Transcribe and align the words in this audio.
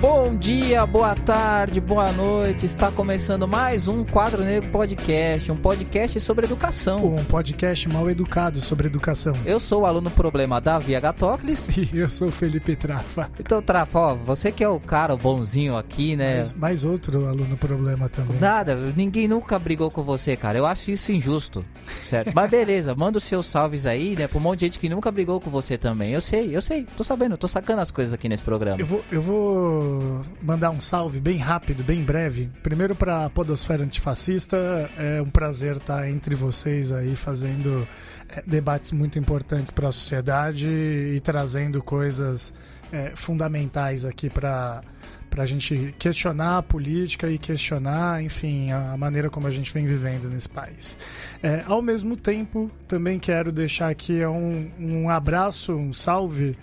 Bom 0.00 0.34
dia, 0.34 0.86
boa 0.86 1.14
tarde, 1.14 1.78
boa 1.78 2.10
noite. 2.10 2.64
Está 2.64 2.90
começando 2.90 3.46
mais 3.46 3.86
um 3.86 4.02
Quadro 4.02 4.42
Negro 4.42 4.70
Podcast, 4.70 5.52
um 5.52 5.56
podcast 5.56 6.18
sobre 6.20 6.46
educação. 6.46 7.04
Um 7.04 7.22
podcast 7.22 7.86
mal 7.86 8.08
educado 8.08 8.62
sobre 8.62 8.86
educação. 8.86 9.34
Eu 9.44 9.60
sou 9.60 9.82
o 9.82 9.86
aluno 9.86 10.10
problema 10.10 10.58
Davi 10.58 10.96
Agatocles. 10.96 11.68
E 11.92 11.98
eu 11.98 12.08
sou 12.08 12.28
o 12.28 12.30
Felipe 12.30 12.76
Trafa. 12.76 13.28
Então, 13.38 13.60
Trafa, 13.60 13.98
ó, 13.98 14.14
você 14.14 14.50
que 14.50 14.64
é 14.64 14.68
o 14.68 14.80
cara 14.80 15.16
bonzinho 15.16 15.76
aqui, 15.76 16.16
né? 16.16 16.36
Mais, 16.36 16.52
mais 16.54 16.84
outro 16.84 17.26
aluno 17.26 17.56
problema 17.58 18.08
também. 18.08 18.38
Nada, 18.38 18.76
ninguém 18.96 19.28
nunca 19.28 19.58
brigou 19.58 19.90
com 19.90 20.02
você, 20.02 20.34
cara. 20.34 20.56
Eu 20.56 20.64
acho 20.64 20.90
isso 20.90 21.12
injusto, 21.12 21.62
certo? 22.00 22.32
Mas 22.34 22.50
beleza, 22.50 22.94
manda 22.94 23.18
os 23.18 23.24
seus 23.24 23.44
salves 23.46 23.84
aí, 23.86 24.16
né? 24.16 24.26
Pra 24.26 24.38
um 24.38 24.40
monte 24.40 24.60
de 24.60 24.66
gente 24.66 24.78
que 24.78 24.88
nunca 24.88 25.10
brigou 25.10 25.40
com 25.40 25.50
você 25.50 25.76
também. 25.76 26.12
Eu 26.12 26.20
sei, 26.22 26.56
eu 26.56 26.62
sei, 26.62 26.86
tô 26.96 27.04
sabendo, 27.04 27.36
tô 27.36 27.48
sacando 27.48 27.82
as 27.82 27.90
coisas 27.90 28.14
aqui 28.14 28.28
nesse 28.28 28.42
programa. 28.42 28.80
Eu 28.80 28.86
vou, 28.86 29.04
eu 29.10 29.20
vou 29.20 29.99
mandar 30.42 30.70
um 30.70 30.80
salve 30.80 31.20
bem 31.20 31.36
rápido, 31.36 31.82
bem 31.82 32.02
breve. 32.02 32.50
Primeiro 32.62 32.94
para 32.94 33.24
a 33.26 33.30
Podosfera 33.30 33.84
Antifascista, 33.84 34.90
é 34.96 35.20
um 35.22 35.30
prazer 35.30 35.76
estar 35.76 36.08
entre 36.08 36.34
vocês 36.34 36.92
aí 36.92 37.14
fazendo 37.16 37.86
é, 38.28 38.42
debates 38.46 38.92
muito 38.92 39.18
importantes 39.18 39.70
para 39.70 39.88
a 39.88 39.92
sociedade 39.92 40.66
e 40.66 41.20
trazendo 41.20 41.82
coisas 41.82 42.52
é, 42.92 43.12
fundamentais 43.14 44.04
aqui 44.04 44.28
para 44.28 44.82
para 45.30 45.44
a 45.44 45.46
gente 45.46 45.94
questionar 45.96 46.58
a 46.58 46.62
política 46.62 47.30
e 47.30 47.38
questionar, 47.38 48.20
enfim, 48.20 48.72
a 48.72 48.96
maneira 48.96 49.30
como 49.30 49.46
a 49.46 49.50
gente 49.50 49.72
vem 49.72 49.86
vivendo 49.86 50.28
nesse 50.28 50.48
país. 50.48 50.96
É, 51.40 51.62
ao 51.66 51.80
mesmo 51.80 52.16
tempo, 52.16 52.68
também 52.88 53.16
quero 53.16 53.52
deixar 53.52 53.90
aqui 53.90 54.26
um, 54.26 54.68
um 54.76 55.08
abraço, 55.08 55.72
um 55.72 55.92
salve 55.92 56.58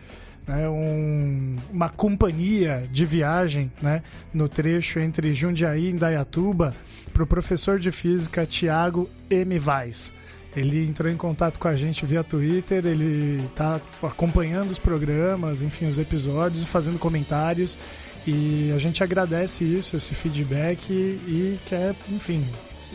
né, 0.47 0.67
um, 0.69 1.55
uma 1.71 1.89
companhia 1.89 2.87
de 2.91 3.05
viagem 3.05 3.71
né, 3.81 4.01
no 4.33 4.47
trecho 4.47 4.99
entre 4.99 5.33
Jundiaí 5.33 5.85
e 5.85 5.91
Indaiatuba 5.91 6.73
para 7.13 7.23
o 7.23 7.27
professor 7.27 7.77
de 7.79 7.91
física 7.91 8.45
Tiago 8.45 9.09
M. 9.29 9.59
Vaz. 9.59 10.13
Ele 10.55 10.87
entrou 10.87 11.11
em 11.11 11.17
contato 11.17 11.59
com 11.59 11.67
a 11.67 11.75
gente 11.75 12.05
via 12.05 12.23
Twitter, 12.23 12.83
ele 12.85 13.43
está 13.43 13.79
acompanhando 14.01 14.71
os 14.71 14.79
programas, 14.79 15.61
enfim, 15.61 15.85
os 15.85 15.99
episódios, 15.99 16.63
fazendo 16.63 16.97
comentários. 16.97 17.77
E 18.25 18.71
a 18.75 18.79
gente 18.79 19.03
agradece 19.03 19.63
isso, 19.63 19.95
esse 19.95 20.15
feedback 20.15 20.91
e 20.91 21.59
quer, 21.65 21.95
enfim, 22.09 22.45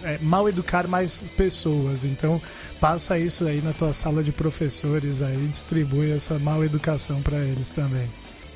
é, 0.02 0.18
mal 0.20 0.48
educar 0.48 0.86
mais 0.86 1.22
pessoas. 1.36 2.04
Então, 2.04 2.40
passa 2.80 3.18
isso 3.18 3.46
aí 3.46 3.60
na 3.60 3.72
tua 3.72 3.92
sala 3.92 4.22
de 4.22 4.32
professores 4.32 5.22
aí, 5.22 5.46
distribui 5.48 6.10
essa 6.10 6.38
mal 6.38 6.64
educação 6.64 7.22
para 7.22 7.38
eles 7.38 7.72
também. 7.72 8.08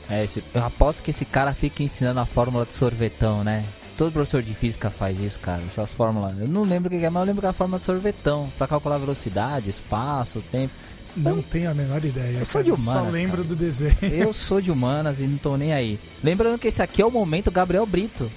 É, 0.08 0.24
esse, 0.24 0.42
eu 0.54 0.64
aposto 0.64 1.02
que 1.02 1.10
esse 1.10 1.24
cara 1.24 1.52
fica 1.52 1.82
ensinando 1.82 2.20
a 2.20 2.26
fórmula 2.26 2.64
de 2.64 2.72
sorvetão, 2.72 3.42
né? 3.42 3.64
Todo 3.96 4.12
professor 4.12 4.42
de 4.42 4.54
física 4.54 4.90
faz 4.90 5.18
isso, 5.18 5.40
cara. 5.40 5.62
Essas 5.66 5.90
fórmulas. 5.90 6.38
Eu 6.38 6.46
não 6.46 6.62
lembro 6.62 6.94
o 6.94 6.98
que 6.98 7.04
é, 7.04 7.10
mas 7.10 7.20
eu 7.22 7.26
lembro 7.26 7.40
que 7.40 7.46
é 7.46 7.50
a 7.50 7.54
fórmula 7.54 7.80
de 7.80 7.86
sorvetão. 7.86 8.48
Pra 8.58 8.68
calcular 8.68 8.98
velocidade, 8.98 9.70
espaço, 9.70 10.42
tempo. 10.52 10.72
Não 11.16 11.36
eu, 11.36 11.42
tenho 11.42 11.70
a 11.70 11.74
menor 11.74 12.04
ideia. 12.04 12.38
Eu 12.38 12.44
sou 12.44 12.62
de 12.62 12.70
humanas. 12.70 13.04
Só 13.04 13.10
lembro 13.10 13.38
cara. 13.38 13.48
do 13.48 13.56
desenho. 13.56 13.96
Eu 14.02 14.34
sou 14.34 14.60
de 14.60 14.70
humanas 14.70 15.18
e 15.18 15.26
não 15.26 15.38
tô 15.38 15.56
nem 15.56 15.72
aí. 15.72 15.98
Lembrando 16.22 16.58
que 16.58 16.68
esse 16.68 16.82
aqui 16.82 17.00
é 17.00 17.06
o 17.06 17.10
momento 17.10 17.50
Gabriel 17.50 17.86
Brito 17.86 18.30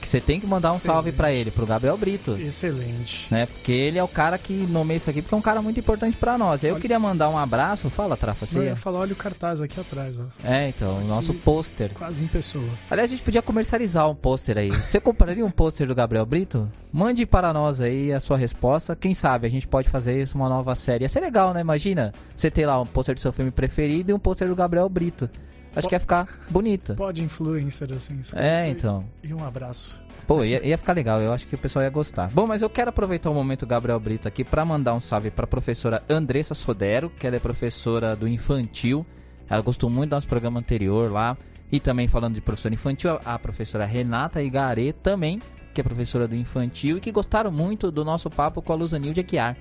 que 0.00 0.08
você 0.08 0.20
tem 0.20 0.40
que 0.40 0.46
mandar 0.46 0.72
um 0.72 0.76
Excelente. 0.76 0.94
salve 0.94 1.12
para 1.12 1.32
ele, 1.32 1.50
pro 1.50 1.66
Gabriel 1.66 1.96
Brito. 1.96 2.36
Excelente. 2.36 3.26
Né? 3.30 3.46
Porque 3.46 3.72
ele 3.72 3.98
é 3.98 4.02
o 4.02 4.08
cara 4.08 4.38
que 4.38 4.52
nomeia 4.52 4.96
isso 4.96 5.10
aqui, 5.10 5.20
porque 5.22 5.34
é 5.34 5.38
um 5.38 5.42
cara 5.42 5.60
muito 5.60 5.78
importante 5.78 6.16
para 6.16 6.38
nós. 6.38 6.64
Eu 6.64 6.72
olha... 6.72 6.80
queria 6.80 6.98
mandar 6.98 7.28
um 7.28 7.38
abraço. 7.38 7.90
Fala, 7.90 8.16
Trafa, 8.16 8.46
você 8.46 8.58
Eu 8.58 8.64
ia 8.64 8.76
falar, 8.76 9.00
olha 9.00 9.12
o 9.12 9.16
cartaz 9.16 9.60
aqui 9.60 9.78
atrás. 9.78 10.18
Ó. 10.18 10.24
É, 10.42 10.68
então, 10.68 10.96
aqui, 10.96 11.04
o 11.04 11.08
nosso 11.08 11.34
pôster. 11.34 11.90
Quase 11.94 12.24
em 12.24 12.26
pessoa. 12.26 12.68
Aliás, 12.90 13.10
a 13.10 13.14
gente 13.14 13.24
podia 13.24 13.42
comercializar 13.42 14.08
um 14.08 14.14
pôster 14.14 14.56
aí. 14.56 14.70
Você 14.70 15.00
compraria 15.00 15.44
um 15.44 15.50
pôster 15.50 15.86
do 15.86 15.94
Gabriel 15.94 16.24
Brito? 16.24 16.70
Mande 16.92 17.26
para 17.26 17.52
nós 17.52 17.80
aí 17.80 18.12
a 18.12 18.20
sua 18.20 18.36
resposta. 18.36 18.96
Quem 18.96 19.14
sabe 19.14 19.46
a 19.46 19.50
gente 19.50 19.68
pode 19.68 19.88
fazer 19.88 20.20
isso 20.20 20.36
uma 20.36 20.48
nova 20.48 20.74
série. 20.74 21.04
Ia 21.04 21.08
ser 21.08 21.20
legal, 21.20 21.52
né? 21.52 21.60
Imagina 21.60 22.12
você 22.34 22.50
ter 22.50 22.66
lá 22.66 22.80
um 22.80 22.86
pôster 22.86 23.14
do 23.14 23.20
seu 23.20 23.32
filme 23.32 23.50
preferido 23.50 24.10
e 24.10 24.14
um 24.14 24.18
pôster 24.18 24.48
do 24.48 24.56
Gabriel 24.56 24.88
Brito. 24.88 25.28
Acho 25.74 25.88
que 25.88 25.94
ia 25.94 26.00
ficar 26.00 26.28
bonita. 26.50 26.94
Pode 26.94 27.22
influencer 27.22 27.92
assim. 27.92 28.18
É, 28.34 28.68
então. 28.68 29.04
E 29.22 29.32
um 29.32 29.44
abraço. 29.44 30.02
Pô, 30.26 30.44
ia, 30.44 30.64
ia, 30.66 30.76
ficar 30.76 30.92
legal, 30.92 31.20
eu 31.20 31.32
acho 31.32 31.46
que 31.46 31.54
o 31.54 31.58
pessoal 31.58 31.84
ia 31.84 31.90
gostar. 31.90 32.30
Bom, 32.30 32.46
mas 32.46 32.62
eu 32.62 32.70
quero 32.70 32.90
aproveitar 32.90 33.30
o 33.30 33.34
momento 33.34 33.66
Gabriel 33.66 33.98
Brito 33.98 34.26
aqui 34.26 34.44
para 34.44 34.64
mandar 34.64 34.94
um 34.94 35.00
salve 35.00 35.30
para 35.30 35.46
professora 35.46 36.02
Andressa 36.08 36.54
Sodero, 36.54 37.10
que 37.10 37.26
ela 37.26 37.36
é 37.36 37.40
professora 37.40 38.16
do 38.16 38.28
infantil. 38.28 39.06
Ela 39.48 39.62
gostou 39.62 39.88
muito 39.88 40.10
do 40.10 40.14
nosso 40.14 40.28
programa 40.28 40.60
anterior 40.60 41.10
lá. 41.10 41.36
E 41.72 41.78
também 41.78 42.08
falando 42.08 42.34
de 42.34 42.40
professora 42.40 42.74
infantil, 42.74 43.18
a 43.24 43.38
professora 43.38 43.86
Renata 43.86 44.42
Igarê 44.42 44.92
também, 44.92 45.40
que 45.72 45.80
é 45.80 45.84
professora 45.84 46.26
do 46.26 46.34
infantil 46.34 46.98
e 46.98 47.00
que 47.00 47.12
gostaram 47.12 47.52
muito 47.52 47.92
do 47.92 48.04
nosso 48.04 48.28
papo 48.28 48.60
com 48.60 48.72
a 48.72 48.76
Luzanil 48.76 49.12
Aguiar. 49.16 49.56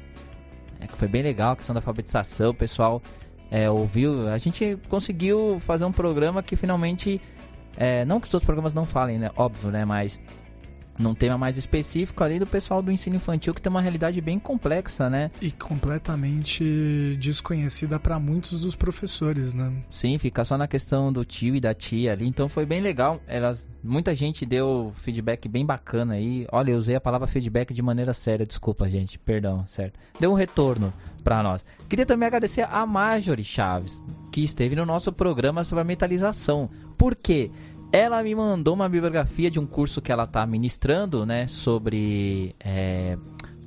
É, 0.80 0.88
que 0.88 0.98
foi 0.98 1.08
bem 1.08 1.22
legal 1.22 1.52
a 1.52 1.56
questão 1.56 1.74
da 1.74 1.80
alfabetização, 1.80 2.50
o 2.50 2.54
pessoal 2.54 3.02
é, 3.52 3.70
ouviu, 3.70 4.28
a 4.30 4.38
gente 4.38 4.78
conseguiu 4.88 5.60
fazer 5.60 5.86
um 5.86 5.92
programa 5.92 6.44
que 6.44 6.56
finalmente, 6.56 7.20
é, 7.76 8.06
não 8.06 8.20
que 8.20 8.28
os 8.28 8.34
outros 8.34 8.46
programas 8.46 8.74
não 8.74 8.86
falem, 8.86 9.18
né? 9.18 9.32
Óbvio, 9.36 9.72
né? 9.72 9.86
Mas 9.86 10.20
num 11.00 11.16
tema 11.16 11.38
mais 11.38 11.58
específico 11.58 12.24
ali 12.24 12.38
do 12.38 12.46
pessoal 12.46 12.82
do 12.82 12.92
ensino 12.92 13.16
infantil 13.16 13.54
que 13.54 13.62
tem 13.62 13.70
uma 13.70 13.82
realidade 13.82 14.20
bem 14.20 14.38
complexa, 14.38 15.10
né? 15.10 15.32
E 15.42 15.50
completamente 15.50 17.16
desconhecida 17.20 17.98
para 17.98 18.20
muitos 18.20 18.62
dos 18.62 18.76
professores, 18.76 19.54
né? 19.54 19.72
Sim, 19.90 20.18
fica 20.18 20.44
só 20.44 20.58
na 20.58 20.68
questão 20.68 21.12
do 21.12 21.24
tio 21.24 21.56
e 21.56 21.62
da 21.62 21.74
tia 21.74 22.12
ali. 22.12 22.28
Então 22.28 22.50
foi 22.50 22.66
bem 22.66 22.82
legal. 22.82 23.22
Elas, 23.26 23.68
muita 23.82 24.14
gente 24.14 24.46
deu 24.46 24.92
feedback 24.96 25.48
bem 25.48 25.66
bacana 25.66 26.16
aí. 26.16 26.46
Olha, 26.52 26.72
eu 26.72 26.78
usei 26.78 26.96
a 26.96 27.02
palavra 27.02 27.28
feedback 27.28 27.74
de 27.74 27.82
maneira 27.82 28.14
séria, 28.14 28.46
desculpa, 28.46 28.90
gente. 28.90 29.18
Perdão, 29.18 29.66
certo? 29.68 29.98
Deu 30.20 30.32
um 30.32 30.36
retorno 30.36 30.94
para 31.24 31.42
nós. 31.42 31.66
Queria 31.88 32.06
também 32.06 32.28
agradecer 32.28 32.68
a 32.70 32.86
Marjorie 32.86 33.44
Chaves, 33.44 34.04
que 34.32 34.44
esteve 34.44 34.76
no 34.76 34.86
nosso 34.86 35.12
programa 35.14 35.64
sobre 35.64 35.82
a 35.82 35.86
metalização. 35.86 36.70
Por 36.98 37.16
quê? 37.16 37.52
Ela 37.92 38.22
me 38.22 38.36
mandou 38.36 38.74
uma 38.74 38.88
bibliografia 38.88 39.50
de 39.50 39.60
um 39.60 39.66
curso 39.66 40.02
que 40.02 40.12
ela 40.12 40.26
está 40.26 40.46
ministrando, 40.46 41.26
né, 41.26 41.48
sobre 41.48 42.56
é, 42.60 43.18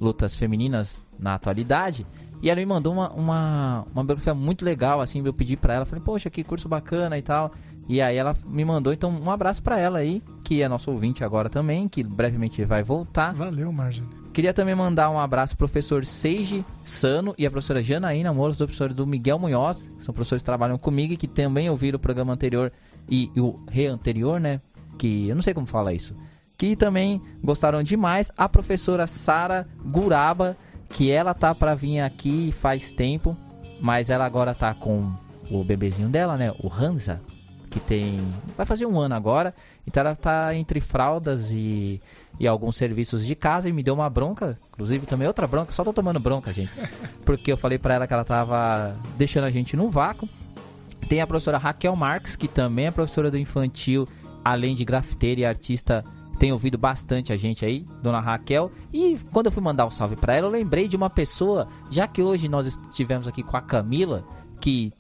lutas 0.01 0.37
femininas 0.37 1.05
na 1.19 1.35
atualidade. 1.35 2.07
E 2.41 2.51
ela 2.51 2.59
me 2.59 2.67
mandou 2.67 2.93
uma, 2.93 3.11
uma, 3.11 3.87
uma 3.93 4.03
bibliografia 4.03 4.35
muito 4.35 4.65
legal, 4.65 5.01
assim, 5.01 5.25
eu 5.25 5.33
pedi 5.33 5.57
para 5.57 5.75
ela, 5.75 5.85
falei, 5.85 6.03
poxa, 6.05 6.29
que 6.29 6.43
curso 6.43 6.69
bacana 6.69 7.17
e 7.19 7.23
tal. 7.23 7.53
E 7.89 8.01
aí 8.01 8.17
ela 8.17 8.37
me 8.47 8.65
mandou, 8.65 8.93
então, 8.93 9.11
um 9.11 9.31
abraço 9.31 9.63
para 9.63 9.79
ela 9.79 9.99
aí, 9.99 10.23
que 10.45 10.63
é 10.63 10.69
nosso 10.69 10.91
ouvinte 10.91 11.25
agora 11.25 11.51
também, 11.51 11.89
que 11.89 12.03
brevemente 12.03 12.65
vai 12.65 12.83
voltar. 12.83 13.35
Valeu, 13.35 13.73
Marjorie. 13.73 14.23
Queria 14.33 14.55
também 14.55 14.75
mandar 14.75 15.11
um 15.11 15.19
abraço 15.19 15.55
pro 15.57 15.69
professor 15.69 16.07
Seiji 16.07 16.65
Sano 16.87 17.35
e 17.37 17.47
a 17.47 17.51
professora 17.51 17.83
Janaína 17.83 18.33
Moura, 18.33 18.53
os 18.53 18.57
professores 18.57 18.95
do 18.95 19.07
Miguel 19.07 19.39
Munhoz, 19.39 19.85
que 19.85 20.03
são 20.03 20.15
professores 20.15 20.41
que 20.41 20.47
trabalham 20.47 20.79
comigo 20.79 21.13
e 21.13 21.17
que 21.19 21.29
também 21.29 21.69
ouviram 21.69 21.99
o 21.99 22.01
programa 22.01 22.33
anterior 22.33 22.73
e, 23.07 23.31
e 23.37 23.41
o 23.41 23.57
re-anterior, 23.69 24.41
né? 24.41 24.61
Que 24.99 25.29
eu 25.29 25.35
não 25.35 25.43
sei 25.43 25.53
como 25.53 25.67
fala 25.67 25.93
isso. 25.93 26.17
Que 26.57 26.75
também 26.75 27.21
gostaram 27.45 27.83
demais. 27.83 28.33
A 28.35 28.49
professora 28.49 29.07
Sara 29.07 29.69
Guraba, 29.85 30.57
que 30.89 31.11
ela 31.11 31.35
tá 31.35 31.55
para 31.55 31.75
vir 31.75 32.01
aqui 32.01 32.53
faz 32.53 32.91
tempo, 32.91 33.37
mas 33.83 34.09
ela 34.09 34.25
agora 34.25 34.55
tá 34.55 34.73
com 34.73 35.13
o 35.51 35.63
bebezinho 35.63 36.09
dela, 36.09 36.39
né? 36.39 36.55
O 36.59 36.73
Hansa, 36.73 37.21
que 37.73 37.81
tem. 37.81 38.21
Vai 38.57 38.67
fazer 38.67 38.87
um 38.87 39.01
ano 39.01 39.15
agora. 39.15 39.55
Então 39.87 40.03
ela 40.03 40.15
tá 40.15 40.55
entre 40.55 40.81
fraldas 40.81 41.51
e, 41.51 42.01
e 42.39 42.47
alguns 42.47 42.77
serviços 42.77 43.27
de 43.27 43.35
casa 43.35 43.69
e 43.69 43.73
me 43.73 43.83
deu 43.83 43.95
uma 43.95 44.09
bronca. 44.09 44.59
Inclusive 44.69 45.07
também 45.07 45.27
outra 45.27 45.47
bronca, 45.47 45.73
só 45.73 45.83
tô 45.83 45.93
tomando 45.93 46.21
bronca, 46.21 46.53
gente. 46.53 46.73
Porque 47.25 47.51
eu 47.51 47.57
falei 47.57 47.79
pra 47.79 47.95
ela 47.95 48.07
que 48.07 48.13
ela 48.13 48.25
tava 48.25 48.97
deixando 49.17 49.45
a 49.45 49.51
gente 49.51 49.77
no 49.77 49.89
vácuo. 49.89 50.29
Tem 51.09 51.21
a 51.21 51.27
professora 51.27 51.59
Raquel 51.59 51.97
Marques, 51.97 52.37
que 52.37 52.47
também 52.47 52.87
é 52.87 52.91
professora 52.91 53.31
do 53.31 53.39
infantil, 53.39 54.07
além 54.45 54.75
de 54.75 54.85
grafiteira 54.85 55.41
e 55.41 55.45
artista, 55.45 56.05
tem 56.39 56.53
ouvido 56.53 56.79
bastante 56.79 57.33
a 57.33 57.37
gente 57.37 57.65
aí, 57.65 57.87
dona 58.03 58.21
Raquel. 58.21 58.71
E 58.93 59.19
quando 59.33 59.47
eu 59.47 59.53
fui 59.53 59.63
mandar 59.63 59.87
um 59.87 59.91
salve 59.91 60.17
para 60.17 60.35
ela, 60.35 60.47
eu 60.47 60.51
lembrei 60.51 60.89
de 60.89 60.97
uma 60.97 61.11
pessoa, 61.11 61.69
já 61.91 62.07
que 62.07 62.23
hoje 62.23 62.49
nós 62.49 62.67
estivemos 62.67 63.29
aqui 63.29 63.43
com 63.43 63.57
a 63.57 63.61
Camila, 63.61 64.25
que 64.61 64.93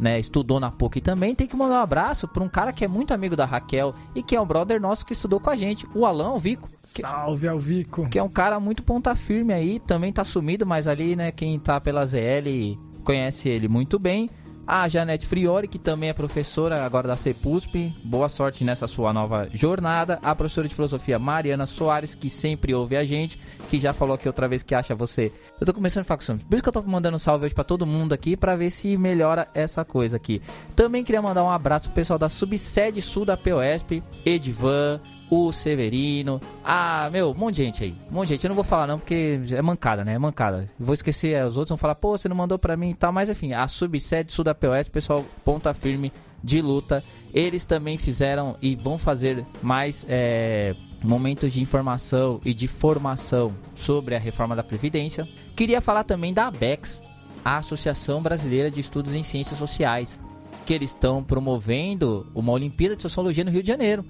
né, 0.00 0.18
estudou 0.18 0.58
na 0.58 0.70
PUC 0.70 1.00
também, 1.00 1.34
tem 1.34 1.46
que 1.46 1.56
mandar 1.56 1.80
um 1.80 1.82
abraço 1.82 2.26
para 2.26 2.42
um 2.42 2.48
cara 2.48 2.72
que 2.72 2.84
é 2.84 2.88
muito 2.88 3.12
amigo 3.12 3.36
da 3.36 3.44
Raquel 3.44 3.94
e 4.14 4.22
que 4.22 4.34
é 4.34 4.40
um 4.40 4.46
brother 4.46 4.80
nosso 4.80 5.04
que 5.04 5.12
estudou 5.12 5.38
com 5.38 5.50
a 5.50 5.56
gente, 5.56 5.86
o 5.94 6.06
Alan 6.06 6.28
Alvico. 6.28 6.68
Que, 6.94 7.02
Salve, 7.02 7.46
Alvico! 7.46 8.08
Que 8.08 8.18
é 8.18 8.22
um 8.22 8.28
cara 8.28 8.58
muito 8.58 8.82
ponta 8.82 9.14
firme 9.14 9.52
aí, 9.52 9.78
também 9.78 10.12
tá 10.12 10.24
sumido, 10.24 10.66
mas 10.66 10.88
ali, 10.88 11.14
né, 11.14 11.30
quem 11.30 11.58
tá 11.58 11.80
pela 11.80 12.04
ZL 12.04 12.78
conhece 13.04 13.48
ele 13.48 13.68
muito 13.68 13.98
bem. 13.98 14.30
A 14.72 14.88
Janete 14.88 15.26
Friori, 15.26 15.66
que 15.66 15.80
também 15.80 16.10
é 16.10 16.12
professora 16.12 16.84
agora 16.84 17.08
da 17.08 17.16
CEPUSP. 17.16 17.92
Boa 18.04 18.28
sorte 18.28 18.62
nessa 18.62 18.86
sua 18.86 19.12
nova 19.12 19.48
jornada. 19.52 20.20
A 20.22 20.32
professora 20.32 20.68
de 20.68 20.74
filosofia 20.76 21.18
Mariana 21.18 21.66
Soares, 21.66 22.14
que 22.14 22.30
sempre 22.30 22.72
ouve 22.72 22.96
a 22.96 23.02
gente, 23.02 23.36
que 23.68 23.80
já 23.80 23.92
falou 23.92 24.14
aqui 24.14 24.28
outra 24.28 24.46
vez 24.46 24.62
que 24.62 24.72
acha 24.72 24.94
você. 24.94 25.32
Eu 25.60 25.66
tô 25.66 25.74
começando 25.74 26.02
a 26.02 26.04
falar 26.04 26.18
com 26.18 26.38
Por 26.38 26.54
isso 26.54 26.62
que 26.62 26.68
eu 26.68 26.72
tô 26.72 26.82
mandando 26.82 27.18
salve 27.18 27.46
hoje 27.46 27.54
pra 27.54 27.64
todo 27.64 27.84
mundo 27.84 28.12
aqui, 28.12 28.36
pra 28.36 28.54
ver 28.54 28.70
se 28.70 28.96
melhora 28.96 29.48
essa 29.54 29.84
coisa 29.84 30.16
aqui. 30.16 30.40
Também 30.76 31.02
queria 31.02 31.20
mandar 31.20 31.42
um 31.42 31.50
abraço 31.50 31.88
pro 31.88 31.96
pessoal 31.96 32.16
da 32.16 32.28
Subsede 32.28 33.02
Sul 33.02 33.24
da 33.24 33.36
POSP, 33.36 34.04
Edvan, 34.24 35.00
o 35.30 35.52
Severino, 35.52 36.40
ah, 36.64 37.08
meu, 37.12 37.30
um 37.30 37.34
monte 37.34 37.56
de 37.56 37.64
gente 37.64 37.84
aí, 37.84 37.94
um 38.10 38.14
monte 38.14 38.28
de 38.28 38.34
gente. 38.34 38.44
Eu 38.44 38.48
não 38.48 38.56
vou 38.56 38.64
falar 38.64 38.88
não 38.88 38.98
porque 38.98 39.40
é 39.52 39.62
mancada, 39.62 40.04
né? 40.04 40.14
É 40.14 40.18
mancada. 40.18 40.68
Vou 40.78 40.92
esquecer, 40.92 41.34
é, 41.34 41.46
os 41.46 41.56
outros 41.56 41.68
vão 41.68 41.78
falar, 41.78 41.94
pô, 41.94 42.18
você 42.18 42.28
não 42.28 42.36
mandou 42.36 42.58
pra 42.58 42.76
mim 42.76 42.90
e 42.90 42.94
tal, 42.94 43.12
mas 43.12 43.30
enfim, 43.30 43.52
a 43.52 43.68
subsede 43.68 44.32
sul 44.32 44.44
da 44.44 44.54
POS, 44.54 44.88
pessoal, 44.88 45.24
ponta 45.44 45.72
firme 45.72 46.12
de 46.42 46.60
luta. 46.60 47.02
Eles 47.32 47.64
também 47.64 47.96
fizeram 47.96 48.56
e 48.60 48.74
vão 48.74 48.98
fazer 48.98 49.44
mais 49.62 50.04
é, 50.08 50.74
momentos 51.02 51.52
de 51.52 51.62
informação 51.62 52.40
e 52.44 52.52
de 52.52 52.66
formação 52.66 53.54
sobre 53.76 54.16
a 54.16 54.18
reforma 54.18 54.56
da 54.56 54.64
Previdência. 54.64 55.28
Queria 55.54 55.80
falar 55.80 56.04
também 56.04 56.34
da 56.34 56.48
ABEX, 56.48 57.04
a 57.44 57.56
Associação 57.56 58.20
Brasileira 58.20 58.70
de 58.70 58.80
Estudos 58.80 59.14
em 59.14 59.22
Ciências 59.22 59.58
Sociais, 59.58 60.18
que 60.66 60.74
eles 60.74 60.90
estão 60.90 61.22
promovendo 61.22 62.26
uma 62.34 62.52
Olimpíada 62.52 62.96
de 62.96 63.02
Sociologia 63.02 63.44
no 63.44 63.50
Rio 63.50 63.62
de 63.62 63.68
Janeiro. 63.68 64.04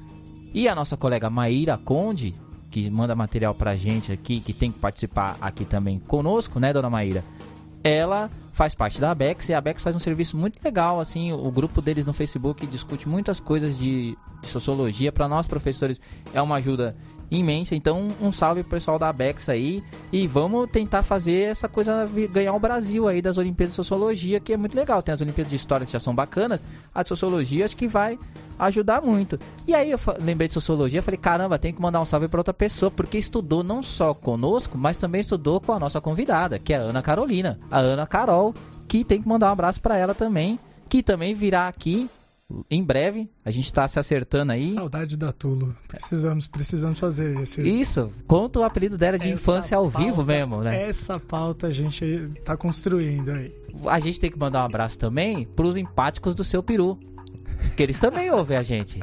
E 0.52 0.68
a 0.68 0.74
nossa 0.74 0.96
colega 0.96 1.30
Maíra 1.30 1.78
Conde, 1.78 2.34
que 2.70 2.90
manda 2.90 3.14
material 3.14 3.54
pra 3.54 3.76
gente 3.76 4.12
aqui, 4.12 4.40
que 4.40 4.52
tem 4.52 4.72
que 4.72 4.78
participar 4.78 5.36
aqui 5.40 5.64
também 5.64 5.98
conosco, 5.98 6.58
né, 6.58 6.72
dona 6.72 6.90
Maíra? 6.90 7.24
Ela 7.82 8.28
faz 8.52 8.74
parte 8.74 9.00
da 9.00 9.12
Abex 9.12 9.48
e 9.48 9.54
a 9.54 9.58
Abex 9.58 9.80
faz 9.80 9.96
um 9.96 10.00
serviço 10.00 10.36
muito 10.36 10.62
legal, 10.62 11.00
assim, 11.00 11.32
o 11.32 11.50
grupo 11.50 11.80
deles 11.80 12.04
no 12.04 12.12
Facebook 12.12 12.66
discute 12.66 13.08
muitas 13.08 13.40
coisas 13.40 13.78
de, 13.78 14.18
de 14.42 14.48
sociologia, 14.48 15.10
para 15.12 15.28
nós 15.28 15.46
professores 15.46 16.00
é 16.34 16.42
uma 16.42 16.56
ajuda 16.56 16.94
imensa. 17.30 17.74
Então, 17.74 18.08
um 18.20 18.32
salve 18.32 18.62
pro 18.62 18.70
pessoal 18.70 18.98
da 18.98 19.12
Bex 19.12 19.48
aí 19.48 19.82
e 20.12 20.26
vamos 20.26 20.68
tentar 20.70 21.02
fazer 21.02 21.50
essa 21.50 21.68
coisa 21.68 22.08
ganhar 22.32 22.54
o 22.54 22.58
Brasil 22.58 23.06
aí 23.06 23.22
das 23.22 23.38
Olimpíadas 23.38 23.72
de 23.72 23.76
Sociologia, 23.76 24.40
que 24.40 24.52
é 24.52 24.56
muito 24.56 24.74
legal. 24.74 25.02
Tem 25.02 25.12
as 25.12 25.20
Olimpíadas 25.20 25.50
de 25.50 25.56
História 25.56 25.86
que 25.86 25.92
já 25.92 26.00
são 26.00 26.14
bacanas, 26.14 26.62
a 26.94 27.02
de 27.02 27.08
Sociologia 27.08 27.64
acho 27.64 27.76
que 27.76 27.86
vai 27.86 28.18
ajudar 28.58 29.00
muito. 29.00 29.38
E 29.66 29.74
aí 29.74 29.90
eu 29.90 29.98
lembrei 30.20 30.48
de 30.48 30.54
Sociologia, 30.54 31.02
falei, 31.02 31.18
caramba, 31.18 31.58
tem 31.58 31.72
que 31.72 31.80
mandar 31.80 32.00
um 32.00 32.04
salve 32.04 32.28
para 32.28 32.40
outra 32.40 32.54
pessoa, 32.54 32.90
porque 32.90 33.18
estudou 33.18 33.62
não 33.62 33.82
só 33.82 34.12
conosco, 34.12 34.76
mas 34.76 34.98
também 34.98 35.20
estudou 35.20 35.60
com 35.60 35.72
a 35.72 35.78
nossa 35.78 36.00
convidada, 36.00 36.58
que 36.58 36.72
é 36.72 36.78
a 36.78 36.82
Ana 36.82 37.02
Carolina. 37.02 37.58
A 37.70 37.78
Ana 37.78 38.06
Carol, 38.06 38.54
que 38.88 39.04
tem 39.04 39.22
que 39.22 39.28
mandar 39.28 39.48
um 39.48 39.52
abraço 39.52 39.80
para 39.80 39.96
ela 39.96 40.14
também, 40.14 40.58
que 40.88 41.02
também 41.02 41.34
virá 41.34 41.68
aqui 41.68 42.08
em 42.70 42.82
breve. 42.82 43.28
A 43.44 43.50
gente 43.50 43.66
está 43.66 43.86
se 43.86 43.98
acertando 43.98 44.52
aí. 44.52 44.72
Saudade 44.72 45.16
da 45.16 45.32
Tulo. 45.32 45.76
Precisamos, 45.88 46.46
precisamos 46.46 46.98
fazer 46.98 47.38
esse. 47.40 47.62
Isso. 47.62 48.12
Conta 48.26 48.60
o 48.60 48.64
apelido 48.64 48.98
dela 48.98 49.18
de 49.18 49.26
essa 49.26 49.34
infância 49.34 49.76
ao 49.76 49.90
pauta, 49.90 50.06
vivo 50.06 50.24
mesmo, 50.24 50.62
né? 50.62 50.88
Essa 50.88 51.18
pauta 51.18 51.68
a 51.68 51.70
gente 51.70 52.04
está 52.38 52.56
construindo 52.56 53.30
aí. 53.30 53.54
A 53.86 54.00
gente 54.00 54.18
tem 54.18 54.30
que 54.30 54.38
mandar 54.38 54.62
um 54.62 54.66
abraço 54.66 54.98
também 54.98 55.46
para 55.46 55.66
os 55.66 55.76
empáticos 55.76 56.34
do 56.34 56.44
seu 56.44 56.62
peru. 56.62 56.98
Que 57.76 57.82
eles 57.82 57.98
também 57.98 58.30
ouvem 58.30 58.56
a 58.56 58.62
gente. 58.62 58.98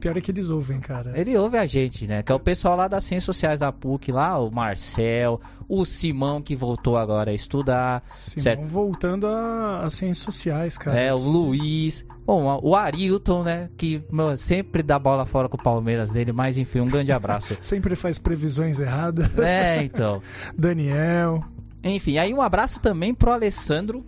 Pior 0.00 0.16
é 0.16 0.20
que 0.20 0.30
eles 0.30 0.48
ouvem, 0.48 0.78
cara. 0.78 1.18
Ele 1.18 1.36
ouve 1.36 1.58
a 1.58 1.66
gente, 1.66 2.06
né? 2.06 2.22
Que 2.22 2.30
é 2.30 2.34
o 2.34 2.38
pessoal 2.38 2.76
lá 2.76 2.86
das 2.86 3.02
Ciências 3.04 3.24
Sociais 3.24 3.58
da 3.58 3.72
PUC, 3.72 4.12
lá, 4.12 4.38
o 4.38 4.50
Marcel, 4.50 5.40
o 5.68 5.84
Simão 5.84 6.40
que 6.40 6.54
voltou 6.54 6.96
agora 6.96 7.32
a 7.32 7.34
estudar. 7.34 8.04
Simão 8.10 8.42
certo? 8.42 8.66
voltando 8.66 9.26
às 9.26 9.92
Ciências 9.94 10.18
Sociais, 10.18 10.78
cara. 10.78 10.98
É, 10.98 11.12
o 11.12 11.18
Luiz. 11.18 12.04
Bom, 12.24 12.60
o 12.62 12.76
Arilton, 12.76 13.42
né? 13.42 13.70
Que 13.76 14.02
meu, 14.10 14.36
sempre 14.36 14.82
dá 14.82 14.98
bola 14.98 15.26
fora 15.26 15.48
com 15.48 15.56
o 15.56 15.62
Palmeiras 15.62 16.12
dele, 16.12 16.32
mas 16.32 16.58
enfim, 16.58 16.80
um 16.80 16.88
grande 16.88 17.10
abraço. 17.10 17.56
sempre 17.60 17.96
faz 17.96 18.18
previsões 18.18 18.78
erradas. 18.78 19.36
É, 19.38 19.82
então. 19.82 20.22
Daniel. 20.56 21.42
Enfim, 21.82 22.18
aí 22.18 22.32
um 22.32 22.42
abraço 22.42 22.80
também 22.80 23.14
pro 23.14 23.32
Alessandro, 23.32 24.04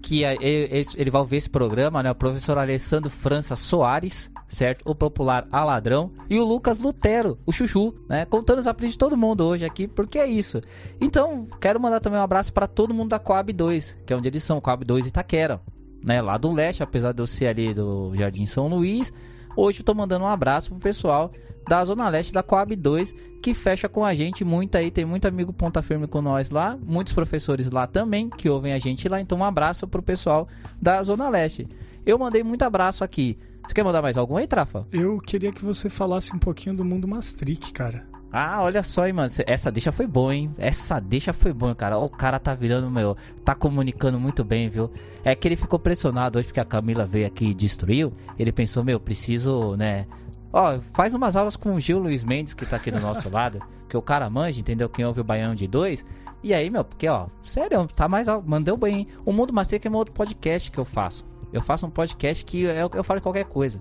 que 0.00 0.24
é, 0.24 0.36
ele 0.40 1.10
vai 1.10 1.20
ouvir 1.20 1.36
esse 1.36 1.50
programa, 1.50 2.02
né? 2.02 2.10
O 2.10 2.14
professor 2.14 2.58
Alessandro 2.58 3.10
França 3.10 3.56
Soares, 3.56 4.30
certo? 4.48 4.82
O 4.84 4.94
popular 4.94 5.46
Aladrão. 5.50 6.10
E 6.28 6.38
o 6.38 6.44
Lucas 6.44 6.78
Lutero, 6.78 7.38
o 7.46 7.52
Chuchu, 7.52 7.94
né? 8.08 8.24
Contando 8.24 8.58
os 8.58 8.66
apelidos 8.66 8.94
de 8.94 8.98
todo 8.98 9.16
mundo 9.16 9.44
hoje 9.44 9.64
aqui, 9.64 9.88
porque 9.88 10.18
é 10.18 10.26
isso. 10.26 10.60
Então, 11.00 11.46
quero 11.60 11.80
mandar 11.80 12.00
também 12.00 12.18
um 12.18 12.22
abraço 12.22 12.52
para 12.52 12.66
todo 12.66 12.94
mundo 12.94 13.10
da 13.10 13.18
Coab 13.18 13.52
2, 13.52 13.98
que 14.06 14.12
é 14.12 14.16
onde 14.16 14.28
eles 14.28 14.42
são, 14.42 14.60
Coab 14.60 14.84
2 14.84 15.06
Itaquera, 15.06 15.60
né? 16.02 16.20
Lá 16.20 16.36
do 16.36 16.52
leste, 16.52 16.82
apesar 16.82 17.12
de 17.12 17.20
eu 17.22 17.26
ser 17.26 17.46
ali 17.46 17.74
do 17.74 18.14
Jardim 18.14 18.46
São 18.46 18.68
Luís. 18.68 19.12
Hoje 19.56 19.80
eu 19.80 19.84
tô 19.84 19.94
mandando 19.94 20.24
um 20.24 20.28
abraço 20.28 20.70
pro 20.70 20.78
pessoal 20.80 21.30
da 21.68 21.84
Zona 21.84 22.08
Leste 22.08 22.32
da 22.32 22.42
Coab 22.42 22.74
2, 22.76 23.14
que 23.42 23.54
fecha 23.54 23.88
com 23.88 24.04
a 24.04 24.12
gente 24.14 24.44
muito 24.44 24.76
aí, 24.76 24.90
tem 24.90 25.04
muito 25.04 25.26
amigo 25.26 25.52
ponta 25.52 25.80
firme 25.80 26.06
com 26.06 26.20
nós 26.20 26.50
lá, 26.50 26.76
muitos 26.76 27.12
professores 27.12 27.70
lá 27.70 27.86
também 27.86 28.28
que 28.28 28.48
ouvem 28.50 28.72
a 28.72 28.78
gente 28.78 29.08
lá, 29.08 29.20
então 29.20 29.38
um 29.38 29.44
abraço 29.44 29.86
pro 29.88 30.02
pessoal 30.02 30.46
da 30.80 31.02
Zona 31.02 31.28
Leste. 31.28 31.66
Eu 32.04 32.18
mandei 32.18 32.42
muito 32.42 32.62
abraço 32.62 33.02
aqui. 33.02 33.38
Você 33.66 33.74
quer 33.74 33.84
mandar 33.84 34.02
mais 34.02 34.16
algum 34.16 34.36
aí, 34.36 34.46
Trafa? 34.46 34.86
Eu 34.92 35.18
queria 35.18 35.50
que 35.50 35.64
você 35.64 35.88
falasse 35.88 36.34
um 36.34 36.38
pouquinho 36.38 36.76
do 36.76 36.84
mundo 36.84 37.08
Maastricht, 37.08 37.72
cara. 37.72 38.06
Ah, 38.30 38.62
olha 38.62 38.82
só, 38.82 39.06
hein, 39.06 39.12
mano. 39.12 39.30
Essa 39.46 39.70
deixa 39.70 39.92
foi 39.92 40.06
boa, 40.06 40.34
hein? 40.34 40.50
Essa 40.58 40.98
deixa 41.00 41.32
foi 41.32 41.52
boa, 41.52 41.74
cara. 41.74 41.98
O 41.98 42.08
cara 42.08 42.40
tá 42.40 42.52
virando, 42.52 42.90
meu. 42.90 43.16
Tá 43.44 43.54
comunicando 43.54 44.18
muito 44.18 44.42
bem, 44.42 44.68
viu? 44.68 44.90
É 45.22 45.34
que 45.36 45.46
ele 45.46 45.56
ficou 45.56 45.78
pressionado 45.78 46.38
hoje 46.38 46.48
porque 46.48 46.58
a 46.58 46.64
Camila 46.64 47.06
veio 47.06 47.26
aqui 47.26 47.46
e 47.46 47.54
destruiu. 47.54 48.12
Ele 48.38 48.50
pensou, 48.50 48.82
meu, 48.82 48.98
preciso, 48.98 49.76
né? 49.76 50.06
Ó, 50.52 50.78
faz 50.92 51.14
umas 51.14 51.36
aulas 51.36 51.56
com 51.56 51.74
o 51.74 51.80
Gil 51.80 51.98
Luiz 51.98 52.24
Mendes, 52.24 52.54
que 52.54 52.66
tá 52.66 52.76
aqui 52.76 52.90
do 52.90 53.00
nosso 53.00 53.28
lado, 53.30 53.60
que 53.88 53.96
o 53.96 54.02
cara 54.02 54.28
manja, 54.28 54.60
entendeu? 54.60 54.88
Quem 54.88 55.04
ouve 55.04 55.20
o 55.20 55.24
Baião 55.24 55.54
de 55.54 55.68
dois. 55.68 56.04
E 56.42 56.52
aí, 56.52 56.68
meu, 56.68 56.84
porque, 56.84 57.08
ó, 57.08 57.28
sério, 57.46 57.86
tá 57.86 58.08
mais. 58.08 58.26
Mandou 58.44 58.76
bem, 58.76 58.98
hein? 58.98 59.06
O 59.24 59.32
Mundo 59.32 59.52
Master 59.52 59.80
é 59.82 59.88
um 59.88 59.94
outro 59.94 60.12
podcast 60.12 60.70
que 60.70 60.78
eu 60.78 60.84
faço. 60.84 61.24
Eu 61.54 61.62
faço 61.62 61.86
um 61.86 61.90
podcast 61.90 62.44
que 62.44 62.62
eu, 62.62 62.90
eu 62.92 63.04
falo 63.04 63.20
qualquer 63.20 63.44
coisa, 63.44 63.80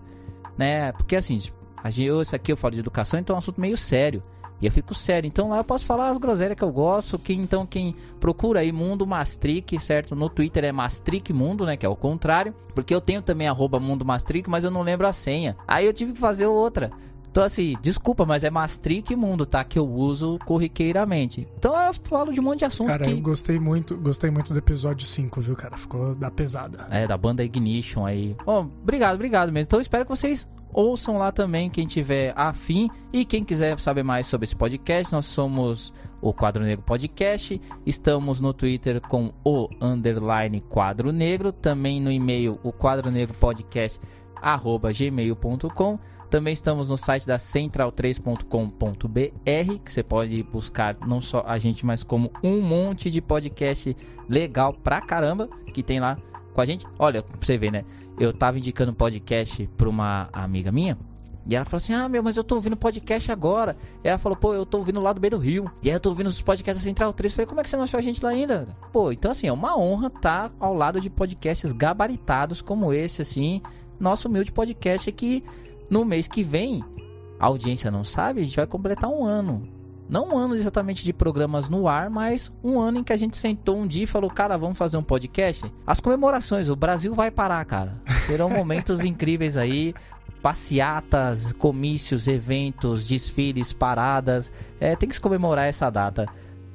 né? 0.56 0.92
Porque 0.92 1.16
assim, 1.16 1.38
eu, 1.98 2.22
isso 2.22 2.36
aqui 2.36 2.52
eu 2.52 2.58
falo 2.58 2.76
de 2.76 2.80
educação, 2.80 3.20
então 3.20 3.34
é 3.34 3.38
um 3.38 3.40
assunto 3.40 3.60
meio 3.60 3.76
sério. 3.76 4.22
E 4.62 4.66
eu 4.66 4.72
fico 4.72 4.94
sério. 4.94 5.28
Então 5.28 5.50
lá 5.50 5.58
eu 5.58 5.64
posso 5.64 5.84
falar 5.84 6.08
as 6.08 6.18
groselhas 6.18 6.56
que 6.56 6.64
eu 6.64 6.72
gosto. 6.72 7.18
Que, 7.20 7.34
então 7.34 7.66
quem 7.66 7.96
procura 8.20 8.62
aí 8.62 8.72
Mundo 8.72 9.06
Mastric, 9.06 9.78
certo? 9.80 10.16
No 10.16 10.30
Twitter 10.30 10.64
é 10.64 10.72
Mastric 10.72 11.34
Mundo, 11.34 11.66
né? 11.66 11.76
Que 11.76 11.86
é 11.86 11.90
o 11.90 11.96
contrário. 11.96 12.54
Porque 12.74 12.94
eu 12.94 13.02
tenho 13.02 13.22
também 13.22 13.48
arroba 13.48 13.80
Mundo 13.80 14.06
Mastric, 14.06 14.48
mas 14.48 14.64
eu 14.64 14.72
não 14.72 14.82
lembro 14.82 15.06
a 15.06 15.12
senha. 15.12 15.58
Aí 15.68 15.86
eu 15.86 15.92
tive 15.92 16.14
que 16.14 16.20
fazer 16.20 16.46
outra. 16.46 16.92
Então, 17.34 17.44
assim, 17.44 17.74
desculpa, 17.82 18.28
mas 18.28 18.44
é 18.44 18.52
Mastric 18.52 19.16
Mundo, 19.16 19.44
tá? 19.44 19.64
Que 19.64 19.80
eu 19.80 19.90
uso 19.90 20.38
corriqueiramente. 20.46 21.48
Então 21.58 21.76
eu 21.76 21.92
falo 22.04 22.32
de 22.32 22.40
um 22.40 22.44
monte 22.44 22.60
de 22.60 22.66
assunto. 22.66 22.92
Cara, 22.92 23.06
que... 23.06 23.10
eu 23.10 23.20
gostei 23.22 23.60
muito, 23.60 23.98
gostei 23.98 24.30
muito 24.30 24.54
do 24.54 24.60
episódio 24.60 25.08
5, 25.08 25.42
viu, 25.42 25.56
cara? 25.56 25.76
Ficou 25.76 26.14
da 26.14 26.30
pesada. 26.30 26.86
É, 26.92 27.08
da 27.08 27.18
banda 27.18 27.44
Ignition 27.44 28.06
aí. 28.06 28.38
Bom, 28.46 28.70
obrigado, 28.84 29.16
obrigado 29.16 29.52
mesmo. 29.52 29.66
Então 29.66 29.80
eu 29.80 29.82
espero 29.82 30.06
que 30.06 30.12
vocês 30.12 30.48
ouçam 30.72 31.18
lá 31.18 31.32
também 31.32 31.72
quem 31.72 31.88
tiver 31.88 32.34
afim 32.36 32.88
e 33.12 33.26
quem 33.26 33.44
quiser 33.44 33.80
saber 33.80 34.04
mais 34.04 34.28
sobre 34.28 34.44
esse 34.44 34.56
podcast, 34.56 35.12
nós 35.12 35.26
somos 35.26 35.92
o 36.22 36.32
Quadro 36.36 36.64
Negro 36.64 36.86
Podcast, 36.86 37.60
estamos 37.84 38.40
no 38.42 38.54
Twitter 38.54 39.02
com 39.02 39.34
o 39.44 39.70
underline 39.82 40.62
Quadro 40.62 41.12
Negro, 41.12 41.52
também 41.52 42.00
no 42.00 42.12
e-mail 42.12 42.60
o 42.62 42.72
quadro 42.72 43.10
negro 43.10 43.36
podcast 43.40 44.00
arroba 44.40 44.92
gmail.com 44.92 46.13
também 46.34 46.52
estamos 46.52 46.90
no 46.90 46.98
site 46.98 47.28
da 47.28 47.36
central3.com.br, 47.36 49.78
que 49.86 49.94
você 49.94 50.02
pode 50.02 50.42
buscar 50.42 50.98
não 51.06 51.22
só 51.22 51.44
a 51.46 51.60
gente, 51.60 51.86
mas 51.86 52.02
como 52.02 52.32
um 52.44 52.60
monte 52.60 53.12
de 53.12 53.22
podcast 53.22 53.96
legal 54.28 54.74
pra 54.74 55.00
caramba 55.00 55.48
que 55.72 55.84
tem 55.84 56.00
lá 56.00 56.18
com 56.52 56.60
a 56.60 56.66
gente. 56.66 56.88
Olha, 56.98 57.22
pra 57.22 57.38
você 57.40 57.56
ver, 57.56 57.72
né? 57.72 57.84
eu 58.18 58.34
tava 58.34 58.58
indicando 58.58 58.92
podcast 58.96 59.68
pra 59.78 59.88
uma 59.88 60.28
amiga 60.34 60.72
minha. 60.72 60.98
E 61.46 61.56
ela 61.56 61.66
falou 61.66 61.78
assim: 61.78 61.94
Ah, 61.94 62.10
meu, 62.10 62.24
mas 62.24 62.36
eu 62.36 62.44
tô 62.44 62.56
ouvindo 62.56 62.76
podcast 62.76 63.32
agora. 63.32 63.78
E 64.04 64.08
ela 64.08 64.18
falou: 64.18 64.36
Pô, 64.36 64.56
eu 64.56 64.66
tô 64.66 64.80
ouvindo 64.80 65.00
lá 65.00 65.14
do 65.14 65.22
meio 65.22 65.32
do 65.32 65.38
Rio. 65.38 65.72
E 65.84 65.90
aí 65.90 65.96
eu 65.96 66.00
tô 66.00 66.10
ouvindo 66.10 66.28
os 66.28 66.42
podcasts 66.42 66.84
da 66.84 66.90
Central 66.90 67.14
3. 67.14 67.32
Eu 67.32 67.36
falei: 67.36 67.48
Como 67.48 67.60
é 67.60 67.64
que 67.64 67.70
você 67.70 67.78
não 67.78 67.84
achou 67.84 68.00
a 68.00 68.02
gente 68.02 68.24
lá 68.24 68.32
ainda? 68.32 68.76
Pô, 68.92 69.12
então 69.12 69.30
assim, 69.30 69.46
é 69.46 69.54
uma 69.54 69.78
honra 69.78 70.08
estar 70.08 70.50
tá 70.50 70.56
ao 70.60 70.74
lado 70.74 71.00
de 71.00 71.12
podcasts 71.12 71.72
gabaritados 71.72 72.60
como 72.60 72.92
esse, 72.92 73.22
assim. 73.22 73.62
Nosso 74.00 74.28
humilde 74.28 74.52
podcast 74.52 75.12
que 75.12 75.44
no 75.90 76.06
mês 76.06 76.28
que 76.28 76.44
vem, 76.44 76.84
a 77.40 77.46
audiência 77.46 77.92
não 77.92 78.04
sabe, 78.04 78.42
a 78.42 78.44
gente 78.44 78.56
vai 78.56 78.68
completar 78.68 79.10
um 79.10 79.26
ano 79.26 79.68
não 80.10 80.30
um 80.30 80.38
ano 80.38 80.56
exatamente 80.56 81.04
de 81.04 81.14
programas 81.14 81.70
no 81.70 81.88
ar, 81.88 82.10
mas 82.10 82.52
um 82.64 82.80
ano 82.80 83.00
em 83.00 83.04
que 83.04 83.14
a 83.14 83.18
gente 83.18 83.38
sentou 83.38 83.78
um 83.78 83.88
dia 83.88 84.04
e 84.04 84.08
falou, 84.08 84.30
cara, 84.30 84.58
vamos 84.58 84.78
fazer 84.78 84.98
um 84.98 85.04
podcast. 85.04 85.64
As 85.88 86.00
comemorações, 86.00 86.70
o 86.70 86.76
Brasil 86.76 87.14
vai 87.14 87.32
parar, 87.32 87.64
cara. 87.66 87.94
Serão 88.28 88.50
momentos 88.50 89.02
incríveis 89.04 89.58
aí. 89.58 89.94
Passeatas, 90.42 91.54
comícios, 91.54 92.28
eventos, 92.28 93.08
desfiles, 93.08 93.72
paradas. 93.72 94.52
É, 94.80 94.96
tem 94.96 95.08
que 95.08 95.16
se 95.16 95.22
comemorar 95.22 95.68
essa 95.68 95.90
data. 95.90 96.28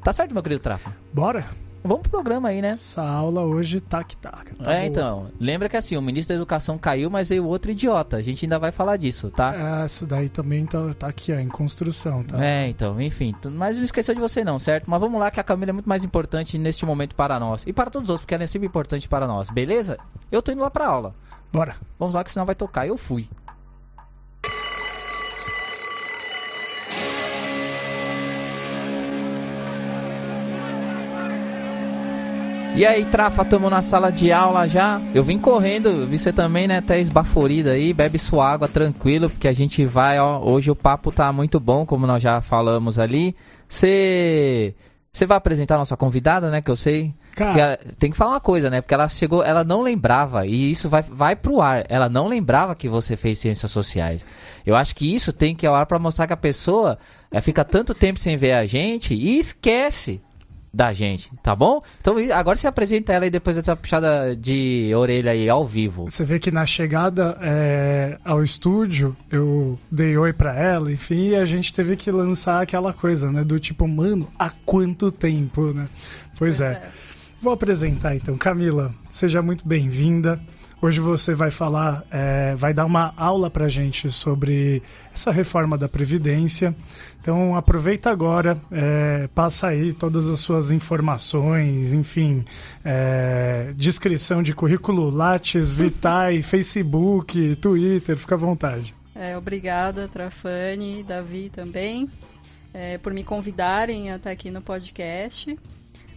Tá 0.02 0.10
certo, 0.10 0.32
meu 0.32 0.42
querido 0.42 0.62
Trafa? 0.62 0.96
Bora! 1.12 1.67
Vamos 1.88 2.02
pro 2.02 2.10
programa 2.10 2.50
aí, 2.50 2.60
né? 2.60 2.72
Essa 2.72 3.00
aula 3.02 3.40
hoje 3.40 3.80
tá 3.80 4.04
que 4.04 4.14
tá. 4.14 4.30
tá 4.30 4.70
é, 4.70 4.80
boa. 4.80 4.86
então. 4.86 5.30
Lembra 5.40 5.70
que 5.70 5.76
assim, 5.76 5.96
o 5.96 6.02
ministro 6.02 6.34
da 6.34 6.38
Educação 6.38 6.76
caiu, 6.76 7.08
mas 7.08 7.30
veio 7.30 7.46
outro 7.46 7.70
idiota. 7.70 8.18
A 8.18 8.20
gente 8.20 8.44
ainda 8.44 8.58
vai 8.58 8.70
falar 8.70 8.98
disso, 8.98 9.30
tá? 9.30 9.54
É, 9.54 9.84
essa 9.84 10.06
daí 10.06 10.28
também 10.28 10.66
tá, 10.66 10.78
tá 10.92 11.08
aqui, 11.08 11.32
ó, 11.32 11.38
em 11.38 11.48
construção, 11.48 12.22
tá? 12.22 12.44
É, 12.44 12.68
então, 12.68 13.00
enfim. 13.00 13.34
Mas 13.52 13.78
não 13.78 13.84
esqueceu 13.84 14.14
de 14.14 14.20
você 14.20 14.44
não, 14.44 14.58
certo? 14.58 14.90
Mas 14.90 15.00
vamos 15.00 15.18
lá 15.18 15.30
que 15.30 15.40
a 15.40 15.42
Camila 15.42 15.70
é 15.70 15.72
muito 15.72 15.88
mais 15.88 16.04
importante 16.04 16.58
neste 16.58 16.84
momento 16.84 17.14
para 17.14 17.40
nós. 17.40 17.64
E 17.66 17.72
para 17.72 17.88
todos 17.88 18.08
os 18.08 18.10
outros, 18.10 18.24
porque 18.26 18.34
ela 18.34 18.44
é 18.44 18.46
sempre 18.46 18.68
importante 18.68 19.08
para 19.08 19.26
nós, 19.26 19.48
beleza? 19.48 19.96
Eu 20.30 20.42
tô 20.42 20.52
indo 20.52 20.60
lá 20.60 20.70
pra 20.70 20.86
aula. 20.86 21.14
Bora. 21.50 21.74
Vamos 21.98 22.14
lá 22.14 22.22
que 22.22 22.30
senão 22.30 22.44
vai 22.44 22.54
tocar. 22.54 22.86
Eu 22.86 22.98
fui. 22.98 23.26
E 32.78 32.86
aí, 32.86 33.04
Trafa, 33.04 33.44
tamo 33.44 33.68
na 33.68 33.82
sala 33.82 34.08
de 34.08 34.30
aula 34.30 34.68
já. 34.68 35.00
Eu 35.12 35.24
vim 35.24 35.36
correndo, 35.36 36.06
vi 36.06 36.16
você 36.16 36.32
também, 36.32 36.68
né? 36.68 36.78
Até 36.78 37.00
esbaforida 37.00 37.72
aí, 37.72 37.92
bebe 37.92 38.20
sua 38.20 38.48
água 38.52 38.68
tranquilo, 38.68 39.28
porque 39.28 39.48
a 39.48 39.52
gente 39.52 39.84
vai, 39.84 40.20
ó. 40.20 40.38
Hoje 40.38 40.70
o 40.70 40.76
papo 40.76 41.10
tá 41.10 41.32
muito 41.32 41.58
bom, 41.58 41.84
como 41.84 42.06
nós 42.06 42.22
já 42.22 42.40
falamos 42.40 42.96
ali. 42.96 43.34
Você. 43.68 44.76
Você 45.12 45.26
vai 45.26 45.36
apresentar 45.36 45.74
a 45.74 45.78
nossa 45.78 45.96
convidada, 45.96 46.52
né? 46.52 46.62
Que 46.62 46.70
eu 46.70 46.76
sei. 46.76 47.12
Cara, 47.34 47.60
ela, 47.60 47.78
tem 47.98 48.12
que 48.12 48.16
falar 48.16 48.34
uma 48.34 48.40
coisa, 48.40 48.70
né? 48.70 48.80
Porque 48.80 48.94
ela 48.94 49.08
chegou, 49.08 49.42
ela 49.42 49.64
não 49.64 49.82
lembrava, 49.82 50.46
e 50.46 50.70
isso 50.70 50.88
vai, 50.88 51.02
vai 51.02 51.34
pro 51.34 51.60
ar. 51.60 51.84
Ela 51.88 52.08
não 52.08 52.28
lembrava 52.28 52.76
que 52.76 52.88
você 52.88 53.16
fez 53.16 53.40
ciências 53.40 53.72
sociais. 53.72 54.24
Eu 54.64 54.76
acho 54.76 54.94
que 54.94 55.12
isso 55.12 55.32
tem 55.32 55.52
que 55.52 55.66
ir 55.66 55.68
ao 55.68 55.74
ar 55.74 55.86
pra 55.86 55.98
mostrar 55.98 56.28
que 56.28 56.32
a 56.32 56.36
pessoa 56.36 56.96
é, 57.28 57.40
fica 57.40 57.64
tanto 57.64 57.92
tempo 57.92 58.20
sem 58.20 58.36
ver 58.36 58.52
a 58.52 58.64
gente 58.66 59.14
e 59.14 59.36
esquece 59.36 60.20
da 60.72 60.92
gente, 60.92 61.30
tá 61.42 61.54
bom? 61.54 61.80
Então 62.00 62.16
agora 62.32 62.56
você 62.56 62.66
apresenta 62.66 63.12
ela 63.12 63.24
aí 63.24 63.30
depois 63.30 63.56
dessa 63.56 63.74
puxada 63.74 64.36
de 64.36 64.92
orelha 64.94 65.32
aí 65.32 65.48
ao 65.48 65.66
vivo. 65.66 66.04
Você 66.04 66.24
vê 66.24 66.38
que 66.38 66.50
na 66.50 66.66
chegada 66.66 67.36
é, 67.40 68.18
ao 68.24 68.42
estúdio 68.42 69.16
eu 69.30 69.78
dei 69.90 70.16
oi 70.16 70.32
pra 70.32 70.54
ela, 70.54 70.92
enfim, 70.92 71.28
e 71.28 71.36
a 71.36 71.44
gente 71.44 71.72
teve 71.72 71.96
que 71.96 72.10
lançar 72.10 72.62
aquela 72.62 72.92
coisa, 72.92 73.32
né? 73.32 73.44
Do 73.44 73.58
tipo, 73.58 73.86
mano, 73.88 74.28
há 74.38 74.50
quanto 74.50 75.10
tempo, 75.10 75.72
né? 75.72 75.88
Pois, 76.36 76.58
pois 76.58 76.60
é. 76.60 76.72
é. 76.72 76.90
Vou 77.40 77.52
apresentar 77.52 78.16
então, 78.16 78.36
Camila, 78.36 78.92
seja 79.08 79.40
muito 79.40 79.66
bem-vinda. 79.66 80.40
Hoje 80.82 80.98
você 80.98 81.34
vai 81.34 81.52
falar, 81.52 82.04
é, 82.10 82.56
vai 82.56 82.74
dar 82.74 82.84
uma 82.84 83.14
aula 83.16 83.48
para 83.48 83.68
gente 83.68 84.10
sobre 84.10 84.82
essa 85.14 85.30
reforma 85.30 85.78
da 85.78 85.88
Previdência. 85.88 86.74
Então 87.20 87.54
aproveita 87.54 88.10
agora, 88.10 88.60
é, 88.72 89.28
passa 89.28 89.68
aí 89.68 89.92
todas 89.92 90.28
as 90.28 90.40
suas 90.40 90.72
informações, 90.72 91.94
enfim, 91.94 92.44
é, 92.84 93.72
descrição 93.76 94.42
de 94.42 94.52
currículo 94.52 95.08
Lattes, 95.08 95.72
Vitae, 95.72 96.42
Facebook, 96.42 97.54
Twitter, 97.56 98.16
fica 98.16 98.34
à 98.34 98.38
vontade. 98.38 98.96
É, 99.14 99.38
obrigada, 99.38 100.08
Trafani, 100.08 101.04
Davi 101.04 101.50
também, 101.50 102.08
é, 102.74 102.98
por 102.98 103.12
me 103.12 103.22
convidarem 103.22 104.10
até 104.10 104.32
aqui 104.32 104.50
no 104.50 104.60
podcast. 104.60 105.56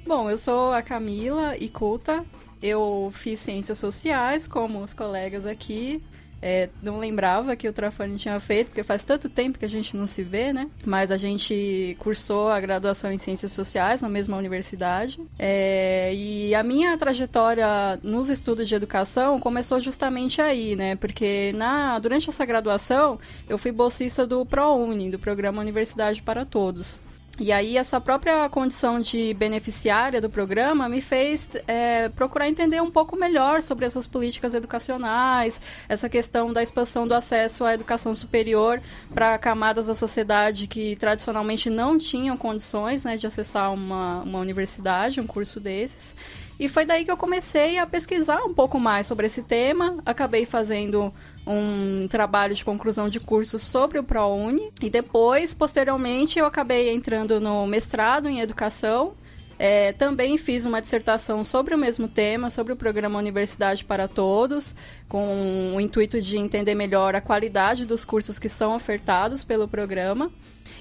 Bom, 0.06 0.30
eu 0.30 0.38
sou 0.38 0.74
a 0.74 0.82
Camila 0.82 1.56
Icuta, 1.58 2.26
eu 2.62 3.12
fiz 3.14 3.40
ciências 3.40 3.78
sociais, 3.78 4.48
como 4.48 4.84
os 4.84 4.94
colegas 4.94 5.46
aqui. 5.46 6.02
É, 6.44 6.70
não 6.82 6.98
lembrava 6.98 7.56
que 7.56 7.70
o 7.70 7.74
Trafani 7.74 8.18
tinha 8.18 8.40
feito, 8.40 8.70
porque 8.70 8.84
faz 8.84 9.04
tanto 9.04 9.30
tempo 9.30 9.60
que 9.60 9.66
a 9.66 9.70
gente 9.70 9.96
não 9.96 10.08
se 10.08 10.24
vê, 10.24 10.52
né? 10.52 10.70
Mas 10.84 11.12
a 11.12 11.18
gente 11.18 11.96
cursou 12.00 12.50
a 12.50 12.60
graduação 12.60 13.12
em 13.12 13.18
Ciências 13.20 13.52
Sociais 13.52 14.02
na 14.02 14.10
mesma 14.10 14.36
universidade. 14.36 15.22
É, 15.38 16.12
e 16.16 16.56
a 16.56 16.64
minha 16.64 16.98
trajetória 16.98 17.68
nos 18.02 18.30
estudos 18.32 18.68
de 18.68 18.74
educação 18.74 19.40
começou 19.40 19.80
justamente 19.80 20.42
aí, 20.42 20.76
né? 20.76 20.96
Porque 20.96 21.54
na, 21.54 22.00
durante 22.00 22.30
essa 22.30 22.44
graduação 22.44 23.20
eu 23.48 23.60
fui 23.60 23.72
bolsista 23.72 24.26
do 24.26 24.44
ProUni, 24.44 25.12
do 25.12 25.20
Programa 25.20 25.62
Universidade 25.62 26.24
para 26.24 26.44
Todos. 26.44 27.02
E 27.40 27.52
aí 27.52 27.78
essa 27.78 28.00
própria 28.00 28.48
condição 28.50 29.00
de 29.00 29.34
beneficiária 29.34 30.20
do 30.20 30.30
programa 30.30 30.88
me 30.90 31.02
fez 31.02 31.56
é, 31.66 32.10
procurar 32.10 32.48
entender 32.48 32.82
um 32.82 32.92
pouco 32.92 33.18
melhor 33.18 33.62
sobre 33.62 33.86
essas 33.86 34.06
políticas 34.06 34.54
educacionais, 34.54 35.60
essa 35.88 36.10
questão 36.10 36.52
da 36.52 36.62
expansão 36.62 37.08
do 37.08 37.14
acesso 37.14 37.64
à 37.64 37.74
educação 37.74 38.14
superior 38.14 38.82
para 39.14 39.38
camadas 39.38 39.88
da 39.88 39.94
sociedade 39.94 40.68
que 40.68 40.96
tradicionalmente 40.98 41.70
não 41.70 41.98
tinham 41.98 42.38
condições 42.38 43.04
né, 43.04 43.16
de 43.16 43.26
acessar 43.26 43.74
uma, 43.74 44.22
uma 44.22 44.40
universidade, 44.40 45.22
um 45.22 45.26
curso 45.26 45.60
desses. 45.60 46.16
E 46.62 46.70
foi 46.70 46.86
daí 46.86 47.04
que 47.04 47.10
eu 47.10 47.18
comecei 47.18 47.80
a 47.80 47.88
pesquisar 47.88 48.44
um 48.44 48.54
pouco 48.54 48.80
mais 48.80 49.08
sobre 49.08 49.26
esse 49.26 49.42
tema. 49.42 49.98
Acabei 50.06 50.46
fazendo 50.46 51.12
um 51.46 52.08
trabalho 52.08 52.54
de 52.54 52.64
conclusão 52.64 53.10
de 53.10 53.20
curso 53.20 53.58
sobre 53.58 54.00
o 54.00 54.04
ProUni 54.04 54.72
e 54.82 54.90
depois, 54.90 55.54
posteriormente, 55.54 56.38
eu 56.38 56.46
acabei 56.46 56.92
entrando 56.92 57.40
no 57.40 57.66
mestrado 57.66 58.30
em 58.30 58.40
educação. 58.40 59.14
É, 59.58 59.94
também 59.94 60.40
fiz 60.40 60.66
uma 60.66 60.82
dissertação 60.82 61.44
sobre 61.44 61.76
o 61.76 61.78
mesmo 61.78 62.08
tema, 62.08 62.50
sobre 62.50 62.74
o 62.74 62.76
programa 62.76 63.20
Universidade 63.20 63.86
para 63.86 64.08
Todos, 64.08 64.74
com 65.08 65.74
o 65.76 65.80
intuito 65.80 66.20
de 66.20 66.36
entender 66.38 66.74
melhor 66.74 67.14
a 67.14 67.22
qualidade 67.22 67.86
dos 67.86 68.04
cursos 68.04 68.40
que 68.40 68.50
são 68.50 68.76
ofertados 68.76 69.44
pelo 69.44 69.68
programa. 69.68 70.32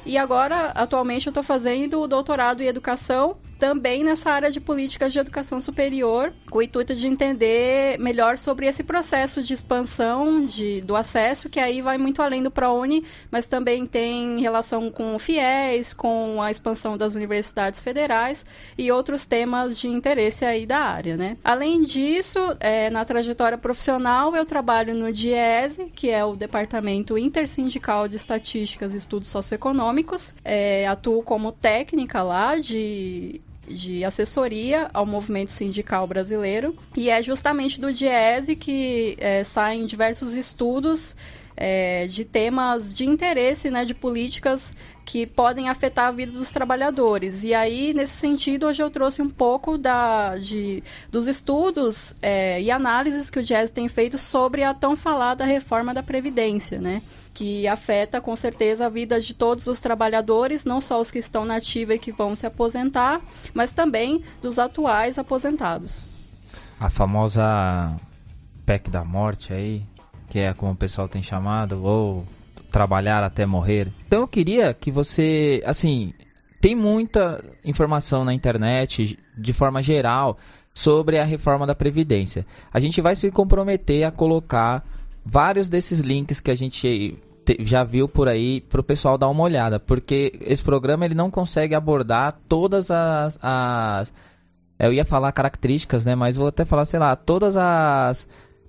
E 0.07 0.17
agora, 0.17 0.69
atualmente, 0.69 1.27
eu 1.27 1.31
estou 1.31 1.43
fazendo 1.43 2.01
o 2.01 2.09
doutorado 2.09 2.63
em 2.63 2.69
educação 2.69 3.37
também 3.61 4.03
nessa 4.03 4.31
área 4.31 4.51
de 4.51 4.59
políticas 4.59 5.13
de 5.13 5.19
educação 5.19 5.61
superior, 5.61 6.33
com 6.51 6.59
o 6.59 6.63
intuito 6.63 6.95
de 6.95 7.07
entender 7.07 7.99
melhor 7.99 8.39
sobre 8.39 8.67
esse 8.67 8.83
processo 8.83 9.43
de 9.43 9.53
expansão 9.53 10.47
de, 10.47 10.81
do 10.81 10.97
acesso, 10.97 11.51
que 11.51 11.61
aí 11.61 11.83
vai 11.83 11.99
muito 11.99 12.23
além 12.23 12.43
do 12.43 12.51
ProUni, 12.51 13.05
mas 13.31 13.45
também 13.45 13.85
tem 13.85 14.41
relação 14.41 14.91
com 14.91 15.15
o 15.15 15.19
FIES, 15.19 15.93
com 15.93 16.41
a 16.41 16.51
expansão 16.51 16.97
das 16.97 17.15
universidades 17.15 17.81
federais 17.81 18.47
e 18.79 18.91
outros 18.91 19.27
temas 19.27 19.79
de 19.79 19.89
interesse 19.89 20.43
aí 20.47 20.65
da 20.65 20.79
área, 20.79 21.19
né? 21.19 21.37
Além 21.45 21.83
disso, 21.83 22.39
é, 22.61 22.89
na 22.89 23.05
trajetória 23.05 23.59
profissional, 23.59 24.35
eu 24.35 24.47
trabalho 24.47 24.95
no 24.95 25.13
DIESE, 25.13 25.93
que 25.95 26.09
é 26.09 26.25
o 26.25 26.35
Departamento 26.35 27.19
Intersindical 27.19 28.09
de 28.09 28.17
Estatísticas 28.17 28.95
e 28.95 28.97
Estudos 28.97 29.29
Socioeconômicos, 29.29 30.35
é, 30.43 30.89
atuo 30.89 31.23
como 31.23 31.53
técnica 31.53 32.23
lá 32.23 32.57
de 32.57 33.43
de 33.73 34.05
assessoria 34.05 34.91
ao 34.93 35.07
movimento 35.07 35.51
sindical 35.51 36.07
brasileiro. 36.07 36.77
E 36.97 37.11
é 37.11 37.23
justamente 37.23 37.81
do 37.81 37.93
Diese 37.93 38.57
que 38.57 39.17
é, 39.19 39.45
saem 39.45 39.87
diversos 39.87 40.35
estudos 40.35 41.15
é, 41.57 42.07
de 42.07 42.25
temas 42.25 42.95
de 42.95 43.05
interesse, 43.05 43.71
né, 43.71 43.85
de 43.85 43.95
políticas 43.95 44.75
que 45.05 45.27
podem 45.27 45.69
afetar 45.69 46.07
a 46.07 46.13
vida 46.13 46.33
dos 46.33 46.51
trabalhadores. 46.51 47.45
E 47.45 47.53
aí, 47.53 47.93
nesse 47.93 48.15
sentido, 48.15 48.67
hoje 48.67 48.83
eu 48.83 48.91
trouxe 48.91 49.21
um 49.21 49.29
pouco 49.29 49.77
da, 49.77 50.37
de, 50.37 50.83
dos 51.11 51.27
estudos 51.27 52.15
é, 52.23 52.61
e 52.63 52.71
análises 52.71 53.29
que 53.29 53.39
o 53.39 53.43
Jazz 53.43 53.71
tem 53.71 53.89
feito 53.89 54.17
sobre 54.17 54.63
a 54.63 54.73
tão 54.73 54.97
falada 54.97 55.45
reforma 55.45 55.93
da 55.93 56.03
Previdência, 56.03 56.79
né? 56.79 57.03
Que 57.33 57.67
afeta 57.67 58.21
com 58.21 58.35
certeza 58.35 58.87
a 58.87 58.89
vida 58.89 59.21
de 59.21 59.35
todos 59.35 59.67
os 59.67 59.81
trabalhadores, 59.81 60.65
não 60.65 60.81
só 60.81 61.01
os 61.01 61.11
que 61.11 61.19
estão 61.19 61.45
na 61.45 61.57
ativa 61.57 61.95
e 61.95 61.99
que 61.99 62.13
vão 62.13 62.35
se 62.35 62.47
aposentar, 62.47 63.21
mas 63.55 63.73
também 63.73 64.23
dos 64.43 64.59
atuais 64.59 65.19
aposentados. 65.19 66.07
A 66.79 66.91
famosa 66.91 67.97
PEC 68.67 68.91
da 68.91 69.05
morte 69.05 69.53
aí, 69.53 69.83
que 70.29 70.39
é 70.39 70.53
como 70.53 70.73
o 70.73 70.77
pessoal 70.77 71.09
tem 71.09 71.23
chamado, 71.23 71.85
ou 71.85 72.25
trabalhar 72.71 73.23
até 73.23 73.45
morrer. 73.45 73.93
Então 74.07 74.21
eu 74.21 74.29
queria 74.29 74.73
que 74.73 74.91
você, 74.91 75.63
assim, 75.67 76.15
tem 76.61 76.75
muita 76.75 77.45
informação 77.65 78.25
na 78.25 78.33
internet, 78.35 79.19
de 79.37 79.53
forma 79.53 79.83
geral, 79.83 80.39
sobre 80.73 81.19
a 81.19 81.25
reforma 81.25 81.67
da 81.67 81.75
Previdência. 81.75 82.47
A 82.73 82.79
gente 82.79 83.01
vai 83.01 83.17
se 83.17 83.31
comprometer 83.31 84.05
a 84.05 84.11
colocar 84.11 84.85
vários 85.25 85.69
desses 85.69 86.01
links 86.01 86.41
que 86.41 86.51
a 86.51 86.55
gente 86.55 87.19
já 87.61 87.83
viu 87.83 88.09
por 88.09 88.29
aí 88.29 88.61
para 88.61 88.81
o 88.81 88.85
pessoal 88.85 89.19
dar 89.19 89.29
uma 89.29 89.43
olhada, 89.43 89.81
porque 89.81 90.33
esse 90.41 90.63
programa 90.63 91.05
ele 91.05 91.15
não 91.15 91.31
consegue 91.31 91.75
abordar 91.75 92.39
todas 92.49 92.91
as, 92.91 93.39
as 93.43 94.13
eu 94.79 94.93
ia 94.93 95.05
falar 95.05 95.33
características, 95.33 96.05
né, 96.05 96.15
mas 96.15 96.37
vou 96.37 96.47
até 96.47 96.65
falar, 96.65 96.85
sei 96.85 96.99
lá, 97.01 97.17
todas 97.17 97.57
as 97.57 98.27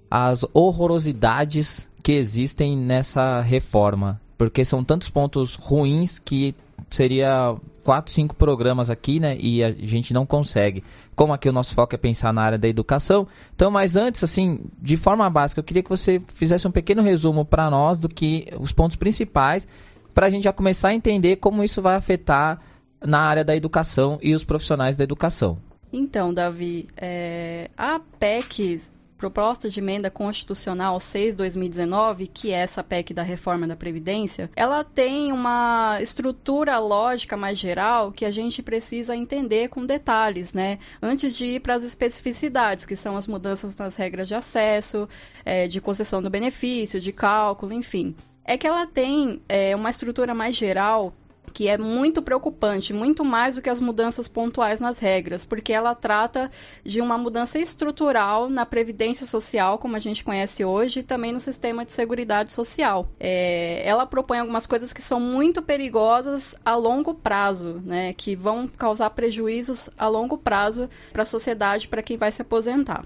as 0.09 0.45
horrorosidades 0.53 1.89
que 2.03 2.11
existem 2.11 2.75
nessa 2.75 3.39
reforma. 3.39 4.19
Porque 4.37 4.65
são 4.65 4.83
tantos 4.83 5.07
pontos 5.07 5.55
ruins 5.55 6.19
que 6.19 6.53
seria 6.91 7.55
quatro, 7.83 8.11
cinco 8.11 8.35
programas 8.35 8.89
aqui, 8.89 9.19
né? 9.19 9.35
E 9.39 9.63
a 9.63 9.71
gente 9.71 10.13
não 10.13 10.25
consegue. 10.25 10.83
Como 11.15 11.33
aqui 11.33 11.49
o 11.49 11.53
nosso 11.53 11.73
foco 11.73 11.95
é 11.95 11.97
pensar 11.97 12.33
na 12.33 12.41
área 12.41 12.57
da 12.57 12.67
educação. 12.67 13.27
Então, 13.55 13.71
mas 13.71 13.95
antes, 13.95 14.23
assim, 14.23 14.59
de 14.79 14.97
forma 14.97 15.29
básica, 15.29 15.59
eu 15.59 15.63
queria 15.63 15.81
que 15.81 15.89
você 15.89 16.21
fizesse 16.27 16.67
um 16.67 16.71
pequeno 16.71 17.01
resumo 17.01 17.45
para 17.45 17.69
nós 17.69 17.99
do 17.99 18.09
que 18.09 18.47
os 18.59 18.71
pontos 18.71 18.95
principais, 18.95 19.67
para 20.13 20.27
a 20.27 20.29
gente 20.29 20.43
já 20.43 20.53
começar 20.53 20.89
a 20.89 20.93
entender 20.93 21.37
como 21.37 21.63
isso 21.63 21.81
vai 21.81 21.95
afetar 21.95 22.59
na 23.01 23.19
área 23.19 23.43
da 23.43 23.55
educação 23.55 24.19
e 24.21 24.35
os 24.35 24.43
profissionais 24.43 24.95
da 24.95 25.03
educação. 25.03 25.57
Então, 25.93 26.33
Davi, 26.33 26.87
é, 26.95 27.69
a 27.77 27.99
PEC 28.19 28.81
proposta 29.21 29.69
de 29.69 29.79
emenda 29.79 30.09
constitucional 30.09 30.97
6/2019, 30.97 32.25
que 32.25 32.51
é 32.51 32.55
essa 32.55 32.83
PEC 32.83 33.13
da 33.13 33.21
reforma 33.21 33.67
da 33.67 33.75
previdência, 33.75 34.49
ela 34.55 34.83
tem 34.83 35.31
uma 35.31 35.99
estrutura 36.01 36.79
lógica 36.79 37.37
mais 37.37 37.59
geral 37.59 38.11
que 38.11 38.25
a 38.25 38.31
gente 38.31 38.63
precisa 38.63 39.15
entender 39.15 39.69
com 39.69 39.85
detalhes, 39.85 40.53
né? 40.53 40.79
Antes 40.99 41.37
de 41.37 41.45
ir 41.45 41.59
para 41.59 41.75
as 41.75 41.83
especificidades, 41.83 42.83
que 42.83 42.95
são 42.95 43.15
as 43.15 43.27
mudanças 43.27 43.77
nas 43.77 43.95
regras 43.95 44.27
de 44.27 44.33
acesso, 44.33 45.07
é, 45.45 45.67
de 45.67 45.79
concessão 45.79 46.23
do 46.23 46.29
benefício, 46.29 46.99
de 46.99 47.11
cálculo, 47.11 47.73
enfim. 47.73 48.15
É 48.43 48.57
que 48.57 48.65
ela 48.65 48.87
tem 48.87 49.39
é, 49.47 49.75
uma 49.75 49.91
estrutura 49.91 50.33
mais 50.33 50.55
geral 50.55 51.13
que 51.51 51.67
é 51.67 51.77
muito 51.77 52.21
preocupante, 52.21 52.93
muito 52.93 53.23
mais 53.23 53.55
do 53.55 53.61
que 53.61 53.69
as 53.69 53.79
mudanças 53.79 54.27
pontuais 54.27 54.79
nas 54.79 54.99
regras, 54.99 55.45
porque 55.45 55.73
ela 55.73 55.93
trata 55.93 56.49
de 56.83 57.01
uma 57.01 57.17
mudança 57.17 57.59
estrutural 57.59 58.49
na 58.49 58.65
previdência 58.65 59.25
social, 59.25 59.77
como 59.77 59.95
a 59.95 59.99
gente 59.99 60.23
conhece 60.23 60.63
hoje, 60.63 60.99
e 60.99 61.03
também 61.03 61.31
no 61.31 61.39
sistema 61.39 61.85
de 61.85 61.91
seguridade 61.91 62.51
social. 62.51 63.07
É, 63.19 63.81
ela 63.85 64.05
propõe 64.05 64.39
algumas 64.39 64.65
coisas 64.65 64.93
que 64.93 65.01
são 65.01 65.19
muito 65.19 65.61
perigosas 65.61 66.55
a 66.63 66.75
longo 66.75 67.13
prazo, 67.13 67.81
né, 67.85 68.13
que 68.13 68.35
vão 68.35 68.67
causar 68.67 69.09
prejuízos 69.11 69.89
a 69.97 70.07
longo 70.07 70.37
prazo 70.37 70.89
para 71.11 71.23
a 71.23 71.25
sociedade, 71.25 71.87
para 71.87 72.01
quem 72.01 72.17
vai 72.17 72.31
se 72.31 72.41
aposentar. 72.41 73.05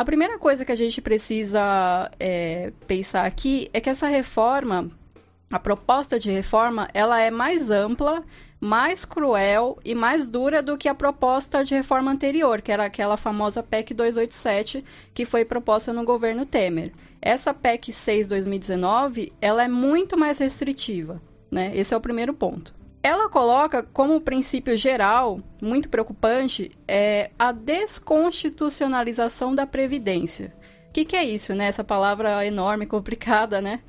A 0.00 0.04
primeira 0.04 0.38
coisa 0.38 0.64
que 0.64 0.72
a 0.72 0.76
gente 0.76 1.02
precisa 1.02 2.10
é, 2.18 2.72
pensar 2.86 3.26
aqui 3.26 3.68
é 3.70 3.82
que 3.82 3.90
essa 3.90 4.06
reforma 4.06 4.90
a 5.50 5.58
proposta 5.58 6.16
de 6.16 6.30
reforma 6.30 6.88
ela 6.94 7.20
é 7.20 7.28
mais 7.28 7.70
ampla, 7.70 8.22
mais 8.60 9.04
cruel 9.04 9.80
e 9.84 9.96
mais 9.96 10.28
dura 10.28 10.62
do 10.62 10.78
que 10.78 10.88
a 10.88 10.94
proposta 10.94 11.64
de 11.64 11.74
reforma 11.74 12.12
anterior, 12.12 12.62
que 12.62 12.70
era 12.70 12.84
aquela 12.84 13.16
famosa 13.16 13.60
PEC 13.60 13.92
287 13.92 14.84
que 15.12 15.24
foi 15.24 15.44
proposta 15.44 15.92
no 15.92 16.04
governo 16.04 16.46
Temer. 16.46 16.92
Essa 17.20 17.52
PEC 17.52 17.90
6/2019 17.90 19.32
ela 19.40 19.64
é 19.64 19.68
muito 19.68 20.16
mais 20.16 20.38
restritiva, 20.38 21.20
né? 21.50 21.72
Esse 21.74 21.94
é 21.94 21.96
o 21.96 22.00
primeiro 22.00 22.32
ponto. 22.32 22.72
Ela 23.02 23.28
coloca 23.28 23.82
como 23.82 24.20
princípio 24.20 24.76
geral, 24.76 25.40
muito 25.60 25.88
preocupante, 25.88 26.70
é 26.86 27.30
a 27.38 27.50
desconstitucionalização 27.50 29.54
da 29.54 29.66
previdência. 29.66 30.54
O 30.90 30.92
que, 30.92 31.04
que 31.04 31.16
é 31.16 31.24
isso, 31.24 31.54
né? 31.54 31.66
Essa 31.66 31.82
palavra 31.82 32.46
enorme, 32.46 32.86
complicada, 32.86 33.60
né? 33.60 33.80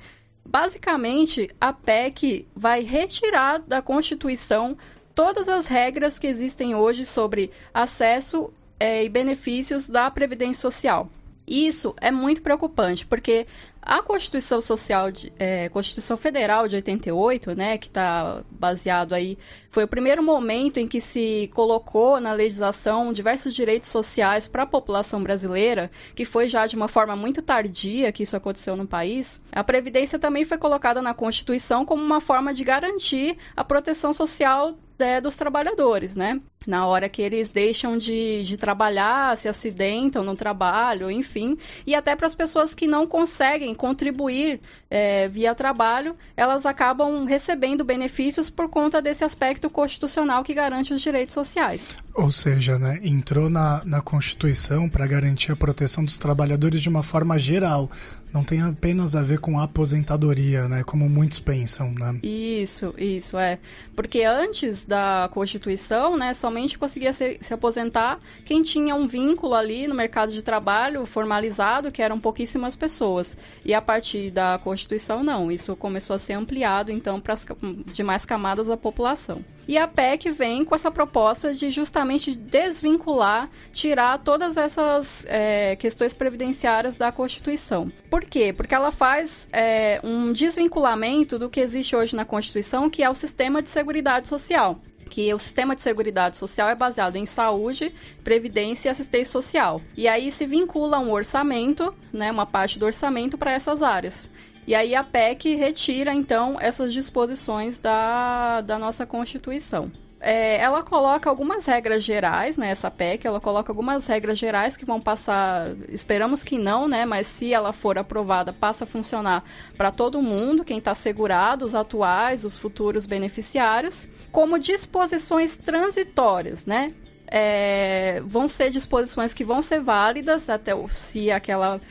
Basicamente, 0.52 1.50
a 1.62 1.72
PEC 1.72 2.46
vai 2.54 2.82
retirar 2.82 3.60
da 3.60 3.82
Constituição 3.82 4.78
todas 5.16 5.48
as 5.48 5.66
regras 5.66 6.20
que 6.20 6.28
existem 6.28 6.76
hoje 6.76 7.06
sobre 7.06 7.52
acesso 7.74 8.52
é, 8.78 9.02
e 9.06 9.08
benefícios 9.08 9.90
da 9.90 10.12
Previdência 10.12 10.60
Social. 10.60 11.10
Isso 11.48 11.96
é 12.02 12.12
muito 12.12 12.42
preocupante, 12.42 13.06
porque 13.06 13.48
a 13.82 14.04
Constituição 14.04 14.62
Social, 14.62 15.12
de, 15.12 15.34
é, 15.40 15.68
Constituição 15.70 16.16
Federal 16.16 16.68
de 16.68 16.76
88, 16.76 17.56
né, 17.56 17.78
que 17.78 17.88
está 17.88 18.44
baseado 18.52 19.14
aí, 19.14 19.38
foi 19.72 19.84
o 19.84 19.88
primeiro 19.88 20.22
momento 20.22 20.78
em 20.78 20.88
que 20.88 21.02
se 21.02 21.50
colocou 21.54 22.20
na 22.20 22.32
legislação 22.32 23.12
diversos 23.12 23.56
direitos 23.56 23.90
sociais 23.90 24.48
para 24.48 24.64
a 24.64 24.68
população 24.68 25.24
brasileira, 25.24 25.90
que 26.16 26.26
foi 26.26 26.48
já 26.48 26.68
de 26.68 26.76
uma 26.76 26.88
forma 26.88 27.16
muito 27.16 27.42
tardia 27.42 28.12
que 28.12 28.22
isso 28.24 28.38
aconteceu 28.38 28.76
no 28.76 28.88
país. 28.88 29.42
A 29.52 29.64
Previdência 29.64 30.20
também 30.20 30.46
foi 30.46 30.60
colocada 30.60 31.02
na 31.02 31.14
Constituição 31.14 31.84
como 31.84 32.04
uma 32.04 32.22
forma 32.22 32.54
de 32.54 32.64
garantir 32.64 33.36
a 33.56 33.64
proteção 33.64 34.14
social 34.14 34.78
é, 35.02 35.20
dos 35.20 35.36
trabalhadores, 35.36 36.16
né? 36.16 36.40
Na 36.66 36.86
hora 36.86 37.10
que 37.10 37.22
eles 37.22 37.50
deixam 37.50 37.98
de, 37.98 38.44
de 38.44 38.56
trabalhar, 38.56 39.36
se 39.36 39.50
acidentam 39.50 40.24
no 40.24 40.36
trabalho, 40.36 41.10
enfim, 41.10 41.58
e 41.88 41.96
até 41.96 42.16
para 42.16 42.28
as 42.28 42.36
pessoas 42.36 42.74
que 42.76 42.86
não 42.86 43.08
conseguem 43.08 43.74
contribuir 43.74 44.62
é, 44.90 45.28
via 45.28 45.56
trabalho, 45.56 46.16
elas 46.38 46.66
acabam 46.66 47.26
recebendo 47.26 47.84
benefícios 47.84 48.50
por 48.50 48.70
conta 48.70 49.02
desse 49.02 49.24
aspecto 49.24 49.72
constitucional 49.72 50.44
que 50.44 50.54
garante 50.54 50.94
os 50.94 51.02
direitos 51.02 51.34
sociais. 51.34 51.96
Ou 52.14 52.32
seja, 52.32 52.78
né, 52.78 53.00
entrou 53.04 53.50
na, 53.50 53.84
na 53.86 54.02
Constituição 54.02 54.90
para 54.90 55.08
garantir 55.08 55.52
a 55.52 55.56
proteção 55.56 56.04
dos 56.04 56.18
trabalhadores 56.18 56.82
de 56.82 56.90
uma 56.90 57.04
forma 57.04 57.40
geral, 57.40 57.90
não 58.34 58.44
tem 58.44 58.62
apenas 58.62 59.16
a 59.16 59.22
ver 59.22 59.40
com 59.40 59.60
a 59.60 59.64
aposentadoria, 59.64 60.68
né, 60.68 60.84
como 60.84 61.08
muitos 61.10 61.40
pensam, 61.40 61.92
né? 61.92 62.18
Isso, 62.24 62.94
isso 62.98 63.38
é, 63.38 63.60
porque 63.96 64.24
antes 64.24 64.86
da 64.86 65.30
Constituição, 65.34 66.18
né, 66.18 66.34
somente 66.34 66.78
conseguia 66.78 67.14
se, 67.14 67.38
se, 67.42 67.54
aposentar 67.54 68.20
quem 68.46 68.62
tinha 68.62 68.96
um 68.96 69.08
vínculo 69.08 69.54
ali 69.54 69.88
no 69.88 69.96
mercado 69.96 70.32
de 70.32 70.42
trabalho 70.42 71.06
formalizado, 71.06 71.92
que 71.92 72.02
eram 72.02 72.20
pouquíssimas 72.20 72.76
pessoas. 72.76 73.36
E 73.64 73.74
a 73.74 73.82
partir 73.82 74.32
da 74.32 74.58
Constituição, 74.60 75.24
não. 75.24 75.52
Isso 75.52 75.76
começou 75.76 76.16
a 76.16 76.20
ser 76.20 76.34
ampliado, 76.34 76.92
então, 76.92 77.20
para 77.20 77.34
as 77.34 77.46
demais 77.94 78.26
camadas 78.26 78.68
da 78.68 78.78
população. 78.78 79.44
E 79.68 79.78
a 79.78 79.88
PEC 79.88 80.32
vem 80.32 80.66
com 80.66 80.76
essa 80.76 80.92
proposta 80.92 81.54
de 81.54 81.70
justamente 81.70 82.36
desvincular, 82.36 83.50
tirar 83.72 84.18
todas 84.20 84.58
essas 84.58 85.26
é, 85.28 85.76
questões 85.76 86.14
previdenciárias 86.14 86.96
da 86.96 87.12
Constituição. 87.12 87.92
Por 88.10 88.26
quê? 88.26 88.52
Porque 88.52 88.74
ela 88.74 88.92
faz 88.92 89.48
é, 89.52 90.00
um 90.04 90.34
desvinculamento 90.34 91.38
do 91.38 91.50
que 91.50 91.60
existe 91.60 91.96
hoje 91.96 92.16
na 92.16 92.26
Constituição, 92.26 92.90
que 92.90 93.04
é 93.04 93.10
o 93.10 93.16
sistema 93.16 93.62
de 93.62 93.70
seguridade 93.70 94.28
social 94.28 94.80
que 95.12 95.32
o 95.34 95.38
sistema 95.38 95.76
de 95.76 95.82
seguridade 95.82 96.38
social 96.38 96.70
é 96.70 96.76
baseado 96.76 97.18
em 97.18 97.26
saúde, 97.26 97.94
previdência 98.24 98.88
e 98.88 98.92
assistência 98.92 99.30
social. 99.30 99.82
E 99.98 100.08
aí 100.08 100.32
se 100.32 100.46
vincula 100.46 101.00
um 101.00 101.12
orçamento, 101.12 101.94
né, 102.14 102.32
uma 102.32 102.46
parte 102.46 102.80
do 102.80 102.86
orçamento 102.86 103.38
para 103.38 103.52
essas 103.52 103.84
áreas. 103.84 104.30
E 104.68 104.76
aí 104.76 104.94
a 104.94 105.04
PEC 105.04 105.56
retira, 105.56 106.14
então, 106.14 106.58
essas 106.60 106.94
disposições 106.94 107.80
da, 107.80 108.62
da 108.62 108.78
nossa 108.78 109.06
Constituição. 109.06 109.92
É, 110.24 110.58
ela 110.58 110.84
coloca 110.84 111.28
algumas 111.28 111.66
regras 111.66 112.04
gerais, 112.04 112.56
né, 112.56 112.70
essa 112.70 112.92
PEC, 112.92 113.26
ela 113.26 113.42
coloca 113.42 113.72
algumas 113.72 114.06
regras 114.06 114.38
gerais 114.38 114.78
que 114.78 114.86
vão 114.86 115.02
passar, 115.02 115.76
esperamos 115.90 116.44
que 116.44 116.60
não, 116.60 116.88
né, 116.88 117.06
mas 117.06 117.26
se 117.26 117.52
ela 117.52 117.74
for 117.74 117.98
aprovada, 117.98 118.54
passa 118.54 118.84
a 118.84 118.88
funcionar 118.88 119.44
para 119.76 119.92
todo 119.92 120.22
mundo, 120.22 120.64
quem 120.64 120.78
está 120.78 120.94
segurado, 120.94 121.66
os 121.66 121.74
atuais, 121.74 122.46
os 122.46 122.56
futuros 122.56 123.08
beneficiários, 123.08 124.08
como 124.32 124.60
disposições 124.60 125.58
transitórias, 125.58 126.68
né, 126.68 126.94
é, 127.26 128.22
vão 128.24 128.48
ser 128.48 128.70
disposições 128.70 129.34
que 129.34 129.44
vão 129.44 129.60
ser 129.60 129.82
válidas 129.82 130.52
até 130.52 130.72
se 130.90 131.32
aquela 131.32 131.82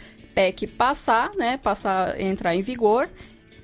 PEC 0.40 0.66
passar, 0.66 1.32
né, 1.36 1.58
passar 1.58 2.18
entrar 2.18 2.54
em 2.54 2.62
vigor, 2.62 3.10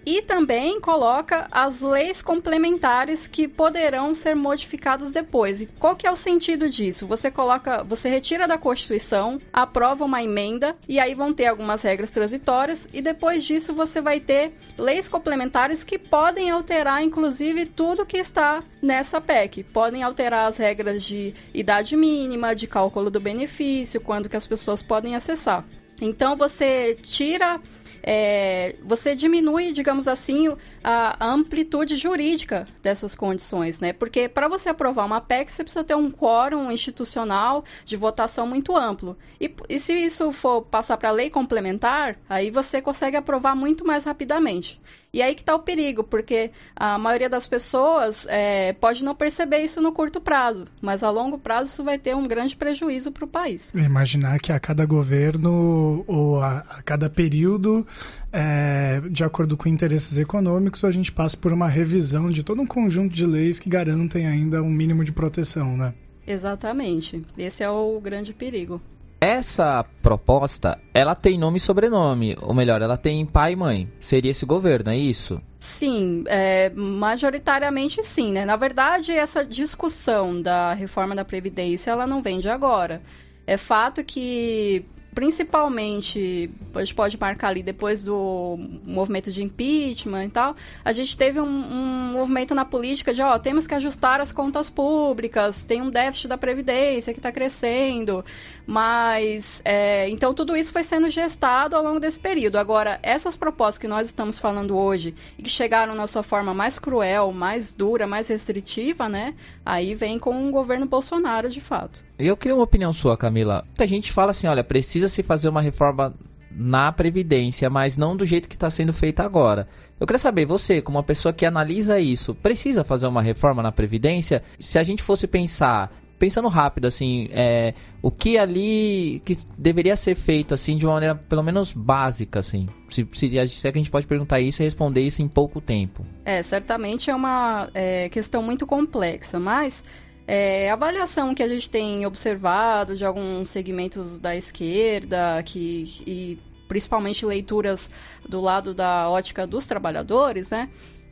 e 0.05 0.23
também 0.23 0.79
coloca 0.81 1.49
as 1.51 1.81
leis 1.81 2.23
complementares 2.23 3.27
que 3.27 3.49
poderão 3.49 4.15
ser 4.15 4.37
modificadas 4.37 5.11
depois. 5.11 5.61
E 5.61 5.67
qual 5.67 5.97
que 5.97 6.07
é 6.07 6.11
o 6.11 6.15
sentido 6.15 6.71
disso? 6.71 7.09
Você 7.09 7.29
coloca, 7.29 7.83
você 7.83 8.09
retira 8.09 8.47
da 8.47 8.57
Constituição, 8.57 9.41
aprova 9.53 10.05
uma 10.05 10.23
emenda 10.23 10.77
e 10.87 11.01
aí 11.01 11.13
vão 11.15 11.33
ter 11.33 11.47
algumas 11.47 11.83
regras 11.83 12.13
transitórias 12.13 12.87
e 12.93 13.03
depois 13.03 13.43
disso 13.43 13.75
você 13.75 14.01
vai 14.01 14.21
ter 14.21 14.53
leis 14.79 15.09
complementares 15.09 15.83
que 15.83 15.99
podem 15.99 16.51
alterar 16.51 17.03
inclusive 17.03 17.67
tudo 17.67 18.07
que 18.07 18.19
está 18.19 18.63
nessa 18.81 19.21
PEC. 19.21 19.65
Podem 19.65 20.05
alterar 20.05 20.47
as 20.47 20.57
regras 20.57 21.03
de 21.03 21.35
idade 21.53 21.97
mínima, 21.97 22.55
de 22.55 22.69
cálculo 22.69 23.11
do 23.11 23.19
benefício, 23.19 24.01
quando 24.01 24.29
que 24.29 24.37
as 24.37 24.47
pessoas 24.47 24.83
podem 24.83 25.17
acessar. 25.17 25.65
Então 26.01 26.37
você 26.37 26.97
tira, 27.03 27.61
é, 28.03 28.77
você 28.85 29.15
diminui, 29.15 29.73
digamos 29.73 30.07
assim, 30.07 30.55
a 30.83 31.27
amplitude 31.27 31.97
jurídica 31.97 32.69
dessas 32.83 33.15
condições, 33.15 33.81
né? 33.81 33.93
Porque 33.93 34.29
para 34.29 34.49
você 34.49 34.69
aprovar 34.69 35.05
uma 35.07 35.21
PEC, 35.21 35.51
você 35.51 35.65
precisa 35.65 35.85
ter 35.85 35.95
um 35.95 36.11
quórum 36.11 36.71
institucional 36.71 37.65
de 37.85 37.97
votação 37.97 38.47
muito 38.47 38.77
amplo. 38.77 39.17
E, 39.41 39.53
e 39.69 39.81
se 39.81 39.93
isso 39.93 40.31
for 40.33 40.63
passar 40.63 40.97
para 40.97 41.11
lei 41.11 41.31
complementar, 41.31 42.19
aí 42.29 42.51
você 42.51 42.81
consegue 42.81 43.17
aprovar 43.17 43.57
muito 43.57 43.85
mais 43.87 44.05
rapidamente. 44.05 44.81
E 45.17 45.23
aí 45.23 45.35
que 45.35 45.41
está 45.41 45.55
o 45.55 45.61
perigo, 45.61 46.05
porque 46.05 46.51
a 46.77 46.99
maioria 46.99 47.31
das 47.31 47.47
pessoas 47.47 48.27
é, 48.29 48.75
pode 48.75 49.03
não 49.03 49.15
perceber 49.15 49.61
isso 49.61 49.81
no 49.81 49.91
curto 49.91 50.21
prazo, 50.21 50.67
mas 50.83 51.03
a 51.03 51.09
longo 51.09 51.39
prazo 51.39 51.71
isso 51.71 51.83
vai 51.83 51.99
ter 51.99 52.15
um 52.15 52.29
grande 52.29 52.55
prejuízo 52.55 53.11
para 53.11 53.25
o 53.25 53.27
país. 53.27 53.73
Imaginar 53.75 54.39
que 54.39 54.53
a 54.53 54.61
cada 54.61 54.85
governo 54.85 56.05
ou 56.07 56.43
a, 56.43 56.59
a 56.69 56.83
cada 56.83 57.09
período, 57.09 57.87
é, 58.31 59.01
de 59.11 59.25
acordo 59.25 59.57
com 59.57 59.71
interesses 59.71 60.19
econômicos, 60.19 60.85
a 60.85 60.91
gente 60.91 61.11
passa 61.11 61.35
por 61.35 61.51
uma 61.51 61.67
revisão 61.67 62.29
de 62.29 62.45
todo 62.45 62.61
um 62.61 62.67
conjunto 62.67 63.15
de 63.15 63.25
leis 63.25 63.59
que 63.59 63.71
garantem 63.71 64.27
ainda 64.27 64.63
um 64.63 64.69
mínimo 64.69 65.03
de 65.03 65.13
proteção, 65.13 65.79
né? 65.79 65.95
Exatamente. 66.27 67.25
Esse 67.39 67.65
é 67.65 67.71
o 67.71 67.99
grande 68.03 68.35
perigo. 68.35 68.83
Essa 69.21 69.85
proposta, 70.03 70.79
ela 70.93 71.15
tem 71.15 71.39
nome 71.39 71.57
e 71.57 71.61
sobrenome, 71.61 72.37
ou 72.41 72.55
melhor, 72.55 72.83
ela 72.83 72.97
tem 72.97 73.25
pai 73.25 73.53
e 73.53 73.57
mãe. 73.57 73.93
Seria 74.01 74.31
esse 74.31 74.45
governo, 74.45 74.91
é 74.91 74.97
isso? 74.97 75.41
Sim, 75.59 76.25
é, 76.27 76.71
majoritariamente 76.71 78.03
sim, 78.03 78.33
né? 78.33 78.45
Na 78.45 78.57
verdade, 78.57 79.13
essa 79.13 79.45
discussão 79.45 80.41
da 80.41 80.73
reforma 80.75 81.15
da 81.15 81.25
Previdência, 81.25 81.91
ela 81.91 82.07
não 82.07 82.23
vem 82.23 82.41
de 82.41 82.49
agora. 82.49 83.03
É 83.47 83.57
fato 83.57 84.05
que 84.05 84.85
principalmente, 85.17 86.51
a 86.75 86.81
gente 86.81 86.95
pode 86.95 87.19
marcar 87.19 87.49
ali 87.49 87.63
depois 87.63 88.05
do 88.05 88.59
movimento 88.85 89.33
de 89.33 89.43
impeachment 89.43 90.27
e 90.27 90.29
tal, 90.29 90.55
a 90.85 90.93
gente 90.93 91.17
teve 91.17 91.41
um, 91.41 91.47
um 91.47 92.13
movimento 92.13 92.55
na 92.55 92.67
política 92.67 93.15
de, 93.15 93.23
ó, 93.23 93.39
temos 93.39 93.67
que 93.67 93.75
ajustar 93.75 94.21
as 94.21 94.31
contas 94.31 94.69
públicas, 94.69 95.65
tem 95.65 95.81
um 95.81 95.89
déficit 95.89 96.29
da 96.29 96.37
Previdência 96.37 97.15
que 97.15 97.19
está 97.19 97.33
crescendo, 97.33 98.23
mas, 98.67 99.63
é, 99.65 100.07
então 100.11 100.35
tudo 100.35 100.55
isso 100.55 100.71
foi 100.71 100.85
sendo 100.85 101.09
gestado 101.09 101.75
ao 101.75 101.83
longo 101.83 101.99
desse 101.99 102.21
período. 102.21 102.59
Agora, 102.59 103.01
essas 103.03 103.39
propostas 103.39 103.79
que 103.79 103.89
nós 103.89 104.09
estamos 104.09 104.39
falando 104.39 104.77
hoje 104.77 105.15
e 105.39 105.43
que 105.43 105.49
chegaram 105.49 105.95
na 105.95 106.07
sua 106.07 106.23
forma 106.23 106.53
mais 106.53 106.79
cruel, 106.79 107.33
mais 107.33 107.73
dura, 107.73 108.07
mais 108.07 108.29
restritiva, 108.29 109.09
né, 109.09 109.35
aí 109.65 109.95
vem 109.95 110.19
com 110.19 110.47
o 110.47 110.51
governo 110.51 110.85
Bolsonaro, 110.85 111.49
de 111.49 111.63
fato. 111.63 112.06
Eu 112.19 112.37
queria 112.37 112.55
uma 112.55 112.65
opinião 112.65 112.93
sua, 112.93 113.17
Camila. 113.17 113.63
Muita 113.67 113.87
gente 113.87 114.11
fala 114.11 114.31
assim, 114.31 114.47
olha, 114.47 114.65
precisa 114.65 115.09
se 115.09 115.23
fazer 115.23 115.49
uma 115.49 115.61
reforma 115.61 116.15
na 116.51 116.91
Previdência, 116.91 117.69
mas 117.69 117.97
não 117.97 118.17
do 118.17 118.25
jeito 118.25 118.49
que 118.49 118.57
está 118.57 118.71
sendo 118.71 118.93
feita 118.93 119.23
agora. 119.23 119.69
Eu 120.01 120.07
queria 120.07 120.19
saber, 120.19 120.47
você, 120.47 120.81
como 120.81 120.97
uma 120.97 121.05
pessoa 121.05 121.33
que 121.33 121.45
analisa 121.45 122.01
isso, 122.01 122.35
precisa 122.35 122.83
fazer 122.83 123.07
uma 123.07 123.21
reforma 123.21 123.63
na 123.63 123.71
Previdência? 123.71 124.43
Se 124.59 124.79
a 124.79 124.83
gente 124.83 125.03
fosse 125.03 125.27
pensar, 125.27 125.93
pensando 126.19 126.49
rápido, 126.49 126.87
assim, 126.87 127.29
é, 127.31 127.75
o 128.01 128.11
que 128.11 128.39
ali 128.39 129.21
que 129.25 129.37
deveria 129.59 129.97
ser 129.97 130.15
feito, 130.15 130.55
assim, 130.55 130.79
de 130.79 130.87
uma 130.87 130.95
maneira 130.95 131.15
pelo 131.15 131.43
menos 131.43 131.73
básica, 131.73 132.41
assim? 132.41 132.67
Se, 132.89 133.07
se, 133.13 133.49
se 133.49 133.69
é 133.69 133.73
que 133.73 133.79
a 133.79 133.83
gente 133.83 133.91
pode 133.91 134.07
perguntar 134.07 134.41
isso 134.41 134.63
e 134.63 134.65
responder 134.65 135.03
isso 135.03 135.21
em 135.21 135.29
pouco 135.29 135.61
tempo. 135.61 136.07
É, 136.25 136.43
certamente 136.43 137.11
é 137.11 137.15
uma 137.15 137.69
é, 137.75 138.09
questão 138.09 138.43
muito 138.43 138.67
complexa, 138.67 139.39
mas 139.39 139.85
é, 140.27 140.69
a 140.71 140.73
avaliação 140.73 141.35
que 141.35 141.43
a 141.43 141.49
gente 141.49 141.71
tem 141.71 142.05
observado 142.05 142.97
de 142.97 143.05
alguns 143.05 143.49
segmentos 143.49 144.19
da 144.19 144.35
esquerda, 144.35 145.43
que, 145.45 146.03
e 146.07 146.39
principalmente 146.67 147.25
leituras 147.25 147.91
do 148.29 148.41
lado 148.41 148.75
da 148.75 149.09
ótica 149.09 149.47
dos 149.47 149.67
trabalhadores, 149.67 150.51
né? 150.51 150.69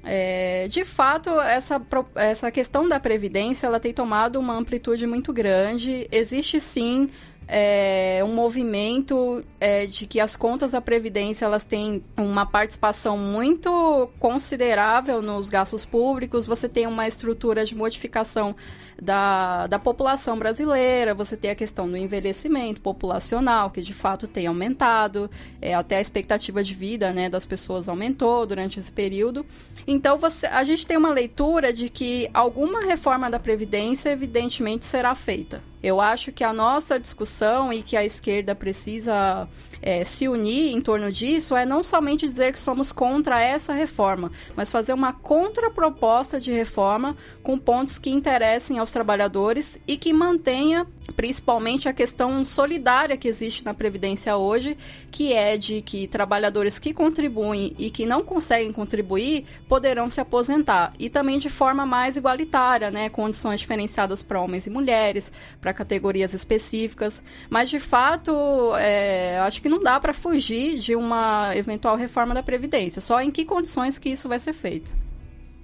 É, 0.06 0.68
de 0.68 0.84
fato, 0.84 1.30
essa, 1.40 1.80
essa 2.14 2.50
questão 2.50 2.86
da 2.86 3.00
previdência 3.00 3.66
ela 3.66 3.80
tem 3.80 3.94
tomado 3.94 4.38
uma 4.38 4.54
amplitude 4.54 5.06
muito 5.06 5.32
grande. 5.32 6.06
Existe 6.12 6.60
sim 6.60 7.08
é, 7.46 8.22
um 8.24 8.34
movimento 8.34 9.44
é, 9.60 9.86
de 9.86 10.06
que 10.06 10.20
as 10.20 10.36
contas 10.36 10.72
da 10.72 10.80
Previdência 10.80 11.44
elas 11.44 11.64
têm 11.64 12.02
uma 12.16 12.46
participação 12.46 13.18
muito 13.18 14.10
considerável 14.18 15.20
nos 15.20 15.48
gastos 15.48 15.84
públicos, 15.84 16.46
você 16.46 16.68
tem 16.68 16.86
uma 16.86 17.06
estrutura 17.06 17.64
de 17.64 17.74
modificação 17.74 18.56
da, 19.00 19.66
da 19.66 19.78
população 19.78 20.38
brasileira, 20.38 21.14
você 21.14 21.36
tem 21.36 21.50
a 21.50 21.54
questão 21.54 21.88
do 21.88 21.96
envelhecimento 21.96 22.80
populacional, 22.80 23.70
que 23.70 23.82
de 23.82 23.92
fato 23.92 24.26
tem 24.26 24.46
aumentado, 24.46 25.30
é, 25.60 25.74
até 25.74 25.98
a 25.98 26.00
expectativa 26.00 26.62
de 26.62 26.74
vida 26.74 27.12
né, 27.12 27.28
das 27.28 27.44
pessoas 27.44 27.88
aumentou 27.88 28.46
durante 28.46 28.78
esse 28.78 28.90
período. 28.90 29.44
Então 29.86 30.16
você, 30.18 30.46
a 30.46 30.64
gente 30.64 30.86
tem 30.86 30.96
uma 30.96 31.10
leitura 31.10 31.72
de 31.72 31.88
que 31.88 32.30
alguma 32.32 32.84
reforma 32.84 33.30
da 33.30 33.38
Previdência 33.38 34.10
evidentemente 34.10 34.84
será 34.84 35.14
feita. 35.14 35.73
Eu 35.84 36.00
acho 36.00 36.32
que 36.32 36.42
a 36.42 36.50
nossa 36.50 36.98
discussão 36.98 37.70
e 37.70 37.82
que 37.82 37.94
a 37.94 38.02
esquerda 38.02 38.54
precisa 38.54 39.46
é, 39.84 40.02
se 40.02 40.26
unir 40.26 40.72
em 40.72 40.80
torno 40.80 41.12
disso 41.12 41.54
é 41.54 41.66
não 41.66 41.82
somente 41.82 42.26
dizer 42.26 42.54
que 42.54 42.58
somos 42.58 42.90
contra 42.90 43.38
essa 43.38 43.74
reforma, 43.74 44.32
mas 44.56 44.72
fazer 44.72 44.94
uma 44.94 45.12
contraproposta 45.12 46.40
de 46.40 46.50
reforma 46.50 47.14
com 47.42 47.58
pontos 47.58 47.98
que 47.98 48.08
interessem 48.08 48.78
aos 48.78 48.90
trabalhadores 48.90 49.78
e 49.86 49.98
que 49.98 50.10
mantenha 50.10 50.86
principalmente 51.16 51.86
a 51.86 51.92
questão 51.92 52.44
solidária 52.46 53.16
que 53.16 53.28
existe 53.28 53.62
na 53.62 53.74
Previdência 53.74 54.36
hoje, 54.38 54.76
que 55.10 55.34
é 55.34 55.58
de 55.58 55.82
que 55.82 56.06
trabalhadores 56.08 56.78
que 56.78 56.94
contribuem 56.94 57.74
e 57.78 57.90
que 57.90 58.06
não 58.06 58.24
conseguem 58.24 58.72
contribuir 58.72 59.44
poderão 59.68 60.08
se 60.08 60.20
aposentar. 60.20 60.94
E 60.98 61.10
também 61.10 61.38
de 61.38 61.50
forma 61.50 61.84
mais 61.84 62.16
igualitária, 62.16 62.90
né? 62.90 63.10
condições 63.10 63.60
diferenciadas 63.60 64.22
para 64.22 64.40
homens 64.40 64.66
e 64.66 64.70
mulheres, 64.70 65.30
para 65.60 65.74
categorias 65.74 66.32
específicas. 66.32 67.22
Mas, 67.50 67.68
de 67.68 67.78
fato, 67.78 68.32
é, 68.76 69.38
acho 69.40 69.60
que 69.60 69.68
não 69.74 69.82
dá 69.82 69.98
para 69.98 70.12
fugir 70.12 70.78
de 70.78 70.94
uma 70.94 71.54
eventual 71.54 71.96
reforma 71.96 72.34
da 72.34 72.42
Previdência. 72.42 73.00
Só 73.00 73.20
em 73.20 73.30
que 73.30 73.44
condições 73.44 73.98
que 73.98 74.08
isso 74.08 74.28
vai 74.28 74.38
ser 74.38 74.52
feito. 74.52 74.94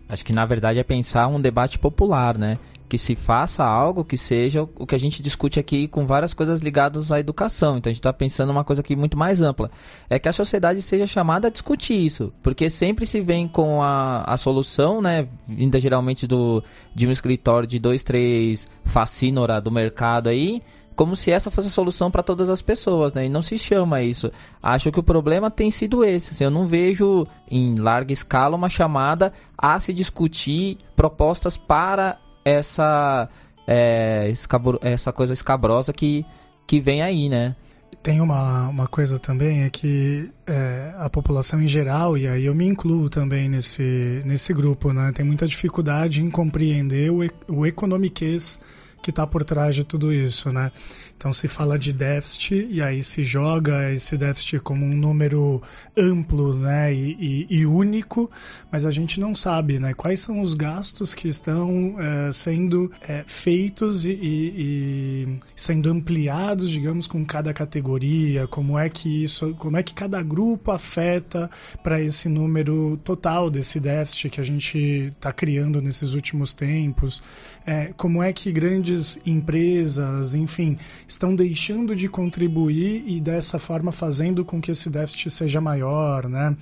Acho 0.09 0.25
que, 0.25 0.33
na 0.33 0.44
verdade, 0.44 0.79
é 0.79 0.83
pensar 0.83 1.29
um 1.29 1.40
debate 1.40 1.79
popular, 1.79 2.37
né? 2.37 2.59
que 2.90 2.99
se 2.99 3.14
faça 3.14 3.64
algo 3.64 4.05
que 4.05 4.18
seja 4.18 4.68
o 4.77 4.85
que 4.85 4.96
a 4.96 4.99
gente 4.99 5.23
discute 5.23 5.61
aqui 5.61 5.87
com 5.87 6.05
várias 6.05 6.35
coisas 6.35 6.59
ligadas 6.59 7.12
à 7.12 7.20
educação. 7.20 7.79
Então 7.79 7.88
a 7.88 7.92
gente 7.92 8.01
está 8.01 8.12
pensando 8.12 8.51
uma 8.51 8.64
coisa 8.64 8.83
aqui 8.83 8.96
muito 8.96 9.16
mais 9.16 9.40
ampla. 9.40 9.70
É 10.09 10.18
que 10.18 10.29
a 10.29 10.33
sociedade 10.33 10.83
seja 10.83 11.07
chamada 11.07 11.46
a 11.46 11.51
discutir 11.53 11.94
isso, 11.94 12.33
porque 12.42 12.68
sempre 12.68 13.07
se 13.07 13.20
vem 13.20 13.46
com 13.46 13.81
a, 13.81 14.25
a 14.25 14.37
solução, 14.37 15.01
né, 15.01 15.29
vinda 15.46 15.79
geralmente 15.79 16.27
do, 16.27 16.64
de 16.92 17.07
um 17.07 17.12
escritório 17.12 17.68
de 17.68 17.79
dois, 17.79 18.03
três 18.03 18.66
facínora 18.85 19.61
do 19.61 19.70
mercado 19.70 20.29
aí, 20.29 20.61
como 21.01 21.17
se 21.17 21.31
essa 21.31 21.51
fosse 21.51 21.69
a 21.69 21.71
solução 21.71 22.11
para 22.11 22.23
todas 22.23 22.51
as 22.51 22.61
pessoas, 22.61 23.15
né? 23.15 23.25
E 23.25 23.29
não 23.31 23.41
se 23.41 23.57
chama 23.57 24.03
isso. 24.03 24.31
Acho 24.63 24.93
que 24.93 25.01
o 25.01 25.03
problema 25.03 25.51
tem 25.51 25.71
sido 25.71 26.05
esse. 26.05 26.33
Assim, 26.33 26.45
eu 26.45 26.51
não 26.51 26.67
vejo 26.67 27.27
em 27.51 27.75
larga 27.75 28.13
escala 28.13 28.55
uma 28.55 28.69
chamada 28.69 29.33
a 29.57 29.81
se 29.81 29.95
discutir 29.95 30.77
propostas 30.95 31.57
para 31.57 32.19
essa 32.45 33.31
é, 33.67 34.31
essa 34.83 35.11
coisa 35.11 35.33
escabrosa 35.33 35.91
que, 35.91 36.27
que 36.67 36.83
vem 36.83 37.01
aí, 37.01 37.31
né? 37.31 37.57
Tem 38.03 38.21
uma, 38.21 38.69
uma 38.69 38.87
coisa 38.87 39.19
também, 39.19 39.63
é 39.63 39.71
que 39.71 40.31
é, 40.47 40.93
a 40.99 41.09
população 41.09 41.63
em 41.63 41.69
geral, 41.69 42.19
e 42.19 42.29
aí 42.29 42.45
eu 42.45 42.55
me 42.55 42.67
incluo 42.67 43.09
também 43.09 43.49
nesse, 43.49 44.21
nesse 44.27 44.53
grupo, 44.53 44.93
né, 44.93 45.13
tem 45.15 45.25
muita 45.25 45.47
dificuldade 45.47 46.23
em 46.23 46.31
compreender 46.31 47.11
o, 47.11 47.21
o 47.49 47.67
economiquez 47.67 48.61
que 49.03 49.11
está 49.11 49.27
por 49.27 49.45
trás 49.45 49.75
de 49.75 49.85
tudo 49.85 50.13
isso, 50.13 50.53
né? 50.53 50.73
Então 51.21 51.35
se 51.35 51.49
fala 51.49 51.79
de 51.79 51.93
déficit 51.93 52.67
e 52.71 52.81
aí 52.81 53.03
se 53.03 53.23
joga 53.23 53.93
esse 53.93 54.17
déficit 54.17 54.59
como 54.61 54.87
um 54.87 54.97
número 54.97 55.63
amplo, 55.95 56.55
né, 56.55 56.95
e, 56.95 57.47
e, 57.51 57.59
e 57.59 57.67
único, 57.67 58.31
mas 58.73 58.87
a 58.87 58.91
gente 58.91 59.21
não 59.21 59.35
sabe, 59.35 59.79
né, 59.79 59.93
quais 59.93 60.21
são 60.21 60.41
os 60.41 60.55
gastos 60.55 61.13
que 61.13 61.29
estão 61.29 61.97
é, 61.99 62.33
sendo 62.33 62.91
é, 63.07 63.23
feitos 63.27 64.07
e, 64.07 64.19
e, 64.23 65.39
sendo 65.55 65.91
ampliados, 65.91 66.71
digamos, 66.71 67.07
com 67.07 67.23
cada 67.23 67.53
categoria, 67.53 68.47
como 68.47 68.79
é 68.79 68.89
que 68.89 69.23
isso, 69.23 69.55
como 69.59 69.77
é 69.77 69.83
que 69.83 69.93
cada 69.93 70.23
grupo 70.23 70.71
afeta 70.71 71.51
para 71.83 72.01
esse 72.01 72.31
número 72.31 72.99
total 73.05 73.51
desse 73.51 73.79
déficit 73.79 74.31
que 74.31 74.41
a 74.41 74.45
gente 74.45 74.79
está 75.15 75.35
criando 75.35 75.83
nesses 75.83 76.15
últimos 76.15 76.55
tempos, 76.55 77.23
é, 77.67 77.93
como 77.95 78.23
é 78.23 78.33
que 78.33 78.51
grandes 78.51 78.89
empresas, 79.26 80.35
enfim, 80.35 80.79
estão 81.07 81.35
deixando 81.35 81.94
de 81.94 82.09
contribuir 82.09 83.05
e 83.07 83.20
dessa 83.20 83.59
forma 83.59 83.92
fazendo 83.92 84.44
com 84.44 84.61
que 84.61 84.70
esse 84.70 84.90
déficit 84.90 85.31
seja 85.31 85.61
maior, 85.61 86.29
né? 86.29 86.57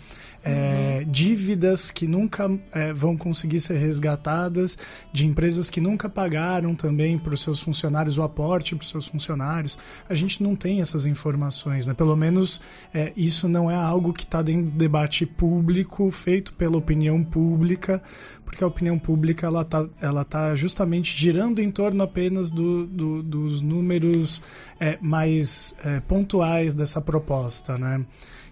É, 0.45 1.03
uhum. 1.05 1.11
dívidas 1.11 1.91
que 1.91 2.07
nunca 2.07 2.49
é, 2.73 2.93
vão 2.93 3.17
conseguir 3.17 3.59
ser 3.61 3.77
resgatadas, 3.77 4.79
de 5.13 5.27
empresas 5.27 5.69
que 5.69 5.81
nunca 5.81 6.09
pagaram 6.09 6.75
também 6.77 7.19
para 7.19 7.35
os 7.35 7.43
seus 7.43 7.61
funcionários 7.61 8.19
o 8.19 8.23
aporte 8.23 8.77
para 8.77 8.85
os 8.85 8.89
seus 8.89 9.07
funcionários. 9.07 9.77
A 10.09 10.15
gente 10.15 10.43
não 10.43 10.55
tem 10.55 10.81
essas 10.81 11.07
informações, 11.07 11.87
né? 11.87 11.95
Pelo 11.95 12.17
menos 12.17 12.61
é, 12.95 13.13
isso 13.17 13.49
não 13.49 13.71
é 13.71 13.75
algo 13.75 14.13
que 14.13 14.25
está 14.25 14.41
dentro 14.41 14.71
do 14.71 14.79
debate 14.79 15.27
público, 15.27 16.11
feito 16.11 16.55
pela 16.55 16.77
opinião 16.77 17.23
pública, 17.23 18.03
porque 18.49 18.65
a 18.65 18.67
opinião 18.67 18.99
pública 18.99 19.47
ela 19.47 19.61
está 19.61 19.87
ela 20.01 20.25
tá 20.25 20.55
justamente 20.55 21.15
girando 21.15 21.61
em 21.61 21.71
torno 21.71 22.03
apenas 22.03 22.51
do, 22.51 22.87
do, 22.87 23.23
dos 23.23 23.61
números 23.61 24.41
é, 24.81 24.97
mais 25.03 25.75
é, 25.85 26.01
pontuais 26.01 26.73
dessa 26.73 26.99
proposta, 26.99 27.77
né? 27.77 28.07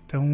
Então 0.07 0.25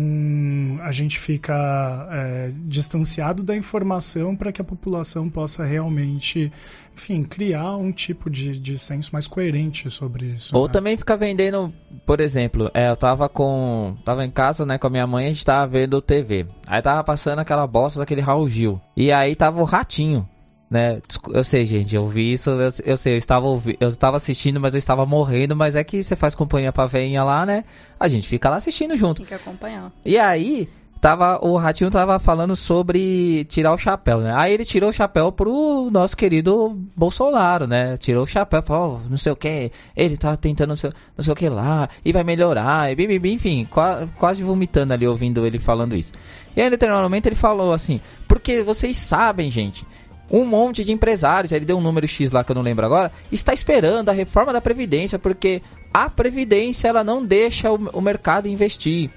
a 0.82 0.92
gente 0.92 1.18
fica 1.18 2.06
é, 2.12 2.52
distanciado 2.66 3.42
da 3.42 3.56
informação 3.56 4.36
para 4.36 4.52
que 4.52 4.60
a 4.60 4.64
população 4.64 5.30
possa 5.30 5.64
realmente, 5.64 6.52
enfim, 6.94 7.24
criar 7.24 7.76
um 7.76 7.90
tipo 7.90 8.28
de, 8.28 8.58
de 8.58 8.78
senso 8.78 9.10
mais 9.14 9.26
coerente 9.26 9.90
sobre 9.90 10.26
isso. 10.26 10.54
Ou 10.54 10.66
né? 10.66 10.72
também 10.72 10.96
ficar 10.96 11.16
vendendo, 11.16 11.72
por 12.04 12.20
exemplo, 12.20 12.70
é, 12.74 12.90
eu 12.90 12.96
tava 12.96 13.30
com. 13.30 13.96
tava 14.04 14.24
em 14.26 14.30
casa 14.30 14.66
né, 14.66 14.76
com 14.76 14.88
a 14.88 14.90
minha 14.90 15.06
mãe, 15.06 15.26
a 15.26 15.32
gente 15.32 15.44
tava 15.44 15.66
vendo 15.66 16.02
TV. 16.02 16.46
Aí 16.66 16.82
tava 16.82 17.02
passando 17.02 17.38
aquela 17.38 17.66
bosta 17.66 17.98
daquele 17.98 18.20
Raul 18.20 18.48
Gil. 18.48 18.78
E 18.94 19.10
aí 19.10 19.34
tava 19.34 19.60
o 19.62 19.64
ratinho 19.64 20.28
né? 20.72 21.02
Eu 21.28 21.44
sei, 21.44 21.66
gente, 21.66 21.94
eu 21.94 22.08
vi 22.08 22.32
isso, 22.32 22.48
eu, 22.48 22.70
eu 22.84 22.96
sei, 22.96 23.12
eu 23.12 23.18
estava, 23.18 23.46
eu 23.78 23.88
estava 23.88 24.16
assistindo, 24.16 24.58
mas 24.58 24.72
eu 24.72 24.78
estava 24.78 25.04
morrendo, 25.04 25.54
mas 25.54 25.76
é 25.76 25.84
que 25.84 26.02
você 26.02 26.16
faz 26.16 26.34
companhia 26.34 26.72
pra 26.72 26.86
veinha 26.86 27.22
lá, 27.22 27.44
né? 27.44 27.64
A 28.00 28.08
gente 28.08 28.26
fica 28.26 28.48
lá 28.48 28.56
assistindo 28.56 28.96
junto. 28.96 29.18
Tem 29.18 29.26
que 29.26 29.34
acompanhar. 29.34 29.92
E 30.02 30.18
aí, 30.18 30.66
tava, 30.98 31.44
o 31.44 31.58
Ratinho 31.58 31.90
tava 31.90 32.18
falando 32.18 32.56
sobre 32.56 33.44
tirar 33.50 33.74
o 33.74 33.78
chapéu, 33.78 34.20
né? 34.20 34.32
Aí 34.34 34.54
ele 34.54 34.64
tirou 34.64 34.88
o 34.88 34.92
chapéu 34.94 35.30
pro 35.30 35.90
nosso 35.92 36.16
querido 36.16 36.78
Bolsonaro, 36.96 37.66
né? 37.66 37.98
Tirou 37.98 38.22
o 38.22 38.26
chapéu, 38.26 38.62
falou, 38.62 39.02
oh, 39.04 39.10
não 39.10 39.18
sei 39.18 39.30
o 39.30 39.36
que, 39.36 39.70
ele 39.94 40.16
tá 40.16 40.34
tentando 40.38 40.70
não 40.70 40.76
sei, 40.76 40.90
não 41.14 41.22
sei 41.22 41.32
o 41.34 41.36
que 41.36 41.50
lá, 41.50 41.88
e 42.02 42.12
vai 42.12 42.24
melhorar, 42.24 42.90
e 42.90 42.94
bim, 42.94 43.18
bim, 43.18 43.32
enfim, 43.32 43.66
quase, 43.68 44.06
quase 44.16 44.42
vomitando 44.42 44.94
ali 44.94 45.06
ouvindo 45.06 45.44
ele 45.44 45.58
falando 45.58 45.94
isso. 45.94 46.12
E 46.56 46.60
aí, 46.60 46.70
determinado 46.70 47.14
ele 47.14 47.34
falou 47.34 47.72
assim, 47.72 48.00
porque 48.28 48.62
vocês 48.62 48.96
sabem, 48.96 49.50
gente, 49.50 49.86
um 50.32 50.46
monte 50.46 50.82
de 50.82 50.92
empresários, 50.92 51.52
ele 51.52 51.66
deu 51.66 51.76
um 51.76 51.82
número 51.82 52.08
X 52.08 52.30
lá 52.30 52.42
que 52.42 52.50
eu 52.50 52.54
não 52.54 52.62
lembro 52.62 52.86
agora, 52.86 53.12
está 53.30 53.52
esperando 53.52 54.08
a 54.08 54.12
reforma 54.12 54.52
da 54.52 54.62
Previdência, 54.62 55.18
porque 55.18 55.60
a 55.92 56.08
Previdência 56.08 56.88
ela 56.88 57.04
não 57.04 57.24
deixa 57.24 57.70
o, 57.70 57.76
o 57.92 58.00
mercado 58.00 58.48
investir. 58.48 59.10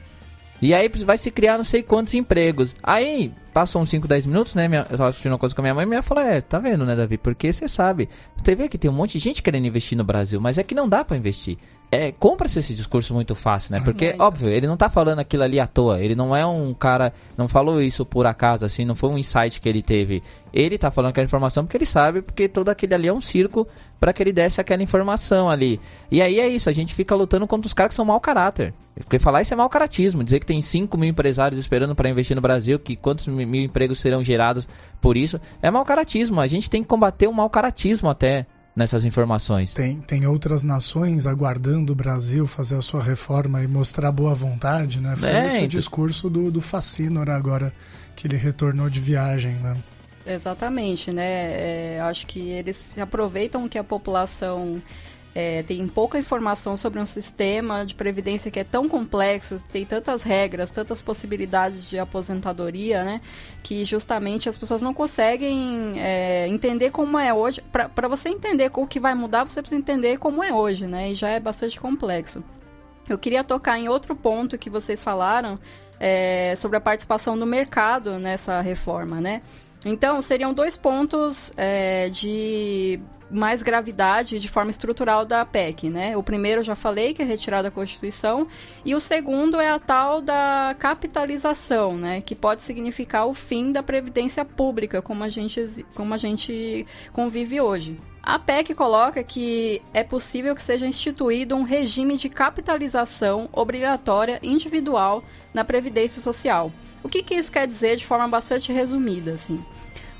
E 0.61 0.73
aí 0.73 0.89
vai 0.89 1.17
se 1.17 1.31
criar 1.31 1.57
não 1.57 1.63
sei 1.63 1.81
quantos 1.81 2.13
empregos. 2.13 2.75
Aí, 2.83 3.31
passou 3.55 3.81
uns 3.81 3.89
5, 3.89 4.05
10 4.05 4.25
minutos, 4.25 4.53
né? 4.53 4.67
Minha, 4.67 4.81
eu 4.81 4.97
tava 4.97 5.11
assistindo 5.11 5.31
uma 5.31 5.37
coisa 5.37 5.55
com 5.55 5.61
a 5.61 5.63
minha 5.63 5.73
mãe 5.73 5.85
minha 5.85 6.03
falou: 6.03 6.21
É, 6.21 6.41
tá 6.41 6.59
vendo, 6.59 6.85
né, 6.85 6.93
Davi? 6.93 7.17
Porque 7.17 7.53
você 7.53 7.69
sabe. 7.69 8.09
Você 8.35 8.53
vê 8.53 8.67
que 8.67 8.77
tem 8.77 8.91
um 8.91 8.93
monte 8.93 9.13
de 9.13 9.19
gente 9.19 9.41
querendo 9.41 9.65
investir 9.65 9.97
no 9.97 10.03
Brasil, 10.03 10.41
mas 10.41 10.57
é 10.57 10.63
que 10.63 10.75
não 10.75 10.89
dá 10.89 11.05
para 11.05 11.15
investir 11.15 11.57
é, 11.91 12.11
compra-se 12.11 12.59
esse 12.59 12.73
discurso 12.73 13.13
muito 13.13 13.35
fácil, 13.35 13.73
né? 13.73 13.79
Porque, 13.79 14.07
é. 14.07 14.15
óbvio, 14.19 14.49
ele 14.49 14.67
não 14.67 14.75
tá 14.75 14.89
falando 14.89 15.19
aquilo 15.19 15.43
ali 15.43 15.59
à 15.59 15.67
toa. 15.67 16.01
Ele 16.01 16.15
não 16.15 16.35
é 16.35 16.45
um 16.45 16.73
cara. 16.73 17.13
Não 17.37 17.47
falou 17.47 17.81
isso 17.81 18.05
por 18.05 18.25
acaso, 18.25 18.65
assim, 18.65 18.83
não 18.83 18.95
foi 18.95 19.09
um 19.09 19.17
insight 19.17 19.61
que 19.61 19.69
ele 19.69 19.81
teve. 19.81 20.23
Ele 20.53 20.77
tá 20.77 20.89
falando 20.89 21.11
aquela 21.11 21.25
informação 21.25 21.63
porque 21.63 21.77
ele 21.77 21.85
sabe, 21.85 22.21
porque 22.21 22.47
todo 22.47 22.69
aquele 22.69 22.93
ali 22.93 23.07
é 23.07 23.13
um 23.13 23.21
circo 23.21 23.67
para 23.99 24.11
que 24.13 24.23
ele 24.23 24.33
desse 24.33 24.59
aquela 24.59 24.83
informação 24.83 25.49
ali. 25.49 25.79
E 26.11 26.21
aí 26.21 26.39
é 26.39 26.47
isso, 26.47 26.69
a 26.69 26.73
gente 26.73 26.93
fica 26.93 27.15
lutando 27.15 27.47
contra 27.47 27.67
os 27.67 27.73
caras 27.73 27.91
que 27.91 27.95
são 27.95 28.05
mau 28.05 28.19
caráter. 28.19 28.73
Porque 28.95 29.19
falar 29.19 29.41
isso 29.41 29.53
é 29.53 29.57
mau 29.57 29.69
caratismo. 29.69 30.23
Dizer 30.23 30.39
que 30.39 30.45
tem 30.45 30.61
5 30.61 30.97
mil 30.97 31.09
empresários 31.09 31.59
esperando 31.59 31.95
para 31.95 32.09
investir 32.09 32.35
no 32.35 32.41
Brasil, 32.41 32.79
que 32.79 32.95
quantos 32.95 33.27
mil 33.27 33.44
empregos 33.53 33.99
serão 33.99 34.23
gerados 34.23 34.67
por 34.99 35.17
isso, 35.17 35.39
é 35.61 35.69
mau 35.69 35.85
caratismo. 35.85 36.39
A 36.39 36.47
gente 36.47 36.69
tem 36.69 36.81
que 36.81 36.87
combater 36.87 37.27
o 37.27 37.33
mau 37.33 37.49
caratismo 37.49 38.09
até 38.09 38.45
nessas 38.75 39.05
informações. 39.05 39.73
Tem, 39.73 40.01
tem 40.01 40.27
outras 40.27 40.63
nações 40.63 41.25
aguardando 41.25 41.93
o 41.93 41.95
Brasil 41.95 42.45
fazer 42.45 42.75
a 42.75 42.81
sua 42.81 43.01
reforma 43.01 43.63
e 43.63 43.67
mostrar 43.67 44.11
boa 44.11 44.35
vontade, 44.35 44.99
né? 44.99 45.15
Foi 45.15 45.29
é, 45.29 45.47
esse 45.47 45.63
o 45.63 45.67
discurso 45.67 46.29
do, 46.29 46.51
do 46.51 46.59
Facínora 46.59 47.35
agora, 47.35 47.73
que 48.15 48.27
ele 48.27 48.35
retornou 48.35 48.89
de 48.89 48.99
viagem, 48.99 49.53
né? 49.55 49.77
Exatamente, 50.25 51.11
né? 51.11 51.95
É, 51.95 52.01
acho 52.01 52.25
que 52.25 52.49
eles 52.49 52.75
se 52.75 52.99
aproveitam 52.99 53.69
que 53.69 53.77
a 53.77 53.83
população 53.83 54.81
é, 55.35 55.63
tem 55.63 55.85
pouca 55.85 56.17
informação 56.17 56.77
sobre 56.77 56.97
um 56.97 57.05
sistema 57.05 57.85
de 57.85 57.93
previdência 57.93 58.49
que 58.49 58.57
é 58.57 58.63
tão 58.63 58.87
complexo, 58.87 59.61
tem 59.69 59.85
tantas 59.85 60.23
regras, 60.23 60.71
tantas 60.71 61.01
possibilidades 61.01 61.89
de 61.89 61.99
aposentadoria, 61.99 63.03
né? 63.03 63.19
Que 63.61 63.83
justamente 63.83 64.47
as 64.47 64.57
pessoas 64.57 64.81
não 64.81 64.93
conseguem 64.93 65.99
é, 66.01 66.47
entender 66.47 66.89
como 66.89 67.19
é 67.19 67.33
hoje. 67.33 67.61
Para 67.69 68.07
você 68.07 68.29
entender 68.29 68.71
o 68.73 68.87
que 68.87 68.97
vai 68.97 69.13
mudar, 69.13 69.43
você 69.43 69.61
precisa 69.61 69.77
entender 69.77 70.17
como 70.17 70.41
é 70.41 70.53
hoje, 70.53 70.87
né? 70.87 71.11
E 71.11 71.13
já 71.15 71.27
é 71.27 71.39
bastante 71.39 71.77
complexo. 71.77 72.41
Eu 73.09 73.17
queria 73.17 73.43
tocar 73.43 73.77
em 73.77 73.89
outro 73.89 74.15
ponto 74.15 74.57
que 74.57 74.69
vocês 74.69 75.03
falaram 75.03 75.59
é, 75.99 76.55
sobre 76.55 76.77
a 76.77 76.81
participação 76.81 77.37
do 77.37 77.45
mercado 77.45 78.17
nessa 78.17 78.61
reforma, 78.61 79.19
né? 79.19 79.41
Então, 79.85 80.19
seriam 80.19 80.51
dois 80.51 80.75
pontos 80.75 81.53
é, 81.55 82.09
de 82.09 82.99
mais 83.29 83.63
gravidade 83.63 84.39
de 84.39 84.47
forma 84.49 84.71
estrutural 84.71 85.25
da 85.25 85.45
PEC, 85.45 85.89
né? 85.89 86.17
O 86.17 86.23
primeiro 86.23 86.61
eu 86.61 86.63
já 86.63 86.75
falei 86.75 87.13
que 87.13 87.21
é 87.21 87.25
retirada 87.25 87.63
da 87.63 87.71
Constituição 87.71 88.47
e 88.83 88.95
o 88.95 88.99
segundo 88.99 89.59
é 89.59 89.69
a 89.69 89.79
tal 89.79 90.21
da 90.21 90.75
capitalização, 90.77 91.97
né? 91.97 92.21
Que 92.21 92.33
pode 92.33 92.61
significar 92.61 93.27
o 93.27 93.33
fim 93.33 93.71
da 93.71 93.83
previdência 93.83 94.43
pública, 94.43 95.01
como 95.01 95.23
a 95.23 95.29
gente, 95.29 95.85
como 95.93 96.13
a 96.13 96.17
gente 96.17 96.85
convive 97.13 97.61
hoje. 97.61 97.97
A 98.25 98.39
PEC 98.39 98.73
coloca 98.73 99.23
que 99.23 99.83
é 99.93 100.03
possível 100.03 100.55
que 100.55 100.61
seja 100.61 100.87
instituído 100.87 101.55
um 101.55 101.61
regime 101.61 102.17
de 102.17 102.27
capitalização 102.27 103.47
obrigatória 103.53 104.39
individual 104.41 105.23
na 105.53 105.63
Previdência 105.63 106.19
Social. 106.19 106.71
O 107.03 107.07
que, 107.07 107.21
que 107.21 107.35
isso 107.35 107.51
quer 107.51 107.67
dizer 107.67 107.97
de 107.97 108.05
forma 108.07 108.27
bastante 108.27 108.73
resumida, 108.73 109.33
assim? 109.33 109.63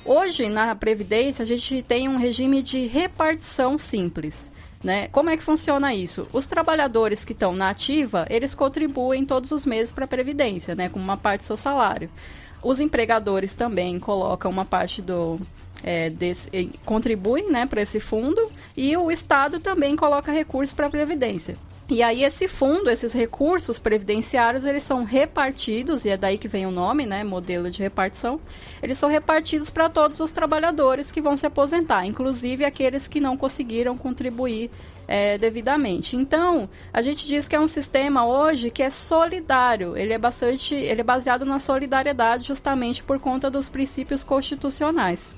Hoje, 0.06 0.48
na 0.50 0.76
Previdência, 0.76 1.42
a 1.42 1.48
gente 1.48 1.82
tem 1.82 2.08
um 2.08 2.18
regime 2.18 2.62
de 2.62 2.86
repartição 2.86 3.76
simples. 3.76 4.52
Né? 4.84 5.08
Como 5.08 5.32
é 5.32 5.38
que 5.38 5.42
funciona 5.42 5.92
isso? 5.92 6.28
Os 6.32 6.46
trabalhadores 6.46 7.26
que 7.26 7.34
estão 7.34 7.56
na 7.56 7.72
ativa, 7.72 8.28
eles 8.30 8.54
contribuem 8.54 9.26
todos 9.26 9.52
os 9.52 9.66
meses 9.66 9.92
para 9.92 10.06
a 10.06 10.08
Previdência, 10.08 10.76
né? 10.76 10.90
com 10.90 11.00
uma 11.00 11.18
parte 11.18 11.40
do 11.40 11.46
seu 11.46 11.58
salário. 11.58 12.12
Os 12.62 12.80
empregadores 12.80 13.56
também 13.56 14.00
colocam 14.00 14.52
uma 14.52 14.64
parte 14.64 15.02
do, 15.02 15.40
é, 15.84 16.10
desse, 16.10 16.50
contribuem 16.84 17.52
né, 17.52 17.66
para 17.66 17.82
esse 17.82 18.00
fundo 18.00 18.52
e 18.76 18.96
o 18.98 19.12
Estado 19.12 19.60
também 19.60 19.96
coloca 19.96 20.32
recursos 20.32 20.74
para 20.74 20.88
a 20.88 20.90
Previdência. 20.90 21.56
E 21.88 22.02
aí 22.02 22.24
esse 22.24 22.48
fundo, 22.48 22.90
esses 22.90 23.14
recursos 23.14 23.78
previdenciários, 23.78 24.66
eles 24.66 24.82
são 24.82 25.04
repartidos, 25.04 26.04
e 26.04 26.10
é 26.10 26.18
daí 26.18 26.36
que 26.36 26.48
vem 26.48 26.66
o 26.66 26.72
nome, 26.72 27.06
né, 27.06 27.24
modelo 27.24 27.70
de 27.70 27.84
repartição, 27.84 28.42
eles 28.82 28.98
são 28.98 29.08
repartidos 29.08 29.70
para 29.70 29.88
todos 29.88 30.20
os 30.20 30.32
trabalhadores 30.32 31.12
que 31.12 31.22
vão 31.22 31.38
se 31.38 31.46
aposentar, 31.46 32.04
inclusive 32.04 32.66
aqueles 32.66 33.08
que 33.08 33.20
não 33.20 33.38
conseguiram 33.38 33.96
contribuir 33.96 34.72
é, 35.08 35.38
devidamente. 35.38 36.16
Então, 36.16 36.68
a 36.92 37.04
gente 37.04 37.28
diz 37.28 37.48
que 37.48 37.56
é 37.56 37.60
um 37.60 37.68
sistema 37.68 38.26
hoje 38.26 38.72
que 38.72 38.82
é 38.82 38.90
solidário, 38.90 39.96
ele 39.96 40.12
é 40.12 40.18
bastante, 40.18 40.74
ele 40.74 41.02
é 41.02 41.04
baseado 41.04 41.46
na 41.46 41.60
solidariedade 41.60 42.48
justamente 42.48 43.04
por 43.04 43.20
conta 43.20 43.48
dos 43.48 43.70
princípios 43.70 44.24
constitucionais. 44.24 45.36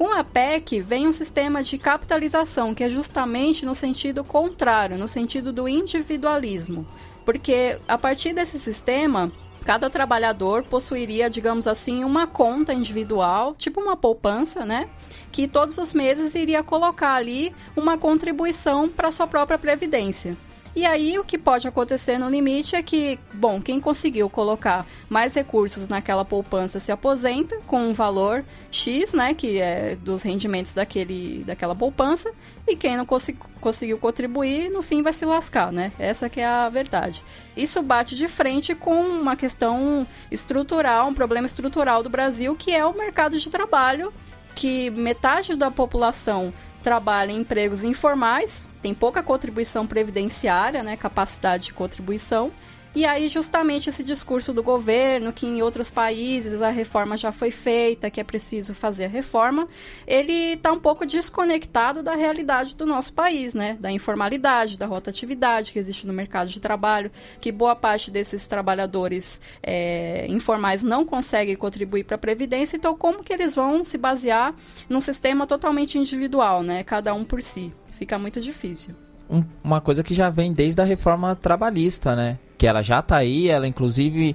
Com 0.00 0.18
a 0.18 0.24
PEC 0.24 0.80
vem 0.80 1.06
um 1.06 1.12
sistema 1.12 1.62
de 1.62 1.76
capitalização 1.76 2.74
que 2.74 2.82
é 2.82 2.88
justamente 2.88 3.66
no 3.66 3.74
sentido 3.74 4.24
contrário, 4.24 4.96
no 4.96 5.06
sentido 5.06 5.52
do 5.52 5.68
individualismo. 5.68 6.86
Porque 7.22 7.78
a 7.86 7.98
partir 7.98 8.32
desse 8.32 8.58
sistema, 8.58 9.30
cada 9.62 9.90
trabalhador 9.90 10.62
possuiria, 10.62 11.28
digamos 11.28 11.66
assim, 11.66 12.02
uma 12.02 12.26
conta 12.26 12.72
individual, 12.72 13.54
tipo 13.54 13.78
uma 13.78 13.94
poupança, 13.94 14.64
né? 14.64 14.88
Que 15.30 15.46
todos 15.46 15.76
os 15.76 15.92
meses 15.92 16.34
iria 16.34 16.62
colocar 16.62 17.12
ali 17.12 17.52
uma 17.76 17.98
contribuição 17.98 18.88
para 18.88 19.12
sua 19.12 19.26
própria 19.26 19.58
previdência. 19.58 20.34
E 20.74 20.86
aí 20.86 21.18
o 21.18 21.24
que 21.24 21.36
pode 21.36 21.66
acontecer 21.66 22.16
no 22.16 22.30
limite 22.30 22.76
é 22.76 22.82
que, 22.82 23.18
bom, 23.32 23.60
quem 23.60 23.80
conseguiu 23.80 24.30
colocar 24.30 24.86
mais 25.08 25.34
recursos 25.34 25.88
naquela 25.88 26.24
poupança 26.24 26.78
se 26.78 26.92
aposenta 26.92 27.58
com 27.66 27.88
um 27.88 27.92
valor 27.92 28.44
X, 28.70 29.12
né, 29.12 29.34
que 29.34 29.58
é 29.58 29.96
dos 29.96 30.22
rendimentos 30.22 30.72
daquele, 30.72 31.42
daquela 31.44 31.74
poupança, 31.74 32.32
e 32.68 32.76
quem 32.76 32.96
não 32.96 33.04
cons 33.04 33.30
conseguiu 33.60 33.98
contribuir, 33.98 34.70
no 34.70 34.82
fim 34.82 35.02
vai 35.02 35.12
se 35.12 35.24
lascar, 35.24 35.70
né? 35.70 35.92
Essa 35.98 36.30
que 36.30 36.40
é 36.40 36.46
a 36.46 36.68
verdade. 36.68 37.22
Isso 37.54 37.82
bate 37.82 38.16
de 38.16 38.26
frente 38.26 38.74
com 38.74 39.00
uma 39.02 39.36
questão 39.36 40.06
estrutural, 40.30 41.08
um 41.08 41.14
problema 41.14 41.46
estrutural 41.46 42.02
do 42.02 42.08
Brasil, 42.08 42.56
que 42.56 42.72
é 42.72 42.86
o 42.86 42.96
mercado 42.96 43.38
de 43.38 43.50
trabalho, 43.50 44.12
que 44.54 44.88
metade 44.90 45.56
da 45.56 45.70
população 45.70 46.54
trabalha 46.82 47.32
em 47.32 47.40
empregos 47.40 47.84
informais, 47.84 48.66
tem 48.82 48.94
pouca 48.94 49.22
contribuição 49.22 49.86
previdenciária, 49.86 50.82
né, 50.82 50.96
capacidade 50.96 51.64
de 51.64 51.74
contribuição, 51.74 52.52
e 52.92 53.06
aí, 53.06 53.28
justamente 53.28 53.88
esse 53.88 54.02
discurso 54.02 54.52
do 54.52 54.64
governo, 54.64 55.32
que 55.32 55.46
em 55.46 55.62
outros 55.62 55.92
países 55.92 56.60
a 56.60 56.70
reforma 56.70 57.16
já 57.16 57.30
foi 57.30 57.52
feita, 57.52 58.10
que 58.10 58.20
é 58.20 58.24
preciso 58.24 58.74
fazer 58.74 59.04
a 59.04 59.08
reforma, 59.08 59.68
ele 60.08 60.54
está 60.54 60.72
um 60.72 60.80
pouco 60.80 61.06
desconectado 61.06 62.02
da 62.02 62.16
realidade 62.16 62.76
do 62.76 62.84
nosso 62.84 63.12
país, 63.12 63.54
né? 63.54 63.76
Da 63.78 63.92
informalidade, 63.92 64.76
da 64.76 64.86
rotatividade 64.86 65.72
que 65.72 65.78
existe 65.78 66.04
no 66.04 66.12
mercado 66.12 66.48
de 66.48 66.58
trabalho, 66.58 67.12
que 67.40 67.52
boa 67.52 67.76
parte 67.76 68.10
desses 68.10 68.48
trabalhadores 68.48 69.40
é, 69.62 70.26
informais 70.28 70.82
não 70.82 71.06
conseguem 71.06 71.54
contribuir 71.54 72.02
para 72.02 72.16
a 72.16 72.18
Previdência, 72.18 72.76
então 72.76 72.96
como 72.96 73.22
que 73.22 73.32
eles 73.32 73.54
vão 73.54 73.84
se 73.84 73.96
basear 73.96 74.52
num 74.88 75.00
sistema 75.00 75.46
totalmente 75.46 75.96
individual, 75.96 76.64
né? 76.64 76.82
Cada 76.82 77.14
um 77.14 77.24
por 77.24 77.40
si. 77.40 77.72
Fica 78.00 78.18
muito 78.18 78.40
difícil. 78.40 78.94
Um, 79.28 79.44
uma 79.62 79.78
coisa 79.78 80.02
que 80.02 80.14
já 80.14 80.30
vem 80.30 80.54
desde 80.54 80.80
a 80.80 80.84
reforma 80.86 81.36
trabalhista, 81.36 82.16
né? 82.16 82.38
Que 82.56 82.66
ela 82.66 82.80
já 82.80 83.02
tá 83.02 83.18
aí, 83.18 83.50
ela 83.50 83.68
inclusive 83.68 84.34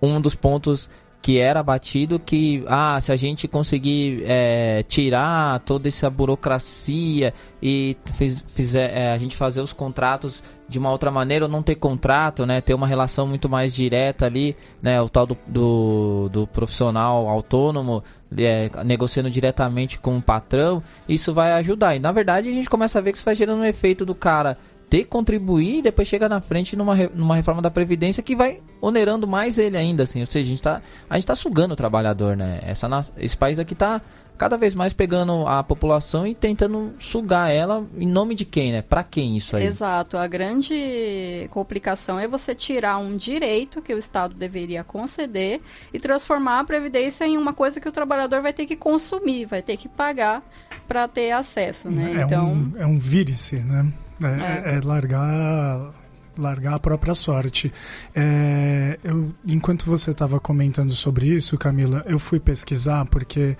um 0.00 0.18
dos 0.18 0.34
pontos 0.34 0.88
que 1.20 1.38
era 1.38 1.62
batido 1.62 2.18
que 2.18 2.64
ah 2.66 2.98
se 3.02 3.12
a 3.12 3.16
gente 3.16 3.46
conseguir 3.46 4.24
é, 4.26 4.82
tirar 4.84 5.60
toda 5.60 5.88
essa 5.88 6.08
burocracia 6.08 7.34
e 7.62 7.98
fiz, 8.14 8.42
fizer 8.46 8.90
é, 8.90 9.12
a 9.12 9.18
gente 9.18 9.36
fazer 9.36 9.60
os 9.60 9.74
contratos 9.74 10.42
de 10.66 10.78
uma 10.78 10.90
outra 10.90 11.10
maneira 11.10 11.44
ou 11.44 11.50
não 11.50 11.62
ter 11.62 11.74
contrato 11.74 12.46
né? 12.46 12.62
Ter 12.62 12.72
uma 12.72 12.86
relação 12.86 13.26
muito 13.26 13.46
mais 13.46 13.74
direta 13.74 14.24
ali 14.24 14.56
né? 14.82 15.02
O 15.02 15.08
tal 15.10 15.26
do, 15.26 15.36
do, 15.46 16.28
do 16.30 16.46
profissional 16.46 17.28
autônomo 17.28 18.02
é, 18.38 18.70
negociando 18.84 19.30
diretamente 19.30 19.98
com 19.98 20.16
o 20.16 20.22
patrão, 20.22 20.82
isso 21.08 21.32
vai 21.32 21.52
ajudar. 21.52 21.96
E 21.96 21.98
na 21.98 22.12
verdade 22.12 22.48
a 22.48 22.52
gente 22.52 22.70
começa 22.70 22.98
a 22.98 23.02
ver 23.02 23.12
que 23.12 23.18
isso 23.18 23.24
vai 23.24 23.34
gerando 23.34 23.60
um 23.60 23.64
efeito 23.64 24.04
do 24.04 24.14
cara 24.14 24.56
ter 24.92 25.04
contribuir 25.04 25.78
e 25.78 25.82
depois 25.82 26.06
chega 26.06 26.28
na 26.28 26.38
frente 26.38 26.76
numa, 26.76 26.94
numa 27.14 27.34
reforma 27.34 27.62
da 27.62 27.70
Previdência 27.70 28.22
que 28.22 28.36
vai 28.36 28.60
onerando 28.78 29.26
mais 29.26 29.56
ele 29.56 29.78
ainda, 29.78 30.02
assim. 30.02 30.20
Ou 30.20 30.26
seja, 30.26 30.44
a 30.44 30.48
gente 30.48 30.58
está 30.58 30.82
a 31.08 31.14
gente 31.14 31.26
tá 31.26 31.34
sugando 31.34 31.72
o 31.72 31.76
trabalhador, 31.76 32.36
né? 32.36 32.60
Essa, 32.62 32.88
esse 33.16 33.34
país 33.34 33.58
aqui 33.58 33.72
está 33.72 34.02
cada 34.42 34.56
vez 34.56 34.74
mais 34.74 34.92
pegando 34.92 35.46
a 35.46 35.62
população 35.62 36.26
e 36.26 36.34
tentando 36.34 36.94
sugar 36.98 37.48
ela 37.48 37.86
em 37.96 38.08
nome 38.08 38.34
de 38.34 38.44
quem, 38.44 38.72
né? 38.72 38.82
Para 38.82 39.04
quem 39.04 39.36
isso 39.36 39.54
aí? 39.54 39.64
Exato. 39.64 40.18
A 40.18 40.26
grande 40.26 41.46
complicação 41.50 42.18
é 42.18 42.26
você 42.26 42.52
tirar 42.52 42.98
um 42.98 43.16
direito 43.16 43.80
que 43.80 43.94
o 43.94 43.98
Estado 43.98 44.34
deveria 44.34 44.82
conceder 44.82 45.60
e 45.94 46.00
transformar 46.00 46.58
a 46.58 46.64
previdência 46.64 47.24
em 47.24 47.38
uma 47.38 47.52
coisa 47.52 47.80
que 47.80 47.88
o 47.88 47.92
trabalhador 47.92 48.42
vai 48.42 48.52
ter 48.52 48.66
que 48.66 48.74
consumir, 48.74 49.46
vai 49.46 49.62
ter 49.62 49.76
que 49.76 49.88
pagar 49.88 50.42
para 50.88 51.06
ter 51.06 51.30
acesso, 51.30 51.88
né? 51.88 52.22
É 52.22 52.22
então 52.24 52.52
um, 52.52 52.72
é 52.78 52.84
um 52.84 52.98
vírice, 52.98 53.60
né? 53.60 53.92
É, 54.24 54.72
é. 54.72 54.76
é 54.76 54.80
largar 54.84 55.92
largar 56.36 56.74
a 56.74 56.78
própria 56.78 57.14
sorte. 57.14 57.72
É, 58.14 58.98
eu, 59.04 59.32
enquanto 59.46 59.84
você 59.84 60.10
estava 60.10 60.40
comentando 60.40 60.92
sobre 60.92 61.26
isso, 61.26 61.56
Camila, 61.58 62.02
eu 62.06 62.18
fui 62.18 62.40
pesquisar 62.40 63.04
porque, 63.06 63.56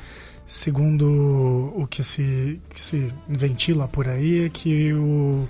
segundo 0.52 1.72
o 1.74 1.86
que 1.86 2.02
se, 2.02 2.60
que 2.68 2.78
se 2.78 3.10
ventila 3.26 3.88
por 3.88 4.06
aí, 4.06 4.44
é 4.44 4.48
que 4.50 4.92
o 4.92 5.48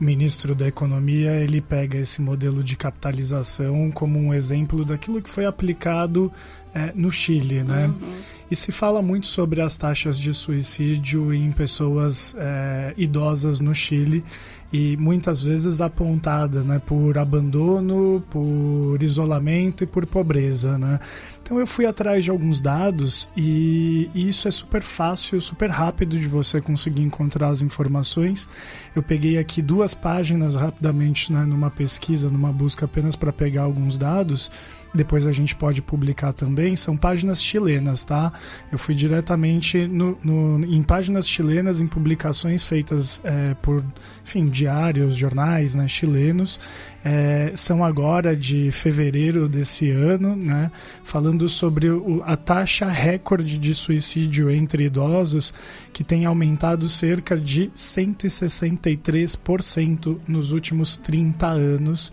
ministro 0.00 0.52
da 0.52 0.66
Economia 0.66 1.30
ele 1.36 1.60
pega 1.60 1.96
esse 1.96 2.20
modelo 2.20 2.64
de 2.64 2.76
capitalização 2.76 3.88
como 3.92 4.18
um 4.18 4.34
exemplo 4.34 4.84
daquilo 4.84 5.22
que 5.22 5.30
foi 5.30 5.46
aplicado 5.46 6.32
é, 6.74 6.92
no 6.94 7.10
Chile, 7.12 7.62
né? 7.62 7.86
Uhum. 7.86 8.10
E 8.50 8.56
se 8.56 8.70
fala 8.70 9.00
muito 9.00 9.26
sobre 9.26 9.62
as 9.62 9.78
taxas 9.78 10.18
de 10.18 10.34
suicídio 10.34 11.32
em 11.32 11.50
pessoas 11.50 12.36
é, 12.38 12.92
idosas 12.98 13.60
no 13.60 13.74
Chile 13.74 14.22
e 14.70 14.94
muitas 14.98 15.42
vezes 15.42 15.80
apontada 15.80 16.62
né, 16.62 16.78
por 16.78 17.16
abandono, 17.16 18.22
por 18.28 19.02
isolamento 19.02 19.84
e 19.84 19.86
por 19.86 20.04
pobreza. 20.04 20.76
Né? 20.76 21.00
Então 21.42 21.58
eu 21.58 21.66
fui 21.66 21.86
atrás 21.86 22.24
de 22.24 22.30
alguns 22.30 22.60
dados 22.60 23.30
e, 23.34 24.10
e, 24.14 24.28
isso 24.28 24.48
é 24.48 24.50
super 24.50 24.82
fácil, 24.82 25.40
super 25.40 25.70
rápido 25.70 26.18
de 26.18 26.26
você 26.26 26.60
conseguir 26.60 27.02
encontrar 27.02 27.48
as 27.48 27.62
informações. 27.62 28.46
Eu 28.94 29.02
peguei 29.02 29.38
aqui 29.38 29.62
duas 29.62 29.94
páginas 29.94 30.54
rapidamente 30.54 31.32
né, 31.32 31.42
numa 31.44 31.70
pesquisa, 31.70 32.28
numa 32.28 32.52
busca 32.52 32.84
apenas 32.84 33.16
para 33.16 33.32
pegar 33.32 33.62
alguns 33.62 33.96
dados 33.96 34.50
depois 34.94 35.26
a 35.26 35.32
gente 35.32 35.54
pode 35.54 35.80
publicar 35.80 36.32
também, 36.32 36.74
são 36.76 36.96
páginas 36.96 37.42
chilenas, 37.42 38.04
tá? 38.04 38.32
Eu 38.70 38.76
fui 38.78 38.94
diretamente 38.94 39.86
no, 39.86 40.18
no, 40.22 40.62
em 40.64 40.82
páginas 40.82 41.26
chilenas, 41.26 41.80
em 41.80 41.86
publicações 41.86 42.68
feitas 42.68 43.22
é, 43.24 43.54
por, 43.54 43.82
enfim, 44.24 44.48
diários, 44.48 45.16
jornais 45.16 45.74
né, 45.74 45.88
chilenos, 45.88 46.60
é, 47.04 47.52
são 47.54 47.84
agora 47.84 48.36
de 48.36 48.70
fevereiro 48.70 49.48
desse 49.48 49.90
ano, 49.90 50.36
né, 50.36 50.70
falando 51.04 51.48
sobre 51.48 51.88
o, 51.88 52.22
a 52.24 52.36
taxa 52.36 52.86
recorde 52.88 53.56
de 53.58 53.74
suicídio 53.74 54.48
entre 54.50 54.84
idosos, 54.84 55.54
que 55.92 56.04
tem 56.04 56.26
aumentado 56.26 56.88
cerca 56.88 57.36
de 57.36 57.72
163% 57.74 60.18
nos 60.28 60.52
últimos 60.52 60.96
30 60.96 61.46
anos 61.46 62.12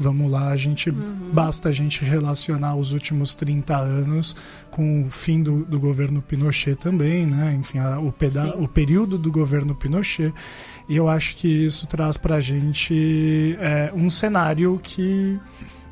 vamos 0.00 0.30
lá, 0.30 0.48
a 0.48 0.56
gente 0.56 0.88
uhum. 0.88 1.30
basta 1.32 1.68
a 1.68 1.72
gente 1.72 2.02
relacionar 2.02 2.74
os 2.74 2.92
últimos 2.92 3.34
30 3.34 3.76
anos 3.76 4.34
com 4.70 5.02
o 5.02 5.10
fim 5.10 5.42
do, 5.42 5.62
do 5.64 5.78
governo 5.78 6.22
Pinochet 6.22 6.74
também, 6.74 7.26
né? 7.26 7.54
Enfim, 7.60 7.78
a, 7.78 8.00
o, 8.00 8.10
peda 8.10 8.56
o 8.58 8.66
período 8.66 9.18
do 9.18 9.30
governo 9.30 9.74
Pinochet. 9.74 10.32
E 10.88 10.96
eu 10.96 11.06
acho 11.06 11.36
que 11.36 11.66
isso 11.66 11.86
traz 11.86 12.16
para 12.16 12.36
a 12.36 12.40
gente 12.40 13.56
é, 13.60 13.92
um 13.94 14.08
cenário 14.08 14.80
que 14.82 15.38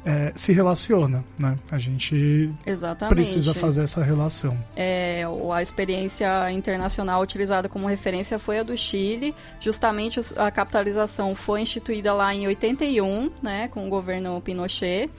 é, 0.05 0.33
se 0.35 0.53
relaciona, 0.53 1.25
né? 1.39 1.57
A 1.71 1.79
gente 1.79 2.53
Exatamente. 2.65 3.15
precisa 3.15 3.55
fazer 3.55 3.83
essa 3.83 4.03
relação. 4.03 4.57
É, 4.77 5.25
a 5.53 5.63
experiência 5.63 6.51
internacional 6.51 7.23
utilizada 7.23 7.69
como 7.69 7.87
referência 7.87 8.39
foi 8.39 8.59
a 8.59 8.63
do 8.63 8.77
Chile. 8.77 9.35
Justamente 9.61 10.21
a 10.37 10.51
capitalização 10.51 11.35
foi 11.35 11.61
instituída 11.63 12.13
lá 12.15 12.35
em 12.35 12.47
81, 12.47 13.31
né, 13.43 13.69
com 13.69 13.87
o 13.87 13.91
governo 13.91 14.41
Pinochet. 14.41 15.11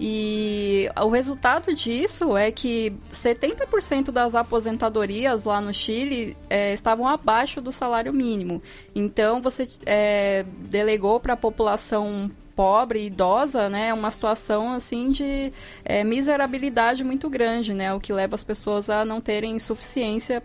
E 0.00 0.88
o 0.96 1.08
resultado 1.08 1.74
disso 1.74 2.36
é 2.36 2.52
que 2.52 2.92
70% 3.12 4.12
das 4.12 4.36
aposentadorias 4.36 5.44
lá 5.44 5.60
no 5.60 5.74
Chile 5.74 6.36
é, 6.48 6.72
estavam 6.72 7.08
abaixo 7.08 7.60
do 7.60 7.72
salário 7.72 8.12
mínimo. 8.12 8.62
Então 8.94 9.42
você 9.42 9.68
é, 9.84 10.44
delegou 10.70 11.18
para 11.18 11.32
a 11.32 11.36
população 11.36 12.30
pobre, 12.58 13.06
idosa, 13.06 13.68
né, 13.68 13.90
é 13.90 13.94
uma 13.94 14.10
situação 14.10 14.72
assim 14.72 15.12
de 15.12 15.52
é, 15.84 16.02
miserabilidade 16.02 17.04
muito 17.04 17.30
grande, 17.30 17.72
né, 17.72 17.94
o 17.94 18.00
que 18.00 18.12
leva 18.12 18.34
as 18.34 18.42
pessoas 18.42 18.90
a 18.90 19.04
não 19.04 19.20
terem 19.20 19.56
suficiência 19.60 20.42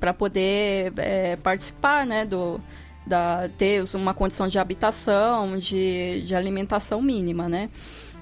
para 0.00 0.14
poder 0.14 0.94
é, 0.96 1.36
participar, 1.36 2.06
né, 2.06 2.24
do 2.24 2.58
da 3.06 3.50
ter 3.58 3.82
uma 3.94 4.14
condição 4.14 4.48
de 4.48 4.58
habitação, 4.58 5.58
de, 5.58 6.22
de 6.24 6.34
alimentação 6.34 7.02
mínima, 7.02 7.48
né? 7.48 7.68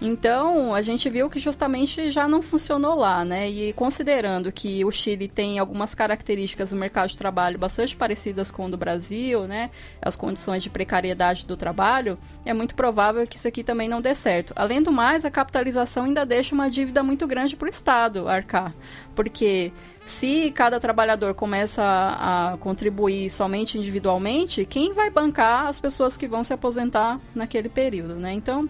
Então, 0.01 0.75
a 0.75 0.81
gente 0.81 1.11
viu 1.11 1.29
que 1.29 1.39
justamente 1.39 2.11
já 2.11 2.27
não 2.27 2.41
funcionou 2.41 2.97
lá, 2.97 3.23
né? 3.23 3.51
E 3.51 3.73
considerando 3.75 4.51
que 4.51 4.83
o 4.83 4.91
Chile 4.91 5.29
tem 5.29 5.59
algumas 5.59 5.95
características 5.95 6.71
do 6.71 6.77
mercado 6.77 7.11
de 7.11 7.19
trabalho 7.19 7.59
bastante 7.59 7.95
parecidas 7.95 8.51
com 8.51 8.65
o 8.65 8.71
do 8.71 8.79
Brasil, 8.79 9.47
né? 9.47 9.71
As 10.01 10.17
condições 10.17 10.63
de 10.63 10.71
precariedade 10.71 11.45
do 11.45 11.55
trabalho, 11.55 12.19
é 12.47 12.55
muito 12.55 12.75
provável 12.75 13.27
que 13.27 13.37
isso 13.37 13.47
aqui 13.47 13.63
também 13.63 13.91
não 13.91 14.01
dê 14.01 14.15
certo. 14.15 14.55
Além 14.57 14.83
do 14.83 14.91
mais, 14.91 15.27
a 15.27 15.31
capitalização 15.31 16.05
ainda 16.05 16.25
deixa 16.25 16.55
uma 16.55 16.71
dívida 16.71 17.03
muito 17.03 17.27
grande 17.27 17.55
para 17.55 17.67
o 17.67 17.71
Estado 17.71 18.27
arcar, 18.27 18.75
porque 19.15 19.71
se 20.07 20.51
cada 20.53 20.81
trabalhador 20.81 21.35
começa 21.35 21.83
a, 21.83 22.53
a 22.55 22.57
contribuir 22.57 23.29
somente 23.29 23.77
individualmente, 23.77 24.65
quem 24.65 24.95
vai 24.95 25.11
bancar 25.11 25.67
as 25.67 25.79
pessoas 25.79 26.17
que 26.17 26.27
vão 26.27 26.43
se 26.43 26.55
aposentar 26.55 27.21
naquele 27.35 27.69
período, 27.69 28.15
né? 28.17 28.33
Então, 28.33 28.69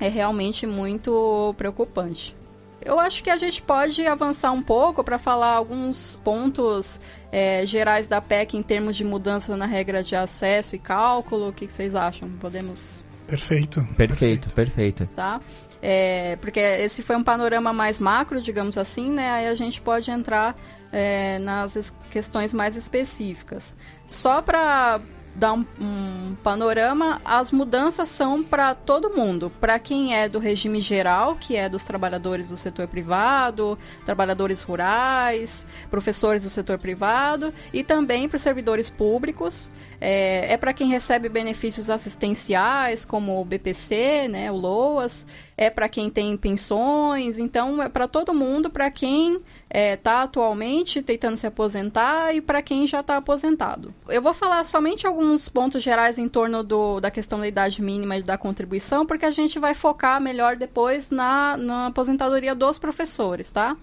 é 0.00 0.08
realmente 0.08 0.66
muito 0.66 1.54
preocupante. 1.56 2.36
Eu 2.80 2.98
acho 2.98 3.22
que 3.24 3.30
a 3.30 3.36
gente 3.36 3.60
pode 3.60 4.06
avançar 4.06 4.52
um 4.52 4.62
pouco 4.62 5.02
para 5.02 5.18
falar 5.18 5.54
alguns 5.54 6.16
pontos 6.22 7.00
é, 7.32 7.66
gerais 7.66 8.06
da 8.06 8.20
PEC 8.20 8.56
em 8.56 8.62
termos 8.62 8.96
de 8.96 9.04
mudança 9.04 9.56
na 9.56 9.66
regra 9.66 10.02
de 10.02 10.14
acesso 10.14 10.76
e 10.76 10.78
cálculo. 10.78 11.48
O 11.48 11.52
que, 11.52 11.68
vocês 11.68 11.94
acham? 11.94 12.30
Podemos. 12.38 13.04
Perfeito. 13.26 13.86
Perfeito, 13.96 14.54
perfeito. 14.54 15.06
Tá? 15.14 15.40
É, 15.82 16.36
porque 16.36 16.60
esse 16.60 17.02
foi 17.02 17.16
um 17.16 17.22
panorama 17.22 17.72
mais 17.72 18.00
macro, 18.00 18.40
digamos 18.40 18.78
assim, 18.78 19.10
né? 19.10 19.30
Aí 19.30 19.46
a 19.48 19.54
gente 19.54 19.80
pode 19.80 20.10
entrar 20.10 20.56
é, 20.92 21.38
nas 21.40 21.92
questões 22.10 22.54
mais 22.54 22.76
específicas. 22.76 23.76
Só 24.08 24.40
para 24.40 25.00
dar 25.38 25.52
um, 25.52 25.64
um 25.80 26.36
panorama, 26.42 27.22
as 27.24 27.52
mudanças 27.52 28.08
são 28.08 28.42
para 28.42 28.74
todo 28.74 29.10
mundo. 29.10 29.52
Para 29.60 29.78
quem 29.78 30.16
é 30.16 30.28
do 30.28 30.40
regime 30.40 30.80
geral, 30.80 31.36
que 31.36 31.54
é 31.54 31.68
dos 31.68 31.84
trabalhadores 31.84 32.48
do 32.48 32.56
setor 32.56 32.88
privado, 32.88 33.78
trabalhadores 34.04 34.62
rurais, 34.62 35.66
professores 35.88 36.42
do 36.42 36.50
setor 36.50 36.78
privado, 36.78 37.54
e 37.72 37.84
também 37.84 38.28
para 38.28 38.36
os 38.36 38.42
servidores 38.42 38.90
públicos. 38.90 39.70
É, 40.00 40.52
é 40.52 40.56
para 40.56 40.72
quem 40.72 40.88
recebe 40.88 41.28
benefícios 41.28 41.88
assistenciais, 41.88 43.04
como 43.04 43.40
o 43.40 43.44
BPC, 43.44 44.28
né, 44.28 44.50
o 44.50 44.56
LOAS, 44.56 45.24
é 45.58 45.68
para 45.68 45.88
quem 45.88 46.08
tem 46.08 46.36
pensões, 46.36 47.40
então 47.40 47.82
é 47.82 47.88
para 47.88 48.06
todo 48.06 48.32
mundo, 48.32 48.70
para 48.70 48.88
quem 48.92 49.34
está 49.34 49.44
é, 49.68 49.96
tá 49.96 50.22
atualmente 50.22 51.02
tentando 51.02 51.36
se 51.36 51.48
aposentar 51.48 52.32
e 52.32 52.40
para 52.40 52.62
quem 52.62 52.86
já 52.86 53.00
está 53.00 53.16
aposentado. 53.16 53.92
Eu 54.08 54.22
vou 54.22 54.32
falar 54.32 54.62
somente 54.64 55.04
alguns 55.04 55.48
pontos 55.48 55.82
gerais 55.82 56.16
em 56.16 56.28
torno 56.28 56.62
do, 56.62 57.00
da 57.00 57.10
questão 57.10 57.40
da 57.40 57.48
idade 57.48 57.82
mínima 57.82 58.16
e 58.16 58.22
da 58.22 58.38
contribuição, 58.38 59.04
porque 59.04 59.26
a 59.26 59.32
gente 59.32 59.58
vai 59.58 59.74
focar 59.74 60.20
melhor 60.20 60.54
depois 60.54 61.10
na, 61.10 61.56
na 61.56 61.86
aposentadoria 61.86 62.54
dos 62.54 62.78
professores, 62.78 63.50
tá? 63.50 63.76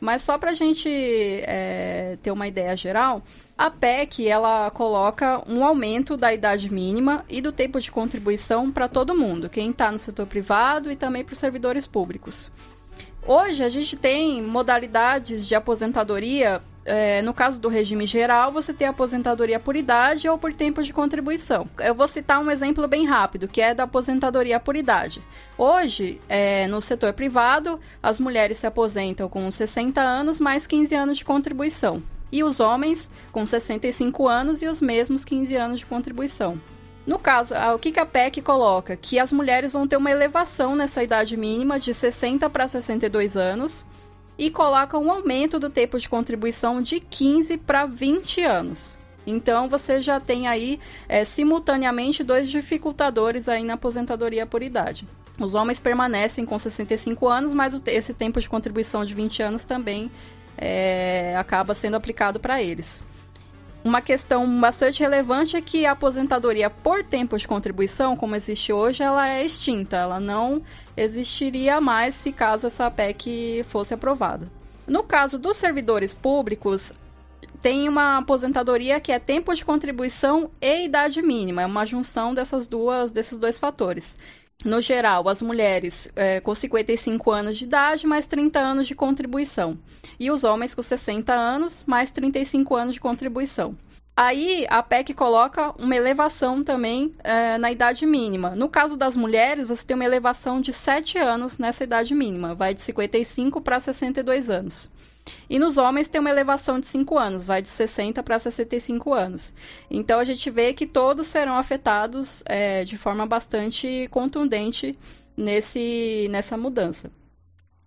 Mas 0.00 0.22
só 0.22 0.36
para 0.38 0.50
a 0.50 0.54
gente 0.54 0.88
é, 0.90 2.18
ter 2.22 2.30
uma 2.30 2.48
ideia 2.48 2.76
geral, 2.76 3.22
a 3.56 3.70
PEC 3.70 4.28
ela 4.28 4.70
coloca 4.70 5.42
um 5.48 5.64
aumento 5.64 6.16
da 6.16 6.32
idade 6.32 6.72
mínima 6.72 7.24
e 7.28 7.40
do 7.40 7.52
tempo 7.52 7.80
de 7.80 7.90
contribuição 7.90 8.70
para 8.70 8.88
todo 8.88 9.14
mundo, 9.14 9.48
quem 9.48 9.70
está 9.70 9.90
no 9.90 9.98
setor 9.98 10.26
privado 10.26 10.90
e 10.90 10.96
também 10.96 11.24
para 11.24 11.32
os 11.32 11.38
servidores 11.38 11.86
públicos. 11.86 12.50
Hoje 13.26 13.62
a 13.62 13.68
gente 13.68 13.96
tem 13.96 14.42
modalidades 14.42 15.46
de 15.46 15.54
aposentadoria 15.54 16.60
é, 16.84 17.22
no 17.22 17.32
caso 17.32 17.60
do 17.60 17.68
regime 17.68 18.06
geral, 18.06 18.50
você 18.50 18.72
tem 18.72 18.88
aposentadoria 18.88 19.60
por 19.60 19.76
idade 19.76 20.28
ou 20.28 20.36
por 20.36 20.52
tempo 20.52 20.82
de 20.82 20.92
contribuição. 20.92 21.68
Eu 21.78 21.94
vou 21.94 22.08
citar 22.08 22.40
um 22.40 22.50
exemplo 22.50 22.88
bem 22.88 23.06
rápido, 23.06 23.46
que 23.46 23.60
é 23.60 23.74
da 23.74 23.84
aposentadoria 23.84 24.58
por 24.58 24.74
idade. 24.74 25.22
Hoje, 25.56 26.20
é, 26.28 26.66
no 26.66 26.80
setor 26.80 27.12
privado, 27.12 27.78
as 28.02 28.18
mulheres 28.18 28.58
se 28.58 28.66
aposentam 28.66 29.28
com 29.28 29.50
60 29.50 30.00
anos 30.00 30.40
mais 30.40 30.66
15 30.66 30.94
anos 30.94 31.18
de 31.18 31.24
contribuição. 31.24 32.02
E 32.32 32.42
os 32.42 32.60
homens 32.60 33.10
com 33.30 33.44
65 33.44 34.26
anos 34.26 34.62
e 34.62 34.66
os 34.66 34.80
mesmos 34.80 35.24
15 35.24 35.54
anos 35.54 35.80
de 35.80 35.86
contribuição. 35.86 36.60
No 37.06 37.18
caso, 37.18 37.54
o 37.74 37.78
que 37.78 37.98
a 37.98 38.06
PEC 38.06 38.40
coloca? 38.40 38.96
Que 38.96 39.18
as 39.18 39.32
mulheres 39.32 39.72
vão 39.72 39.88
ter 39.88 39.96
uma 39.96 40.10
elevação 40.10 40.76
nessa 40.76 41.02
idade 41.02 41.36
mínima 41.36 41.78
de 41.78 41.92
60 41.92 42.48
para 42.48 42.68
62 42.68 43.36
anos 43.36 43.84
e 44.42 44.50
coloca 44.50 44.98
um 44.98 45.08
aumento 45.08 45.60
do 45.60 45.70
tempo 45.70 45.96
de 46.00 46.08
contribuição 46.08 46.82
de 46.82 46.98
15 46.98 47.58
para 47.58 47.86
20 47.86 48.42
anos. 48.42 48.98
Então 49.24 49.68
você 49.68 50.02
já 50.02 50.18
tem 50.18 50.48
aí 50.48 50.80
é, 51.08 51.24
simultaneamente 51.24 52.24
dois 52.24 52.50
dificultadores 52.50 53.48
aí 53.48 53.62
na 53.62 53.74
aposentadoria 53.74 54.44
por 54.44 54.60
idade. 54.60 55.06
Os 55.38 55.54
homens 55.54 55.78
permanecem 55.78 56.44
com 56.44 56.58
65 56.58 57.28
anos, 57.28 57.54
mas 57.54 57.80
esse 57.86 58.12
tempo 58.12 58.40
de 58.40 58.48
contribuição 58.48 59.04
de 59.04 59.14
20 59.14 59.44
anos 59.44 59.62
também 59.62 60.10
é, 60.58 61.36
acaba 61.36 61.72
sendo 61.72 61.94
aplicado 61.94 62.40
para 62.40 62.60
eles. 62.60 63.00
Uma 63.84 64.00
questão 64.00 64.60
bastante 64.60 65.00
relevante 65.00 65.56
é 65.56 65.60
que 65.60 65.84
a 65.84 65.90
aposentadoria 65.90 66.70
por 66.70 67.02
tempo 67.02 67.36
de 67.36 67.48
contribuição, 67.48 68.16
como 68.16 68.36
existe 68.36 68.72
hoje, 68.72 69.02
ela 69.02 69.28
é 69.28 69.44
extinta. 69.44 69.96
Ela 69.96 70.20
não 70.20 70.62
existiria 70.96 71.80
mais 71.80 72.14
se 72.14 72.30
caso 72.30 72.68
essa 72.68 72.88
PEC 72.88 73.64
fosse 73.68 73.92
aprovada. 73.92 74.48
No 74.86 75.02
caso 75.02 75.36
dos 75.36 75.56
servidores 75.56 76.14
públicos, 76.14 76.92
tem 77.60 77.88
uma 77.88 78.18
aposentadoria 78.18 79.00
que 79.00 79.10
é 79.10 79.18
tempo 79.18 79.54
de 79.54 79.64
contribuição 79.64 80.50
e 80.60 80.84
idade 80.84 81.20
mínima, 81.20 81.62
é 81.62 81.66
uma 81.66 81.86
junção 81.86 82.34
dessas 82.34 82.68
duas, 82.68 83.12
desses 83.12 83.38
dois 83.38 83.58
fatores. 83.58 84.16
No 84.64 84.80
geral, 84.80 85.28
as 85.28 85.42
mulheres 85.42 86.08
é, 86.14 86.40
com 86.40 86.54
55 86.54 87.30
anos 87.30 87.58
de 87.58 87.64
idade 87.64 88.06
mais 88.06 88.26
30 88.26 88.60
anos 88.60 88.86
de 88.86 88.94
contribuição. 88.94 89.76
E 90.20 90.30
os 90.30 90.44
homens 90.44 90.74
com 90.74 90.82
60 90.82 91.32
anos 91.32 91.84
mais 91.84 92.10
35 92.12 92.76
anos 92.76 92.94
de 92.94 93.00
contribuição. 93.00 93.76
Aí 94.14 94.66
a 94.68 94.82
PEC 94.82 95.14
coloca 95.14 95.74
uma 95.78 95.96
elevação 95.96 96.62
também 96.62 97.14
é, 97.24 97.56
na 97.56 97.72
idade 97.72 98.04
mínima. 98.04 98.50
No 98.50 98.68
caso 98.68 98.96
das 98.96 99.16
mulheres, 99.16 99.66
você 99.66 99.86
tem 99.86 99.94
uma 99.94 100.04
elevação 100.04 100.60
de 100.60 100.72
7 100.72 101.18
anos 101.18 101.58
nessa 101.58 101.82
idade 101.82 102.14
mínima, 102.14 102.54
vai 102.54 102.74
de 102.74 102.82
55 102.82 103.60
para 103.62 103.80
62 103.80 104.50
anos. 104.50 104.90
E 105.52 105.58
nos 105.58 105.76
homens 105.76 106.08
tem 106.08 106.18
uma 106.18 106.30
elevação 106.30 106.80
de 106.80 106.86
5 106.86 107.18
anos, 107.18 107.44
vai 107.44 107.60
de 107.60 107.68
60 107.68 108.22
para 108.22 108.38
65 108.38 109.12
anos. 109.12 109.52
Então 109.90 110.18
a 110.18 110.24
gente 110.24 110.50
vê 110.50 110.72
que 110.72 110.86
todos 110.86 111.26
serão 111.26 111.58
afetados 111.58 112.42
é, 112.46 112.84
de 112.84 112.96
forma 112.96 113.26
bastante 113.26 114.08
contundente 114.10 114.98
nesse, 115.36 116.26
nessa 116.30 116.56
mudança. 116.56 117.12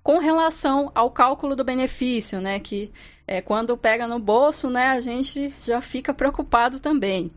Com 0.03 0.19
relação 0.19 0.91
ao 0.93 1.09
cálculo 1.09 1.55
do 1.55 1.63
benefício, 1.63 2.39
né, 2.39 2.59
que 2.59 2.91
é, 3.25 3.41
quando 3.41 3.75
pega 3.75 4.05
no 4.05 4.19
bolso, 4.19 4.69
né, 4.69 4.89
a 4.89 4.99
gente 4.99 5.51
já 5.65 5.81
fica 5.81 6.13
preocupado 6.13 6.79
também. 6.79 7.31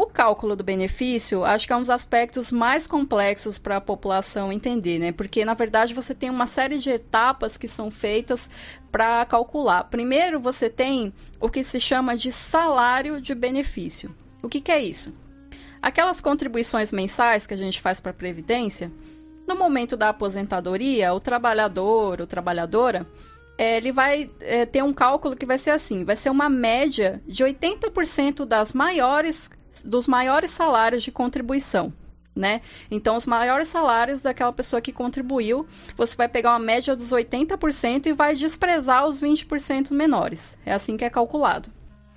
O 0.00 0.06
cálculo 0.06 0.56
do 0.56 0.64
benefício, 0.64 1.44
acho 1.44 1.66
que 1.66 1.74
é 1.74 1.76
um 1.76 1.80
dos 1.80 1.90
aspectos 1.90 2.50
mais 2.50 2.86
complexos 2.86 3.58
para 3.58 3.76
a 3.76 3.80
população 3.82 4.50
entender, 4.50 4.98
né? 4.98 5.12
Porque 5.12 5.44
na 5.44 5.52
verdade 5.52 5.92
você 5.92 6.14
tem 6.14 6.30
uma 6.30 6.46
série 6.46 6.78
de 6.78 6.88
etapas 6.88 7.58
que 7.58 7.68
são 7.68 7.90
feitas 7.90 8.48
para 8.90 9.26
calcular. 9.26 9.84
Primeiro, 9.84 10.40
você 10.40 10.70
tem 10.70 11.12
o 11.38 11.50
que 11.50 11.62
se 11.62 11.78
chama 11.78 12.16
de 12.16 12.32
salário 12.32 13.20
de 13.20 13.34
benefício. 13.34 14.16
O 14.42 14.48
que, 14.48 14.62
que 14.62 14.72
é 14.72 14.82
isso? 14.82 15.14
Aquelas 15.82 16.18
contribuições 16.18 16.90
mensais 16.92 17.46
que 17.46 17.52
a 17.52 17.58
gente 17.58 17.78
faz 17.78 18.00
para 18.00 18.12
a 18.12 18.14
previdência, 18.14 18.90
no 19.46 19.54
momento 19.54 19.98
da 19.98 20.08
aposentadoria, 20.08 21.12
o 21.12 21.20
trabalhador 21.20 22.22
ou 22.22 22.26
trabalhadora 22.26 23.06
é, 23.58 23.76
ele 23.76 23.92
vai 23.92 24.30
é, 24.40 24.64
ter 24.64 24.82
um 24.82 24.94
cálculo 24.94 25.36
que 25.36 25.44
vai 25.44 25.58
ser 25.58 25.72
assim: 25.72 26.06
vai 26.06 26.16
ser 26.16 26.30
uma 26.30 26.48
média 26.48 27.20
de 27.26 27.44
80% 27.44 28.46
das 28.46 28.72
maiores 28.72 29.50
dos 29.84 30.06
maiores 30.06 30.50
salários 30.50 31.02
de 31.02 31.12
contribuição. 31.12 31.92
Né? 32.34 32.62
Então, 32.90 33.16
os 33.16 33.26
maiores 33.26 33.68
salários 33.68 34.22
daquela 34.22 34.52
pessoa 34.52 34.80
que 34.80 34.92
contribuiu, 34.92 35.66
você 35.96 36.16
vai 36.16 36.28
pegar 36.28 36.50
uma 36.50 36.58
média 36.58 36.94
dos 36.94 37.10
80% 37.10 38.06
e 38.06 38.12
vai 38.12 38.34
desprezar 38.34 39.06
os 39.06 39.20
20% 39.20 39.90
menores. 39.92 40.56
É 40.64 40.72
assim 40.72 40.96
que 40.96 41.04
é 41.04 41.10
calculado. 41.10 41.70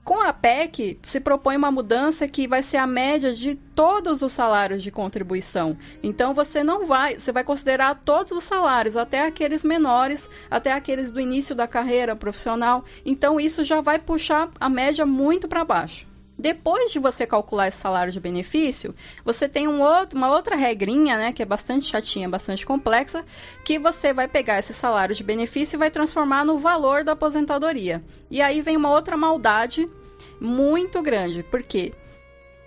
Com 0.04 0.20
a 0.20 0.34
PEC, 0.34 1.00
se 1.02 1.22
propõe 1.22 1.56
uma 1.56 1.72
mudança 1.72 2.28
que 2.28 2.46
vai 2.46 2.62
ser 2.62 2.76
a 2.76 2.86
média 2.86 3.34
de 3.34 3.56
todos 3.56 4.22
os 4.22 4.34
salários 4.34 4.84
de 4.84 4.92
contribuição. 4.92 5.78
Então 6.04 6.34
você 6.34 6.62
não 6.62 6.86
vai, 6.86 7.18
você 7.18 7.32
vai 7.32 7.42
considerar 7.42 8.02
todos 8.04 8.34
os 8.34 8.44
salários, 8.44 8.98
até 8.98 9.26
aqueles 9.26 9.64
menores, 9.64 10.30
até 10.52 10.74
aqueles 10.74 11.10
do 11.10 11.22
início 11.22 11.56
da 11.56 11.70
carreira 11.70 12.18
profissional. 12.18 12.84
Então 13.06 13.40
isso 13.40 13.64
já 13.64 13.80
vai 13.80 13.98
puxar 13.98 14.52
a 14.60 14.68
média 14.68 15.06
muito 15.06 15.48
para 15.48 15.64
baixo. 15.64 16.06
Depois 16.44 16.92
de 16.92 17.00
você 17.00 17.26
calcular 17.26 17.70
esse 17.70 17.78
salário 17.78 18.12
de 18.12 18.20
benefício, 18.20 18.94
você 19.24 19.48
tem 19.48 19.66
um 19.66 19.82
outro, 19.82 20.18
uma 20.18 20.30
outra 20.30 20.58
regrinha, 20.58 21.16
né, 21.16 21.32
que 21.32 21.42
é 21.42 21.46
bastante 21.46 21.86
chatinha, 21.86 22.28
bastante 22.28 22.66
complexa, 22.66 23.24
que 23.64 23.80
você 23.80 24.12
vai 24.12 24.28
pegar 24.28 24.60
esse 24.60 24.74
salário 24.74 25.16
de 25.16 25.24
benefício 25.24 25.78
e 25.78 25.80
vai 25.80 25.90
transformar 25.90 26.44
no 26.44 26.58
valor 26.58 27.02
da 27.02 27.14
aposentadoria. 27.14 28.04
E 28.30 28.42
aí 28.42 28.60
vem 28.60 28.76
uma 28.76 28.92
outra 28.92 29.16
maldade 29.16 29.90
muito 30.38 31.02
grande, 31.02 31.44
porque 31.44 31.94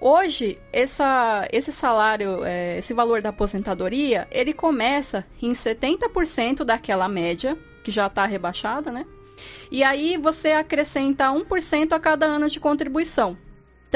hoje 0.00 0.58
essa, 0.72 1.46
esse 1.52 1.70
salário, 1.70 2.44
é, 2.44 2.78
esse 2.78 2.94
valor 2.94 3.20
da 3.20 3.28
aposentadoria, 3.28 4.26
ele 4.30 4.54
começa 4.54 5.22
em 5.42 5.52
70% 5.52 6.64
daquela 6.64 7.10
média, 7.10 7.58
que 7.84 7.90
já 7.90 8.06
está 8.06 8.24
rebaixada, 8.24 8.90
né? 8.90 9.04
E 9.70 9.82
aí 9.82 10.16
você 10.16 10.52
acrescenta 10.52 11.26
1% 11.30 11.92
a 11.92 12.00
cada 12.00 12.24
ano 12.24 12.48
de 12.48 12.58
contribuição. 12.58 13.36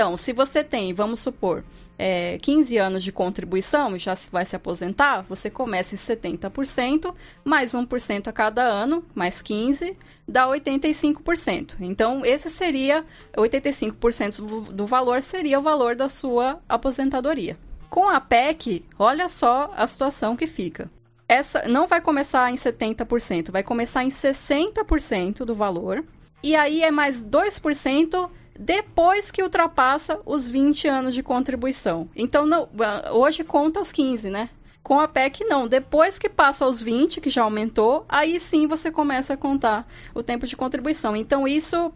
Então, 0.01 0.17
se 0.17 0.33
você 0.33 0.65
tem, 0.65 0.95
vamos 0.95 1.21
supor, 1.21 1.63
é, 1.99 2.39
15 2.39 2.79
anos 2.79 3.05
de 3.05 3.13
contribuição 3.13 3.95
e 3.95 3.99
já 3.99 4.15
vai 4.33 4.47
se 4.47 4.57
aposentar, 4.57 5.27
você 5.29 5.51
começa 5.51 5.95
em 5.95 5.99
70%, 5.99 7.15
mais 7.45 7.73
1% 7.73 8.27
a 8.27 8.33
cada 8.33 8.63
ano, 8.63 9.05
mais 9.15 9.43
15%, 9.43 9.95
dá 10.27 10.49
85%. 10.49 11.75
Então, 11.81 12.25
esse 12.25 12.49
seria, 12.49 13.05
85% 13.37 14.73
do 14.73 14.87
valor 14.87 15.21
seria 15.21 15.59
o 15.59 15.63
valor 15.63 15.95
da 15.95 16.09
sua 16.09 16.59
aposentadoria. 16.67 17.59
Com 17.91 18.09
a 18.09 18.19
PEC, 18.23 18.83
olha 18.99 19.29
só 19.29 19.71
a 19.77 19.87
situação 19.87 20.35
que 20.35 20.47
fica. 20.47 20.91
Essa 21.29 21.69
não 21.69 21.87
vai 21.87 22.01
começar 22.01 22.51
em 22.51 22.57
70%, 22.57 23.51
vai 23.51 23.63
começar 23.63 24.03
em 24.03 24.09
60% 24.09 25.45
do 25.45 25.55
valor. 25.55 26.03
E 26.43 26.57
aí 26.57 26.83
é 26.83 26.91
mais 26.91 27.23
2% 27.23 28.31
depois 28.61 29.31
que 29.31 29.43
ultrapassa 29.43 30.21
os 30.27 30.47
20 30.47 30.87
anos 30.87 31.15
de 31.15 31.23
contribuição. 31.23 32.11
Então, 32.15 32.45
não, 32.45 32.69
hoje 33.11 33.43
conta 33.43 33.81
os 33.81 33.91
15, 33.91 34.29
né? 34.29 34.51
Com 34.83 35.01
a 35.01 35.09
PEC, 35.09 35.45
não. 35.45 35.67
Depois 35.67 36.19
que 36.19 36.29
passa 36.29 36.67
os 36.67 36.83
20, 36.83 37.23
que 37.23 37.31
já 37.31 37.43
aumentou, 37.43 38.05
aí 38.07 38.39
sim 38.39 38.67
você 38.67 38.91
começa 38.91 39.33
a 39.33 39.37
contar 39.37 39.89
o 40.15 40.23
tempo 40.23 40.47
de 40.47 40.57
contribuição. 40.57 41.17
Então, 41.17 41.49
isso 41.49 41.91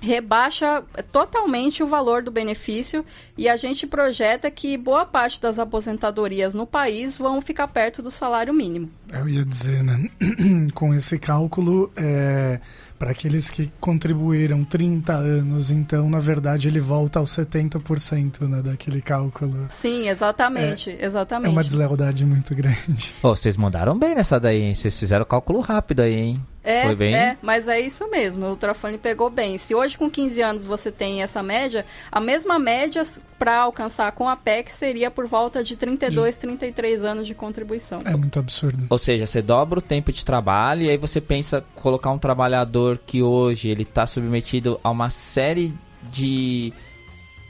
rebaixa 0.00 0.82
totalmente 1.10 1.82
o 1.82 1.86
valor 1.86 2.22
do 2.22 2.30
benefício 2.30 3.04
e 3.38 3.48
a 3.48 3.56
gente 3.56 3.86
projeta 3.86 4.50
que 4.50 4.76
boa 4.76 5.06
parte 5.06 5.40
das 5.40 5.58
aposentadorias 5.58 6.54
no 6.54 6.66
país 6.66 7.16
vão 7.16 7.40
ficar 7.40 7.68
perto 7.68 8.02
do 8.02 8.10
salário 8.10 8.52
mínimo. 8.52 8.90
Eu 9.12 9.28
ia 9.28 9.44
dizer, 9.44 9.82
né? 9.82 10.10
Com 10.74 10.94
esse 10.94 11.18
cálculo, 11.18 11.90
é, 11.96 12.60
para 12.98 13.12
aqueles 13.12 13.50
que 13.50 13.70
contribuíram 13.80 14.64
30 14.64 15.12
anos, 15.12 15.70
então, 15.70 16.08
na 16.08 16.18
verdade, 16.18 16.68
ele 16.68 16.80
volta 16.80 17.18
aos 17.18 17.30
70% 17.30 18.48
né, 18.48 18.62
daquele 18.62 19.00
cálculo. 19.00 19.66
Sim, 19.68 20.08
exatamente, 20.08 20.90
é, 20.90 21.04
exatamente. 21.04 21.48
É 21.48 21.52
uma 21.52 21.64
deslealdade 21.64 22.24
muito 22.26 22.54
grande. 22.54 23.14
Oh, 23.22 23.34
vocês 23.34 23.56
mandaram 23.56 23.98
bem 23.98 24.14
nessa 24.14 24.38
daí, 24.38 24.60
hein? 24.60 24.74
Vocês 24.74 24.98
fizeram 24.98 25.24
cálculo 25.24 25.60
rápido 25.60 26.00
aí, 26.00 26.14
hein? 26.14 26.42
É, 26.64 26.84
Foi 26.86 26.96
bem? 26.96 27.14
é, 27.14 27.36
mas 27.42 27.68
é 27.68 27.78
isso 27.78 28.08
mesmo, 28.10 28.46
o 28.46 28.56
Trafone 28.56 28.96
pegou 28.96 29.28
bem. 29.28 29.58
Se 29.58 29.74
hoje 29.74 29.98
com 29.98 30.10
15 30.10 30.40
anos 30.40 30.64
você 30.64 30.90
tem 30.90 31.22
essa 31.22 31.42
média, 31.42 31.84
a 32.10 32.20
mesma 32.20 32.58
média 32.58 33.02
para 33.38 33.58
alcançar 33.58 34.10
com 34.12 34.26
a 34.26 34.34
PEC 34.34 34.70
seria 34.70 35.10
por 35.10 35.26
volta 35.26 35.62
de 35.62 35.76
32, 35.76 36.34
de... 36.34 36.40
33 36.40 37.04
anos 37.04 37.26
de 37.26 37.34
contribuição. 37.34 38.00
É 38.04 38.16
muito 38.16 38.38
absurdo. 38.38 38.86
Ou 38.88 38.98
seja, 38.98 39.26
você 39.26 39.42
dobra 39.42 39.78
o 39.78 39.82
tempo 39.82 40.10
de 40.10 40.24
trabalho 40.24 40.82
e 40.84 40.90
aí 40.90 40.96
você 40.96 41.20
pensa 41.20 41.62
colocar 41.74 42.10
um 42.10 42.18
trabalhador 42.18 42.98
que 42.98 43.22
hoje 43.22 43.68
ele 43.68 43.82
está 43.82 44.06
submetido 44.06 44.80
a 44.82 44.90
uma 44.90 45.10
série 45.10 45.74
de 46.10 46.72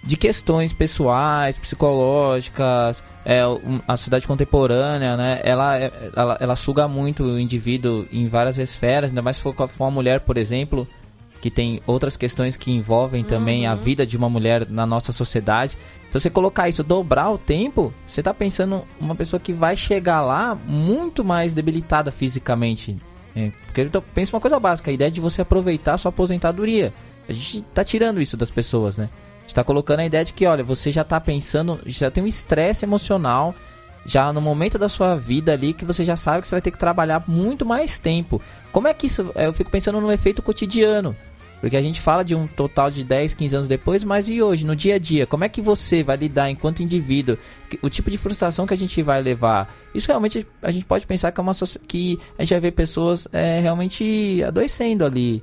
de 0.06 0.16
questões 0.16 0.72
pessoais, 0.72 1.56
psicológicas, 1.56 3.02
é, 3.24 3.40
a 3.88 3.96
sociedade 3.96 4.26
contemporânea, 4.26 5.16
né, 5.16 5.40
ela, 5.42 5.76
ela, 5.76 6.36
ela 6.40 6.56
suga 6.56 6.86
muito 6.86 7.24
o 7.24 7.40
indivíduo 7.40 8.06
em 8.12 8.28
várias 8.28 8.58
esferas, 8.58 9.10
ainda 9.10 9.22
mais 9.22 9.36
se 9.36 9.42
for, 9.42 9.54
uma 9.80 9.90
mulher, 9.90 10.20
por 10.20 10.36
exemplo, 10.36 10.86
que 11.40 11.50
tem 11.50 11.80
outras 11.86 12.16
questões 12.16 12.56
que 12.56 12.70
envolvem 12.70 13.24
também 13.24 13.66
a 13.66 13.72
Uhum. 13.74 13.78
vida 13.78 14.06
de 14.06 14.16
uma 14.16 14.28
mulher 14.30 14.66
na 14.68 14.86
nossa 14.86 15.12
sociedade. 15.12 15.76
Então 16.08 16.20
você 16.20 16.30
colocar 16.30 16.68
isso, 16.68 16.82
dobrar 16.82 17.30
o 17.30 17.36
tempo, 17.38 17.92
você 18.06 18.22
tá 18.22 18.32
pensando 18.32 18.82
uma 19.00 19.14
pessoa 19.14 19.40
que 19.40 19.52
vai 19.52 19.76
chegar 19.76 20.22
lá 20.22 20.54
muito 20.54 21.24
mais 21.24 21.52
debilitada 21.52 22.10
fisicamente. 22.10 22.96
É, 23.36 23.50
porque 23.66 23.80
eu 23.92 24.02
pensa 24.02 24.34
uma 24.34 24.40
coisa 24.40 24.60
básica, 24.60 24.90
a 24.90 24.94
ideia 24.94 25.10
de 25.10 25.20
você 25.20 25.42
aproveitar 25.42 25.94
a 25.94 25.98
sua 25.98 26.10
aposentadoria. 26.10 26.94
A 27.28 27.32
gente 27.32 27.62
tá 27.74 27.82
tirando 27.82 28.22
isso 28.22 28.36
das 28.36 28.50
pessoas, 28.50 28.96
né? 28.96 29.08
A 29.44 29.46
gente 29.46 29.54
tá 29.54 29.62
colocando 29.62 30.00
a 30.00 30.06
ideia 30.06 30.24
de 30.24 30.32
que, 30.32 30.46
olha, 30.46 30.64
você 30.64 30.90
já 30.90 31.04
tá 31.04 31.20
pensando, 31.20 31.78
já 31.84 32.10
tem 32.10 32.24
um 32.24 32.26
estresse 32.26 32.84
emocional, 32.84 33.54
já 34.06 34.32
no 34.32 34.40
momento 34.40 34.78
da 34.78 34.88
sua 34.88 35.16
vida 35.16 35.52
ali, 35.52 35.74
que 35.74 35.84
você 35.84 36.02
já 36.02 36.16
sabe 36.16 36.42
que 36.42 36.48
você 36.48 36.54
vai 36.54 36.62
ter 36.62 36.70
que 36.70 36.78
trabalhar 36.78 37.24
muito 37.28 37.64
mais 37.64 37.98
tempo. 37.98 38.40
Como 38.72 38.88
é 38.88 38.94
que 38.94 39.06
isso. 39.06 39.30
Eu 39.34 39.52
fico 39.52 39.70
pensando 39.70 40.00
no 40.00 40.10
efeito 40.10 40.42
cotidiano. 40.42 41.14
Porque 41.60 41.76
a 41.78 41.82
gente 41.82 41.98
fala 41.98 42.22
de 42.22 42.34
um 42.34 42.46
total 42.46 42.90
de 42.90 43.02
10, 43.02 43.32
15 43.32 43.56
anos 43.56 43.68
depois, 43.68 44.04
mas 44.04 44.28
e 44.28 44.42
hoje, 44.42 44.66
no 44.66 44.76
dia 44.76 44.96
a 44.96 44.98
dia? 44.98 45.26
Como 45.26 45.44
é 45.44 45.48
que 45.48 45.62
você 45.62 46.02
vai 46.02 46.16
lidar 46.16 46.50
enquanto 46.50 46.82
indivíduo? 46.82 47.38
O 47.80 47.88
tipo 47.88 48.10
de 48.10 48.18
frustração 48.18 48.66
que 48.66 48.74
a 48.74 48.76
gente 48.76 49.00
vai 49.02 49.22
levar? 49.22 49.74
Isso 49.94 50.08
realmente 50.08 50.46
a 50.60 50.70
gente 50.70 50.84
pode 50.84 51.06
pensar 51.06 51.32
que 51.32 51.40
é 51.40 51.42
uma 51.42 51.54
que 51.88 52.18
a 52.38 52.42
gente 52.42 52.50
vai 52.50 52.60
ver 52.60 52.72
pessoas 52.72 53.26
é, 53.32 53.60
realmente 53.60 54.42
adoecendo 54.46 55.06
ali. 55.06 55.42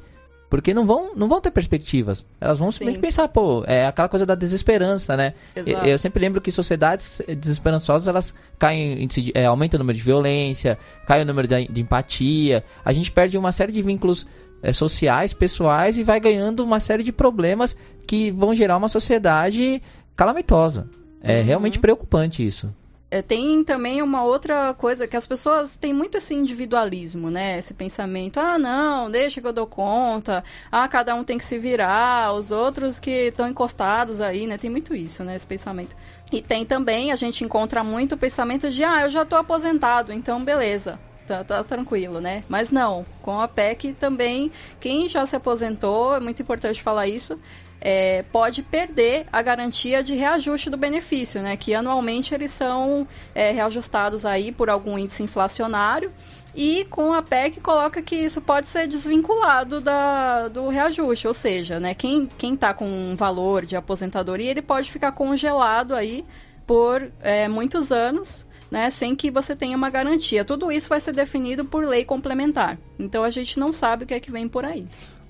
Porque 0.52 0.74
não 0.74 0.86
vão, 0.86 1.16
não 1.16 1.30
vão 1.30 1.40
ter 1.40 1.50
perspectivas. 1.50 2.26
Elas 2.42 2.60
vão 2.60 2.68
Sim. 2.70 2.80
simplesmente 2.80 3.02
pensar, 3.02 3.30
pô, 3.30 3.64
é 3.66 3.88
aquela 3.88 4.10
coisa 4.10 4.26
da 4.26 4.36
desesperança, 4.36 5.16
né? 5.16 5.34
Exato. 5.56 5.88
Eu 5.88 5.98
sempre 5.98 6.20
lembro 6.20 6.42
que 6.42 6.52
sociedades 6.52 7.22
desesperançosas 7.40 8.06
elas 8.10 8.36
caem, 8.60 9.08
é, 9.34 9.46
aumenta 9.46 9.78
o 9.78 9.80
número 9.80 9.98
de 9.98 10.04
violência, 10.04 10.78
cai 11.08 11.22
o 11.22 11.26
número 11.26 11.48
de, 11.48 11.70
de 11.70 11.82
empatia, 11.82 12.66
a 12.84 12.92
gente 12.92 13.10
perde 13.14 13.38
uma 13.38 13.54
série 13.54 13.72
de 13.72 13.82
vínculos 13.82 14.28
é, 14.62 14.74
sociais, 14.74 15.34
pessoais 15.34 15.98
e 15.98 16.04
vai 16.04 16.20
ganhando 16.20 16.66
uma 16.66 16.82
série 16.82 17.02
de 17.02 17.14
problemas 17.14 17.74
que 18.06 18.30
vão 18.30 18.54
gerar 18.54 18.76
uma 18.76 18.90
sociedade 18.90 19.82
calamitosa. 20.18 20.90
É 21.24 21.40
Uhum. 21.40 21.46
realmente 21.46 21.80
preocupante 21.80 22.46
isso. 22.46 22.76
É, 23.12 23.22
tem 23.22 23.62
também 23.62 24.02
uma 24.02 24.24
outra 24.24 24.74
coisa 24.74 25.06
que 25.06 25.18
as 25.18 25.28
pessoas 25.28 25.76
têm 25.76 25.94
muito 25.94 26.18
esse 26.18 26.34
individualismo, 26.34 27.30
né? 27.30 27.60
Esse 27.60 27.74
pensamento, 27.74 28.40
ah, 28.40 28.58
não, 28.58 29.12
deixa 29.12 29.42
que 29.42 29.48
eu 29.48 29.52
dou 29.52 29.68
conta, 29.68 30.42
ah, 30.72 30.88
cada 30.88 31.14
um 31.14 31.22
tem 31.22 31.38
que 31.38 31.44
se 31.44 31.60
virar, 31.60 32.32
os 32.34 32.54
outros 32.54 33.02
que 33.02 33.28
estão 33.28 33.50
encostados 33.50 34.22
aí, 34.22 34.48
né? 34.48 34.58
Tem 34.58 34.70
muito 34.70 34.96
isso, 34.96 35.26
né? 35.26 35.36
Esse 35.36 35.46
pensamento. 35.46 35.94
E 36.32 36.42
tem 36.42 36.66
também, 36.66 37.12
a 37.12 37.18
gente 37.18 37.44
encontra 37.44 37.84
muito 37.84 38.16
o 38.16 38.18
pensamento 38.18 38.72
de, 38.72 38.82
ah, 38.82 39.02
eu 39.02 39.10
já 39.10 39.26
tô 39.26 39.36
aposentado, 39.36 40.14
então 40.14 40.42
beleza. 40.42 40.98
Tá, 41.28 41.44
tá 41.44 41.64
tranquilo, 41.66 42.22
né? 42.22 42.44
Mas 42.48 42.72
não, 42.72 43.06
com 43.22 43.40
a 43.42 43.48
PEC 43.48 43.94
também, 43.94 44.52
quem 44.80 45.10
já 45.10 45.26
se 45.26 45.36
aposentou, 45.36 46.16
é 46.16 46.20
muito 46.22 46.42
importante 46.42 46.82
falar 46.82 47.08
isso, 47.08 47.38
é, 47.82 48.24
pode 48.32 48.62
perder 48.62 49.26
a 49.34 49.42
garantia 49.42 50.04
de 50.04 50.14
reajuste 50.14 50.70
do 50.70 50.78
benefício, 50.78 51.42
né? 51.42 51.58
Que 51.58 51.74
anualmente 51.74 52.34
eles 52.34 52.52
são 52.52 53.08
é, 53.34 53.52
reajustados 53.52 54.26
aí 54.26 54.52
por 54.52 54.70
algum 54.70 54.98
índice 54.98 55.24
inflacionário. 55.24 56.14
E 56.54 56.86
com 56.90 57.14
a 57.14 57.22
PEC 57.22 57.62
coloca 57.62 58.02
que 58.02 58.16
isso 58.16 58.42
pode 58.42 58.68
ser 58.68 58.86
desvinculado 58.86 59.80
da, 59.80 60.50
do 60.50 60.68
reajuste, 60.68 61.26
ou 61.28 61.34
seja, 61.34 61.80
né, 61.80 61.94
quem 61.94 62.28
está 62.42 62.74
com 62.74 62.86
um 62.86 63.16
valor 63.16 63.66
de 63.66 63.78
aposentadoria 63.78 64.52
ele 64.52 64.62
pode 64.62 64.92
ficar 64.92 65.14
congelado 65.14 65.96
aí 65.96 66.26
por 66.68 67.10
é, 67.22 67.48
muitos 67.48 67.94
anos, 67.94 68.46
né, 68.70 68.90
sem 68.90 69.16
que 69.16 69.32
você 69.32 69.56
tenha 69.56 69.78
uma 69.78 69.90
garantia. 69.90 70.44
Tudo 70.44 70.72
isso 70.72 70.90
vai 70.90 71.00
ser 71.00 71.14
definido 71.14 71.64
por 71.64 71.86
lei 71.86 72.04
complementar. 72.04 72.78
Então 73.00 73.24
a 73.24 73.30
gente 73.30 73.58
não 73.58 73.72
sabe 73.72 74.04
o 74.04 74.08
que 74.08 74.14
é 74.14 74.20
que 74.20 74.32
vem 74.32 74.50
por 74.50 74.66
aí. 74.66 74.86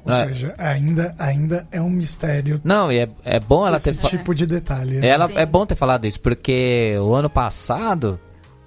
Ou 0.06 0.12
É. 0.12 0.26
seja, 0.26 0.54
ainda, 0.58 1.14
ainda 1.20 1.68
é 1.72 1.80
um 1.80 1.90
mistério 1.90 2.60
Não, 2.64 2.92
e 2.92 3.00
é, 3.00 3.10
é 3.24 3.40
bom 3.40 3.68
ela 3.68 3.80
ter 3.80 3.92
esse 3.92 4.02
tipo 4.10 4.34
de 4.34 4.46
detalhe. 4.48 5.00
né? 5.00 5.08
Ela, 5.08 5.28
Sim. 5.28 5.34
é 5.38 5.46
bom 5.46 5.66
ter 5.66 5.76
falado 5.76 6.06
isso, 6.06 6.20
porque 6.20 6.96
o 7.00 7.14
ano 7.14 7.30
passado 7.30 8.20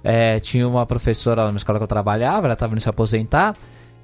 é, 0.03 0.39
tinha 0.39 0.67
uma 0.67 0.85
professora 0.85 1.43
lá 1.43 1.51
na 1.51 1.57
escola 1.57 1.77
que 1.79 1.83
eu 1.83 1.87
trabalhava, 1.87 2.47
ela 2.47 2.53
estava 2.53 2.73
indo 2.73 2.79
se 2.81 2.87
aposentar, 2.89 3.53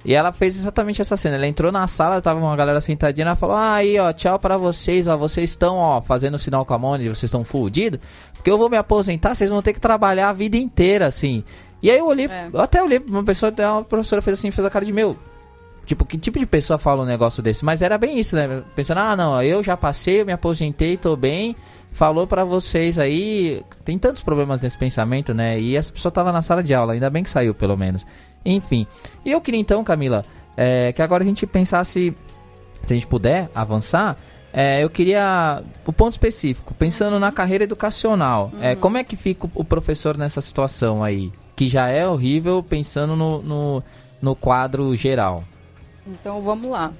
e 0.04 0.12
ela 0.14 0.32
fez 0.32 0.58
exatamente 0.58 1.00
essa 1.00 1.16
cena. 1.16 1.36
Ela 1.36 1.46
entrou 1.46 1.70
na 1.70 1.86
sala, 1.86 2.20
tava 2.20 2.40
uma 2.40 2.56
galera 2.56 2.80
sentadinha, 2.80 3.24
ela 3.28 3.36
falou: 3.36 3.54
ah, 3.56 3.74
aí, 3.74 3.98
ó, 4.00 4.12
tchau 4.12 4.36
pra 4.38 4.56
vocês, 4.56 5.06
ó, 5.08 5.16
vocês 5.16 5.50
estão, 5.50 5.76
ó, 5.76 6.00
fazendo 6.02 6.38
sinal 6.40 6.66
com 6.66 6.74
a 6.74 6.78
mão, 6.78 6.98
de 6.98 7.04
vocês 7.08 7.24
estão 7.24 7.44
fudidos, 7.44 8.00
porque 8.34 8.50
eu 8.50 8.58
vou 8.58 8.68
me 8.68 8.76
aposentar, 8.76 9.34
vocês 9.34 9.48
vão 9.48 9.62
ter 9.62 9.72
que 9.72 9.80
trabalhar 9.80 10.28
a 10.28 10.32
vida 10.32 10.56
inteira, 10.56 11.06
assim. 11.06 11.44
E 11.80 11.88
aí 11.90 11.98
eu 11.98 12.06
olhei, 12.06 12.26
É. 12.26 12.48
eu 12.52 12.60
até 12.60 12.82
olhei 12.82 12.98
pra 13.00 13.12
uma 13.12 13.24
pessoa, 13.24 13.52
uma 13.56 13.84
professora 13.84 14.20
fez 14.20 14.38
assim, 14.38 14.50
fez 14.50 14.66
a 14.66 14.70
cara 14.70 14.84
de 14.84 14.92
meu. 14.92 15.16
Tipo, 15.84 16.04
que 16.04 16.16
tipo 16.16 16.38
de 16.38 16.46
pessoa 16.46 16.78
fala 16.78 17.02
um 17.02 17.06
negócio 17.06 17.42
desse? 17.42 17.64
Mas 17.64 17.82
era 17.82 17.98
bem 17.98 18.18
isso, 18.18 18.36
né? 18.36 18.62
Pensando, 18.76 18.98
ah, 18.98 19.16
não, 19.16 19.42
eu 19.42 19.62
já 19.62 19.76
passei, 19.76 20.20
eu 20.20 20.26
me 20.26 20.32
aposentei, 20.32 20.96
tô 20.96 21.16
bem. 21.16 21.56
Falou 21.90 22.26
pra 22.26 22.44
vocês 22.44 22.98
aí. 22.98 23.62
Tem 23.84 23.98
tantos 23.98 24.22
problemas 24.22 24.60
nesse 24.60 24.78
pensamento, 24.78 25.34
né? 25.34 25.60
E 25.60 25.76
essa 25.76 25.92
pessoa 25.92 26.10
tava 26.12 26.32
na 26.32 26.40
sala 26.40 26.62
de 26.62 26.72
aula, 26.74 26.92
ainda 26.94 27.10
bem 27.10 27.22
que 27.22 27.28
saiu, 27.30 27.52
pelo 27.54 27.76
menos. 27.76 28.06
Enfim. 28.44 28.86
E 29.24 29.30
eu 29.32 29.40
queria 29.40 29.60
então, 29.60 29.84
Camila, 29.84 30.24
é, 30.56 30.92
que 30.92 31.02
agora 31.02 31.22
a 31.22 31.26
gente 31.26 31.46
pensasse, 31.46 32.16
se 32.84 32.92
a 32.92 32.94
gente 32.94 33.06
puder 33.06 33.50
avançar, 33.54 34.16
é, 34.52 34.82
eu 34.82 34.88
queria 34.88 35.62
o 35.86 35.92
ponto 35.92 36.12
específico, 36.12 36.72
pensando 36.74 37.18
na 37.18 37.30
carreira 37.32 37.64
educacional. 37.64 38.50
É, 38.60 38.70
Uhum. 38.72 38.76
como 38.80 38.96
é 38.98 39.04
que 39.04 39.16
fica 39.16 39.46
o- 39.46 39.50
o 39.56 39.64
professor 39.64 40.16
nessa 40.16 40.40
situação 40.40 41.02
aí? 41.04 41.30
Que 41.56 41.68
já 41.68 41.88
é 41.88 42.06
horrível 42.08 42.62
pensando 42.62 43.14
no, 43.16 43.42
no, 43.42 43.82
no 44.20 44.34
quadro 44.36 44.94
geral. 44.96 45.44
Então 46.06 46.40
vamos 46.40 46.70
lá. 46.70 46.92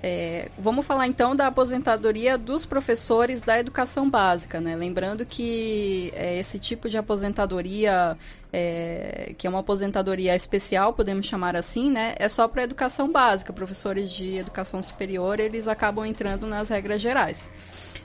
É, 0.00 0.48
vamos 0.56 0.86
falar 0.86 1.08
então 1.08 1.34
da 1.34 1.48
aposentadoria 1.48 2.38
dos 2.38 2.64
professores 2.64 3.42
da 3.42 3.58
educação 3.58 4.08
básica, 4.08 4.60
né? 4.60 4.76
Lembrando 4.76 5.26
que 5.26 6.12
é, 6.14 6.38
esse 6.38 6.58
tipo 6.58 6.88
de 6.88 6.96
aposentadoria, 6.96 8.16
é, 8.52 9.34
que 9.36 9.46
é 9.46 9.50
uma 9.50 9.60
aposentadoria 9.60 10.34
especial, 10.34 10.92
podemos 10.92 11.26
chamar 11.26 11.56
assim, 11.56 11.90
né? 11.90 12.14
É 12.18 12.28
só 12.28 12.48
para 12.48 12.62
educação 12.62 13.10
básica. 13.10 13.52
Professores 13.52 14.10
de 14.10 14.36
educação 14.36 14.82
superior 14.82 15.40
eles 15.40 15.68
acabam 15.68 16.04
entrando 16.04 16.46
nas 16.46 16.68
regras 16.68 17.00
gerais. 17.00 17.50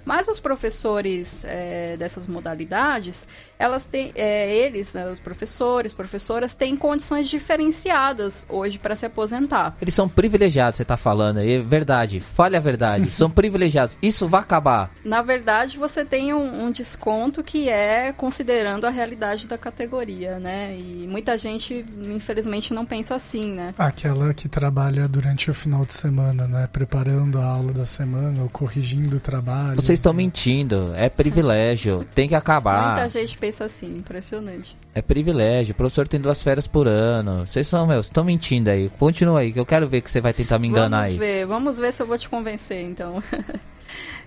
Mas 0.06 0.28
os 0.28 0.40
professores 0.40 1.46
é, 1.46 1.96
dessas 1.96 2.28
modalidades, 2.28 3.26
elas 3.58 3.86
têm, 3.86 4.12
é, 4.16 4.54
eles, 4.54 4.94
né, 4.94 5.10
os 5.10 5.20
professores, 5.20 5.94
professoras, 5.94 6.54
têm 6.54 6.76
condições 6.76 7.30
diferenciadas 7.30 8.46
hoje 8.50 8.78
para 8.78 8.96
se 8.96 9.06
aposentar. 9.06 9.76
Eles 9.82 9.94
são 9.94 10.10
privilegiados, 10.10 10.78
você 10.78 10.86
tá 10.86 10.98
falando 10.98 11.38
aí. 11.38 11.54
É 11.54 11.62
verdade. 11.62 12.20
Fale 12.20 12.58
a 12.58 12.60
verdade. 12.60 13.10
são 13.12 13.30
privilegiados. 13.32 13.96
Isso 14.02 14.28
vai 14.28 14.42
acabar. 14.42 14.92
Na 15.06 15.22
verdade, 15.22 15.78
você 15.78 16.04
tem 16.04 16.34
um, 16.34 16.66
um 16.66 16.72
desconto 16.72 17.42
que 17.42 17.70
é 17.70 18.12
considerando 18.12 18.86
a 18.86 18.90
realidade 18.90 19.48
da 19.48 19.58
categoria, 19.58 20.33
né? 20.40 20.78
E 20.78 21.08
muita 21.08 21.38
gente, 21.38 21.86
infelizmente, 22.02 22.74
não 22.74 22.86
pensa 22.86 23.16
assim, 23.16 23.54
né? 23.54 23.74
Aquela 23.78 24.34
que 24.34 24.48
trabalha 24.48 25.08
durante 25.08 25.50
o 25.50 25.54
final 25.54 25.86
de 25.86 25.94
semana, 25.94 26.48
né? 26.48 26.68
Preparando 26.72 27.40
a 27.40 27.46
aula 27.46 27.74
da 27.74 27.86
semana 27.86 28.44
ou 28.44 28.50
corrigindo 28.50 29.18
o 29.18 29.20
trabalho. 29.20 29.76
Vocês 29.76 30.00
estão 30.00 30.12
assim. 30.12 30.18
mentindo. 30.18 30.94
É 30.96 31.10
privilégio. 31.10 32.06
Tem 32.14 32.28
que 32.28 32.36
acabar. 32.36 32.88
Muita 32.88 33.10
gente 33.10 33.38
pensa 33.38 33.66
assim, 33.66 33.98
impressionante. 33.98 34.76
É 34.96 35.02
privilégio. 35.02 35.74
O 35.74 35.76
professor 35.76 36.08
tem 36.08 36.20
duas 36.20 36.42
férias 36.42 36.68
por 36.68 36.88
ano. 36.88 37.48
Vocês 37.48 37.68
são, 37.68 37.88
meus, 37.88 38.06
estão 38.06 38.24
mentindo 38.24 38.70
aí. 38.70 38.90
Continua 38.90 39.40
aí, 39.40 39.52
que 39.52 39.60
eu 39.60 39.66
quero 39.66 39.88
ver 39.88 40.02
que 40.02 40.12
você 40.12 40.22
vai 40.22 40.34
tentar 40.34 40.60
me 40.60 40.68
enganar 40.68 41.02
vamos 41.02 41.14
aí. 41.14 41.18
ver, 41.18 41.46
vamos 41.48 41.78
ver 41.80 41.94
se 41.94 42.04
eu 42.04 42.08
vou 42.08 42.18
te 42.18 42.30
convencer, 42.30 42.84
então. 42.84 43.22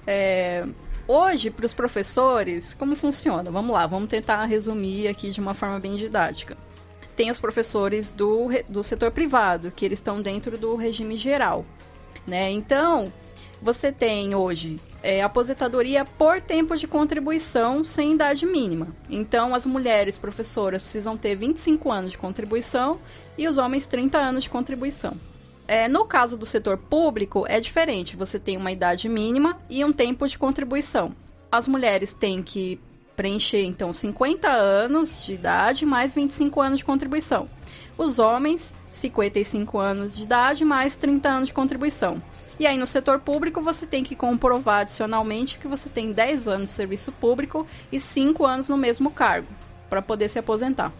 É, 0.09 0.64
hoje, 1.07 1.50
para 1.50 1.66
os 1.66 1.74
professores, 1.74 2.74
como 2.74 2.96
funciona? 2.96 3.50
Vamos 3.50 3.72
lá, 3.72 3.86
vamos 3.86 4.09
tentar 4.09 4.44
resumir 4.44 5.09
aqui 5.09 5.30
de 5.30 5.40
uma 5.40 5.54
forma 5.54 5.78
bem 5.78 5.96
didática. 5.96 6.57
Tem 7.14 7.30
os 7.30 7.40
professores 7.40 8.12
do, 8.12 8.48
do 8.68 8.82
setor 8.82 9.11
privado, 9.11 9.72
que 9.74 9.84
eles 9.84 9.98
estão 9.98 10.20
dentro 10.20 10.59
do 10.59 10.76
regime 10.76 11.16
geral. 11.16 11.64
Né? 12.26 12.50
Então, 12.50 13.12
você 13.61 13.90
tem 13.90 14.34
hoje 14.34 14.78
é, 15.02 15.22
aposentadoria 15.22 16.04
por 16.04 16.40
tempo 16.40 16.76
de 16.76 16.86
contribuição 16.86 17.82
sem 17.84 18.12
idade 18.12 18.44
mínima. 18.44 18.88
Então, 19.09 19.54
as 19.54 19.64
mulheres 19.64 20.18
professoras 20.18 20.82
precisam 20.82 21.16
ter 21.16 21.36
25 21.36 21.90
anos 21.90 22.11
de 22.11 22.18
contribuição 22.18 22.98
e 23.38 23.46
os 23.48 23.57
homens 23.57 23.86
30 23.86 24.18
anos 24.18 24.44
de 24.44 24.50
contribuição. 24.50 25.16
É, 25.68 25.88
no 25.88 26.04
caso 26.04 26.36
do 26.36 26.46
setor 26.46 26.78
público, 26.78 27.44
é 27.48 27.58
diferente. 27.58 28.16
Você 28.16 28.38
tem 28.38 28.56
uma 28.56 28.70
idade 28.70 29.08
mínima 29.08 29.58
e 29.68 29.84
um 29.84 29.92
tempo 29.92 30.26
de 30.26 30.38
contribuição. 30.38 31.14
As 31.50 31.66
mulheres 31.66 32.14
têm 32.14 32.42
que 32.42 32.80
preencher, 33.16 33.64
então, 33.64 33.92
50 33.92 34.48
anos 34.48 35.24
de 35.24 35.32
idade 35.32 35.86
mais 35.86 36.14
25 36.14 36.60
anos 36.60 36.78
de 36.78 36.84
contribuição. 36.84 37.48
Os 37.96 38.18
homens, 38.18 38.74
55 38.92 39.78
anos 39.78 40.16
de 40.16 40.22
idade 40.22 40.64
mais 40.64 40.94
30 40.96 41.28
anos 41.28 41.48
de 41.48 41.54
contribuição. 41.54 42.22
E 42.60 42.66
aí, 42.66 42.76
no 42.76 42.86
setor 42.86 43.20
público, 43.20 43.60
você 43.60 43.86
tem 43.86 44.04
que 44.04 44.14
comprovar 44.14 44.82
adicionalmente 44.82 45.58
que 45.58 45.66
você 45.66 45.88
tem 45.88 46.12
10 46.12 46.46
anos 46.46 46.70
de 46.70 46.76
serviço 46.76 47.10
público 47.10 47.66
e 47.90 47.98
5 47.98 48.44
anos 48.44 48.68
no 48.68 48.76
mesmo 48.76 49.10
cargo, 49.10 49.48
para 49.88 50.02
poder 50.02 50.28
se 50.28 50.38
aposentar. 50.38 50.92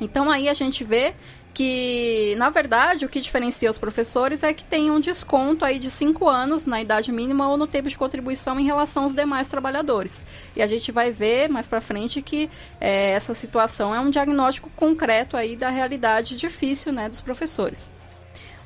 Então 0.00 0.30
aí 0.30 0.48
a 0.48 0.54
gente 0.54 0.82
vê 0.82 1.14
que, 1.52 2.34
na 2.36 2.48
verdade, 2.48 3.04
o 3.04 3.08
que 3.08 3.20
diferencia 3.20 3.70
os 3.70 3.78
professores 3.78 4.42
é 4.42 4.52
que 4.52 4.64
tem 4.64 4.90
um 4.90 5.00
desconto 5.00 5.64
aí 5.64 5.78
de 5.78 5.90
5 5.90 6.28
anos 6.28 6.66
na 6.66 6.80
idade 6.80 7.10
mínima 7.10 7.48
ou 7.48 7.56
no 7.56 7.66
tempo 7.66 7.88
de 7.88 7.98
contribuição 7.98 8.58
em 8.58 8.64
relação 8.64 9.04
aos 9.04 9.14
demais 9.14 9.48
trabalhadores. 9.48 10.24
E 10.54 10.62
a 10.62 10.66
gente 10.66 10.92
vai 10.92 11.10
ver 11.10 11.48
mais 11.48 11.66
para 11.66 11.80
frente 11.80 12.22
que 12.22 12.48
é, 12.80 13.10
essa 13.10 13.34
situação 13.34 13.94
é 13.94 14.00
um 14.00 14.10
diagnóstico 14.10 14.70
concreto 14.76 15.36
aí 15.36 15.56
da 15.56 15.70
realidade 15.70 16.36
difícil 16.36 16.92
né, 16.92 17.08
dos 17.08 17.20
professores. 17.20 17.90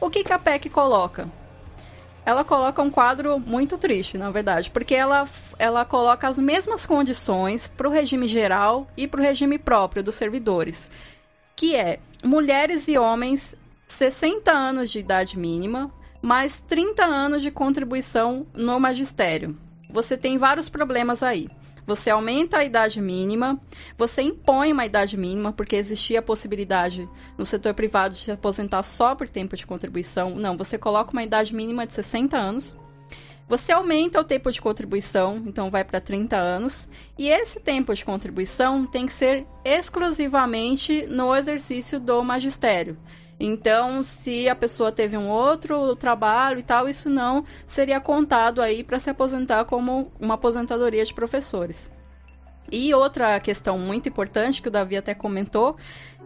O 0.00 0.10
que, 0.10 0.22
que 0.22 0.32
a 0.32 0.38
PEC 0.38 0.68
coloca? 0.68 1.28
ela 2.26 2.42
coloca 2.42 2.80
um 2.80 2.88
quadro 2.88 3.38
muito 3.38 3.76
triste, 3.76 4.16
na 4.16 4.30
verdade, 4.30 4.70
porque 4.70 4.94
ela, 4.94 5.28
ela 5.58 5.84
coloca 5.84 6.26
as 6.26 6.38
mesmas 6.38 6.86
condições 6.86 7.68
para 7.68 7.86
o 7.86 7.90
regime 7.90 8.26
geral 8.26 8.88
e 8.96 9.06
para 9.06 9.20
o 9.20 9.22
regime 9.22 9.58
próprio 9.58 10.02
dos 10.02 10.14
servidores 10.14 10.88
que 11.56 11.74
é 11.74 11.98
mulheres 12.24 12.88
e 12.88 12.96
homens 12.96 13.54
60 13.86 14.50
anos 14.50 14.90
de 14.90 14.98
idade 14.98 15.38
mínima, 15.38 15.92
mais 16.22 16.60
30 16.62 17.04
anos 17.04 17.42
de 17.42 17.50
contribuição 17.50 18.46
no 18.54 18.80
magistério. 18.80 19.56
Você 19.90 20.16
tem 20.16 20.38
vários 20.38 20.68
problemas 20.68 21.22
aí. 21.22 21.48
Você 21.86 22.08
aumenta 22.08 22.58
a 22.58 22.64
idade 22.64 22.98
mínima, 22.98 23.60
você 23.96 24.22
impõe 24.22 24.72
uma 24.72 24.86
idade 24.86 25.18
mínima, 25.18 25.52
porque 25.52 25.76
existia 25.76 26.20
a 26.20 26.22
possibilidade 26.22 27.06
no 27.36 27.44
setor 27.44 27.74
privado 27.74 28.14
de 28.14 28.20
se 28.20 28.32
aposentar 28.32 28.82
só 28.82 29.14
por 29.14 29.28
tempo 29.28 29.54
de 29.54 29.66
contribuição. 29.66 30.34
Não, 30.34 30.56
você 30.56 30.78
coloca 30.78 31.12
uma 31.12 31.22
idade 31.22 31.54
mínima 31.54 31.86
de 31.86 31.92
60 31.92 32.38
anos 32.38 32.74
você 33.48 33.72
aumenta 33.72 34.20
o 34.20 34.24
tempo 34.24 34.50
de 34.50 34.60
contribuição, 34.60 35.42
então 35.46 35.70
vai 35.70 35.84
para 35.84 36.00
30 36.00 36.36
anos, 36.36 36.88
e 37.18 37.28
esse 37.28 37.60
tempo 37.60 37.94
de 37.94 38.04
contribuição 38.04 38.86
tem 38.86 39.06
que 39.06 39.12
ser 39.12 39.46
exclusivamente 39.64 41.06
no 41.06 41.34
exercício 41.34 42.00
do 42.00 42.22
magistério. 42.22 42.96
Então, 43.38 44.02
se 44.02 44.48
a 44.48 44.54
pessoa 44.54 44.92
teve 44.92 45.16
um 45.16 45.28
outro 45.28 45.94
trabalho 45.96 46.60
e 46.60 46.62
tal, 46.62 46.88
isso 46.88 47.10
não 47.10 47.44
seria 47.66 48.00
contado 48.00 48.62
aí 48.62 48.84
para 48.84 49.00
se 49.00 49.10
aposentar 49.10 49.64
como 49.64 50.12
uma 50.20 50.34
aposentadoria 50.34 51.04
de 51.04 51.12
professores. 51.12 51.90
E 52.72 52.94
outra 52.94 53.38
questão 53.40 53.78
muito 53.78 54.08
importante 54.08 54.62
que 54.62 54.68
o 54.68 54.70
Davi 54.70 54.96
até 54.96 55.14
comentou 55.14 55.76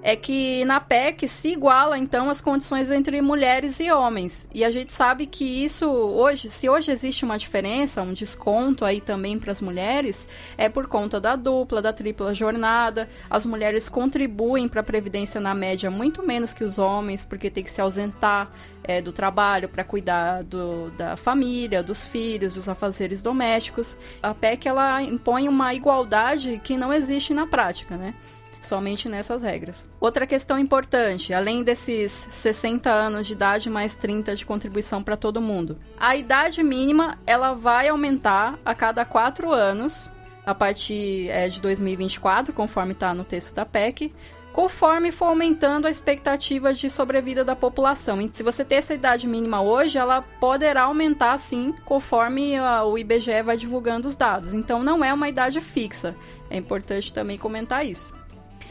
é 0.03 0.15
que 0.15 0.65
na 0.65 0.81
PEC 0.81 1.27
se 1.27 1.49
iguala 1.49 1.99
então 1.99 2.31
as 2.31 2.41
condições 2.41 2.91
entre 2.91 3.21
mulheres 3.21 3.81
e 3.81 3.91
homens. 3.91 4.49
E 4.55 4.65
a 4.65 4.71
gente 4.71 4.93
sabe 4.93 5.27
que 5.27 5.45
isso 5.45 5.89
hoje, 5.91 6.51
se 6.51 6.69
hoje 6.69 6.91
existe 6.91 7.25
uma 7.25 7.39
diferença, 7.39 8.03
um 8.03 8.13
desconto 8.13 8.85
aí 8.85 9.01
também 9.01 9.39
para 9.39 9.51
as 9.51 9.61
mulheres, 9.61 10.29
é 10.57 10.69
por 10.69 10.87
conta 10.87 11.21
da 11.21 11.35
dupla, 11.37 11.83
da 11.83 11.93
tripla 11.93 12.33
jornada. 12.33 13.09
As 13.29 13.45
mulheres 13.45 13.89
contribuem 13.89 14.69
para 14.69 14.81
a 14.81 14.85
previdência 14.85 15.41
na 15.41 15.55
média 15.55 15.91
muito 15.91 16.23
menos 16.25 16.55
que 16.55 16.65
os 16.65 16.79
homens, 16.79 17.25
porque 17.25 17.51
tem 17.51 17.65
que 17.65 17.71
se 17.71 17.81
ausentar 17.81 18.51
é, 18.85 19.03
do 19.03 19.13
trabalho 19.13 19.69
para 19.69 19.85
cuidar 19.85 20.45
do, 20.45 20.91
da 20.93 21.17
família, 21.17 21.83
dos 21.83 22.07
filhos, 22.07 22.55
dos 22.55 22.69
afazeres 22.69 23.23
domésticos. 23.23 23.99
A 24.23 24.33
PEC 24.33 24.69
ela 24.69 25.03
impõe 25.03 25.49
uma 25.49 25.75
igualdade 25.75 26.61
que 26.63 26.77
não 26.77 26.93
existe 26.93 27.35
na 27.35 27.47
prática, 27.47 27.97
né? 27.97 28.15
Somente 28.63 29.09
nessas 29.09 29.43
regras. 29.43 29.89
Outra 30.01 30.27
questão 30.27 30.59
importante, 30.59 31.33
além 31.33 31.63
desses 31.63 32.13
60 32.31 32.91
anos 32.91 33.27
de 33.27 33.33
idade 33.33 33.71
mais 33.71 33.97
30 33.97 34.35
de 34.35 34.45
contribuição 34.45 35.03
para 35.03 35.17
todo 35.17 35.41
mundo, 35.41 35.79
a 35.99 36.17
idade 36.17 36.63
mínima 36.63 37.19
ela 37.27 37.55
vai 37.55 37.89
aumentar 37.89 38.59
a 38.65 38.75
cada 38.75 39.05
quatro 39.05 39.53
anos 39.53 40.11
a 40.45 40.55
partir 40.55 41.29
é, 41.29 41.49
de 41.49 41.61
2024, 41.61 42.55
conforme 42.55 42.93
está 42.93 43.13
no 43.13 43.23
texto 43.23 43.55
da 43.55 43.67
PEC, 43.67 44.15
conforme 44.51 45.13
for 45.13 45.27
aumentando 45.27 45.87
a 45.87 45.91
expectativa 45.91 46.73
de 46.73 46.89
sobrevida 46.91 47.45
da 47.45 47.55
população. 47.55 48.21
E 48.21 48.31
se 48.33 48.43
você 48.43 48.65
ter 48.65 48.77
essa 48.77 48.95
idade 48.95 49.29
mínima 49.29 49.61
hoje, 49.61 49.99
ela 49.99 50.23
poderá 50.41 50.83
aumentar 50.83 51.39
sim, 51.39 51.73
conforme 51.85 52.57
a, 52.57 52.83
o 52.83 52.99
IBGE 52.99 53.43
vai 53.43 53.57
divulgando 53.57 54.09
os 54.09 54.17
dados. 54.17 54.55
Então 54.55 54.83
não 54.83 55.05
é 55.05 55.13
uma 55.13 55.29
idade 55.29 55.61
fixa. 55.61 56.17
É 56.51 56.57
importante 56.57 57.13
também 57.15 57.39
comentar 57.39 57.87
isso. 57.87 58.18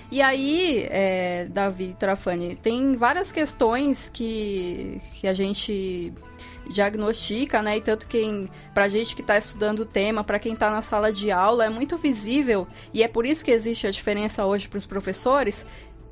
E 0.10 0.22
aí, 0.22 0.88
é, 0.90 1.46
Davi 1.50 1.96
Trafani, 2.00 2.56
tem 2.56 2.96
várias 2.96 3.32
questões 3.32 4.10
que, 4.10 5.02
que 5.16 5.28
a 5.28 5.34
gente 5.34 6.14
diagnostica, 6.70 7.62
né? 7.62 7.78
E 7.78 7.82
tanto 7.82 8.08
quem, 8.08 8.50
pra 8.74 8.88
gente 8.88 9.16
que 9.16 9.22
está 9.22 9.38
estudando 9.38 9.80
o 9.80 9.86
tema, 9.86 10.24
para 10.24 10.40
quem 10.40 10.54
está 10.54 10.70
na 10.70 10.82
sala 10.82 11.12
de 11.12 11.32
aula, 11.32 11.66
é 11.66 11.70
muito 11.70 11.98
visível 11.98 12.68
e 12.94 13.04
é 13.04 13.08
por 13.08 13.26
isso 13.26 13.44
que 13.44 13.52
existe 13.52 13.88
a 13.88 13.92
diferença 13.92 14.46
hoje 14.46 14.68
para 14.68 14.78
os 14.78 14.86
professores 14.86 15.66